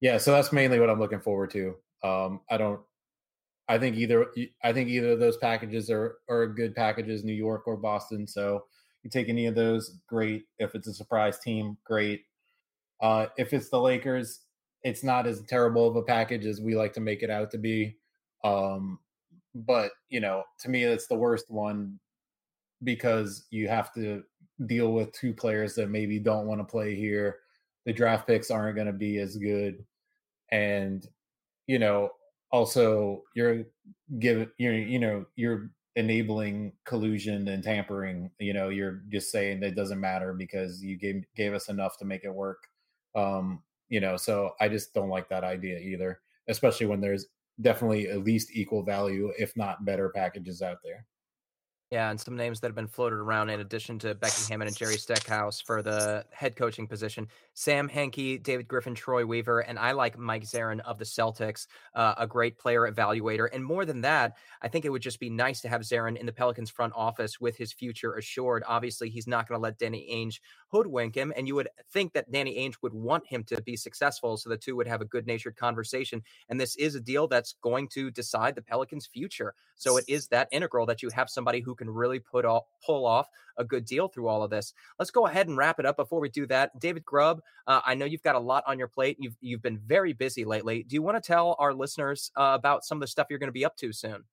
yeah, 0.00 0.18
so 0.18 0.32
that's 0.32 0.52
mainly 0.52 0.80
what 0.80 0.90
I'm 0.90 1.00
looking 1.00 1.20
forward 1.20 1.50
to. 1.50 1.74
Um, 2.02 2.40
I 2.50 2.56
don't. 2.56 2.80
I 3.68 3.78
think 3.78 3.96
either. 3.96 4.26
I 4.64 4.72
think 4.72 4.88
either 4.88 5.12
of 5.12 5.20
those 5.20 5.36
packages 5.36 5.90
are 5.90 6.18
are 6.28 6.46
good 6.46 6.74
packages, 6.74 7.24
New 7.24 7.34
York 7.34 7.64
or 7.66 7.76
Boston. 7.76 8.26
So 8.26 8.64
you 9.02 9.10
take 9.10 9.28
any 9.28 9.46
of 9.46 9.54
those, 9.54 9.98
great. 10.08 10.44
If 10.58 10.74
it's 10.74 10.88
a 10.88 10.94
surprise 10.94 11.38
team, 11.38 11.76
great. 11.84 12.22
Uh, 13.00 13.26
if 13.36 13.52
it's 13.52 13.68
the 13.68 13.80
Lakers, 13.80 14.40
it's 14.82 15.04
not 15.04 15.26
as 15.26 15.42
terrible 15.42 15.86
of 15.86 15.96
a 15.96 16.02
package 16.02 16.46
as 16.46 16.60
we 16.60 16.74
like 16.74 16.92
to 16.94 17.00
make 17.00 17.22
it 17.22 17.30
out 17.30 17.50
to 17.52 17.58
be. 17.58 17.96
Um, 18.44 18.98
but 19.66 19.92
you 20.08 20.20
know, 20.20 20.44
to 20.60 20.68
me, 20.68 20.84
it's 20.84 21.06
the 21.06 21.16
worst 21.16 21.50
one 21.50 21.98
because 22.84 23.46
you 23.50 23.68
have 23.68 23.92
to 23.94 24.22
deal 24.66 24.92
with 24.92 25.12
two 25.12 25.32
players 25.32 25.74
that 25.74 25.90
maybe 25.90 26.18
don't 26.18 26.46
want 26.46 26.60
to 26.60 26.64
play 26.64 26.94
here. 26.94 27.38
The 27.86 27.92
draft 27.92 28.26
picks 28.26 28.50
aren't 28.50 28.76
going 28.76 28.86
to 28.86 28.92
be 28.92 29.18
as 29.18 29.36
good 29.36 29.84
and 30.50 31.06
you 31.66 31.78
know 31.78 32.10
also 32.50 33.22
you're 33.34 33.64
giving 34.18 34.48
you're 34.58 34.74
you 34.74 34.98
know 34.98 35.24
you're 35.36 35.70
enabling 35.96 36.72
collusion 36.84 37.48
and 37.48 37.62
tampering 37.62 38.30
you 38.38 38.52
know 38.52 38.68
you're 38.68 39.02
just 39.08 39.30
saying 39.30 39.60
that 39.60 39.74
doesn't 39.74 40.00
matter 40.00 40.32
because 40.32 40.82
you 40.82 40.96
gave 40.96 41.24
gave 41.36 41.52
us 41.52 41.68
enough 41.68 41.98
to 41.98 42.04
make 42.04 42.24
it 42.24 42.34
work 42.34 42.68
um 43.14 43.62
you 43.88 44.00
know 44.00 44.16
so 44.16 44.52
i 44.60 44.68
just 44.68 44.94
don't 44.94 45.08
like 45.08 45.28
that 45.28 45.44
idea 45.44 45.78
either 45.78 46.20
especially 46.48 46.86
when 46.86 47.00
there's 47.00 47.26
definitely 47.60 48.08
at 48.08 48.24
least 48.24 48.50
equal 48.52 48.82
value 48.82 49.32
if 49.38 49.56
not 49.56 49.84
better 49.84 50.10
packages 50.10 50.62
out 50.62 50.78
there 50.84 51.04
yeah, 51.90 52.10
and 52.10 52.20
some 52.20 52.36
names 52.36 52.60
that 52.60 52.68
have 52.68 52.74
been 52.74 52.86
floated 52.86 53.16
around 53.16 53.48
in 53.48 53.60
addition 53.60 53.98
to 54.00 54.14
Becky 54.14 54.42
Hammon 54.50 54.68
and 54.68 54.76
Jerry 54.76 54.98
Stackhouse 54.98 55.58
for 55.58 55.80
the 55.80 56.22
head 56.30 56.54
coaching 56.54 56.86
position. 56.86 57.26
Sam 57.54 57.88
Hinkie, 57.88 58.42
David 58.42 58.68
Griffin, 58.68 58.94
Troy 58.94 59.24
Weaver, 59.24 59.60
and 59.60 59.78
I 59.78 59.92
like 59.92 60.18
Mike 60.18 60.44
Zarren 60.44 60.80
of 60.80 60.98
the 60.98 61.06
Celtics, 61.06 61.66
uh, 61.94 62.14
a 62.18 62.26
great 62.26 62.58
player 62.58 62.82
evaluator. 62.82 63.48
And 63.50 63.64
more 63.64 63.86
than 63.86 64.02
that, 64.02 64.36
I 64.60 64.68
think 64.68 64.84
it 64.84 64.90
would 64.90 65.00
just 65.00 65.18
be 65.18 65.30
nice 65.30 65.62
to 65.62 65.68
have 65.70 65.80
Zarren 65.80 66.18
in 66.18 66.26
the 66.26 66.32
Pelicans 66.32 66.68
front 66.68 66.92
office 66.94 67.40
with 67.40 67.56
his 67.56 67.72
future 67.72 68.16
assured. 68.16 68.64
Obviously, 68.66 69.08
he's 69.08 69.26
not 69.26 69.48
going 69.48 69.58
to 69.58 69.62
let 69.62 69.78
Danny 69.78 70.06
Ainge 70.12 70.40
hoodwink 70.70 71.14
him, 71.14 71.32
and 71.38 71.48
you 71.48 71.54
would 71.54 71.70
think 71.90 72.12
that 72.12 72.30
Danny 72.30 72.58
Ainge 72.58 72.74
would 72.82 72.92
want 72.92 73.26
him 73.26 73.44
to 73.44 73.62
be 73.62 73.76
successful 73.76 74.36
so 74.36 74.50
the 74.50 74.58
two 74.58 74.76
would 74.76 74.86
have 74.86 75.00
a 75.00 75.06
good 75.06 75.26
natured 75.26 75.56
conversation. 75.56 76.22
And 76.50 76.60
this 76.60 76.76
is 76.76 76.94
a 76.94 77.00
deal 77.00 77.28
that's 77.28 77.54
going 77.62 77.88
to 77.88 78.10
decide 78.10 78.54
the 78.56 78.62
Pelicans' 78.62 79.06
future. 79.06 79.54
So 79.76 79.96
it 79.96 80.04
is 80.06 80.28
that 80.28 80.48
integral 80.52 80.84
that 80.86 81.02
you 81.02 81.08
have 81.14 81.30
somebody 81.30 81.60
who 81.60 81.77
can 81.78 81.90
really 81.90 82.18
put 82.18 82.44
off, 82.44 82.64
pull 82.84 83.06
off 83.06 83.28
a 83.56 83.64
good 83.64 83.84
deal 83.84 84.08
through 84.08 84.28
all 84.28 84.42
of 84.42 84.50
this. 84.50 84.72
Let's 84.98 85.10
go 85.10 85.26
ahead 85.26 85.48
and 85.48 85.56
wrap 85.56 85.78
it 85.80 85.86
up. 85.86 85.96
Before 85.96 86.20
we 86.20 86.28
do 86.28 86.46
that, 86.46 86.78
David 86.78 87.04
Grubb, 87.04 87.40
uh, 87.66 87.80
I 87.84 87.94
know 87.94 88.04
you've 88.04 88.22
got 88.22 88.34
a 88.34 88.40
lot 88.40 88.64
on 88.66 88.78
your 88.78 88.88
plate. 88.88 89.16
You've 89.20 89.36
you've 89.40 89.62
been 89.62 89.78
very 89.78 90.12
busy 90.12 90.44
lately. 90.44 90.82
Do 90.82 90.94
you 90.94 91.02
want 91.02 91.22
to 91.22 91.26
tell 91.26 91.56
our 91.58 91.74
listeners 91.74 92.30
uh, 92.36 92.52
about 92.54 92.84
some 92.84 92.98
of 92.98 93.00
the 93.00 93.06
stuff 93.06 93.26
you're 93.30 93.38
going 93.38 93.48
to 93.48 93.52
be 93.52 93.64
up 93.64 93.76
to 93.78 93.92
soon? 93.92 94.24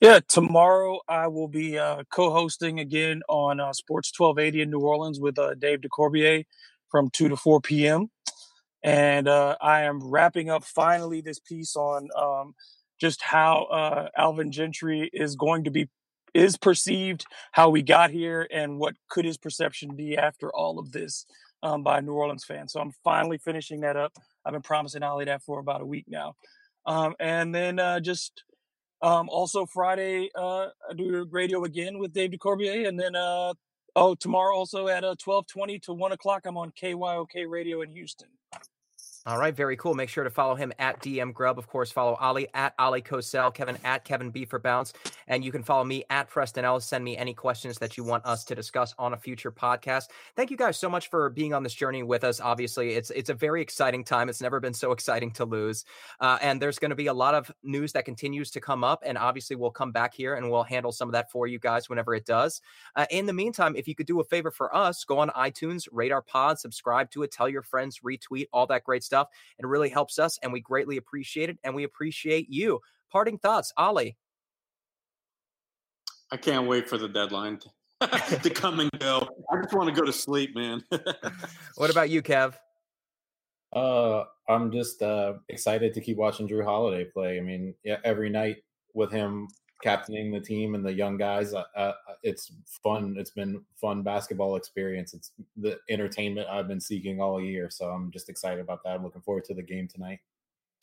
Yeah, 0.00 0.20
tomorrow 0.28 1.00
I 1.08 1.26
will 1.28 1.48
be 1.48 1.78
uh, 1.78 2.04
co-hosting 2.10 2.80
again 2.80 3.22
on 3.28 3.60
uh, 3.60 3.72
Sports 3.72 4.12
1280 4.16 4.62
in 4.62 4.70
New 4.70 4.80
Orleans 4.80 5.20
with 5.20 5.38
uh, 5.38 5.54
Dave 5.54 5.80
DeCorbier 5.80 6.44
from 6.90 7.10
2 7.10 7.28
to 7.28 7.36
4 7.36 7.60
p.m. 7.60 8.10
And 8.82 9.28
uh, 9.28 9.56
I 9.60 9.82
am 9.82 10.02
wrapping 10.02 10.48
up 10.48 10.64
finally 10.64 11.20
this 11.20 11.38
piece 11.38 11.76
on 11.76 12.08
um, 12.16 12.54
just 12.98 13.20
how 13.22 13.64
uh, 13.64 14.08
Alvin 14.16 14.52
Gentry 14.52 15.10
is 15.12 15.36
going 15.36 15.64
to 15.64 15.70
be 15.70 15.88
is 16.34 16.56
perceived, 16.56 17.24
how 17.52 17.70
we 17.70 17.82
got 17.82 18.10
here, 18.10 18.46
and 18.50 18.78
what 18.78 18.94
could 19.08 19.24
his 19.24 19.38
perception 19.38 19.96
be 19.96 20.16
after 20.16 20.54
all 20.54 20.78
of 20.78 20.92
this 20.92 21.26
um, 21.62 21.82
by 21.82 22.00
New 22.00 22.12
Orleans 22.12 22.44
fans. 22.44 22.72
So 22.72 22.80
I'm 22.80 22.92
finally 23.04 23.38
finishing 23.38 23.80
that 23.80 23.96
up. 23.96 24.12
I've 24.44 24.52
been 24.52 24.62
promising 24.62 25.02
Oleh 25.02 25.26
that 25.26 25.42
for 25.42 25.58
about 25.58 25.80
a 25.80 25.86
week 25.86 26.06
now. 26.08 26.34
Um, 26.86 27.14
and 27.20 27.54
then 27.54 27.78
uh, 27.78 28.00
just 28.00 28.42
um, 29.02 29.28
also 29.28 29.66
Friday, 29.66 30.30
uh, 30.34 30.68
I 30.88 30.94
do 30.96 31.26
radio 31.30 31.64
again 31.64 31.98
with 31.98 32.12
Dave 32.12 32.30
DeCorbier, 32.30 32.88
and 32.88 32.98
then 32.98 33.14
uh, 33.14 33.54
oh 33.96 34.14
tomorrow 34.14 34.54
also 34.54 34.88
at 34.88 35.04
uh, 35.04 35.14
twelve 35.18 35.46
twenty 35.46 35.78
to 35.80 35.92
one 35.92 36.12
o'clock, 36.12 36.46
I'm 36.46 36.56
on 36.56 36.72
KYOK 36.72 37.48
Radio 37.48 37.82
in 37.82 37.90
Houston. 37.90 38.28
All 39.26 39.36
right, 39.36 39.54
very 39.54 39.76
cool. 39.76 39.92
Make 39.92 40.08
sure 40.08 40.24
to 40.24 40.30
follow 40.30 40.54
him 40.54 40.72
at 40.78 40.98
DM 41.00 41.34
Grubb. 41.34 41.58
Of 41.58 41.66
course, 41.66 41.92
follow 41.92 42.16
Oleh 42.22 42.46
at 42.54 42.74
Oleh 42.78 43.04
Kosel, 43.04 43.52
Kevin 43.52 43.76
at 43.84 44.02
Kevin 44.02 44.30
B 44.30 44.46
for 44.46 44.58
Bounce, 44.58 44.94
and 45.28 45.44
you 45.44 45.52
can 45.52 45.62
follow 45.62 45.84
me 45.84 46.04
at 46.08 46.30
Preston 46.30 46.64
Ellis. 46.64 46.86
Send 46.86 47.04
me 47.04 47.18
any 47.18 47.34
questions 47.34 47.76
that 47.80 47.98
you 47.98 48.02
want 48.02 48.24
us 48.24 48.44
to 48.44 48.54
discuss 48.54 48.94
on 48.98 49.12
a 49.12 49.18
future 49.18 49.52
podcast. 49.52 50.04
Thank 50.36 50.50
you 50.50 50.56
guys 50.56 50.78
so 50.78 50.88
much 50.88 51.10
for 51.10 51.28
being 51.28 51.52
on 51.52 51.62
this 51.62 51.74
journey 51.74 52.02
with 52.02 52.24
us. 52.24 52.40
Obviously, 52.40 52.92
it's 52.92 53.10
it's 53.10 53.28
a 53.28 53.34
very 53.34 53.60
exciting 53.60 54.04
time. 54.04 54.30
It's 54.30 54.40
never 54.40 54.58
been 54.58 54.72
so 54.72 54.90
exciting 55.00 55.32
to 55.32 55.44
lose, 55.44 55.84
uh, 56.20 56.38
and 56.40 56.60
there's 56.60 56.78
going 56.78 56.88
to 56.88 56.96
be 56.96 57.08
a 57.08 57.14
lot 57.14 57.34
of 57.34 57.52
news 57.62 57.92
that 57.92 58.06
continues 58.06 58.50
to 58.52 58.60
come 58.60 58.82
up. 58.82 59.02
And 59.04 59.18
obviously, 59.18 59.54
we'll 59.54 59.70
come 59.70 59.92
back 59.92 60.14
here 60.14 60.36
and 60.36 60.50
we'll 60.50 60.62
handle 60.62 60.92
some 60.92 61.10
of 61.10 61.12
that 61.12 61.30
for 61.30 61.46
you 61.46 61.58
guys 61.58 61.90
whenever 61.90 62.14
it 62.14 62.24
does. 62.24 62.62
Uh, 62.96 63.04
in 63.10 63.26
the 63.26 63.34
meantime, 63.34 63.76
if 63.76 63.86
you 63.86 63.94
could 63.94 64.06
do 64.06 64.20
a 64.20 64.24
favor 64.24 64.50
for 64.50 64.74
us, 64.74 65.04
go 65.04 65.18
on 65.18 65.28
iTunes, 65.30 65.88
rate 65.92 66.10
our 66.10 66.22
pod, 66.22 66.58
subscribe 66.58 67.10
to 67.10 67.22
it, 67.22 67.30
tell 67.30 67.50
your 67.50 67.60
friends, 67.60 68.00
retweet 68.00 68.46
all 68.50 68.66
that 68.66 68.82
great 68.82 69.04
stuff. 69.04 69.09
It 69.12 69.66
really 69.66 69.88
helps 69.88 70.18
us, 70.18 70.38
and 70.42 70.52
we 70.52 70.60
greatly 70.60 70.96
appreciate 70.96 71.50
it. 71.50 71.58
And 71.64 71.74
we 71.74 71.84
appreciate 71.84 72.48
you. 72.48 72.80
Parting 73.10 73.38
thoughts, 73.38 73.72
Oleh. 73.78 74.14
I 76.32 76.36
can't 76.36 76.68
wait 76.68 76.88
for 76.88 76.96
the 76.96 77.08
deadline 77.08 77.58
to 78.00 78.50
come 78.54 78.80
and 78.80 78.90
go. 78.98 79.28
I 79.50 79.60
just 79.60 79.74
want 79.74 79.94
to 79.94 80.00
go 80.00 80.06
to 80.06 80.12
sleep, 80.12 80.54
man. 80.54 80.82
what 81.76 81.90
about 81.90 82.10
you, 82.10 82.22
Kev? 82.22 82.54
Uh, 83.72 84.24
I'm 84.48 84.72
just 84.72 85.02
uh, 85.02 85.34
excited 85.48 85.94
to 85.94 86.00
keep 86.00 86.16
watching 86.16 86.48
Jrue 86.48 86.64
Holiday 86.64 87.04
play. 87.04 87.38
I 87.38 87.40
mean, 87.40 87.74
yeah, 87.84 87.98
every 88.04 88.30
night 88.30 88.58
with 88.94 89.12
him 89.12 89.48
captaining 89.82 90.30
the 90.32 90.40
team 90.40 90.74
and 90.74 90.84
the 90.84 90.92
young 90.92 91.16
guys. 91.16 91.54
Uh, 91.54 91.64
uh, 91.76 91.92
it's 92.22 92.52
fun. 92.82 93.16
It's 93.18 93.30
been 93.30 93.62
fun 93.80 94.02
basketball 94.02 94.56
experience. 94.56 95.14
It's 95.14 95.32
the 95.56 95.78
entertainment 95.88 96.48
I've 96.48 96.68
been 96.68 96.80
seeking 96.80 97.20
all 97.20 97.40
year. 97.40 97.70
So 97.70 97.86
I'm 97.86 98.10
just 98.10 98.28
excited 98.28 98.60
about 98.60 98.82
that. 98.84 98.94
I'm 98.94 99.02
looking 99.02 99.22
forward 99.22 99.44
to 99.44 99.54
the 99.54 99.62
game 99.62 99.88
tonight. 99.88 100.20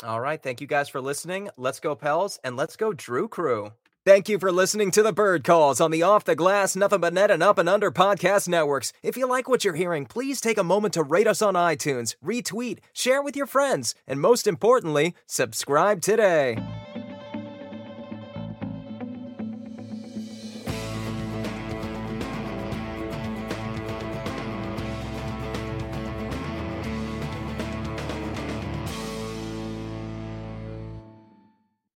All 0.04 0.22
right. 0.22 0.42
Thank 0.42 0.62
you 0.62 0.68
guys 0.68 0.90
for 0.90 1.02
listening. 1.02 1.50
Let's 1.58 1.80
go, 1.80 1.96
Pels, 1.96 2.40
and 2.44 2.56
let's 2.56 2.76
go, 2.76 2.92
Jrue 2.92 3.30
Crew. 3.30 3.72
Thank 4.06 4.30
you 4.30 4.40
for 4.40 4.54
listening 4.54 4.92
to 4.92 5.04
the 5.04 5.12
Bird 5.12 5.44
Calls 5.44 5.82
on 5.82 5.92
the 5.92 6.02
Off 6.02 6.24
the 6.24 6.34
Glass, 6.34 6.78
Nothing 6.78 7.02
But 7.02 7.14
Net, 7.14 7.30
and 7.30 7.44
Up 7.44 7.58
and 7.58 7.68
Under 7.68 7.92
podcast 7.92 8.48
networks. 8.48 8.94
If 9.04 9.18
you 9.18 9.28
like 9.28 9.50
what 9.50 9.66
you're 9.66 9.74
hearing, 9.74 10.06
please 10.06 10.40
take 10.40 10.58
a 10.58 10.64
moment 10.64 10.94
to 10.94 11.04
rate 11.04 11.28
us 11.28 11.42
on 11.42 11.56
iTunes, 11.56 12.16
retweet, 12.24 12.80
share 12.94 13.22
with 13.22 13.36
your 13.36 13.48
friends, 13.48 13.96
and 14.08 14.22
most 14.22 14.48
importantly, 14.48 15.14
subscribe 15.26 16.02
today. 16.02 16.58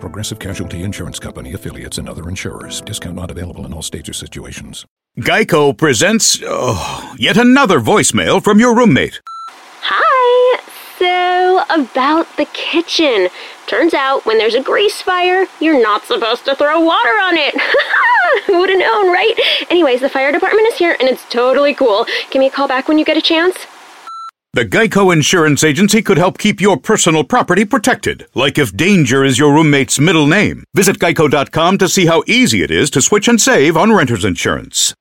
Progressive 0.00 0.38
Casualty 0.38 0.82
Insurance 0.82 1.18
Company 1.18 1.52
affiliates 1.52 1.98
and 1.98 2.08
other 2.08 2.28
insurers. 2.28 2.80
Discount 2.80 3.16
not 3.16 3.30
available 3.30 3.66
in 3.66 3.72
all 3.72 3.82
states 3.82 4.08
or 4.08 4.14
situations. 4.14 4.86
Geico 5.18 5.76
presents 5.76 6.40
oh, 6.44 7.14
yet 7.18 7.36
another 7.36 7.78
voicemail 7.80 8.42
from 8.42 8.58
your 8.58 8.74
roommate. 8.74 9.20
Hi. 9.82 10.60
So, 10.98 11.64
about 11.68 12.26
the 12.36 12.46
kitchen. 12.46 13.28
Turns 13.66 13.94
out 13.94 14.24
when 14.24 14.38
there's 14.38 14.54
a 14.54 14.62
grease 14.62 15.02
fire, 15.02 15.46
you're 15.60 15.82
not 15.82 16.04
supposed 16.04 16.44
to 16.46 16.56
throw 16.56 16.80
water 16.80 17.08
on 17.08 17.36
it. 17.36 17.54
Who 18.46 18.58
would 18.60 18.70
have 18.70 18.78
known, 18.78 19.12
right? 19.12 19.34
Anyways, 19.70 20.00
the 20.00 20.08
fire 20.08 20.32
department 20.32 20.68
is 20.68 20.78
here 20.78 20.96
and 20.98 21.08
it's 21.08 21.24
totally 21.28 21.74
cool. 21.74 22.06
Give 22.30 22.40
me 22.40 22.46
a 22.46 22.50
call 22.50 22.68
back 22.68 22.88
when 22.88 22.98
you 22.98 23.04
get 23.04 23.16
a 23.16 23.22
chance. 23.22 23.66
The 24.52 24.64
Geico 24.64 25.12
Insurance 25.12 25.62
Agency 25.62 26.02
could 26.02 26.18
help 26.18 26.36
keep 26.36 26.60
your 26.60 26.76
personal 26.76 27.22
property 27.22 27.64
protected, 27.64 28.26
like 28.34 28.58
if 28.58 28.76
danger 28.76 29.22
is 29.22 29.38
your 29.38 29.54
roommate's 29.54 30.00
middle 30.00 30.26
name. 30.26 30.64
Visit 30.74 30.98
geico.com 30.98 31.78
to 31.78 31.88
see 31.88 32.06
how 32.06 32.24
easy 32.26 32.64
it 32.64 32.70
is 32.72 32.90
to 32.90 33.00
switch 33.00 33.28
and 33.28 33.40
save 33.40 33.76
on 33.76 33.92
renter's 33.92 34.24
insurance. 34.24 34.92